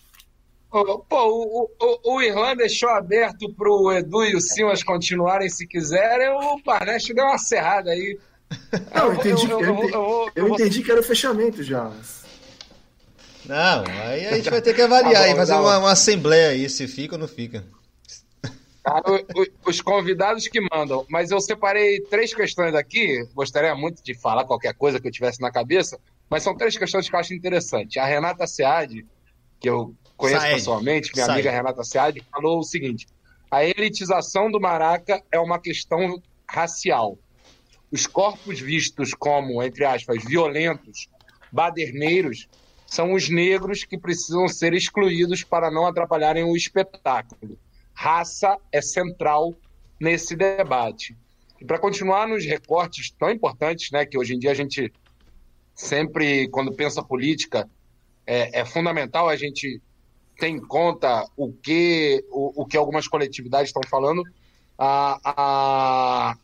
Pô, 0.70 1.04
o, 1.10 1.70
o, 1.80 2.14
o 2.14 2.22
Irlan 2.22 2.54
deixou 2.56 2.88
aberto 2.90 3.52
para 3.54 3.68
o 3.68 3.92
Edu 3.92 4.24
e 4.24 4.36
o 4.36 4.40
Simas 4.40 4.82
continuarem 4.84 5.48
se 5.48 5.66
quiserem. 5.66 6.28
O 6.30 6.62
Barnett 6.64 7.12
deu 7.12 7.24
uma 7.24 7.38
serrada 7.38 7.90
aí. 7.90 8.18
Não, 8.94 9.06
eu 9.06 9.14
entendi, 9.14 9.50
eu- 9.50 9.60
eu, 9.60 9.88
eu- 9.90 10.30
eu 10.34 10.48
entendi 10.48 10.82
que 10.82 10.90
era 10.90 11.00
o 11.00 11.04
fechamento 11.04 11.62
já. 11.62 11.90
Não, 13.44 13.84
aí 14.04 14.26
a 14.26 14.36
gente 14.36 14.50
vai 14.50 14.60
ter 14.62 14.74
que 14.74 14.82
avaliar 14.82 15.24
Tá 15.24 15.28
e 15.28 15.34
fazer 15.36 15.52
tá 15.52 15.58
bom. 15.58 15.64
uma, 15.64 15.78
uma 15.78 15.92
assembleia 15.92 16.50
aí, 16.50 16.68
se 16.68 16.86
fica 16.86 17.14
ou 17.16 17.20
não 17.20 17.26
fica. 17.28 17.64
Ah, 18.84 19.00
o- 19.10 19.40
o- 19.40 19.46
Os 19.70 19.80
convidados 19.80 20.46
que 20.48 20.60
mandam. 20.72 21.04
Mas 21.08 21.30
eu 21.30 21.40
separei 21.40 22.00
três 22.02 22.32
questões 22.34 22.74
aqui. 22.74 23.26
Gostaria 23.34 23.74
muito 23.74 24.02
de 24.02 24.14
falar 24.14 24.44
qualquer 24.44 24.74
coisa 24.74 25.00
que 25.00 25.08
eu 25.08 25.12
tivesse 25.12 25.40
na 25.40 25.50
cabeça, 25.50 25.98
mas 26.28 26.42
são 26.42 26.56
três 26.56 26.76
questões 26.78 27.08
que 27.08 27.14
eu 27.14 27.18
acho 27.20 27.34
interessantes. 27.34 27.96
A 27.96 28.06
Renata 28.06 28.46
Sead, 28.46 29.04
que 29.60 29.68
eu 29.68 29.94
conheço 30.20 30.40
Saed. 30.40 30.54
pessoalmente, 30.54 31.10
minha 31.14 31.26
Saed. 31.26 31.40
amiga 31.40 31.50
Renata 31.50 31.82
Sead, 31.82 32.22
falou 32.30 32.58
o 32.58 32.62
seguinte: 32.62 33.06
a 33.50 33.64
elitização 33.64 34.50
do 34.50 34.60
Maraca 34.60 35.22
é 35.32 35.38
uma 35.38 35.58
questão 35.58 36.22
racial. 36.48 37.18
Os 37.90 38.06
corpos 38.06 38.60
vistos 38.60 39.12
como, 39.14 39.62
entre 39.62 39.84
aspas, 39.84 40.22
violentos, 40.24 41.08
baderneiros, 41.50 42.48
são 42.86 43.12
os 43.12 43.28
negros 43.28 43.84
que 43.84 43.98
precisam 43.98 44.46
ser 44.48 44.74
excluídos 44.74 45.42
para 45.42 45.70
não 45.70 45.86
atrapalharem 45.86 46.44
o 46.44 46.56
espetáculo. 46.56 47.58
Raça 47.92 48.56
é 48.72 48.80
central 48.80 49.56
nesse 49.98 50.36
debate. 50.36 51.16
E 51.60 51.64
para 51.64 51.78
continuar 51.78 52.26
nos 52.26 52.44
recortes 52.44 53.10
tão 53.10 53.30
importantes, 53.30 53.90
né, 53.90 54.06
que 54.06 54.16
hoje 54.16 54.34
em 54.34 54.38
dia 54.38 54.50
a 54.50 54.54
gente 54.54 54.92
sempre, 55.74 56.48
quando 56.48 56.72
pensa 56.72 57.02
política, 57.02 57.68
é, 58.26 58.60
é 58.60 58.64
fundamental 58.64 59.28
a 59.28 59.36
gente 59.36 59.80
ter 60.40 60.48
em 60.48 60.58
conta 60.58 61.24
o 61.36 61.52
que, 61.52 62.24
o, 62.30 62.62
o 62.62 62.66
que 62.66 62.76
algumas 62.76 63.06
coletividades 63.06 63.68
estão 63.68 63.82
falando. 63.88 64.24
A. 64.78 66.34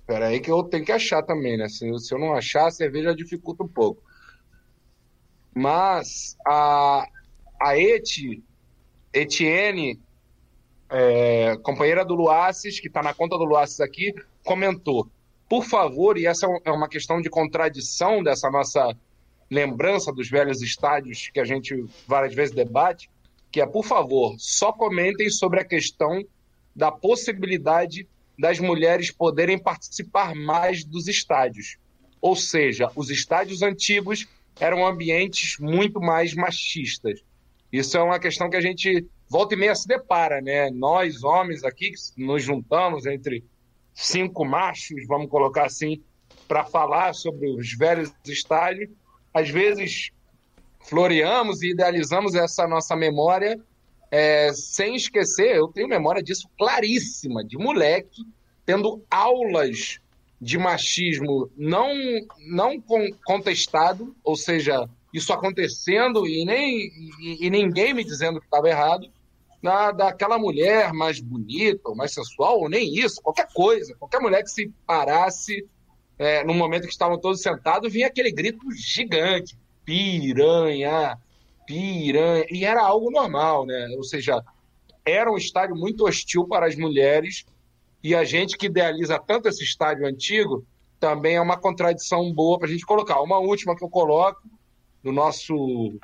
Espera 0.00 0.26
aí 0.26 0.40
que 0.40 0.50
eu 0.50 0.62
tenho 0.64 0.84
que 0.84 0.92
achar 0.92 1.22
também, 1.22 1.56
né? 1.56 1.68
Se, 1.68 1.98
se 1.98 2.12
eu 2.12 2.18
não 2.18 2.34
achar, 2.34 2.66
a 2.66 2.70
cerveja 2.70 3.14
dificulta 3.14 3.62
um 3.62 3.68
pouco. 3.68 4.02
Mas 5.54 6.36
a, 6.46 7.06
a 7.62 7.78
Eti, 7.78 8.42
Etienne, 9.12 9.98
é, 10.90 11.56
companheira 11.62 12.04
do 12.04 12.14
Luaces, 12.14 12.80
que 12.80 12.88
está 12.88 13.02
na 13.02 13.14
conta 13.14 13.38
do 13.38 13.44
Luaces 13.44 13.80
aqui, 13.80 14.12
comentou: 14.44 15.08
por 15.48 15.64
favor, 15.64 16.18
e 16.18 16.26
essa 16.26 16.46
é 16.64 16.72
uma 16.72 16.88
questão 16.88 17.22
de 17.22 17.30
contradição 17.30 18.22
dessa 18.22 18.50
nossa 18.50 18.94
lembrança 19.50 20.12
dos 20.12 20.28
velhos 20.28 20.62
estádios 20.62 21.30
que 21.32 21.40
a 21.40 21.44
gente 21.44 21.84
várias 22.06 22.34
vezes 22.34 22.54
debate, 22.54 23.10
que 23.50 23.60
é, 23.60 23.66
por 23.66 23.84
favor, 23.84 24.34
só 24.38 24.72
comentem 24.72 25.30
sobre 25.30 25.60
a 25.60 25.64
questão 25.64 26.24
da 26.74 26.90
possibilidade 26.90 28.08
das 28.38 28.58
mulheres 28.58 29.10
poderem 29.10 29.58
participar 29.58 30.34
mais 30.34 30.84
dos 30.84 31.06
estádios. 31.06 31.76
Ou 32.20 32.34
seja, 32.34 32.90
os 32.96 33.10
estádios 33.10 33.62
antigos 33.62 34.26
eram 34.58 34.86
ambientes 34.86 35.56
muito 35.58 36.00
mais 36.00 36.34
machistas. 36.34 37.20
Isso 37.72 37.96
é 37.96 38.02
uma 38.02 38.18
questão 38.18 38.48
que 38.48 38.56
a 38.56 38.60
gente 38.60 39.06
volta 39.28 39.54
e 39.54 39.58
meia 39.58 39.74
se 39.74 39.86
depara, 39.86 40.40
né? 40.40 40.70
Nós, 40.70 41.22
homens 41.22 41.64
aqui, 41.64 41.90
que 41.90 42.24
nos 42.24 42.42
juntamos 42.42 43.06
entre 43.06 43.44
cinco 43.92 44.44
machos, 44.44 45.06
vamos 45.06 45.28
colocar 45.28 45.66
assim, 45.66 46.02
para 46.48 46.64
falar 46.64 47.14
sobre 47.14 47.48
os 47.48 47.72
velhos 47.76 48.12
estádios, 48.26 48.90
às 49.34 49.50
vezes 49.50 50.10
floreamos 50.80 51.60
e 51.62 51.72
idealizamos 51.72 52.34
essa 52.34 52.66
nossa 52.66 52.94
memória 52.96 53.60
É, 54.16 54.52
sem 54.52 54.94
esquecer, 54.94 55.56
eu 55.56 55.66
tenho 55.66 55.88
memória 55.88 56.22
disso 56.22 56.48
claríssima, 56.56 57.42
de 57.42 57.58
moleque 57.58 58.22
tendo 58.64 59.02
aulas 59.10 59.98
de 60.40 60.56
machismo 60.56 61.50
não, 61.56 61.88
não 62.46 62.80
contestado, 63.26 64.14
ou 64.22 64.36
seja, 64.36 64.88
isso 65.12 65.32
acontecendo 65.32 66.28
e, 66.28 66.44
nem, 66.44 66.92
e, 67.20 67.46
e 67.46 67.50
ninguém 67.50 67.92
me 67.92 68.04
dizendo 68.04 68.38
que 68.38 68.46
estava 68.46 68.68
errado, 68.68 69.08
na, 69.60 69.90
daquela 69.90 70.38
mulher 70.38 70.92
mais 70.92 71.18
bonita, 71.18 71.88
ou 71.88 71.96
mais 71.96 72.12
sensual, 72.12 72.60
ou 72.60 72.68
nem 72.68 72.94
isso, 72.94 73.20
qualquer 73.20 73.48
coisa, 73.52 73.96
qualquer 73.98 74.20
mulher 74.20 74.42
que 74.44 74.50
se 74.50 74.70
parasse 74.86 75.66
é, 76.18 76.44
no 76.44 76.54
momento 76.54 76.84
que 76.84 76.92
estavam 76.92 77.18
todos 77.18 77.40
sentados, 77.40 77.92
vinha 77.92 78.06
aquele 78.06 78.30
grito 78.30 78.60
gigante, 78.72 79.56
piranha, 79.84 81.18
piranha, 81.66 82.46
e 82.50 82.64
era 82.64 82.82
algo 82.82 83.10
normal, 83.10 83.66
né? 83.66 83.88
Ou 83.96 84.04
seja, 84.04 84.42
era 85.04 85.30
um 85.30 85.36
estádio 85.36 85.76
muito 85.76 86.06
hostil 86.06 86.46
para 86.46 86.66
as 86.66 86.76
mulheres, 86.76 87.44
e 88.02 88.14
a 88.14 88.24
gente 88.24 88.56
que 88.56 88.66
idealiza 88.66 89.18
tanto 89.18 89.48
esse 89.48 89.64
estádio 89.64 90.06
antigo 90.06 90.64
também 91.00 91.36
é 91.36 91.40
uma 91.40 91.56
contradição 91.56 92.32
boa 92.32 92.58
para 92.58 92.68
a 92.68 92.70
gente 92.70 92.86
colocar. 92.86 93.20
Uma 93.20 93.38
última 93.38 93.76
que 93.76 93.84
eu 93.84 93.90
coloco 93.90 94.42
no 95.02 95.12
nosso 95.12 95.98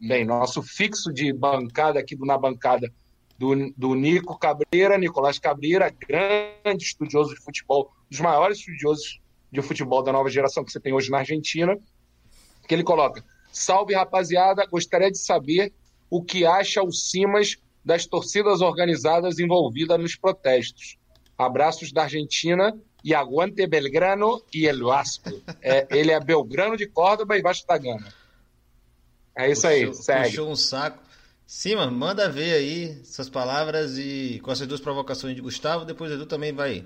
bem, 0.00 0.24
nosso 0.24 0.62
fixo 0.62 1.12
de 1.12 1.32
bancada 1.32 1.98
aqui 2.00 2.14
do 2.14 2.26
na 2.26 2.36
bancada 2.36 2.92
do, 3.38 3.72
do 3.76 3.94
Nico 3.94 4.38
Cabreira, 4.38 4.98
Nicolás 4.98 5.38
Cabreira, 5.38 5.90
grande 5.90 6.84
estudioso 6.84 7.34
de 7.34 7.40
futebol, 7.40 7.90
dos 8.10 8.20
maiores 8.20 8.58
estudiosos 8.58 9.20
de 9.50 9.62
futebol 9.62 10.02
da 10.02 10.12
nova 10.12 10.28
geração 10.28 10.64
que 10.64 10.72
você 10.72 10.80
tem 10.80 10.92
hoje 10.92 11.10
na 11.10 11.18
Argentina, 11.18 11.76
que 12.66 12.74
ele 12.74 12.84
coloca: 12.84 13.24
Salve 13.52 13.94
rapaziada, 13.94 14.66
gostaria 14.66 15.10
de 15.10 15.18
saber 15.18 15.72
o 16.10 16.22
que 16.22 16.46
acha 16.46 16.82
o 16.82 16.92
Simas 16.92 17.56
das 17.84 18.06
torcidas 18.06 18.60
organizadas 18.60 19.38
envolvidas 19.38 19.98
nos 19.98 20.16
protestos. 20.16 20.98
Abraços 21.36 21.92
da 21.92 22.02
Argentina 22.02 22.76
e 23.04 23.14
aguante 23.14 23.66
Belgrano 23.66 24.42
e 24.52 24.66
El 24.66 24.84
Vasco. 24.84 25.30
É, 25.62 25.86
ele 25.90 26.10
é 26.10 26.20
Belgrano 26.20 26.76
de 26.76 26.86
Córdoba 26.86 27.36
e 27.36 27.42
Vasco 27.42 27.66
da 27.66 27.78
Gama. 27.78 28.12
É 29.36 29.50
isso 29.50 29.66
aí, 29.66 29.86
puxou, 29.86 30.02
segue. 30.02 30.28
Puxou 30.30 30.50
um 30.50 30.56
saco. 30.56 30.98
Sim, 31.46 31.76
mano, 31.76 31.92
manda 31.92 32.28
ver 32.28 32.52
aí 32.52 32.98
essas 33.00 33.30
palavras 33.30 33.96
e 33.96 34.40
com 34.42 34.52
essas 34.52 34.66
duas 34.66 34.80
provocações 34.80 35.34
de 35.34 35.40
Gustavo, 35.40 35.84
depois 35.84 36.12
Edu 36.12 36.26
também 36.26 36.52
vai. 36.52 36.84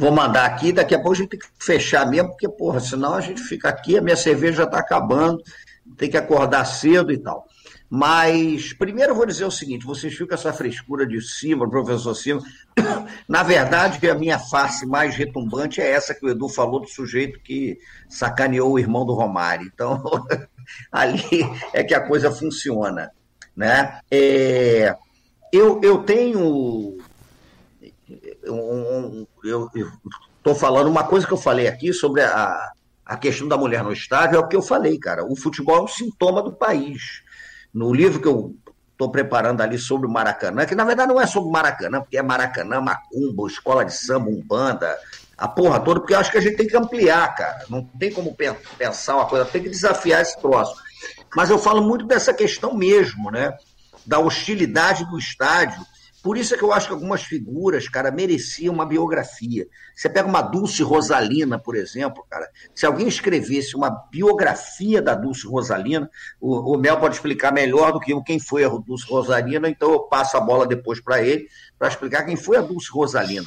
Vou 0.00 0.10
mandar 0.10 0.46
aqui, 0.46 0.72
daqui 0.72 0.94
a 0.94 0.98
pouco 0.98 1.12
a 1.12 1.16
gente 1.16 1.28
tem 1.28 1.38
que 1.38 1.46
fechar 1.58 2.08
mesmo, 2.08 2.30
porque, 2.30 2.48
porra, 2.48 2.80
senão 2.80 3.12
a 3.12 3.20
gente 3.20 3.42
fica 3.42 3.68
aqui, 3.68 3.98
a 3.98 4.00
minha 4.00 4.16
cerveja 4.16 4.58
já 4.58 4.64
está 4.64 4.78
acabando, 4.78 5.42
tem 5.98 6.08
que 6.08 6.16
acordar 6.16 6.64
cedo 6.64 7.12
e 7.12 7.18
tal. 7.18 7.44
Mas, 7.90 8.72
primeiro 8.72 9.12
eu 9.12 9.14
vou 9.14 9.26
dizer 9.26 9.44
o 9.44 9.50
seguinte: 9.50 9.84
vocês 9.84 10.14
ficam 10.14 10.34
essa 10.34 10.54
frescura 10.54 11.06
de 11.06 11.20
cima, 11.20 11.68
professor 11.68 12.14
Cima. 12.14 12.40
Na 13.28 13.42
verdade, 13.42 14.08
a 14.08 14.14
minha 14.14 14.38
face 14.38 14.86
mais 14.86 15.14
retumbante 15.14 15.82
é 15.82 15.90
essa 15.90 16.14
que 16.14 16.24
o 16.24 16.30
Edu 16.30 16.48
falou 16.48 16.80
do 16.80 16.88
sujeito 16.88 17.38
que 17.40 17.76
sacaneou 18.08 18.72
o 18.72 18.78
irmão 18.78 19.04
do 19.04 19.12
Romário. 19.12 19.70
Então, 19.70 20.02
ali 20.90 21.22
é 21.74 21.84
que 21.84 21.92
a 21.92 22.08
coisa 22.08 22.30
funciona. 22.30 23.10
Né? 23.54 24.00
É, 24.10 24.96
eu, 25.52 25.78
eu 25.82 25.98
tenho. 26.04 26.96
Um, 28.46 29.26
eu 29.44 29.70
estou 30.38 30.54
falando 30.54 30.88
uma 30.88 31.04
coisa 31.04 31.26
que 31.26 31.32
eu 31.32 31.38
falei 31.38 31.68
aqui 31.68 31.92
sobre 31.92 32.22
a, 32.22 32.72
a 33.04 33.16
questão 33.16 33.46
da 33.46 33.56
mulher 33.56 33.82
no 33.82 33.92
estádio, 33.92 34.36
é 34.36 34.38
o 34.38 34.48
que 34.48 34.56
eu 34.56 34.62
falei, 34.62 34.98
cara. 34.98 35.24
O 35.24 35.36
futebol 35.36 35.76
é 35.76 35.82
um 35.82 35.88
sintoma 35.88 36.42
do 36.42 36.52
país 36.52 37.22
no 37.72 37.92
livro 37.92 38.20
que 38.20 38.28
eu 38.28 38.54
estou 38.92 39.10
preparando 39.10 39.62
ali 39.62 39.78
sobre 39.78 40.06
o 40.06 40.10
Maracanã, 40.10 40.66
que 40.66 40.74
na 40.74 40.84
verdade 40.84 41.12
não 41.12 41.20
é 41.20 41.26
sobre 41.26 41.48
o 41.48 41.52
Maracanã, 41.52 42.00
porque 42.00 42.18
é 42.18 42.22
Maracanã, 42.22 42.80
Macumba, 42.80 43.46
Escola 43.46 43.84
de 43.84 43.94
Samba, 43.94 44.28
Umbanda, 44.28 44.96
a 45.38 45.48
porra 45.48 45.80
toda, 45.80 46.00
porque 46.00 46.12
eu 46.12 46.18
acho 46.18 46.30
que 46.30 46.36
a 46.36 46.40
gente 46.40 46.56
tem 46.56 46.66
que 46.66 46.76
ampliar, 46.76 47.34
cara. 47.34 47.64
Não 47.70 47.82
tem 47.82 48.12
como 48.12 48.36
pensar 48.76 49.16
uma 49.16 49.26
coisa, 49.26 49.46
tem 49.46 49.62
que 49.62 49.70
desafiar 49.70 50.20
esse 50.20 50.38
troço. 50.38 50.74
Mas 51.34 51.48
eu 51.48 51.58
falo 51.58 51.82
muito 51.82 52.04
dessa 52.04 52.34
questão 52.34 52.74
mesmo, 52.74 53.30
né? 53.30 53.56
Da 54.04 54.18
hostilidade 54.18 55.04
do 55.06 55.18
estádio 55.18 55.80
por 56.22 56.36
isso 56.36 56.54
é 56.54 56.58
que 56.58 56.64
eu 56.64 56.72
acho 56.72 56.88
que 56.88 56.92
algumas 56.92 57.22
figuras, 57.22 57.88
cara, 57.88 58.10
mereciam 58.10 58.74
uma 58.74 58.84
biografia. 58.84 59.66
Você 59.94 60.08
pega 60.08 60.28
uma 60.28 60.42
Dulce 60.42 60.82
Rosalina, 60.82 61.58
por 61.58 61.74
exemplo, 61.74 62.24
cara. 62.28 62.48
Se 62.74 62.84
alguém 62.84 63.08
escrevesse 63.08 63.74
uma 63.74 63.90
biografia 63.90 65.00
da 65.00 65.14
Dulce 65.14 65.46
Rosalina, 65.46 66.10
o, 66.40 66.74
o 66.74 66.78
Mel 66.78 66.98
pode 66.98 67.14
explicar 67.14 67.52
melhor 67.52 67.92
do 67.92 68.00
que 68.00 68.12
eu 68.12 68.22
quem 68.22 68.38
foi 68.38 68.64
a 68.64 68.68
Dulce 68.68 69.06
Rosalina, 69.08 69.68
então 69.68 69.90
eu 69.92 70.00
passo 70.00 70.36
a 70.36 70.40
bola 70.40 70.66
depois 70.66 71.00
para 71.00 71.22
ele 71.22 71.48
para 71.78 71.88
explicar 71.88 72.24
quem 72.24 72.36
foi 72.36 72.58
a 72.58 72.60
Dulce 72.60 72.90
Rosalina. 72.90 73.46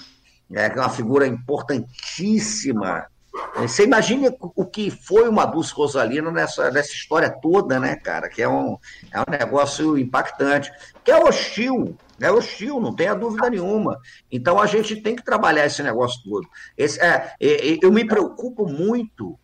É, 0.52 0.66
é 0.66 0.76
uma 0.76 0.90
figura 0.90 1.28
importantíssima 1.28 3.08
você 3.56 3.84
imagina 3.84 4.34
o 4.40 4.66
que 4.66 4.92
foi 4.92 5.28
uma 5.28 5.46
Dulce 5.46 5.74
Rosalina 5.74 6.30
nessa, 6.32 6.70
nessa 6.70 6.92
história 6.92 7.30
toda, 7.30 7.80
né, 7.80 7.96
cara? 7.96 8.30
Que 8.30 8.44
é 8.44 8.48
um, 8.48 8.78
é 9.12 9.20
um 9.20 9.26
negócio 9.28 9.98
impactante. 9.98 10.72
Que 11.04 11.12
é 11.12 11.18
hostil, 11.18 11.98
é 12.26 12.32
hostil, 12.32 12.80
não 12.80 12.96
tenha 12.96 13.14
dúvida 13.14 13.50
nenhuma. 13.50 14.00
Então 14.32 14.60
a 14.60 14.66
gente 14.66 15.02
tem 15.02 15.16
que 15.16 15.24
trabalhar 15.24 15.66
esse 15.66 15.82
negócio 15.84 16.22
todo. 16.24 16.48
Esse, 16.78 17.00
é, 17.00 17.36
eu 17.82 17.92
me 17.92 18.06
preocupo 18.06 18.68
muito 18.68 19.38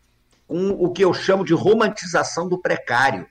com 0.48 0.70
o 0.72 0.92
que 0.92 1.04
eu 1.04 1.14
chamo 1.14 1.46
de 1.46 1.54
romantização 1.54 2.48
do 2.48 2.60
precário. 2.60 3.28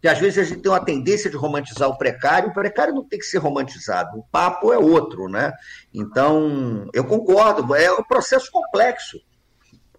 Que 0.00 0.08
às 0.08 0.18
vezes 0.18 0.38
a 0.38 0.42
gente 0.42 0.60
tem 0.60 0.70
uma 0.70 0.84
tendência 0.84 1.30
de 1.30 1.36
romantizar 1.36 1.88
o 1.88 1.96
precário, 1.96 2.50
o 2.50 2.52
precário 2.52 2.94
não 2.94 3.04
tem 3.04 3.18
que 3.18 3.24
ser 3.24 3.38
romantizado, 3.38 4.18
o 4.18 4.24
papo 4.30 4.70
é 4.70 4.76
outro, 4.76 5.28
né? 5.28 5.50
Então, 5.94 6.86
eu 6.92 7.04
concordo, 7.06 7.74
é 7.74 7.90
um 7.90 8.02
processo 8.02 8.50
complexo 8.50 9.18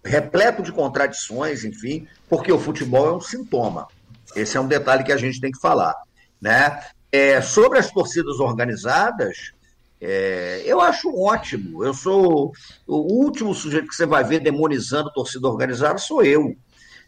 repleto 0.06 0.62
de 0.62 0.72
contradições, 0.72 1.66
enfim, 1.66 2.08
porque 2.30 2.52
o 2.52 2.60
futebol 2.60 3.08
é 3.08 3.14
um 3.14 3.20
sintoma. 3.20 3.88
Esse 4.36 4.56
é 4.56 4.62
um 4.62 4.68
detalhe 4.68 5.04
que 5.04 5.12
a 5.12 5.18
gente 5.18 5.42
tem 5.42 5.52
que 5.52 5.60
falar. 5.60 5.96
Né? 6.40 6.80
É, 7.16 7.42
sobre 7.42 7.80
as 7.80 7.90
torcidas 7.90 8.42
organizadas, 8.42 9.54
é, 10.02 10.64
eu 10.66 10.82
acho 10.82 11.10
ótimo. 11.18 11.82
Eu 11.82 11.94
sou 11.94 12.52
o 12.86 13.24
último 13.24 13.56
sujeito 13.56 13.88
que 13.88 13.96
você 13.96 14.06
vai 14.06 14.22
ver 14.22 14.42
demonizando 14.42 15.14
torcida 15.14 15.48
organizada 15.48 15.98
sou 15.98 16.22
eu 16.24 16.54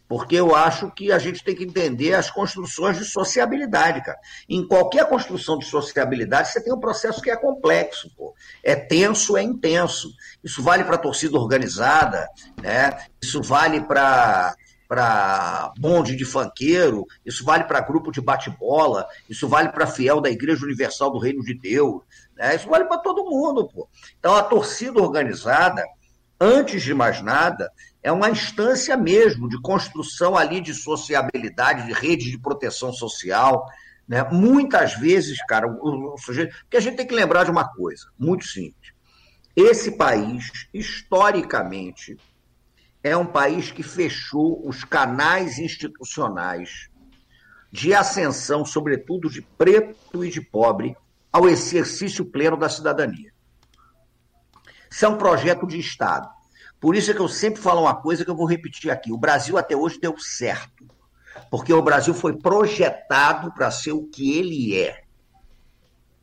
porque 0.08 0.36
eu 0.36 0.56
acho 0.56 0.90
que 0.92 1.12
a 1.12 1.18
gente 1.18 1.44
tem 1.44 1.54
que 1.54 1.64
entender 1.64 2.14
as 2.14 2.30
construções 2.30 2.96
de 2.96 3.04
sociabilidade, 3.04 4.02
cara. 4.02 4.18
Em 4.48 4.66
qualquer 4.66 5.06
construção 5.06 5.58
de 5.58 5.66
sociabilidade, 5.66 6.48
você 6.48 6.62
tem 6.62 6.72
um 6.72 6.80
processo 6.80 7.20
que 7.20 7.30
é 7.30 7.36
complexo, 7.36 8.10
pô. 8.16 8.34
É 8.64 8.74
tenso, 8.74 9.36
é 9.36 9.42
intenso. 9.42 10.10
Isso 10.42 10.62
vale 10.62 10.82
para 10.82 10.94
a 10.94 10.98
torcida 10.98 11.36
organizada, 11.36 12.26
né? 12.62 12.98
Isso 13.20 13.42
vale 13.42 13.82
para 13.82 14.56
para 14.88 15.70
bonde 15.78 16.16
de 16.16 16.24
fanqueiro, 16.24 17.06
isso 17.24 17.44
vale 17.44 17.64
para 17.64 17.82
grupo 17.82 18.10
de 18.10 18.22
bate-bola, 18.22 19.06
isso 19.28 19.46
vale 19.46 19.68
para 19.68 19.86
fiel 19.86 20.18
da 20.18 20.30
Igreja 20.30 20.64
Universal 20.64 21.10
do 21.10 21.18
Reino 21.18 21.44
de 21.44 21.52
Deus, 21.52 22.02
né? 22.34 22.56
isso 22.56 22.66
vale 22.68 22.86
para 22.86 22.98
todo 22.98 23.26
mundo. 23.26 23.68
Pô. 23.68 23.86
Então, 24.18 24.34
a 24.34 24.42
torcida 24.42 24.98
organizada, 25.00 25.84
antes 26.40 26.82
de 26.82 26.94
mais 26.94 27.22
nada, 27.22 27.70
é 28.02 28.10
uma 28.10 28.30
instância 28.30 28.96
mesmo 28.96 29.46
de 29.46 29.60
construção 29.60 30.36
ali 30.36 30.60
de 30.60 30.72
sociabilidade, 30.72 31.86
de 31.86 31.92
rede 31.92 32.30
de 32.30 32.38
proteção 32.38 32.90
social. 32.90 33.66
Né? 34.06 34.26
Muitas 34.32 34.94
vezes, 34.94 35.44
cara, 35.46 35.66
o, 35.68 36.14
o 36.14 36.18
sujeito. 36.18 36.56
Porque 36.60 36.78
a 36.78 36.80
gente 36.80 36.96
tem 36.96 37.06
que 37.06 37.14
lembrar 37.14 37.44
de 37.44 37.50
uma 37.50 37.68
coisa, 37.68 38.06
muito 38.18 38.46
simples. 38.46 38.92
Esse 39.54 39.98
país, 39.98 40.68
historicamente, 40.72 42.16
é 43.02 43.16
um 43.16 43.26
país 43.26 43.70
que 43.70 43.82
fechou 43.82 44.66
os 44.66 44.84
canais 44.84 45.58
institucionais 45.58 46.88
de 47.70 47.94
ascensão, 47.94 48.64
sobretudo 48.64 49.30
de 49.30 49.42
preto 49.42 50.24
e 50.24 50.30
de 50.30 50.40
pobre, 50.40 50.96
ao 51.32 51.48
exercício 51.48 52.24
pleno 52.24 52.56
da 52.56 52.68
cidadania. 52.68 53.32
Isso 54.90 55.04
é 55.04 55.08
um 55.08 55.18
projeto 55.18 55.66
de 55.66 55.78
Estado. 55.78 56.28
Por 56.80 56.96
isso 56.96 57.10
é 57.10 57.14
que 57.14 57.20
eu 57.20 57.28
sempre 57.28 57.60
falo 57.60 57.82
uma 57.82 57.94
coisa 57.94 58.24
que 58.24 58.30
eu 58.30 58.36
vou 58.36 58.46
repetir 58.46 58.90
aqui. 58.90 59.12
O 59.12 59.18
Brasil 59.18 59.58
até 59.58 59.76
hoje 59.76 60.00
deu 60.00 60.16
certo. 60.18 60.86
Porque 61.50 61.72
o 61.72 61.82
Brasil 61.82 62.14
foi 62.14 62.36
projetado 62.36 63.52
para 63.52 63.70
ser 63.70 63.92
o 63.92 64.06
que 64.06 64.38
ele 64.38 64.76
é. 64.80 65.02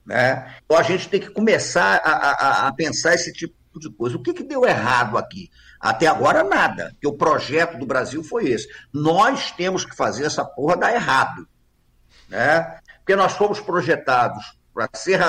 Né? 0.06 0.56
Então 0.64 0.78
a 0.78 0.84
gente 0.84 1.10
tem 1.10 1.20
que 1.20 1.30
começar 1.30 2.02
a, 2.04 2.12
a, 2.12 2.68
a 2.68 2.74
pensar 2.74 3.14
esse 3.14 3.32
tipo 3.34 3.54
de 3.80 3.90
coisa. 3.92 4.16
O 4.18 4.22
que, 4.22 4.34
que 4.34 4.44
deu 4.44 4.66
errado 4.66 5.18
aqui? 5.18 5.50
Até 5.86 6.08
agora 6.08 6.44
nada, 6.44 6.90
porque 6.94 7.08
o 7.08 7.14
projeto 7.14 7.78
do 7.78 7.86
Brasil 7.86 8.24
foi 8.24 8.50
esse. 8.50 8.68
Nós 8.92 9.52
temos 9.52 9.86
que 9.86 9.96
fazer 9.96 10.26
essa 10.26 10.44
porra 10.44 10.76
dar 10.76 10.92
errado. 10.92 11.48
Né? 12.28 12.80
Porque 12.98 13.16
nós 13.16 13.34
fomos 13.34 13.60
projetados 13.60 14.58
para 14.74 14.90
ser 14.96 15.20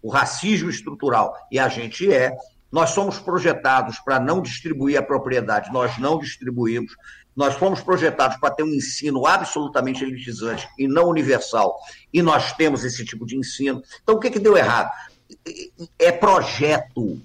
o 0.00 0.08
racismo 0.08 0.70
estrutural, 0.70 1.36
e 1.52 1.58
a 1.58 1.68
gente 1.68 2.10
é. 2.10 2.34
Nós 2.72 2.90
somos 2.90 3.18
projetados 3.18 3.98
para 3.98 4.18
não 4.18 4.40
distribuir 4.40 4.98
a 4.98 5.02
propriedade, 5.02 5.70
nós 5.70 5.98
não 5.98 6.18
distribuímos. 6.18 6.94
nós 7.36 7.54
fomos 7.54 7.82
projetados 7.82 8.38
para 8.38 8.50
ter 8.50 8.62
um 8.62 8.74
ensino 8.74 9.26
absolutamente 9.26 10.02
elitizante 10.02 10.66
e 10.78 10.88
não 10.88 11.04
universal, 11.04 11.78
e 12.10 12.22
nós 12.22 12.54
temos 12.54 12.82
esse 12.82 13.04
tipo 13.04 13.26
de 13.26 13.36
ensino. 13.36 13.82
Então, 14.02 14.14
o 14.14 14.18
que, 14.18 14.30
que 14.30 14.38
deu 14.38 14.56
errado? 14.56 14.90
É 15.98 16.10
projeto. 16.10 17.20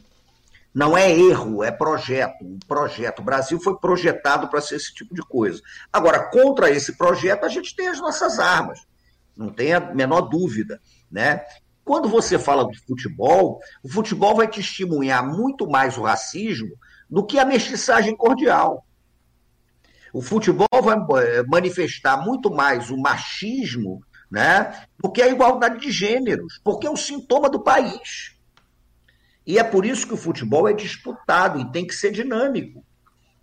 Não 0.73 0.97
é 0.97 1.11
erro, 1.11 1.63
é 1.63 1.71
projeto. 1.71 2.43
Um 2.43 2.57
projeto. 2.67 3.19
O 3.19 3.23
Brasil 3.23 3.59
foi 3.59 3.77
projetado 3.77 4.47
para 4.47 4.61
ser 4.61 4.75
esse 4.75 4.93
tipo 4.93 5.13
de 5.13 5.21
coisa. 5.21 5.61
Agora, 5.91 6.29
contra 6.31 6.71
esse 6.71 6.97
projeto, 6.97 7.45
a 7.45 7.49
gente 7.49 7.75
tem 7.75 7.87
as 7.87 7.99
nossas 7.99 8.39
armas. 8.39 8.79
Não 9.37 9.51
tem 9.51 9.73
a 9.73 9.79
menor 9.79 10.21
dúvida. 10.21 10.81
Né? 11.11 11.45
Quando 11.85 12.09
você 12.09 12.39
fala 12.39 12.63
do 12.63 12.73
futebol, 12.87 13.59
o 13.83 13.89
futebol 13.89 14.35
vai 14.35 14.47
testemunhar 14.47 15.25
muito 15.25 15.69
mais 15.69 15.97
o 15.97 16.03
racismo 16.03 16.75
do 17.09 17.25
que 17.25 17.37
a 17.37 17.45
mestiçagem 17.45 18.15
cordial. 18.15 18.85
O 20.11 20.21
futebol 20.21 20.67
vai 20.81 20.97
eh, 21.23 21.43
manifestar 21.47 22.17
muito 22.17 22.51
mais 22.51 22.89
o 22.89 22.97
machismo 22.97 24.03
né, 24.31 24.85
do 24.97 25.11
que 25.11 25.21
a 25.21 25.27
igualdade 25.27 25.79
de 25.79 25.91
gêneros, 25.91 26.59
porque 26.63 26.87
é 26.87 26.89
um 26.89 26.95
sintoma 26.95 27.49
do 27.49 27.59
país. 27.59 28.32
E 29.45 29.59
é 29.59 29.63
por 29.63 29.85
isso 29.85 30.07
que 30.07 30.13
o 30.13 30.17
futebol 30.17 30.67
é 30.67 30.73
disputado 30.73 31.59
e 31.59 31.71
tem 31.71 31.85
que 31.85 31.93
ser 31.93 32.11
dinâmico. 32.11 32.83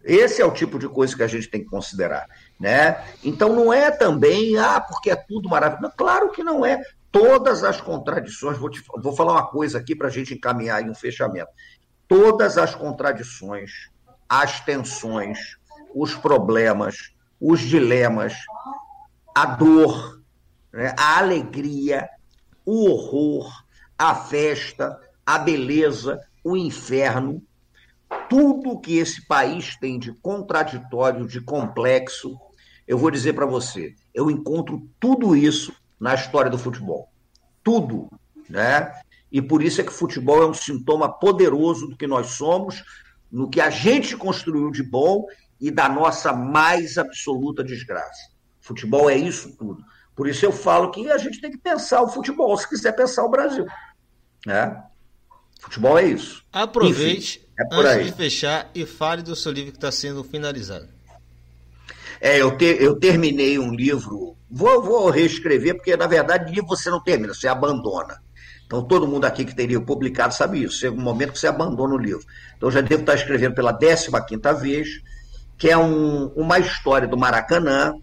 Esse 0.02 0.40
é 0.40 0.44
o 0.44 0.52
tipo 0.52 0.78
de 0.78 0.88
coisa 0.88 1.14
que 1.14 1.22
a 1.22 1.26
gente 1.26 1.48
tem 1.48 1.62
que 1.62 1.68
considerar. 1.68 2.26
Né? 2.58 3.02
Então 3.22 3.54
não 3.54 3.72
é 3.72 3.90
também, 3.90 4.56
ah, 4.56 4.80
porque 4.80 5.10
é 5.10 5.16
tudo 5.16 5.48
maravilhoso. 5.48 5.94
Claro 5.96 6.30
que 6.30 6.42
não 6.42 6.64
é. 6.64 6.80
Todas 7.12 7.64
as 7.64 7.80
contradições, 7.80 8.56
vou, 8.56 8.70
te, 8.70 8.82
vou 9.02 9.12
falar 9.12 9.32
uma 9.32 9.46
coisa 9.46 9.78
aqui 9.78 9.94
para 9.94 10.08
a 10.08 10.10
gente 10.10 10.32
encaminhar 10.32 10.82
em 10.82 10.90
um 10.90 10.94
fechamento. 10.94 11.50
Todas 12.08 12.56
as 12.56 12.74
contradições, 12.74 13.90
as 14.28 14.60
tensões, 14.60 15.58
os 15.94 16.14
problemas, 16.14 17.12
os 17.40 17.60
dilemas, 17.60 18.34
a 19.34 19.44
dor, 19.44 20.20
né? 20.72 20.94
a 20.96 21.18
alegria, 21.18 22.08
o 22.64 22.88
horror, 22.88 23.64
a 23.98 24.14
festa, 24.14 24.98
a 25.34 25.38
beleza, 25.38 26.20
o 26.42 26.56
inferno, 26.56 27.40
tudo 28.28 28.80
que 28.80 28.96
esse 28.98 29.24
país 29.28 29.76
tem 29.76 29.96
de 29.96 30.12
contraditório, 30.12 31.24
de 31.24 31.40
complexo, 31.40 32.36
eu 32.86 32.98
vou 32.98 33.12
dizer 33.12 33.34
para 33.34 33.46
você, 33.46 33.94
eu 34.12 34.28
encontro 34.28 34.88
tudo 34.98 35.36
isso 35.36 35.72
na 36.00 36.14
história 36.14 36.50
do 36.50 36.58
futebol. 36.58 37.12
Tudo, 37.62 38.10
né? 38.48 38.92
E 39.30 39.40
por 39.40 39.62
isso 39.62 39.80
é 39.80 39.84
que 39.84 39.90
o 39.90 39.94
futebol 39.94 40.42
é 40.42 40.46
um 40.46 40.54
sintoma 40.54 41.08
poderoso 41.08 41.86
do 41.86 41.96
que 41.96 42.08
nós 42.08 42.30
somos, 42.30 42.82
no 43.30 43.48
que 43.48 43.60
a 43.60 43.70
gente 43.70 44.16
construiu 44.16 44.68
de 44.72 44.82
bom 44.82 45.26
e 45.60 45.70
da 45.70 45.88
nossa 45.88 46.32
mais 46.32 46.98
absoluta 46.98 47.62
desgraça. 47.62 48.32
Futebol 48.60 49.08
é 49.08 49.14
isso 49.14 49.56
tudo. 49.56 49.84
Por 50.16 50.26
isso 50.26 50.44
eu 50.44 50.50
falo 50.50 50.90
que 50.90 51.08
a 51.08 51.18
gente 51.18 51.40
tem 51.40 51.52
que 51.52 51.58
pensar 51.58 52.02
o 52.02 52.08
futebol, 52.08 52.56
se 52.56 52.68
quiser 52.68 52.96
pensar 52.96 53.24
o 53.24 53.30
Brasil. 53.30 53.64
Né? 54.44 54.89
Futebol 55.60 55.98
é 55.98 56.06
isso. 56.06 56.42
Aproveite 56.52 57.38
Enfim, 57.38 57.50
é 57.58 57.74
antes 57.74 57.92
aí. 57.92 58.04
de 58.04 58.12
fechar 58.12 58.70
e 58.74 58.86
fale 58.86 59.22
do 59.22 59.36
seu 59.36 59.52
livro 59.52 59.72
que 59.72 59.78
está 59.78 59.92
sendo 59.92 60.24
finalizado. 60.24 60.88
É, 62.20 62.38
eu, 62.40 62.56
te, 62.56 62.76
eu 62.78 62.98
terminei 62.98 63.58
um 63.58 63.72
livro, 63.72 64.36
vou, 64.50 64.82
vou 64.82 65.10
reescrever, 65.10 65.76
porque 65.76 65.96
na 65.96 66.06
verdade 66.06 66.52
livro 66.52 66.68
você 66.68 66.90
não 66.90 67.02
termina, 67.02 67.32
você 67.32 67.48
abandona. 67.48 68.20
Então 68.66 68.82
todo 68.82 69.06
mundo 69.06 69.24
aqui 69.24 69.44
que 69.44 69.54
teria 69.54 69.80
publicado 69.80 70.34
sabe 70.34 70.62
isso, 70.62 70.78
chega 70.78 70.94
um 70.94 71.00
momento 71.00 71.32
que 71.32 71.38
você 71.38 71.46
abandona 71.46 71.94
o 71.94 71.98
livro. 71.98 72.24
Então 72.56 72.68
eu 72.68 72.72
já 72.72 72.80
devo 72.80 73.02
estar 73.02 73.14
escrevendo 73.14 73.54
pela 73.54 73.76
15 73.76 74.10
quinta 74.28 74.52
vez, 74.52 75.00
que 75.56 75.68
é 75.68 75.76
um, 75.76 76.26
uma 76.36 76.58
história 76.58 77.08
do 77.08 77.16
Maracanã, 77.16 77.94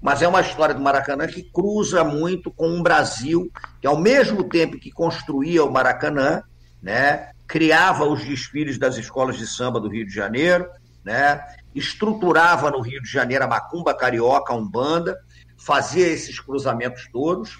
mas 0.00 0.20
é 0.20 0.28
uma 0.28 0.42
história 0.42 0.74
do 0.74 0.82
Maracanã 0.82 1.26
que 1.26 1.42
cruza 1.42 2.04
muito 2.04 2.50
com 2.50 2.68
um 2.68 2.82
Brasil 2.82 3.50
que, 3.80 3.86
ao 3.86 3.96
mesmo 3.96 4.44
tempo 4.44 4.78
que 4.78 4.90
construía 4.90 5.64
o 5.64 5.72
Maracanã, 5.72 6.42
né, 6.84 7.30
criava 7.46 8.04
os 8.04 8.22
desfiles 8.22 8.78
das 8.78 8.96
escolas 8.98 9.38
de 9.38 9.46
samba 9.46 9.80
do 9.80 9.88
Rio 9.88 10.06
de 10.06 10.12
Janeiro, 10.12 10.68
né, 11.02 11.42
estruturava 11.74 12.70
no 12.70 12.80
Rio 12.80 13.02
de 13.02 13.10
Janeiro 13.10 13.44
a 13.44 13.48
macumba 13.48 13.94
carioca, 13.94 14.52
a 14.52 14.56
umbanda, 14.56 15.18
fazia 15.56 16.06
esses 16.06 16.38
cruzamentos 16.38 17.08
todos, 17.10 17.58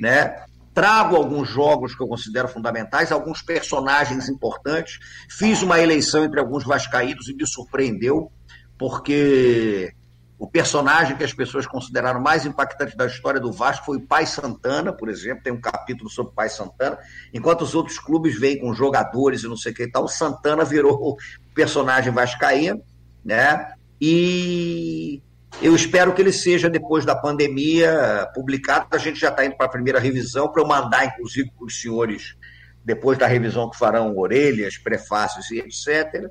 né, 0.00 0.44
trago 0.72 1.16
alguns 1.16 1.48
jogos 1.48 1.96
que 1.96 2.02
eu 2.02 2.06
considero 2.06 2.46
fundamentais, 2.46 3.10
alguns 3.10 3.42
personagens 3.42 4.28
importantes, 4.28 5.00
fiz 5.28 5.62
uma 5.62 5.80
eleição 5.80 6.24
entre 6.24 6.38
alguns 6.38 6.64
vascaídos 6.64 7.28
e 7.28 7.34
me 7.34 7.46
surpreendeu, 7.46 8.30
porque 8.78 9.92
o 10.40 10.48
personagem 10.48 11.18
que 11.18 11.22
as 11.22 11.34
pessoas 11.34 11.66
consideraram 11.66 12.18
mais 12.18 12.46
impactante 12.46 12.96
da 12.96 13.04
história 13.04 13.38
do 13.38 13.52
Vasco 13.52 13.84
foi 13.84 13.98
o 13.98 14.06
Pai 14.06 14.24
Santana, 14.24 14.90
por 14.90 15.10
exemplo, 15.10 15.42
tem 15.42 15.52
um 15.52 15.60
capítulo 15.60 16.08
sobre 16.08 16.32
o 16.32 16.34
Pai 16.34 16.48
Santana, 16.48 16.98
enquanto 17.30 17.60
os 17.60 17.74
outros 17.74 17.98
clubes 17.98 18.40
vêm 18.40 18.58
com 18.58 18.72
jogadores 18.72 19.42
e 19.42 19.48
não 19.48 19.56
sei 19.56 19.72
o 19.72 19.74
que 19.74 19.82
e 19.82 19.90
tal, 19.90 20.04
o 20.04 20.08
Santana 20.08 20.64
virou 20.64 21.18
personagem 21.54 22.10
vascaíno, 22.10 22.82
né? 23.22 23.70
E 24.00 25.20
eu 25.60 25.76
espero 25.76 26.14
que 26.14 26.22
ele 26.22 26.32
seja, 26.32 26.70
depois 26.70 27.04
da 27.04 27.14
pandemia, 27.14 28.26
publicado. 28.34 28.86
A 28.92 28.98
gente 28.98 29.20
já 29.20 29.28
está 29.28 29.44
indo 29.44 29.58
para 29.58 29.66
a 29.66 29.70
primeira 29.70 30.00
revisão, 30.00 30.50
para 30.50 30.62
eu 30.62 30.66
mandar, 30.66 31.04
inclusive, 31.04 31.50
para 31.54 31.66
os 31.66 31.82
senhores, 31.82 32.34
depois 32.82 33.18
da 33.18 33.26
revisão 33.26 33.68
que 33.68 33.76
farão 33.76 34.16
orelhas, 34.16 34.78
prefácios 34.78 35.50
e 35.50 35.58
etc. 35.58 36.30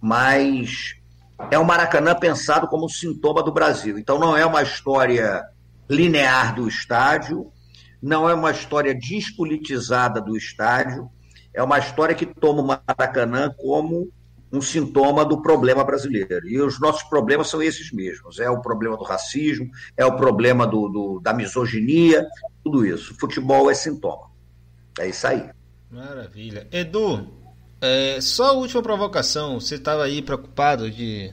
Mas 0.00 0.98
é 1.50 1.58
o 1.58 1.64
Maracanã 1.64 2.14
pensado 2.14 2.66
como 2.68 2.86
um 2.86 2.88
sintoma 2.88 3.42
do 3.42 3.52
Brasil. 3.52 3.98
Então 3.98 4.18
não 4.18 4.36
é 4.36 4.44
uma 4.44 4.62
história 4.62 5.44
linear 5.88 6.54
do 6.54 6.68
estádio, 6.68 7.52
não 8.02 8.28
é 8.28 8.34
uma 8.34 8.50
história 8.50 8.94
despolitizada 8.94 10.20
do 10.20 10.36
estádio, 10.36 11.10
é 11.52 11.62
uma 11.62 11.78
história 11.78 12.14
que 12.14 12.26
toma 12.26 12.62
o 12.62 12.66
Maracanã 12.66 13.52
como 13.56 14.10
um 14.52 14.60
sintoma 14.60 15.24
do 15.24 15.40
problema 15.42 15.84
brasileiro. 15.84 16.48
E 16.48 16.60
os 16.60 16.80
nossos 16.80 17.02
problemas 17.04 17.48
são 17.48 17.62
esses 17.62 17.92
mesmos: 17.92 18.38
é 18.38 18.50
o 18.50 18.60
problema 18.60 18.96
do 18.96 19.04
racismo, 19.04 19.70
é 19.96 20.04
o 20.04 20.16
problema 20.16 20.66
do, 20.66 20.88
do 20.88 21.20
da 21.20 21.32
misoginia, 21.32 22.26
tudo 22.62 22.84
isso. 22.84 23.14
Futebol 23.18 23.70
é 23.70 23.74
sintoma. 23.74 24.30
É 24.98 25.08
isso 25.08 25.26
aí. 25.26 25.50
Maravilha. 25.90 26.68
Edu, 26.70 27.39
é, 27.80 28.20
só 28.20 28.46
a 28.46 28.52
última 28.52 28.82
provocação. 28.82 29.60
Você 29.60 29.76
estava 29.76 30.04
aí 30.04 30.22
preocupado 30.22 30.90
de 30.90 31.32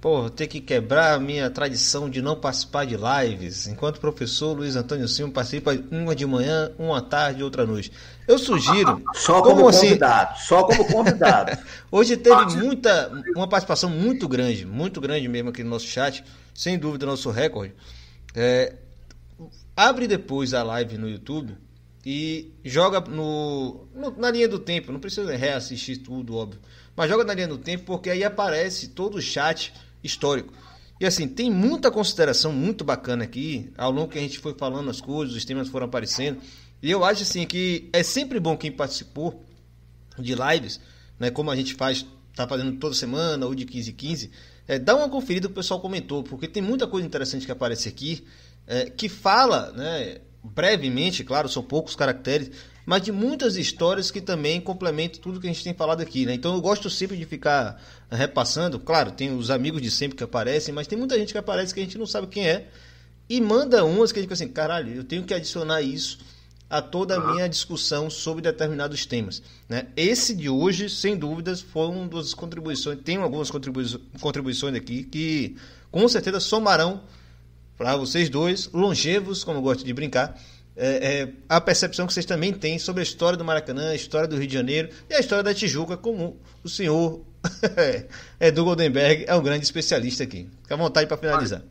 Pô, 0.00 0.30
ter 0.30 0.46
que 0.46 0.60
quebrar 0.60 1.14
a 1.14 1.18
minha 1.18 1.50
tradição 1.50 2.08
de 2.08 2.22
não 2.22 2.36
participar 2.36 2.86
de 2.86 2.96
lives, 2.96 3.66
enquanto 3.66 3.96
o 3.96 4.00
professor 4.00 4.56
Luiz 4.56 4.76
Antônio 4.76 5.08
Silva 5.08 5.32
participa 5.32 5.76
uma 5.90 6.14
de 6.14 6.24
manhã, 6.24 6.70
uma 6.78 7.02
tarde, 7.02 7.42
outra 7.42 7.66
noite. 7.66 7.90
Eu 8.26 8.38
sugiro. 8.38 9.02
Só 9.14 9.42
como, 9.42 9.56
como 9.56 9.68
assim? 9.68 9.88
convidado, 9.88 10.34
assim? 10.34 10.44
só 10.44 10.62
como 10.62 10.84
convidado. 10.84 11.58
Hoje 11.90 12.16
teve 12.16 12.56
muita, 12.58 13.10
uma 13.34 13.48
participação 13.48 13.90
muito 13.90 14.28
grande, 14.28 14.64
muito 14.64 15.00
grande 15.00 15.26
mesmo 15.26 15.50
aqui 15.50 15.64
no 15.64 15.70
nosso 15.70 15.86
chat, 15.86 16.22
sem 16.54 16.78
dúvida 16.78 17.04
nosso 17.04 17.30
recorde. 17.30 17.74
É, 18.36 18.76
abre 19.76 20.06
depois 20.06 20.54
a 20.54 20.62
live 20.62 20.96
no 20.96 21.08
YouTube 21.08 21.56
e 22.10 22.54
joga 22.64 23.00
no, 23.00 23.86
no, 23.94 24.10
na 24.16 24.30
linha 24.30 24.48
do 24.48 24.58
tempo. 24.58 24.90
Não 24.90 24.98
precisa 24.98 25.36
reassistir 25.36 25.98
tudo, 25.98 26.36
óbvio. 26.36 26.58
Mas 26.96 27.10
joga 27.10 27.22
na 27.22 27.34
linha 27.34 27.48
do 27.48 27.58
tempo 27.58 27.84
porque 27.84 28.08
aí 28.08 28.24
aparece 28.24 28.88
todo 28.88 29.18
o 29.18 29.20
chat 29.20 29.74
histórico. 30.02 30.50
E 30.98 31.04
assim, 31.04 31.28
tem 31.28 31.50
muita 31.50 31.90
consideração 31.90 32.50
muito 32.50 32.82
bacana 32.82 33.24
aqui, 33.24 33.70
ao 33.76 33.90
longo 33.90 34.08
que 34.10 34.16
a 34.16 34.22
gente 34.22 34.38
foi 34.38 34.54
falando 34.54 34.88
as 34.88 35.02
coisas, 35.02 35.36
os 35.36 35.44
temas 35.44 35.68
foram 35.68 35.84
aparecendo. 35.84 36.40
E 36.82 36.90
eu 36.90 37.04
acho 37.04 37.24
assim 37.24 37.46
que 37.46 37.90
é 37.92 38.02
sempre 38.02 38.40
bom 38.40 38.56
quem 38.56 38.72
participou 38.72 39.44
de 40.18 40.34
lives, 40.34 40.80
né, 41.18 41.30
como 41.30 41.50
a 41.50 41.56
gente 41.56 41.74
faz, 41.74 42.06
tá 42.34 42.48
fazendo 42.48 42.78
toda 42.78 42.94
semana, 42.94 43.44
ou 43.44 43.54
de 43.54 43.66
15 43.66 43.90
em 43.90 43.94
15, 43.94 44.30
é, 44.66 44.78
dá 44.78 44.96
uma 44.96 45.10
conferida 45.10 45.46
o 45.46 45.50
pessoal 45.50 45.78
comentou, 45.78 46.22
porque 46.22 46.48
tem 46.48 46.62
muita 46.62 46.86
coisa 46.86 47.06
interessante 47.06 47.44
que 47.44 47.52
aparece 47.52 47.86
aqui, 47.86 48.24
é, 48.66 48.88
que 48.88 49.10
fala, 49.10 49.72
né, 49.72 50.22
brevemente, 50.42 51.24
claro, 51.24 51.48
são 51.48 51.62
poucos 51.62 51.94
caracteres, 51.96 52.50
mas 52.86 53.02
de 53.02 53.12
muitas 53.12 53.56
histórias 53.56 54.10
que 54.10 54.20
também 54.20 54.60
complementam 54.60 55.20
tudo 55.20 55.40
que 55.40 55.46
a 55.46 55.52
gente 55.52 55.62
tem 55.62 55.74
falado 55.74 56.00
aqui, 56.00 56.24
né? 56.24 56.34
Então 56.34 56.54
eu 56.54 56.60
gosto 56.60 56.88
sempre 56.88 57.16
de 57.16 57.26
ficar 57.26 57.80
repassando. 58.10 58.78
Claro, 58.78 59.10
tem 59.10 59.36
os 59.36 59.50
amigos 59.50 59.82
de 59.82 59.90
sempre 59.90 60.16
que 60.16 60.24
aparecem, 60.24 60.72
mas 60.74 60.86
tem 60.86 60.98
muita 60.98 61.18
gente 61.18 61.32
que 61.32 61.38
aparece 61.38 61.74
que 61.74 61.80
a 61.80 61.82
gente 61.82 61.98
não 61.98 62.06
sabe 62.06 62.28
quem 62.28 62.48
é 62.48 62.68
e 63.28 63.40
manda 63.40 63.84
umas 63.84 64.10
que 64.10 64.18
a 64.18 64.22
gente 64.22 64.28
fica 64.28 64.42
assim, 64.42 64.52
caralho, 64.52 64.94
eu 64.94 65.04
tenho 65.04 65.22
que 65.24 65.34
adicionar 65.34 65.82
isso 65.82 66.18
a 66.70 66.82
toda 66.82 67.16
a 67.16 67.32
minha 67.32 67.48
discussão 67.48 68.10
sobre 68.10 68.42
determinados 68.42 69.04
temas. 69.06 69.42
Né? 69.68 69.86
Esse 69.96 70.34
de 70.34 70.48
hoje, 70.48 70.88
sem 70.88 71.16
dúvidas, 71.16 71.60
foi 71.60 71.88
uma 71.88 72.06
das 72.08 72.34
contribuições. 72.34 72.98
Tem 73.02 73.16
algumas 73.16 73.50
contribuições 73.50 74.74
aqui 74.74 75.04
que 75.04 75.56
com 75.90 76.06
certeza 76.08 76.40
somarão 76.40 77.02
para 77.78 77.96
vocês 77.96 78.28
dois, 78.28 78.68
longevos, 78.72 79.44
como 79.44 79.58
eu 79.58 79.62
gosto 79.62 79.84
de 79.84 79.94
brincar, 79.94 80.36
é, 80.76 81.22
é, 81.22 81.32
a 81.48 81.60
percepção 81.60 82.06
que 82.06 82.12
vocês 82.12 82.26
também 82.26 82.52
têm 82.52 82.78
sobre 82.78 83.00
a 83.00 83.02
história 83.02 83.36
do 83.36 83.44
Maracanã, 83.44 83.90
a 83.90 83.94
história 83.94 84.28
do 84.28 84.36
Rio 84.36 84.48
de 84.48 84.54
Janeiro 84.54 84.90
e 85.08 85.14
a 85.14 85.20
história 85.20 85.42
da 85.42 85.54
Tijuca, 85.54 85.96
como 85.96 86.40
o 86.62 86.68
senhor 86.68 87.20
Edu 88.40 88.64
Goldenberg 88.64 89.24
é 89.26 89.34
um 89.34 89.42
grande 89.42 89.64
especialista 89.64 90.24
aqui. 90.24 90.50
Fica 90.62 90.74
à 90.74 90.76
vontade 90.78 91.06
para 91.06 91.16
finalizar. 91.16 91.62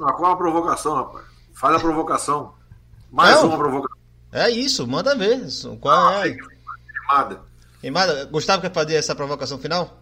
Ah, 0.00 0.12
qual 0.12 0.32
a 0.32 0.36
provocação, 0.36 0.94
rapaz? 0.94 1.24
Faz 1.54 1.76
a 1.76 1.80
provocação. 1.80 2.54
Mais 3.10 3.34
Não, 3.36 3.48
uma 3.48 3.58
provocação. 3.58 3.98
É 4.32 4.48
isso, 4.48 4.86
manda 4.86 5.14
ver. 5.14 5.46
Qual 5.80 6.08
ah, 6.08 6.26
é? 6.26 6.34
Queimada. 6.34 7.42
Queimada. 7.80 8.24
Gustavo 8.26 8.62
quer 8.62 8.72
fazer 8.72 8.94
essa 8.94 9.14
provocação 9.14 9.58
final? 9.58 9.98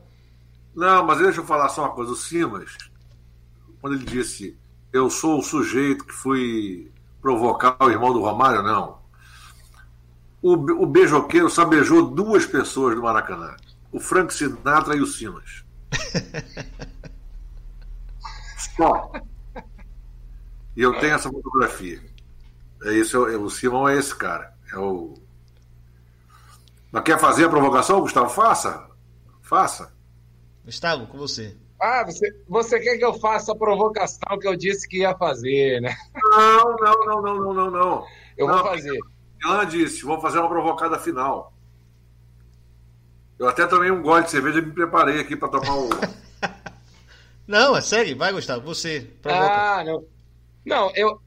Não, 0.75 1.05
mas 1.05 1.19
deixa 1.19 1.41
eu 1.41 1.45
falar 1.45 1.69
só 1.71 1.83
uma 1.83 1.91
coisa. 1.91 2.13
O 2.13 2.17
Simas, 2.17 2.77
quando 3.81 3.95
ele 3.95 4.05
disse 4.05 4.59
eu 4.93 5.11
sou 5.11 5.39
o 5.39 5.43
sujeito 5.43 6.05
que 6.05 6.13
fui 6.13 6.91
provocar 7.21 7.77
o 7.81 7.91
irmão 7.91 8.13
do 8.13 8.23
Romário, 8.23 8.63
não. 8.63 8.99
O, 10.41 10.53
o 10.55 10.87
beijoqueiro 10.87 11.51
só 11.51 11.65
beijou 11.65 12.11
duas 12.11 12.47
pessoas 12.47 12.95
do 12.95 13.03
Maracanã: 13.03 13.57
o 13.93 14.01
Frank 14.01 14.33
Sinatra 14.33 14.97
e 14.97 15.01
o 15.01 15.07
Simas. 15.07 15.65
só. 18.77 19.13
E 20.77 20.83
eu 20.83 20.99
tenho 21.01 21.15
essa 21.15 21.31
fotografia. 21.31 22.01
É 22.85 22.93
isso, 22.93 23.27
é, 23.27 23.37
o 23.37 23.51
Simão 23.51 23.89
é 23.89 23.99
esse 23.99 24.15
cara. 24.15 24.55
É 24.73 24.79
o. 24.79 25.15
Mas 26.93 27.03
quer 27.03 27.19
fazer 27.19 27.45
a 27.45 27.49
provocação, 27.49 28.01
Gustavo? 28.01 28.31
Faça. 28.31 28.89
Faça. 29.43 29.93
Gustavo, 30.65 31.07
com 31.09 31.19
você. 31.19 31.57
Ah, 31.81 32.05
você, 32.05 32.35
você 32.49 32.81
quer 32.81 32.99
que 32.99 33.05
eu 33.05 33.15
faça 33.15 33.53
a 33.53 33.57
provocação 33.57 34.39
que 34.41 34.49
eu 34.49 34.57
disse 34.57 34.89
que 34.89 34.99
ia 34.99 35.17
fazer, 35.17 35.81
né? 35.81 35.97
Não, 36.15 36.77
não, 36.77 37.07
não, 37.07 37.23
não, 37.23 37.35
não, 37.35 37.55
não, 37.55 37.71
não. 37.71 38.07
Eu 38.37 38.49
não, 38.49 38.55
vou 38.55 38.65
fazer. 38.65 38.99
Ela 39.45 39.65
disse, 39.65 40.05
vou 40.05 40.21
fazer 40.21 40.39
uma 40.39 40.49
provocada 40.49 40.99
final. 40.99 41.53
Eu 43.39 43.49
até 43.49 43.67
tomei 43.67 43.91
um 43.91 44.03
gole 44.03 44.25
de 44.25 44.31
cerveja 44.33 44.59
e 44.59 44.63
me 44.63 44.73
preparei 44.73 45.21
aqui 45.21 45.37
para 45.37 45.49
tomar 45.49 45.77
o. 45.77 45.89
não, 47.47 47.77
é 47.77 47.81
sério, 47.81 48.17
vai, 48.17 48.33
Gustavo, 48.33 48.63
você. 48.63 49.01
Provoca. 49.23 49.47
Ah, 49.47 49.85
não. 49.85 50.05
Não, 50.67 50.93
eu. 50.97 51.21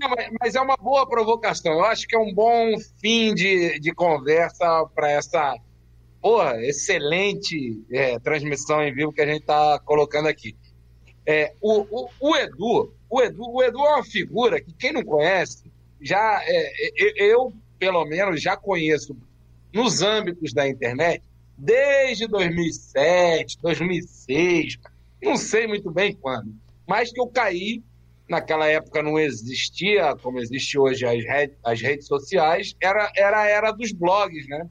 Não, 0.00 0.10
mas 0.40 0.54
é 0.54 0.60
uma 0.60 0.76
boa 0.76 1.06
provocação. 1.06 1.72
Eu 1.72 1.84
acho 1.84 2.06
que 2.06 2.16
é 2.16 2.18
um 2.18 2.32
bom 2.32 2.72
fim 3.00 3.34
de, 3.34 3.78
de 3.78 3.92
conversa 3.92 4.86
para 4.94 5.10
essa 5.10 5.54
porra, 6.20 6.56
excelente 6.64 7.82
é, 7.90 8.18
transmissão 8.18 8.82
em 8.82 8.92
vivo 8.92 9.12
que 9.12 9.20
a 9.20 9.26
gente 9.26 9.40
está 9.40 9.78
colocando 9.80 10.28
aqui. 10.28 10.56
É, 11.26 11.54
o, 11.60 11.80
o, 11.90 12.08
o, 12.20 12.36
Edu, 12.36 12.92
o 13.08 13.22
Edu, 13.22 13.50
o 13.50 13.62
Edu 13.62 13.78
é 13.78 13.94
uma 13.94 14.04
figura 14.04 14.60
que 14.60 14.72
quem 14.72 14.92
não 14.92 15.02
conhece, 15.02 15.70
já 16.00 16.42
é, 16.44 16.72
eu 17.16 17.52
pelo 17.78 18.04
menos 18.04 18.40
já 18.42 18.56
conheço 18.56 19.16
nos 19.72 20.02
âmbitos 20.02 20.52
da 20.52 20.66
internet 20.66 21.22
desde 21.56 22.26
2007, 22.26 23.58
2006, 23.60 24.78
não 25.22 25.36
sei 25.36 25.66
muito 25.66 25.90
bem 25.90 26.14
quando, 26.14 26.54
mas 26.86 27.12
que 27.12 27.20
eu 27.20 27.26
caí 27.26 27.82
naquela 28.28 28.66
época 28.66 29.02
não 29.02 29.18
existia 29.18 30.14
como 30.16 30.38
existe 30.38 30.78
hoje 30.78 31.04
as, 31.04 31.24
redes, 31.24 31.56
as 31.64 31.80
redes 31.80 32.06
sociais, 32.06 32.76
era, 32.80 33.10
era 33.16 33.40
a 33.40 33.46
era 33.46 33.72
dos 33.72 33.90
blogs, 33.90 34.46
né? 34.46 34.68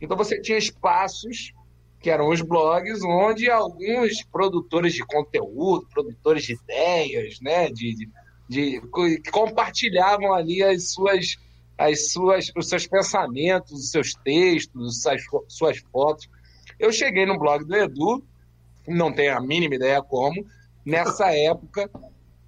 Então 0.00 0.16
você 0.16 0.40
tinha 0.40 0.58
espaços 0.58 1.52
que 2.00 2.10
eram 2.10 2.28
os 2.28 2.40
blogs, 2.40 3.02
onde 3.02 3.50
alguns 3.50 4.22
produtores 4.30 4.94
de 4.94 5.04
conteúdo, 5.04 5.88
produtores 5.92 6.44
de 6.44 6.52
ideias, 6.54 7.40
né, 7.40 7.68
de, 7.70 7.96
de, 7.96 8.08
de 8.48 9.30
compartilhavam 9.32 10.32
ali 10.32 10.62
as 10.62 10.90
suas, 10.90 11.36
as 11.76 12.12
suas, 12.12 12.52
os 12.56 12.68
seus 12.68 12.86
pensamentos, 12.86 13.72
os 13.72 13.90
seus 13.90 14.14
textos, 14.24 15.06
as 15.06 15.22
suas 15.48 15.78
fotos. 15.90 16.28
Eu 16.78 16.92
cheguei 16.92 17.26
no 17.26 17.38
blog 17.38 17.64
do 17.64 17.74
Edu, 17.74 18.22
não 18.86 19.12
tenho 19.12 19.36
a 19.36 19.40
mínima 19.40 19.74
ideia 19.74 20.02
como, 20.02 20.46
nessa 20.84 21.32
época, 21.34 21.90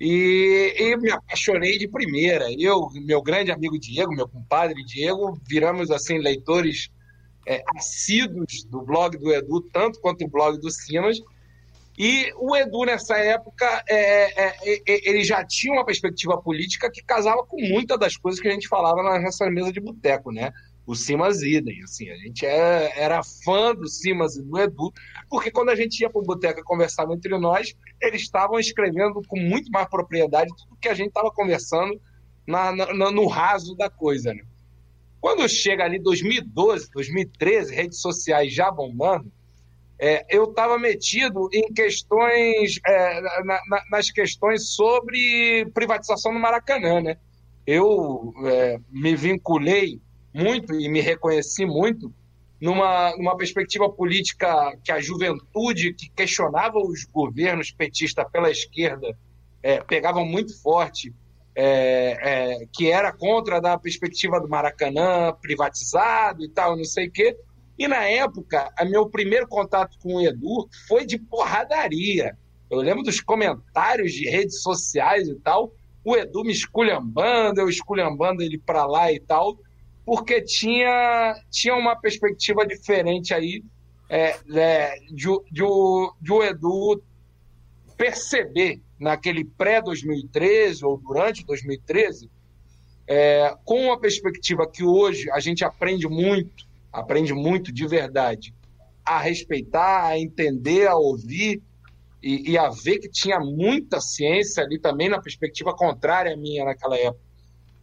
e, 0.01 0.77
e, 0.79 0.97
me 0.97 1.11
apaixonei 1.11 1.77
de 1.77 1.89
primeira. 1.89 2.47
Eu, 2.57 2.89
meu 3.05 3.21
grande 3.21 3.51
amigo 3.51 3.77
Diego, 3.77 4.15
meu 4.15 4.29
compadre 4.29 4.85
Diego, 4.85 5.37
viramos 5.49 5.91
assim 5.91 6.19
leitores 6.19 6.89
é, 7.49 7.65
assíduos 7.75 8.63
do 8.65 8.83
blog 8.83 9.17
do 9.17 9.33
Edu, 9.33 9.63
tanto 9.73 9.99
quanto 10.01 10.23
o 10.23 10.29
blog 10.29 10.59
do 10.59 10.71
Simas. 10.71 11.19
E 11.97 12.31
o 12.37 12.55
Edu, 12.55 12.85
nessa 12.85 13.17
época, 13.17 13.83
é, 13.89 14.45
é, 14.45 14.57
é, 14.63 14.83
ele 14.87 15.25
já 15.25 15.45
tinha 15.45 15.73
uma 15.73 15.85
perspectiva 15.85 16.41
política 16.41 16.91
que 16.93 17.03
casava 17.03 17.45
com 17.45 17.57
muitas 17.61 17.99
das 17.99 18.17
coisas 18.17 18.41
que 18.41 18.47
a 18.47 18.53
gente 18.53 18.69
falava 18.69 19.03
na 19.03 19.19
nossa 19.19 19.51
mesa 19.51 19.73
de 19.73 19.81
boteco, 19.81 20.31
né? 20.31 20.53
O 20.87 20.95
Simas 20.95 21.43
idem, 21.43 21.83
assim, 21.83 22.09
a 22.11 22.17
gente 22.17 22.47
é, 22.47 22.93
era 22.97 23.23
fã 23.45 23.75
do 23.75 23.89
Simas 23.89 24.37
e 24.37 24.43
do 24.43 24.59
Edu, 24.59 24.93
porque 25.29 25.51
quando 25.51 25.71
a 25.71 25.75
gente 25.75 26.01
ia 26.01 26.09
para 26.09 26.21
o 26.21 26.25
boteco 26.25 26.61
e 26.61 26.65
conversava 26.65 27.13
entre 27.15 27.37
nós, 27.39 27.75
eles 28.01 28.23
estavam 28.23 28.59
escrevendo 28.59 29.21
com 29.27 29.39
muito 29.39 29.71
mais 29.71 29.89
propriedade 29.89 30.55
tudo 30.57 30.79
que 30.81 30.89
a 30.89 30.95
gente 30.95 31.09
estava 31.09 31.31
conversando 31.31 32.01
na, 32.47 32.73
na, 32.73 33.11
no 33.11 33.27
raso 33.27 33.75
da 33.75 33.91
coisa, 33.91 34.33
né? 34.33 34.43
Quando 35.21 35.49
chega 35.49 35.85
ali 35.85 35.99
2012, 35.99 36.91
2013, 36.93 37.75
redes 37.75 38.01
sociais 38.01 38.53
já 38.53 38.71
bombando, 38.71 39.31
é, 39.99 40.25
eu 40.29 40.45
estava 40.45 40.79
metido 40.79 41.49
em 41.53 41.73
questões, 41.73 42.79
é, 42.87 43.21
na, 43.21 43.61
na, 43.69 43.83
nas 43.91 44.11
questões 44.11 44.71
sobre 44.71 45.67
privatização 45.75 46.33
do 46.33 46.39
Maracanã, 46.39 47.01
né? 47.01 47.17
Eu 47.67 48.33
é, 48.47 48.79
me 48.91 49.17
vinculei 49.17 50.01
muito 50.33 50.73
e 50.73 50.89
me 50.89 51.01
reconheci 51.01 51.67
muito 51.67 52.13
numa, 52.61 53.15
numa 53.17 53.37
perspectiva 53.37 53.89
política 53.91 54.77
que 54.85 54.93
a 54.93 55.01
juventude 55.01 55.93
que 55.95 56.09
questionava 56.11 56.79
os 56.79 57.05
governos 57.05 57.73
petistas 57.73 58.25
pela 58.31 58.51
esquerda 58.51 59.17
é, 59.63 59.83
muito 60.25 60.61
forte 60.63 61.13
é, 61.61 62.19
é, 62.23 62.67
que 62.73 62.89
era 62.89 63.13
contra 63.13 63.61
da 63.61 63.77
perspectiva 63.77 64.41
do 64.41 64.49
Maracanã 64.49 65.35
privatizado 65.43 66.45
e 66.45 66.49
tal, 66.49 66.77
não 66.77 66.85
sei 66.85 67.09
o 67.09 67.11
quê. 67.11 67.37
E 67.77 67.89
na 67.89 68.05
época, 68.05 68.73
meu 68.89 69.09
primeiro 69.09 69.49
contato 69.49 69.99
com 70.01 70.15
o 70.15 70.21
Edu 70.21 70.69
foi 70.87 71.05
de 71.05 71.19
porradaria. 71.19 72.39
Eu 72.71 72.79
lembro 72.79 73.03
dos 73.03 73.21
comentários 73.21 74.13
de 74.13 74.31
redes 74.31 74.63
sociais 74.63 75.27
e 75.27 75.35
tal, 75.41 75.73
o 76.05 76.17
Edu 76.17 76.45
me 76.45 76.53
esculhambando, 76.53 77.61
eu 77.61 77.69
esculhambando 77.69 78.41
ele 78.41 78.59
para 78.59 78.87
lá 78.87 79.11
e 79.11 79.19
tal, 79.19 79.59
porque 80.07 80.41
tinha, 80.41 81.35
tinha 81.51 81.75
uma 81.75 81.97
perspectiva 81.97 82.65
diferente 82.65 83.35
aí 83.35 83.65
é, 84.09 84.37
é, 84.55 84.95
de, 85.11 85.27
de, 85.51 85.65
de 86.21 86.33
o 86.33 86.43
Edu 86.45 87.03
perceber 87.99 88.81
naquele 88.99 89.45
pré-2013 89.45 90.85
ou 90.85 90.97
durante 90.97 91.45
2013, 91.45 92.31
é, 93.09 93.55
com 93.65 93.87
uma 93.87 93.99
perspectiva 93.99 94.71
que 94.71 94.85
hoje 94.85 95.29
a 95.33 95.41
gente 95.41 95.65
aprende 95.65 96.07
muito, 96.07 96.65
aprende 96.93 97.35
muito 97.35 97.73
de 97.73 97.87
verdade, 97.87 98.55
a 99.05 99.19
respeitar, 99.19 100.07
a 100.07 100.19
entender, 100.19 100.87
a 100.87 100.95
ouvir 100.95 101.61
e, 102.23 102.53
e 102.53 102.59
a 102.59 102.69
ver 102.69 102.99
que 102.99 103.09
tinha 103.09 103.41
muita 103.41 104.01
ciência 104.01 104.63
ali 104.63 104.79
também 104.79 105.09
na 105.09 105.21
perspectiva 105.21 105.75
contrária 105.75 106.35
à 106.35 106.37
minha 106.37 106.65
naquela 106.65 106.97
época. 106.97 107.27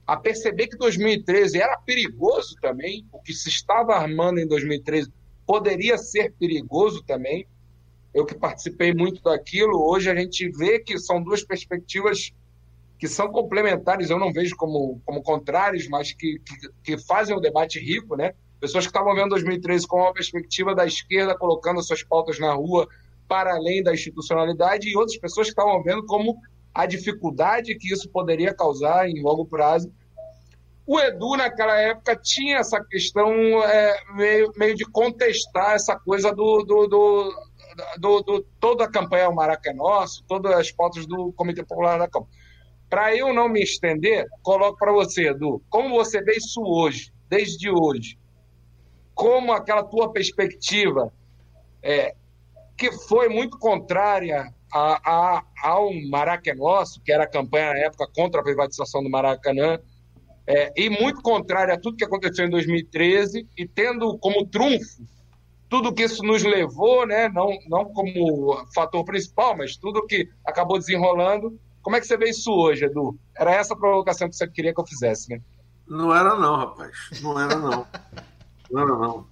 A 0.07 0.15
perceber 0.15 0.67
que 0.67 0.77
2013 0.77 1.59
era 1.59 1.77
perigoso 1.77 2.55
também, 2.61 3.05
o 3.11 3.19
que 3.19 3.33
se 3.33 3.49
estava 3.49 3.95
armando 3.95 4.39
em 4.39 4.47
2013 4.47 5.11
poderia 5.45 5.97
ser 5.97 6.31
perigoso 6.33 7.03
também, 7.03 7.47
eu 8.15 8.25
que 8.25 8.33
participei 8.33 8.93
muito 8.93 9.21
daquilo, 9.21 9.85
hoje 9.85 10.09
a 10.09 10.15
gente 10.15 10.49
vê 10.49 10.79
que 10.79 10.97
são 10.97 11.21
duas 11.21 11.43
perspectivas 11.43 12.31
que 12.97 13.09
são 13.09 13.29
complementares, 13.29 14.09
eu 14.09 14.17
não 14.17 14.31
vejo 14.31 14.55
como, 14.55 15.01
como 15.05 15.21
contrários, 15.21 15.85
mas 15.89 16.13
que, 16.13 16.39
que, 16.39 16.69
que 16.81 16.97
fazem 16.97 17.35
o 17.35 17.41
debate 17.41 17.77
rico, 17.77 18.15
né? 18.15 18.33
Pessoas 18.57 18.85
que 18.85 18.89
estavam 18.89 19.13
vendo 19.13 19.31
2013 19.31 19.85
com 19.85 19.97
uma 19.97 20.13
perspectiva 20.13 20.73
da 20.73 20.85
esquerda, 20.85 21.37
colocando 21.37 21.83
suas 21.83 22.03
pautas 22.03 22.39
na 22.39 22.53
rua 22.53 22.87
para 23.27 23.53
além 23.53 23.83
da 23.83 23.93
institucionalidade, 23.93 24.87
e 24.87 24.95
outras 24.95 25.17
pessoas 25.17 25.47
que 25.47 25.51
estavam 25.51 25.83
vendo 25.83 26.05
como 26.05 26.37
a 26.73 26.85
dificuldade 26.85 27.75
que 27.75 27.91
isso 27.93 28.09
poderia 28.09 28.53
causar 28.53 29.09
em 29.09 29.21
longo 29.21 29.45
prazo. 29.45 29.91
O 30.87 30.97
Edu, 30.99 31.35
naquela 31.35 31.75
época, 31.77 32.15
tinha 32.15 32.59
essa 32.59 32.81
questão 32.81 33.29
é, 33.63 33.97
meio, 34.13 34.53
meio 34.55 34.75
de 34.75 34.85
contestar 34.85 35.73
essa 35.73 35.97
coisa 35.99 36.31
do, 36.31 36.63
do, 36.63 36.87
do 36.87 37.33
do, 37.99 38.21
do, 38.21 38.41
toda 38.59 38.85
a 38.85 38.91
campanha 38.91 39.29
O 39.29 39.35
Maracanã 39.35 39.75
é 39.75 39.77
Nosso, 39.77 40.23
todas 40.27 40.51
as 40.53 40.69
fotos 40.69 41.05
do 41.05 41.31
Comitê 41.33 41.63
Popular 41.63 41.97
da 41.97 42.07
Câmara. 42.07 42.31
Para 42.89 43.15
eu 43.15 43.33
não 43.33 43.49
me 43.49 43.61
estender, 43.61 44.25
coloco 44.43 44.77
para 44.77 44.91
você, 44.91 45.29
Edu, 45.29 45.61
como 45.69 45.95
você 45.95 46.21
vê 46.21 46.37
isso 46.37 46.61
hoje, 46.61 47.11
desde 47.29 47.69
hoje, 47.69 48.17
como 49.13 49.51
aquela 49.51 49.83
tua 49.83 50.11
perspectiva, 50.11 51.11
é, 51.81 52.15
que 52.77 52.91
foi 52.91 53.27
muito 53.29 53.57
contrária 53.57 54.53
a, 54.71 55.11
a, 55.11 55.43
ao 55.63 55.91
Maracanã 56.09 56.59
Nosso, 56.59 57.01
que 57.01 57.11
era 57.11 57.23
a 57.23 57.29
campanha 57.29 57.73
na 57.73 57.79
época 57.79 58.07
contra 58.13 58.41
a 58.41 58.43
privatização 58.43 59.01
do 59.03 59.09
Maracanã, 59.09 59.79
é, 60.47 60.71
e 60.75 60.89
muito 60.89 61.21
contrária 61.21 61.73
a 61.73 61.79
tudo 61.79 61.97
que 61.97 62.05
aconteceu 62.05 62.45
em 62.45 62.49
2013, 62.49 63.47
e 63.57 63.67
tendo 63.67 64.17
como 64.19 64.45
trunfo 64.45 65.03
tudo 65.69 65.93
que 65.93 66.03
isso 66.03 66.23
nos 66.23 66.43
levou, 66.43 67.05
né? 67.05 67.29
Não, 67.29 67.49
não 67.67 67.85
como 67.85 68.65
fator 68.73 69.03
principal, 69.03 69.57
mas 69.57 69.75
tudo 69.75 70.05
que 70.05 70.29
acabou 70.45 70.77
desenrolando. 70.77 71.59
Como 71.81 71.95
é 71.95 71.99
que 71.99 72.07
você 72.07 72.17
vê 72.17 72.29
isso 72.29 72.51
hoje, 72.51 72.85
Edu? 72.85 73.17
Era 73.35 73.53
essa 73.53 73.73
a 73.73 73.77
provocação 73.77 74.29
que 74.29 74.35
você 74.35 74.47
queria 74.47 74.73
que 74.73 74.79
eu 74.79 74.87
fizesse, 74.87 75.29
né? 75.29 75.41
Não 75.87 76.15
era 76.15 76.35
não, 76.35 76.55
rapaz. 76.55 76.91
Não 77.21 77.39
era 77.39 77.55
não. 77.55 77.87
não 78.71 78.81
era 78.81 78.97
não. 78.97 79.27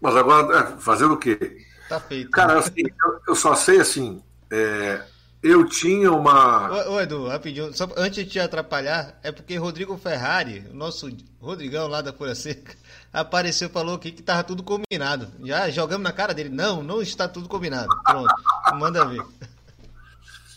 Mas 0.00 0.16
agora, 0.16 0.58
é, 0.58 0.80
fazer 0.80 1.04
o 1.04 1.16
quê? 1.16 1.58
Tá 1.88 2.00
feito. 2.00 2.30
Cara, 2.30 2.58
assim, 2.58 2.82
eu, 2.82 3.20
eu 3.28 3.34
só 3.34 3.54
sei 3.54 3.80
assim. 3.80 4.22
É, 4.50 5.02
eu 5.42 5.66
tinha 5.66 6.10
uma. 6.10 6.70
Ô, 6.70 6.92
ô, 6.92 7.00
Edu, 7.00 7.28
rapidinho, 7.28 7.72
só 7.74 7.86
antes 7.96 8.24
de 8.24 8.30
te 8.30 8.40
atrapalhar, 8.40 9.18
é 9.22 9.30
porque 9.30 9.56
Rodrigo 9.56 9.96
Ferrari, 9.98 10.66
o 10.70 10.74
nosso 10.74 11.14
Rodrigão 11.38 11.86
lá 11.86 12.00
da 12.00 12.12
Folha 12.12 12.34
Seca, 12.34 12.74
apareceu 13.14 13.70
falou 13.70 13.94
aqui 13.94 14.10
que 14.10 14.22
tava 14.22 14.42
tudo 14.42 14.62
combinado. 14.62 15.28
Já 15.44 15.70
jogamos 15.70 16.02
na 16.02 16.12
cara 16.12 16.34
dele. 16.34 16.48
Não, 16.48 16.82
não 16.82 17.00
está 17.00 17.28
tudo 17.28 17.48
combinado. 17.48 17.88
Pronto, 18.04 18.34
manda 18.74 19.06
ver. 19.06 19.24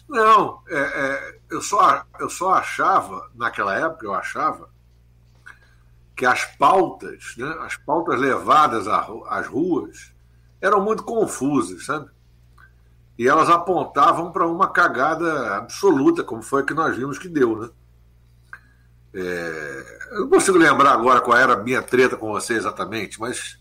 Não, 0.10 0.62
é, 0.70 0.80
é, 0.80 1.40
eu, 1.52 1.62
só, 1.62 2.04
eu 2.20 2.30
só 2.30 2.54
achava, 2.54 3.30
naquela 3.36 3.76
época, 3.76 4.06
eu 4.06 4.14
achava 4.14 4.70
que 6.16 6.26
as 6.26 6.46
pautas, 6.46 7.36
né, 7.38 7.58
as 7.62 7.76
pautas 7.76 8.20
levadas 8.20 8.88
às 8.88 9.46
ruas, 9.46 10.12
eram 10.62 10.82
muito 10.82 11.04
confusas, 11.04 11.86
sabe? 11.86 12.10
E 13.20 13.28
elas 13.28 13.50
apontavam 13.50 14.32
para 14.32 14.48
uma 14.48 14.70
cagada 14.70 15.58
absoluta, 15.58 16.24
como 16.24 16.42
foi 16.42 16.62
a 16.62 16.66
que 16.66 16.74
nós 16.74 16.96
vimos 16.96 17.20
que 17.20 17.28
deu, 17.28 17.60
né? 17.60 17.70
É, 19.20 20.00
eu 20.12 20.22
não 20.22 20.30
consigo 20.30 20.60
lembrar 20.60 20.92
agora 20.92 21.20
qual 21.22 21.36
era 21.36 21.54
a 21.54 21.64
minha 21.64 21.82
treta 21.82 22.16
com 22.16 22.32
você 22.32 22.54
exatamente, 22.54 23.20
mas 23.20 23.58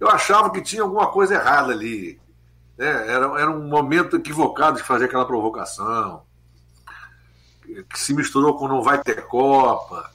eu 0.00 0.08
achava 0.08 0.50
que 0.50 0.62
tinha 0.62 0.82
alguma 0.82 1.08
coisa 1.08 1.34
errada 1.34 1.72
ali. 1.72 2.18
Né? 2.76 2.86
Era, 2.86 3.26
era 3.38 3.50
um 3.50 3.68
momento 3.68 4.16
equivocado 4.16 4.78
de 4.78 4.82
fazer 4.82 5.04
aquela 5.04 5.26
provocação, 5.26 6.22
que 7.62 7.98
se 7.98 8.14
misturou 8.14 8.56
com 8.56 8.66
não 8.66 8.82
vai 8.82 8.98
ter 9.02 9.26
Copa 9.26 10.10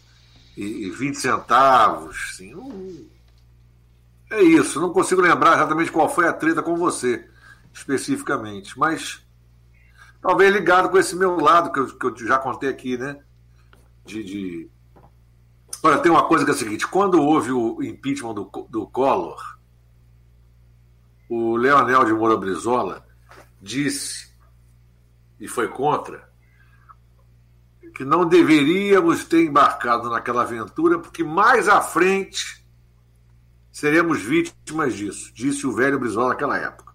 e, 0.57 0.87
e 0.87 0.89
20 0.89 1.19
centavos. 1.19 2.31
Assim, 2.31 2.55
não, 2.55 3.05
é 4.31 4.41
isso, 4.41 4.81
não 4.81 4.91
consigo 4.91 5.21
lembrar 5.21 5.53
exatamente 5.53 5.91
qual 5.91 6.09
foi 6.09 6.27
a 6.27 6.33
treta 6.33 6.63
com 6.63 6.75
você, 6.75 7.29
especificamente, 7.71 8.79
mas 8.79 9.23
talvez 10.19 10.51
ligado 10.51 10.89
com 10.89 10.97
esse 10.97 11.15
meu 11.15 11.39
lado 11.39 11.71
que 11.71 11.79
eu, 11.79 12.11
que 12.11 12.23
eu 12.23 12.27
já 12.27 12.39
contei 12.39 12.69
aqui, 12.69 12.97
né? 12.97 13.19
De, 14.05 14.23
de, 14.23 14.69
Olha, 15.81 15.99
tem 15.99 16.11
uma 16.11 16.27
coisa 16.27 16.45
que 16.45 16.51
é 16.51 16.53
a 16.53 16.57
seguinte: 16.57 16.87
quando 16.87 17.21
houve 17.21 17.51
o 17.51 17.83
impeachment 17.83 18.33
do, 18.33 18.49
do 18.69 18.87
Collor, 18.87 19.57
o 21.29 21.57
Leonel 21.57 22.05
de 22.05 22.13
Moura 22.13 22.37
Brizola 22.37 23.05
disse, 23.61 24.31
e 25.39 25.47
foi 25.47 25.67
contra, 25.67 26.29
que 27.93 28.05
não 28.05 28.25
deveríamos 28.25 29.25
ter 29.25 29.45
embarcado 29.45 30.09
naquela 30.09 30.43
aventura, 30.43 30.99
porque 30.99 31.23
mais 31.23 31.67
à 31.67 31.81
frente 31.81 32.65
seremos 33.71 34.21
vítimas 34.21 34.93
disso, 34.93 35.33
disse 35.33 35.67
o 35.67 35.73
velho 35.73 35.99
Brizola 35.99 36.29
naquela 36.29 36.57
época. 36.57 36.93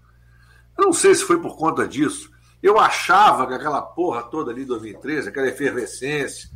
Eu 0.78 0.86
não 0.86 0.92
sei 0.92 1.14
se 1.14 1.24
foi 1.24 1.38
por 1.40 1.56
conta 1.56 1.86
disso. 1.86 2.30
Eu 2.62 2.78
achava 2.78 3.46
que 3.46 3.54
aquela 3.54 3.82
porra 3.82 4.22
toda 4.22 4.50
ali, 4.50 4.64
2013, 4.64 5.28
aquela 5.28 5.48
efervescência, 5.48 6.48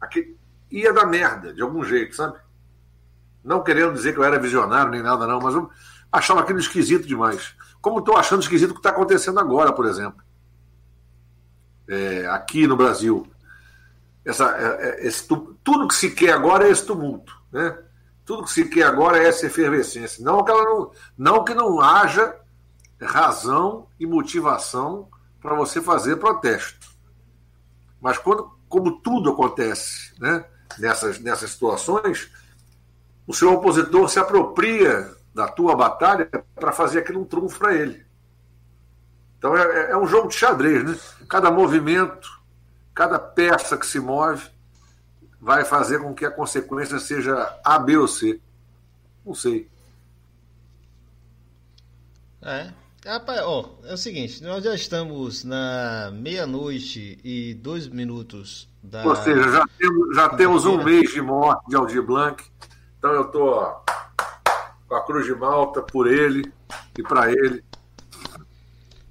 aquele, 0.00 0.36
ia 0.70 0.92
dar 0.92 1.06
merda, 1.06 1.52
de 1.52 1.62
algum 1.62 1.84
jeito, 1.84 2.14
sabe? 2.14 2.38
Não 3.42 3.62
querendo 3.62 3.94
dizer 3.94 4.12
que 4.12 4.18
eu 4.18 4.24
era 4.24 4.38
visionário 4.38 4.90
nem 4.90 5.02
nada, 5.02 5.26
não, 5.26 5.40
mas 5.40 5.54
eu 5.54 5.70
achava 6.10 6.40
aquilo 6.40 6.58
esquisito 6.58 7.06
demais. 7.06 7.54
Como 7.80 8.00
estou 8.00 8.16
achando 8.16 8.42
esquisito 8.42 8.70
o 8.70 8.74
que 8.74 8.80
está 8.80 8.90
acontecendo 8.90 9.40
agora, 9.40 9.72
por 9.72 9.86
exemplo. 9.86 10.22
É, 11.88 12.26
aqui 12.26 12.66
no 12.66 12.76
Brasil. 12.76 13.26
Essa, 14.24 14.56
é, 14.56 14.88
é 15.02 15.06
esse, 15.06 15.26
tudo 15.26 15.88
que 15.88 15.94
se 15.94 16.10
quer 16.10 16.32
agora 16.32 16.66
é 16.66 16.70
esse 16.70 16.84
tumulto. 16.84 17.34
Né? 17.50 17.76
Tudo 18.24 18.44
que 18.44 18.50
se 18.50 18.68
quer 18.68 18.84
agora 18.84 19.18
é 19.18 19.26
essa 19.26 19.46
efervescência. 19.46 20.22
Não 20.22 20.44
que, 20.44 20.52
não, 20.52 20.92
não, 21.16 21.44
que 21.44 21.54
não 21.54 21.80
haja 21.80 22.36
razão 23.00 23.88
e 23.98 24.06
motivação 24.06 25.08
para 25.40 25.54
você 25.54 25.80
fazer 25.80 26.16
protesto. 26.16 26.90
Mas 28.00 28.18
quando, 28.18 28.50
como 28.70 29.00
tudo 29.00 29.30
acontece 29.30 30.12
né, 30.18 30.44
nessas, 30.78 31.18
nessas 31.18 31.50
situações, 31.50 32.30
o 33.26 33.34
seu 33.34 33.52
opositor 33.52 34.08
se 34.08 34.18
apropria 34.18 35.12
da 35.34 35.48
tua 35.48 35.76
batalha 35.76 36.30
para 36.54 36.72
fazer 36.72 37.00
aquilo 37.00 37.20
um 37.20 37.24
trunfo 37.24 37.58
para 37.58 37.74
ele. 37.74 38.06
Então 39.36 39.56
é, 39.56 39.90
é 39.90 39.96
um 39.96 40.06
jogo 40.06 40.28
de 40.28 40.36
xadrez, 40.36 40.84
né? 40.84 40.96
Cada 41.28 41.50
movimento, 41.50 42.40
cada 42.94 43.18
peça 43.18 43.76
que 43.76 43.86
se 43.86 43.98
move 43.98 44.48
vai 45.40 45.64
fazer 45.64 45.98
com 45.98 46.14
que 46.14 46.24
a 46.24 46.30
consequência 46.30 46.98
seja 46.98 47.58
A, 47.64 47.78
B 47.78 47.96
ou 47.96 48.06
C. 48.06 48.40
Não 49.24 49.34
sei. 49.34 49.68
É. 52.42 52.72
Rapaz, 53.04 53.40
ó, 53.42 53.78
é 53.84 53.94
o 53.94 53.96
seguinte, 53.96 54.42
nós 54.42 54.62
já 54.62 54.74
estamos 54.74 55.42
na 55.42 56.10
meia-noite 56.12 57.18
e 57.24 57.54
dois 57.54 57.88
minutos 57.88 58.68
da. 58.82 59.02
Ou 59.06 59.16
seja, 59.16 59.42
já 59.50 59.66
temos, 59.78 60.14
já 60.16 60.28
temos 60.28 60.64
um 60.66 60.84
mês 60.84 61.10
de 61.10 61.22
morte 61.22 61.66
de 61.68 61.76
Aldir 61.76 62.02
Blanc. 62.02 62.44
Então 62.98 63.10
eu 63.12 63.24
tô 63.30 63.54
ó, 63.54 63.80
com 64.86 64.94
a 64.94 65.02
Cruz 65.06 65.24
de 65.24 65.34
Malta 65.34 65.80
por 65.80 66.06
ele 66.06 66.52
e 66.98 67.02
para 67.02 67.32
ele. 67.32 67.64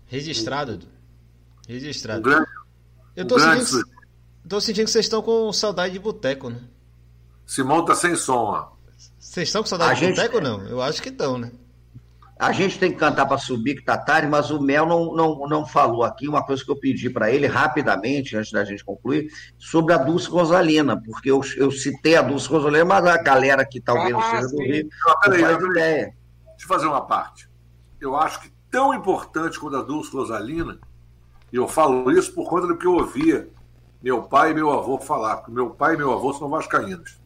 Registrado, 0.05 0.79
Registrado. 1.67 2.19
Um 2.19 2.23
grande, 2.23 2.47
eu 3.15 3.25
tô 3.25 3.37
um 3.37 3.39
sentindo, 3.39 3.89
Tô 4.47 4.61
sentindo 4.61 4.85
que 4.85 4.91
vocês 4.91 5.05
estão 5.05 5.23
com 5.23 5.51
saudade 5.51 5.93
de 5.93 5.99
boteco, 5.99 6.51
né? 6.51 6.61
Simão 7.43 7.83
tá 7.83 7.95
sem 7.95 8.15
som, 8.15 8.37
ó. 8.37 8.71
Vocês 9.17 9.49
estão 9.49 9.63
com 9.63 9.67
saudade 9.67 9.91
a 9.91 9.93
de 9.95 9.99
gente... 10.01 10.15
boteco 10.15 10.35
ou 10.35 10.41
não? 10.43 10.67
Eu 10.67 10.79
acho 10.79 11.01
que 11.01 11.09
estão, 11.09 11.39
né? 11.39 11.51
A 12.39 12.53
gente 12.53 12.79
tem 12.79 12.89
que 12.89 12.97
cantar 12.97 13.25
para 13.25 13.37
subir, 13.37 13.75
que 13.75 13.83
tá 13.83 13.97
tarde, 13.97 14.25
mas 14.25 14.49
o 14.49 14.61
Mel 14.61 14.85
não, 14.85 15.13
não, 15.13 15.45
não 15.45 15.65
falou 15.65 16.03
aqui 16.03 16.25
uma 16.25 16.41
coisa 16.41 16.63
que 16.63 16.71
eu 16.71 16.75
pedi 16.79 17.09
para 17.09 17.29
ele 17.29 17.45
rapidamente, 17.45 18.37
antes 18.37 18.53
da 18.53 18.63
gente 18.63 18.83
concluir, 18.83 19.29
sobre 19.57 19.93
a 19.93 19.97
Dulce 19.97 20.29
Rosalina, 20.29 20.95
porque 20.95 21.29
eu, 21.29 21.41
eu 21.57 21.69
citei 21.69 22.15
a 22.15 22.21
Dulce 22.21 22.47
Rosalina, 22.47 22.85
mas 22.85 23.05
a 23.05 23.21
galera 23.21 23.65
que 23.65 23.81
talvez 23.81 24.11
não 24.11 24.21
seja 24.21 24.47
do 24.47 24.63
Rio 24.63 24.87
não, 25.05 25.19
peraí, 25.19 25.41
faz 25.41 25.63
ideia. 25.63 26.05
Deixa 26.05 26.63
eu 26.63 26.67
fazer 26.67 26.87
uma 26.87 27.05
parte. 27.05 27.49
Eu 27.99 28.15
acho 28.15 28.39
que 28.39 28.49
tão 28.71 28.93
importante 28.93 29.59
quanto 29.59 29.75
a 29.75 29.81
Dulce 29.81 30.09
Rosalina, 30.09 30.79
e 31.51 31.57
eu 31.57 31.67
falo 31.67 32.09
isso 32.09 32.33
por 32.33 32.47
conta 32.47 32.67
do 32.67 32.77
que 32.77 32.87
eu 32.87 32.93
ouvia 32.93 33.49
meu 34.01 34.23
pai 34.23 34.51
e 34.51 34.53
meu 34.53 34.71
avô 34.71 34.97
falar, 34.97 35.37
porque 35.37 35.51
meu 35.51 35.71
pai 35.71 35.95
e 35.95 35.97
meu 35.97 36.13
avô 36.13 36.33
são 36.33 36.49
vascaínos. 36.49 37.19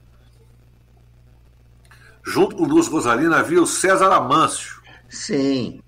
Junto 2.26 2.56
com 2.56 2.64
o 2.64 2.68
Dulce 2.68 2.90
Rosalina 2.90 3.38
havia 3.38 3.62
o 3.62 3.68
César 3.68 4.12
Amâncio. 4.12 4.82
Sim, 5.14 5.80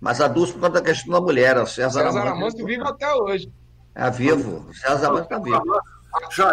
mas 0.00 0.20
a 0.20 0.26
Dulce 0.26 0.52
por 0.52 0.62
conta 0.62 0.80
da 0.80 0.82
questão 0.82 1.12
da 1.12 1.20
mulher, 1.20 1.56
o 1.56 1.66
César, 1.66 2.02
César 2.02 2.20
Amâncio. 2.20 2.32
Amâncio 2.32 2.66
vive 2.66 2.82
até 2.82 3.14
hoje. 3.14 3.52
É 3.94 4.10
vivo, 4.10 4.68
o 4.68 4.74
César 4.74 5.08
Amâncio 5.08 5.24
está 5.24 5.38
vivo. 5.38 5.62
Já, 6.32 6.52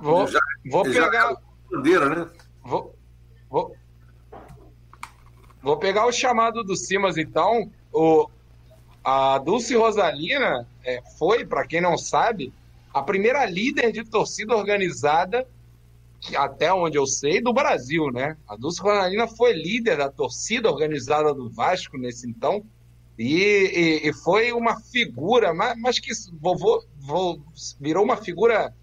vou, 0.00 0.26
já, 0.28 0.40
vou 0.70 0.84
pegar... 0.84 1.36
Bandeira, 1.70 2.08
né? 2.08 2.30
Vou, 2.64 2.94
vou, 3.50 3.76
vou 5.60 5.76
pegar 5.76 6.06
o 6.06 6.12
chamado 6.12 6.62
do 6.62 6.76
Simas, 6.76 7.18
então. 7.18 7.68
O, 7.92 8.30
a 9.02 9.38
Dulce 9.38 9.74
Rosalina 9.74 10.66
é, 10.84 11.02
foi, 11.18 11.44
para 11.44 11.66
quem 11.66 11.80
não 11.80 11.98
sabe, 11.98 12.52
a 12.94 13.02
primeira 13.02 13.44
líder 13.44 13.90
de 13.90 14.04
torcida 14.04 14.56
organizada, 14.56 15.46
até 16.34 16.72
onde 16.72 16.98
eu 16.98 17.06
sei, 17.06 17.40
do 17.40 17.52
Brasil, 17.52 18.10
né? 18.10 18.36
A 18.48 18.56
Dulce 18.56 18.80
Ronalina 18.80 19.28
foi 19.28 19.52
líder 19.52 19.98
da 19.98 20.10
torcida 20.10 20.70
organizada 20.70 21.32
do 21.32 21.48
Vasco 21.50 21.96
nesse 21.96 22.28
então, 22.28 22.64
e, 23.18 24.02
e, 24.04 24.08
e 24.08 24.12
foi 24.12 24.52
uma 24.52 24.80
figura, 24.80 25.54
mas, 25.54 25.78
mas 25.78 25.98
que 25.98 26.10
vou, 26.40 26.82
vou, 26.98 27.42
virou 27.80 28.04
uma 28.04 28.16
figura 28.16 28.74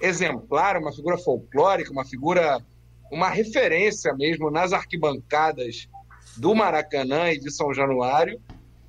exemplar, 0.00 0.76
uma 0.76 0.92
figura 0.92 1.18
folclórica, 1.18 1.90
uma 1.90 2.04
figura, 2.04 2.64
uma 3.10 3.28
referência 3.28 4.12
mesmo 4.14 4.50
nas 4.50 4.72
arquibancadas 4.72 5.88
do 6.36 6.54
Maracanã 6.54 7.30
e 7.30 7.38
de 7.38 7.50
São 7.50 7.72
Januário, 7.72 8.40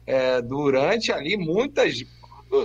é, 0.06 0.41
durante 0.41 1.12
ali 1.12 1.36
muitas 1.38 2.03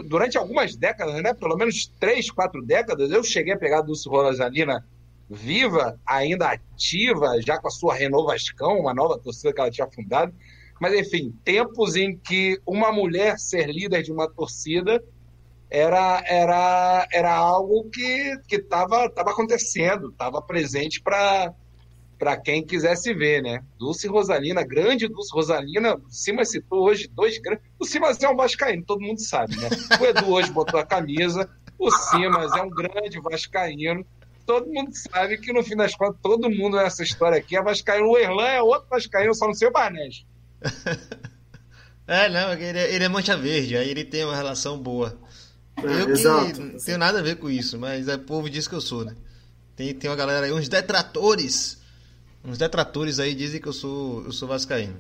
durante 0.05 0.37
algumas 0.37 0.77
décadas, 0.77 1.23
né? 1.23 1.35
Pelo 1.35 1.57
menos 1.57 1.87
três, 1.99 2.31
quatro 2.31 2.63
décadas, 2.63 3.11
eu 3.11 3.25
cheguei 3.25 3.55
a 3.55 3.59
pegar 3.59 3.79
a 3.79 3.83
Dulce 3.83 4.09
Rosalina 4.09 4.85
viva, 5.31 5.99
ainda 6.05 6.51
ativa, 6.51 7.41
já 7.41 7.57
com 7.59 7.69
a 7.69 7.71
sua 7.71 7.95
Renovascão, 7.95 8.81
uma 8.81 8.93
nova 8.93 9.17
torcida 9.17 9.53
que 9.53 9.61
ela 9.61 9.71
tinha 9.71 9.87
fundado. 9.87 10.35
Mas, 10.81 10.95
enfim, 10.95 11.33
tempos 11.45 11.95
em 11.95 12.17
que 12.17 12.61
uma 12.67 12.91
mulher 12.91 13.39
ser 13.39 13.71
líder 13.71 14.03
de 14.03 14.11
uma 14.11 14.29
torcida 14.29 15.03
era, 15.71 16.23
era, 16.27 17.07
era 17.13 17.33
algo 17.33 17.89
que 17.91 18.41
estava 18.51 19.09
tava 19.09 19.31
acontecendo, 19.31 20.09
estava 20.09 20.43
presente 20.43 21.01
para 21.01 21.55
para 22.19 22.37
quem 22.37 22.63
quisesse 22.63 23.15
ver, 23.15 23.43
né? 23.43 23.65
Dulce 23.79 24.07
Rosalina, 24.07 24.63
grande 24.63 25.09
Dulce 25.09 25.33
Rosalina, 25.33 25.95
o 25.95 26.11
Simas 26.11 26.51
citou 26.51 26.83
hoje 26.83 27.09
dois 27.09 27.39
grandes. 27.39 27.65
O 27.79 27.87
Simas 27.87 28.23
é 28.23 28.29
um 28.29 28.37
vascaíno, 28.37 28.85
todo 28.85 29.01
mundo 29.01 29.19
sabe, 29.23 29.57
né? 29.57 29.71
O 29.99 30.05
Edu 30.05 30.31
hoje 30.31 30.53
botou 30.53 30.79
a 30.79 30.85
camisa, 30.85 31.49
o 31.79 31.91
Simas 31.91 32.55
é 32.55 32.61
um 32.61 32.69
grande 32.69 33.19
vascaíno. 33.23 34.05
Todo 34.47 34.67
mundo 34.67 34.91
sabe 34.93 35.39
que 35.39 35.53
no 35.53 35.63
fim 35.63 35.77
das 35.77 35.95
contas, 35.95 36.21
todo 36.23 36.51
mundo 36.51 36.77
nessa 36.77 37.03
história 37.03 37.39
aqui 37.39 37.57
é 37.57 37.63
vascaíno. 37.63 38.09
O 38.09 38.19
Erlan 38.19 38.49
é 38.49 38.63
outro 38.63 38.89
vascaíno, 38.89 39.35
só 39.35 39.47
não 39.47 39.55
sei 39.55 39.69
o 39.69 39.73
Barnés. 39.73 40.25
é, 42.07 42.29
não, 42.29 42.53
ele 42.53 42.79
é, 42.79 42.95
ele 42.95 43.05
é 43.05 43.09
mancha 43.09 43.37
verde, 43.37 43.77
aí 43.77 43.89
ele 43.89 44.05
tem 44.05 44.25
uma 44.25 44.37
relação 44.37 44.79
boa. 44.79 45.19
É, 45.77 46.03
eu 46.03 46.07
que 46.07 46.13
exato, 46.13 46.61
não 46.61 46.79
tenho 46.79 46.99
nada 46.99 47.21
a 47.21 47.23
ver 47.23 47.37
com 47.37 47.49
isso, 47.49 47.79
mas 47.79 48.09
o 48.09 48.19
povo 48.19 48.51
diz 48.51 48.67
que 48.67 48.75
eu 48.75 48.81
sou, 48.81 49.05
né? 49.05 49.15
Tem, 49.77 49.95
tem 49.95 50.11
uma 50.11 50.17
galera 50.17 50.47
aí, 50.47 50.53
uns 50.53 50.69
detratores. 50.69 51.81
Uns 52.45 52.59
detratores 52.59 53.19
aí 53.19 53.35
dizem 53.35 53.61
que 53.61 53.69
eu 53.69 53.73
sou, 53.73 54.25
eu 54.25 54.33
sou 54.33 54.49
vascaíno. 54.49 54.99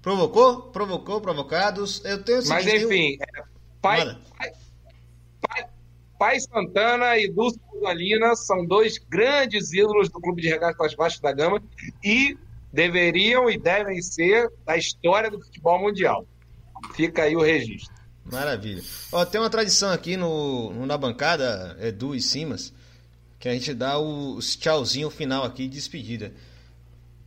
Provocou? 0.00 0.62
Provocou, 0.62 1.20
provocados. 1.20 2.02
Eu 2.04 2.22
tenho 2.22 2.46
Mas 2.46 2.66
enfim, 2.66 3.16
é, 3.20 3.42
pai, 3.80 4.18
pai, 4.38 4.52
pai, 5.40 5.66
pai, 6.18 6.38
Santana 6.40 7.16
e 7.18 7.30
Dulce 7.30 7.60
Rosalina 7.68 8.34
são 8.36 8.64
dois 8.64 8.98
grandes 8.98 9.72
ídolos 9.72 10.08
do 10.08 10.20
Clube 10.20 10.42
de 10.42 10.48
Regatas 10.48 10.94
Vasco 10.94 11.22
da 11.22 11.32
Gama 11.32 11.62
e 12.02 12.36
deveriam 12.72 13.48
e 13.48 13.58
devem 13.58 14.00
ser 14.02 14.50
da 14.64 14.76
história 14.76 15.30
do 15.30 15.40
futebol 15.40 15.80
mundial. 15.80 16.26
Fica 16.94 17.22
aí 17.22 17.36
o 17.36 17.42
registro. 17.42 17.94
Maravilha. 18.24 18.82
Ó, 19.12 19.24
tem 19.24 19.40
uma 19.40 19.50
tradição 19.50 19.90
aqui 19.90 20.16
no, 20.16 20.86
na 20.86 20.96
bancada, 20.96 21.76
Edu 21.80 22.14
e 22.14 22.20
Simas, 22.20 22.72
que 23.38 23.48
a 23.48 23.52
gente 23.52 23.74
dá 23.74 23.98
o, 23.98 24.36
o 24.36 24.40
tchauzinho 24.40 25.10
final 25.10 25.44
aqui 25.44 25.68
de 25.68 25.76
despedida. 25.76 26.32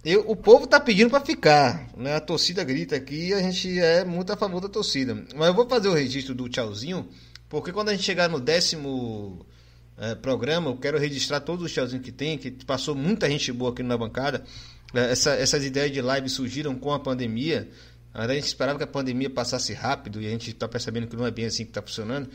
Eu, 0.04 0.30
o 0.30 0.36
povo 0.36 0.66
tá 0.66 0.80
pedindo 0.80 1.10
para 1.10 1.24
ficar, 1.24 1.90
né? 1.96 2.16
A 2.16 2.20
torcida 2.20 2.64
grita 2.64 2.96
aqui 2.96 3.30
e 3.30 3.34
a 3.34 3.42
gente 3.42 3.80
é 3.80 4.06
muito 4.06 4.32
a 4.32 4.38
favor 4.38 4.62
da 4.62 4.70
torcida. 4.70 5.14
Mas 5.36 5.48
eu 5.48 5.54
vou 5.54 5.68
fazer 5.68 5.88
o 5.90 5.94
registro 5.94 6.34
do 6.34 6.48
tchauzinho, 6.48 7.08
porque 7.50 7.72
quando 7.72 7.90
a 7.90 7.94
gente 7.94 8.04
chegar 8.04 8.30
no 8.30 8.40
décimo 8.40 9.46
é, 9.98 10.16
programa, 10.16 10.70
eu 10.70 10.78
quero 10.78 10.98
registrar 10.98 11.40
todos 11.40 11.66
os 11.66 11.72
tchauzinhos 11.72 12.04
que 12.04 12.12
tem, 12.12 12.38
que 12.38 12.52
passou 12.66 12.94
muita 12.94 13.30
gente 13.30 13.52
boa 13.52 13.72
aqui 13.72 13.82
na 13.82 13.98
bancada. 13.98 14.44
É, 14.94 15.12
essa, 15.12 15.32
essas 15.32 15.66
ideias 15.66 15.92
de 15.92 16.02
live 16.02 16.30
surgiram 16.30 16.76
com 16.76 16.94
a 16.94 17.00
pandemia. 17.00 17.70
A 18.14 18.28
gente 18.34 18.46
esperava 18.46 18.78
que 18.78 18.84
a 18.84 18.88
pandemia 18.88 19.30
passasse 19.30 19.74
rápido 19.74 20.22
e 20.22 20.28
a 20.28 20.30
gente 20.30 20.50
está 20.52 20.68
percebendo 20.68 21.08
que 21.08 21.16
não 21.16 21.26
é 21.26 21.32
bem 21.32 21.46
assim 21.46 21.64
que 21.64 21.72
está 21.72 21.82
funcionando. 21.82 22.30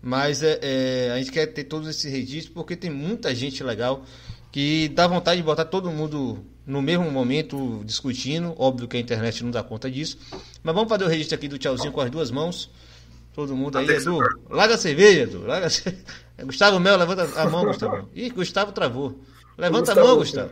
Mas 0.00 0.42
é, 0.42 0.58
é, 0.62 1.10
a 1.12 1.18
gente 1.18 1.32
quer 1.32 1.46
ter 1.46 1.64
todos 1.64 1.88
esses 1.88 2.10
registros 2.10 2.54
porque 2.54 2.76
tem 2.76 2.90
muita 2.90 3.34
gente 3.34 3.64
legal 3.64 4.04
que 4.52 4.88
dá 4.88 5.06
vontade 5.06 5.38
de 5.38 5.42
botar 5.42 5.64
todo 5.64 5.90
mundo 5.90 6.44
no 6.66 6.80
mesmo 6.80 7.10
momento 7.10 7.82
discutindo. 7.84 8.54
Óbvio 8.58 8.86
que 8.86 8.96
a 8.96 9.00
internet 9.00 9.42
não 9.42 9.50
dá 9.50 9.62
conta 9.62 9.90
disso. 9.90 10.18
Mas 10.62 10.74
vamos 10.74 10.88
fazer 10.88 11.04
o 11.04 11.08
registro 11.08 11.34
aqui 11.34 11.48
do 11.48 11.58
tchauzinho 11.58 11.92
com 11.92 12.00
as 12.00 12.10
duas 12.10 12.30
mãos. 12.30 12.70
Todo 13.34 13.56
mundo 13.56 13.76
aí, 13.78 13.88
Edu. 13.88 14.18
Larga 14.48 14.76
a 14.76 14.78
cerveja, 14.78 15.22
Edu. 15.22 15.44
Larga 15.44 15.66
a... 15.66 16.42
Gustavo 16.44 16.78
Mel, 16.78 16.96
levanta 16.96 17.28
a 17.40 17.50
mão, 17.50 17.64
Gustavo. 17.64 18.08
Ih, 18.14 18.30
Gustavo 18.30 18.72
travou. 18.72 19.20
Levanta 19.58 19.92
a 19.92 19.94
mão, 19.96 20.16
Gustavo. 20.16 20.50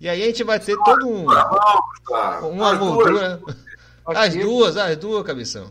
E 0.00 0.08
aí 0.08 0.22
a 0.22 0.26
gente 0.26 0.42
vai 0.42 0.58
ter 0.58 0.76
todo 0.84 1.08
um. 1.08 1.26
Uma 2.50 2.74
moldura. 2.74 3.40
As 4.04 4.34
duas, 4.34 4.76
as 4.76 4.96
duas, 4.96 5.24
cabeção. 5.24 5.70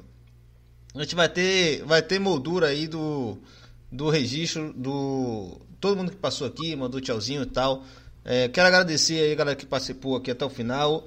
A 0.96 1.02
gente 1.02 1.14
vai 1.14 1.28
ter, 1.28 1.84
vai 1.84 2.02
ter 2.02 2.20
moldura 2.20 2.68
aí 2.68 2.88
do, 2.88 3.38
do 3.92 4.10
registro 4.10 4.72
do. 4.74 5.60
Todo 5.80 5.98
mundo 5.98 6.12
que 6.12 6.18
passou 6.18 6.48
aqui, 6.48 6.76
mandou 6.76 7.02
tchauzinho 7.02 7.44
e 7.44 7.48
tal. 7.48 7.84
É, 8.24 8.48
quero 8.48 8.68
agradecer 8.68 9.20
aí 9.20 9.34
a 9.34 9.36
galera 9.36 9.56
que 9.56 9.66
participou 9.66 10.16
aqui 10.16 10.32
até 10.32 10.46
o 10.46 10.50
final. 10.50 11.06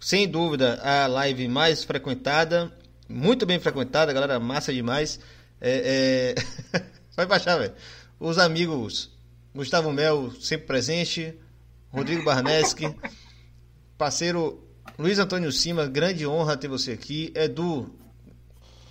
Sem 0.00 0.28
dúvida, 0.28 0.78
a 0.82 1.06
live 1.06 1.48
mais 1.48 1.82
frequentada. 1.82 2.70
Muito 3.08 3.46
bem 3.46 3.58
frequentada, 3.58 4.12
galera, 4.12 4.38
massa 4.38 4.72
demais. 4.72 5.18
É, 5.60 6.34
é... 6.74 6.80
Vai 7.16 7.26
baixar, 7.26 7.58
velho. 7.58 7.74
Os 8.20 8.38
amigos 8.38 9.10
Gustavo 9.54 9.92
Mel, 9.92 10.30
sempre 10.40 10.66
presente. 10.66 11.34
Rodrigo 11.90 12.22
Barneski, 12.22 12.94
parceiro 13.96 14.62
Luiz 14.98 15.18
Antônio 15.18 15.50
Cima, 15.50 15.86
grande 15.86 16.26
honra 16.26 16.56
ter 16.56 16.68
você 16.68 16.92
aqui. 16.92 17.32
Edu, 17.34 17.90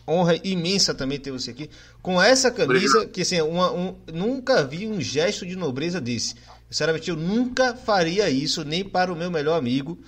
honra 0.08 0.36
imensa 0.44 0.96
também 0.96 1.20
ter 1.20 1.32
você 1.32 1.52
aqui. 1.52 1.70
Com 2.02 2.22
essa 2.22 2.50
camisa, 2.50 3.06
que 3.06 3.22
assim, 3.22 3.40
uma, 3.42 3.72
um, 3.72 3.96
nunca 4.12 4.66
vi 4.66 4.88
um 4.88 5.00
gesto 5.00 5.46
de 5.46 5.56
nobreza 5.56 6.02
desse. 6.02 6.36
Sinceramente, 6.70 7.10
eu 7.10 7.16
nunca 7.16 7.76
faria 7.76 8.30
isso, 8.30 8.66
nem 8.66 8.84
para 8.84 9.14
o 9.14 9.16
meu 9.16 9.30
melhor 9.30 9.58
amigo. 9.58 10.00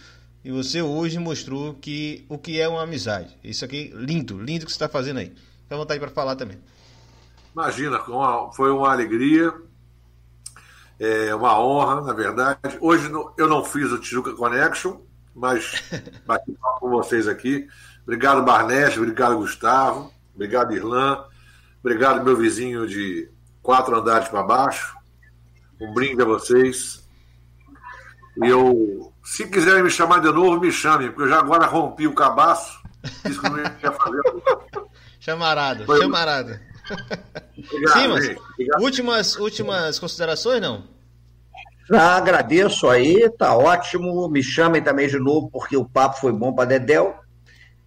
E 0.43 0.51
você 0.51 0.81
hoje 0.81 1.19
mostrou 1.19 1.73
que 1.73 2.25
o 2.29 2.37
que 2.37 2.59
é 2.59 2.67
uma 2.67 2.83
amizade. 2.83 3.37
Isso 3.43 3.65
aqui, 3.65 3.91
lindo, 3.95 4.39
lindo 4.39 4.65
que 4.65 4.71
você 4.71 4.75
está 4.75 4.87
fazendo 4.89 5.17
aí. 5.17 5.33
Fica 5.63 5.75
à 5.75 5.77
vontade 5.77 5.99
para 5.99 6.09
falar 6.09 6.35
também. 6.35 6.57
Imagina, 7.53 7.99
foi 8.53 8.71
uma 8.71 8.91
alegria 8.91 9.53
é 10.99 11.33
uma 11.33 11.57
honra, 11.57 12.01
na 12.01 12.13
verdade. 12.13 12.77
Hoje 12.81 13.09
eu 13.37 13.47
não 13.47 13.63
fiz 13.63 13.89
o 13.91 13.97
Tijuca 13.97 14.33
Connection, 14.33 14.97
mas 15.33 15.81
bati 16.27 16.51
papo 16.51 16.79
com 16.81 16.89
vocês 16.89 17.25
aqui. 17.27 17.67
Obrigado, 18.03 18.43
Barnés, 18.43 18.97
obrigado, 18.97 19.37
Gustavo, 19.37 20.11
obrigado, 20.35 20.75
Irlan, 20.75 21.23
obrigado, 21.79 22.23
meu 22.23 22.35
vizinho 22.35 22.85
de 22.85 23.31
quatro 23.61 23.97
andares 23.97 24.27
para 24.27 24.43
baixo. 24.43 24.93
Um 25.79 25.93
brinde 25.93 26.21
a 26.21 26.25
vocês. 26.25 27.07
E 28.43 28.49
eu, 28.49 29.08
se 29.29 29.45
quiserem 29.47 29.83
me 29.83 29.91
chamar 29.91 30.21
de 30.21 30.31
novo, 30.31 30.59
me 30.59 30.71
chamem, 30.71 31.09
porque 31.09 31.21
eu 31.21 31.29
já 31.29 31.37
agora 31.37 31.67
rompi 31.67 32.07
o 32.07 32.15
cabaço. 32.15 32.81
Isso 33.23 33.39
que 33.39 33.45
eu 33.45 33.51
não 33.51 33.59
ia 33.59 33.91
fazer. 33.91 34.21
Chamarada, 35.19 35.85
Foi... 35.85 35.99
chamarada. 35.99 36.59
Obrigado, 37.55 37.99
Simas, 37.99 38.35
últimas, 38.79 39.35
últimas 39.35 39.99
considerações, 39.99 40.59
não? 40.61 40.85
Ah, 41.91 42.15
agradeço 42.15 42.89
aí, 42.89 43.29
tá 43.37 43.55
ótimo. 43.55 44.27
Me 44.29 44.41
chamem 44.41 44.81
também 44.81 45.07
de 45.07 45.19
novo, 45.19 45.49
porque 45.51 45.77
o 45.77 45.85
papo 45.85 46.19
foi 46.19 46.31
bom 46.31 46.51
para 46.51 46.65
Dedel. 46.65 47.15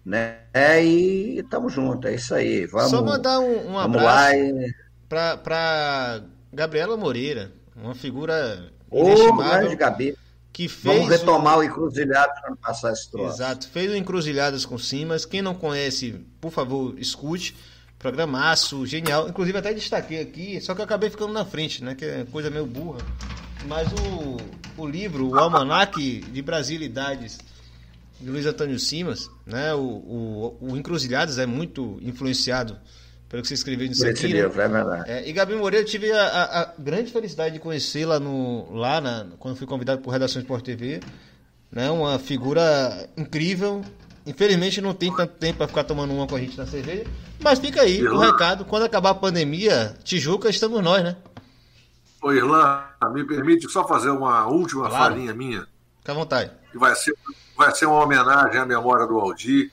Né? 0.05 0.37
E 0.81 1.39
estamos 1.39 1.73
juntos, 1.73 2.09
é 2.09 2.15
isso 2.15 2.33
aí. 2.33 2.65
Vamos, 2.67 2.89
Só 2.89 3.03
mandar 3.03 3.39
um, 3.39 3.71
um 3.71 3.79
abraço 3.79 4.35
e... 4.35 4.73
para 5.09 6.21
Gabriela 6.53 6.95
Moreira, 6.95 7.51
uma 7.75 7.95
figura. 7.95 8.71
Ô, 8.89 9.75
Gabi. 9.75 10.15
Que 10.53 10.69
fez 10.69 10.95
Vamos 10.95 11.09
retomar 11.09 11.57
o, 11.57 11.61
o 11.61 11.63
Encruzilhadas 11.63 12.39
para 12.39 12.55
passar 12.55 12.93
esse 12.93 13.09
troço. 13.09 13.35
Exato, 13.35 13.67
fez 13.67 13.91
o 13.91 13.95
Encruzilhadas 13.95 14.65
com 14.65 14.77
Simas. 14.77 15.25
Quem 15.25 15.41
não 15.41 15.55
conhece, 15.55 16.23
por 16.39 16.51
favor, 16.51 16.93
escute. 16.99 17.55
Programaço, 17.97 18.85
genial. 18.85 19.27
Inclusive 19.29 19.57
até 19.57 19.73
destaquei 19.73 20.21
aqui, 20.21 20.61
só 20.61 20.75
que 20.75 20.81
eu 20.81 20.85
acabei 20.85 21.09
ficando 21.09 21.33
na 21.33 21.43
frente, 21.43 21.83
né? 21.83 21.95
Que 21.95 22.05
é 22.05 22.25
coisa 22.29 22.49
meio 22.49 22.65
burra. 22.65 22.99
Mas 23.65 23.87
o, 23.93 24.37
o 24.81 24.85
livro, 24.85 25.29
o 25.29 25.39
Almanac 25.39 26.19
de 26.19 26.41
Brasilidades, 26.41 27.39
de 28.19 28.29
Luiz 28.29 28.45
Antônio 28.45 28.77
Simas, 28.77 29.31
né? 29.45 29.73
O, 29.73 29.79
o, 29.79 30.57
o 30.59 30.77
Encruzilhadas 30.77 31.39
é 31.39 31.45
muito 31.45 31.97
influenciado 32.01 32.77
pelo 33.33 33.41
que 33.41 33.47
você 33.47 33.55
escreveu 33.55 33.87
nisso 33.87 34.05
aqui. 34.05 34.27
Né? 34.27 34.41
Livro, 34.41 34.61
é 34.61 34.67
verdade. 34.67 35.09
É, 35.09 35.27
e 35.27 35.33
Gabi 35.33 35.55
Moreira, 35.55 35.83
eu 35.83 35.89
tive 35.89 36.11
a, 36.11 36.21
a, 36.21 36.61
a 36.61 36.73
grande 36.77 37.11
felicidade 37.11 37.55
de 37.55 37.59
conhecê-la 37.59 38.21
lá, 38.69 39.01
na, 39.01 39.25
quando 39.39 39.55
fui 39.55 39.65
convidado 39.65 40.03
por 40.03 40.11
Redação 40.11 40.39
Sport 40.39 40.63
TV. 40.63 40.99
Né? 41.71 41.89
Uma 41.89 42.19
figura 42.19 43.09
incrível, 43.17 43.83
Infelizmente 44.23 44.79
não 44.79 44.93
tem 44.93 45.13
tanto 45.13 45.33
tempo 45.33 45.57
para 45.57 45.67
ficar 45.67 45.83
tomando 45.83 46.13
uma 46.13 46.27
com 46.27 46.35
a 46.35 46.39
gente 46.39 46.55
na 46.55 46.67
cerveja. 46.67 47.05
Mas 47.41 47.57
fica 47.57 47.81
aí 47.81 48.01
Irlan. 48.01 48.15
o 48.15 48.19
recado. 48.19 48.65
Quando 48.65 48.83
acabar 48.83 49.09
a 49.09 49.15
pandemia, 49.15 49.97
Tijuca, 50.03 50.47
estamos 50.47 50.81
nós, 50.83 51.03
né? 51.03 51.17
Ô, 52.21 52.31
Irlan, 52.31 52.83
me 53.11 53.25
permite 53.25 53.67
só 53.67 53.85
fazer 53.85 54.11
uma 54.11 54.45
última 54.45 54.87
claro. 54.87 55.15
falinha 55.15 55.33
minha? 55.33 55.67
Fica 55.99 56.11
à 56.11 56.15
vontade. 56.15 56.51
Que 56.71 56.77
vai 56.77 56.95
ser, 56.95 57.13
vai 57.57 57.73
ser 57.73 57.87
uma 57.87 58.01
homenagem 58.01 58.61
à 58.61 58.65
memória 58.65 59.07
do 59.07 59.19
Aldir 59.19 59.71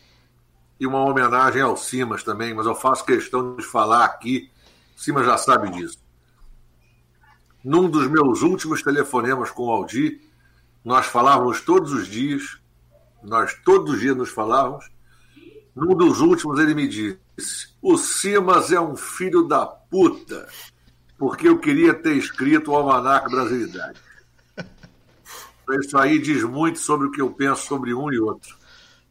e 0.81 0.87
uma 0.87 1.05
homenagem 1.05 1.61
ao 1.61 1.77
Simas 1.77 2.25
também, 2.25 2.55
mas 2.55 2.67
eu 2.67 2.75
faço 2.75 3.05
questão 3.05 3.55
de 3.55 3.63
falar 3.63 4.05
aqui. 4.07 4.51
O 4.97 5.01
Simas 5.01 5.27
já 5.27 5.37
sabe 5.37 5.71
disso. 5.71 5.99
Num 7.63 7.89
dos 7.89 8.09
meus 8.09 8.41
últimos 8.41 8.83
telefonemas 8.83 9.51
com 9.51 9.67
o 9.67 9.71
Aldir, 9.71 10.21
nós 10.83 11.05
falávamos 11.05 11.61
todos 11.61 11.93
os 11.93 12.09
dias 12.09 12.61
nós 13.23 13.55
todos 13.65 13.95
os 13.95 14.01
dias 14.01 14.17
nos 14.17 14.31
falávamos. 14.31 14.91
Num 15.75 15.95
dos 15.95 16.21
últimos, 16.21 16.59
ele 16.59 16.75
me 16.75 16.89
disse: 16.89 17.69
O 17.81 17.97
Simas 17.97 18.73
é 18.73 18.81
um 18.81 18.97
filho 18.97 19.45
da 19.45 19.67
puta, 19.67 20.49
porque 21.19 21.49
eu 21.49 21.59
queria 21.59 21.95
ter 21.95 22.15
escrito 22.15 22.73
o 22.73 22.75
Almanac 22.75 23.31
Brasilidade. 23.31 24.01
Isso 25.81 25.97
aí 25.97 26.19
diz 26.19 26.43
muito 26.43 26.81
sobre 26.81 27.07
o 27.07 27.13
que 27.13 27.21
eu 27.21 27.31
penso 27.31 27.65
sobre 27.67 27.95
um 27.95 28.13
e 28.13 28.19
outro. 28.19 28.57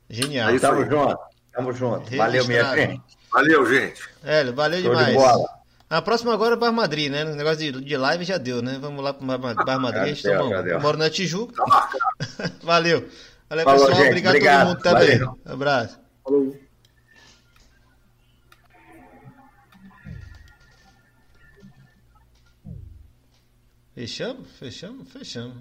Genial. 0.10 0.50
É 0.50 0.60
Tamo 0.60 0.84
junto. 0.84 1.29
Tamo 1.60 1.74
junto. 1.74 2.16
Valeu, 2.16 2.46
minha 2.46 2.76
gente. 2.76 3.02
Valeu, 3.32 3.66
gente. 3.66 4.02
É, 4.24 4.50
valeu 4.52 4.82
demais. 4.82 5.08
De 5.08 5.14
bola. 5.14 5.60
A 5.90 6.02
próxima 6.02 6.34
agora 6.34 6.56
é 6.56 6.58
Bar 6.58 6.72
Madrid, 6.72 7.12
né? 7.12 7.26
O 7.26 7.36
negócio 7.36 7.58
de, 7.58 7.84
de 7.84 7.98
live 7.98 8.24
já 8.24 8.38
deu, 8.38 8.62
né? 8.62 8.78
Vamos 8.80 9.04
lá 9.04 9.14
pro 9.14 9.26
Bar, 9.26 9.56
Bar 9.56 9.80
Madrid. 9.80 10.04
a 10.04 10.08
gente 10.08 10.24
deu, 10.24 10.38
toma 10.38 10.50
já 10.52 10.60
um. 10.62 10.64
deu. 10.64 10.74
Eu 10.74 10.80
moro 10.82 10.98
na 10.98 11.10
Tijuca. 11.10 11.64
Valeu. 12.64 13.10
Valeu, 13.50 13.66
Falou, 13.66 13.88
pessoal. 13.88 13.98
gente. 13.98 14.08
Obrigado, 14.08 14.36
Obrigado. 14.36 14.56
a 14.56 14.60
todo 14.60 14.68
mundo 14.70 14.84
também. 14.84 15.18
Valeu. 15.20 15.40
Abraço. 15.46 16.00
Falou. 16.24 16.58
Fechamos? 23.96 24.50
Fechamos? 24.58 25.12
Fechamos. 25.12 25.58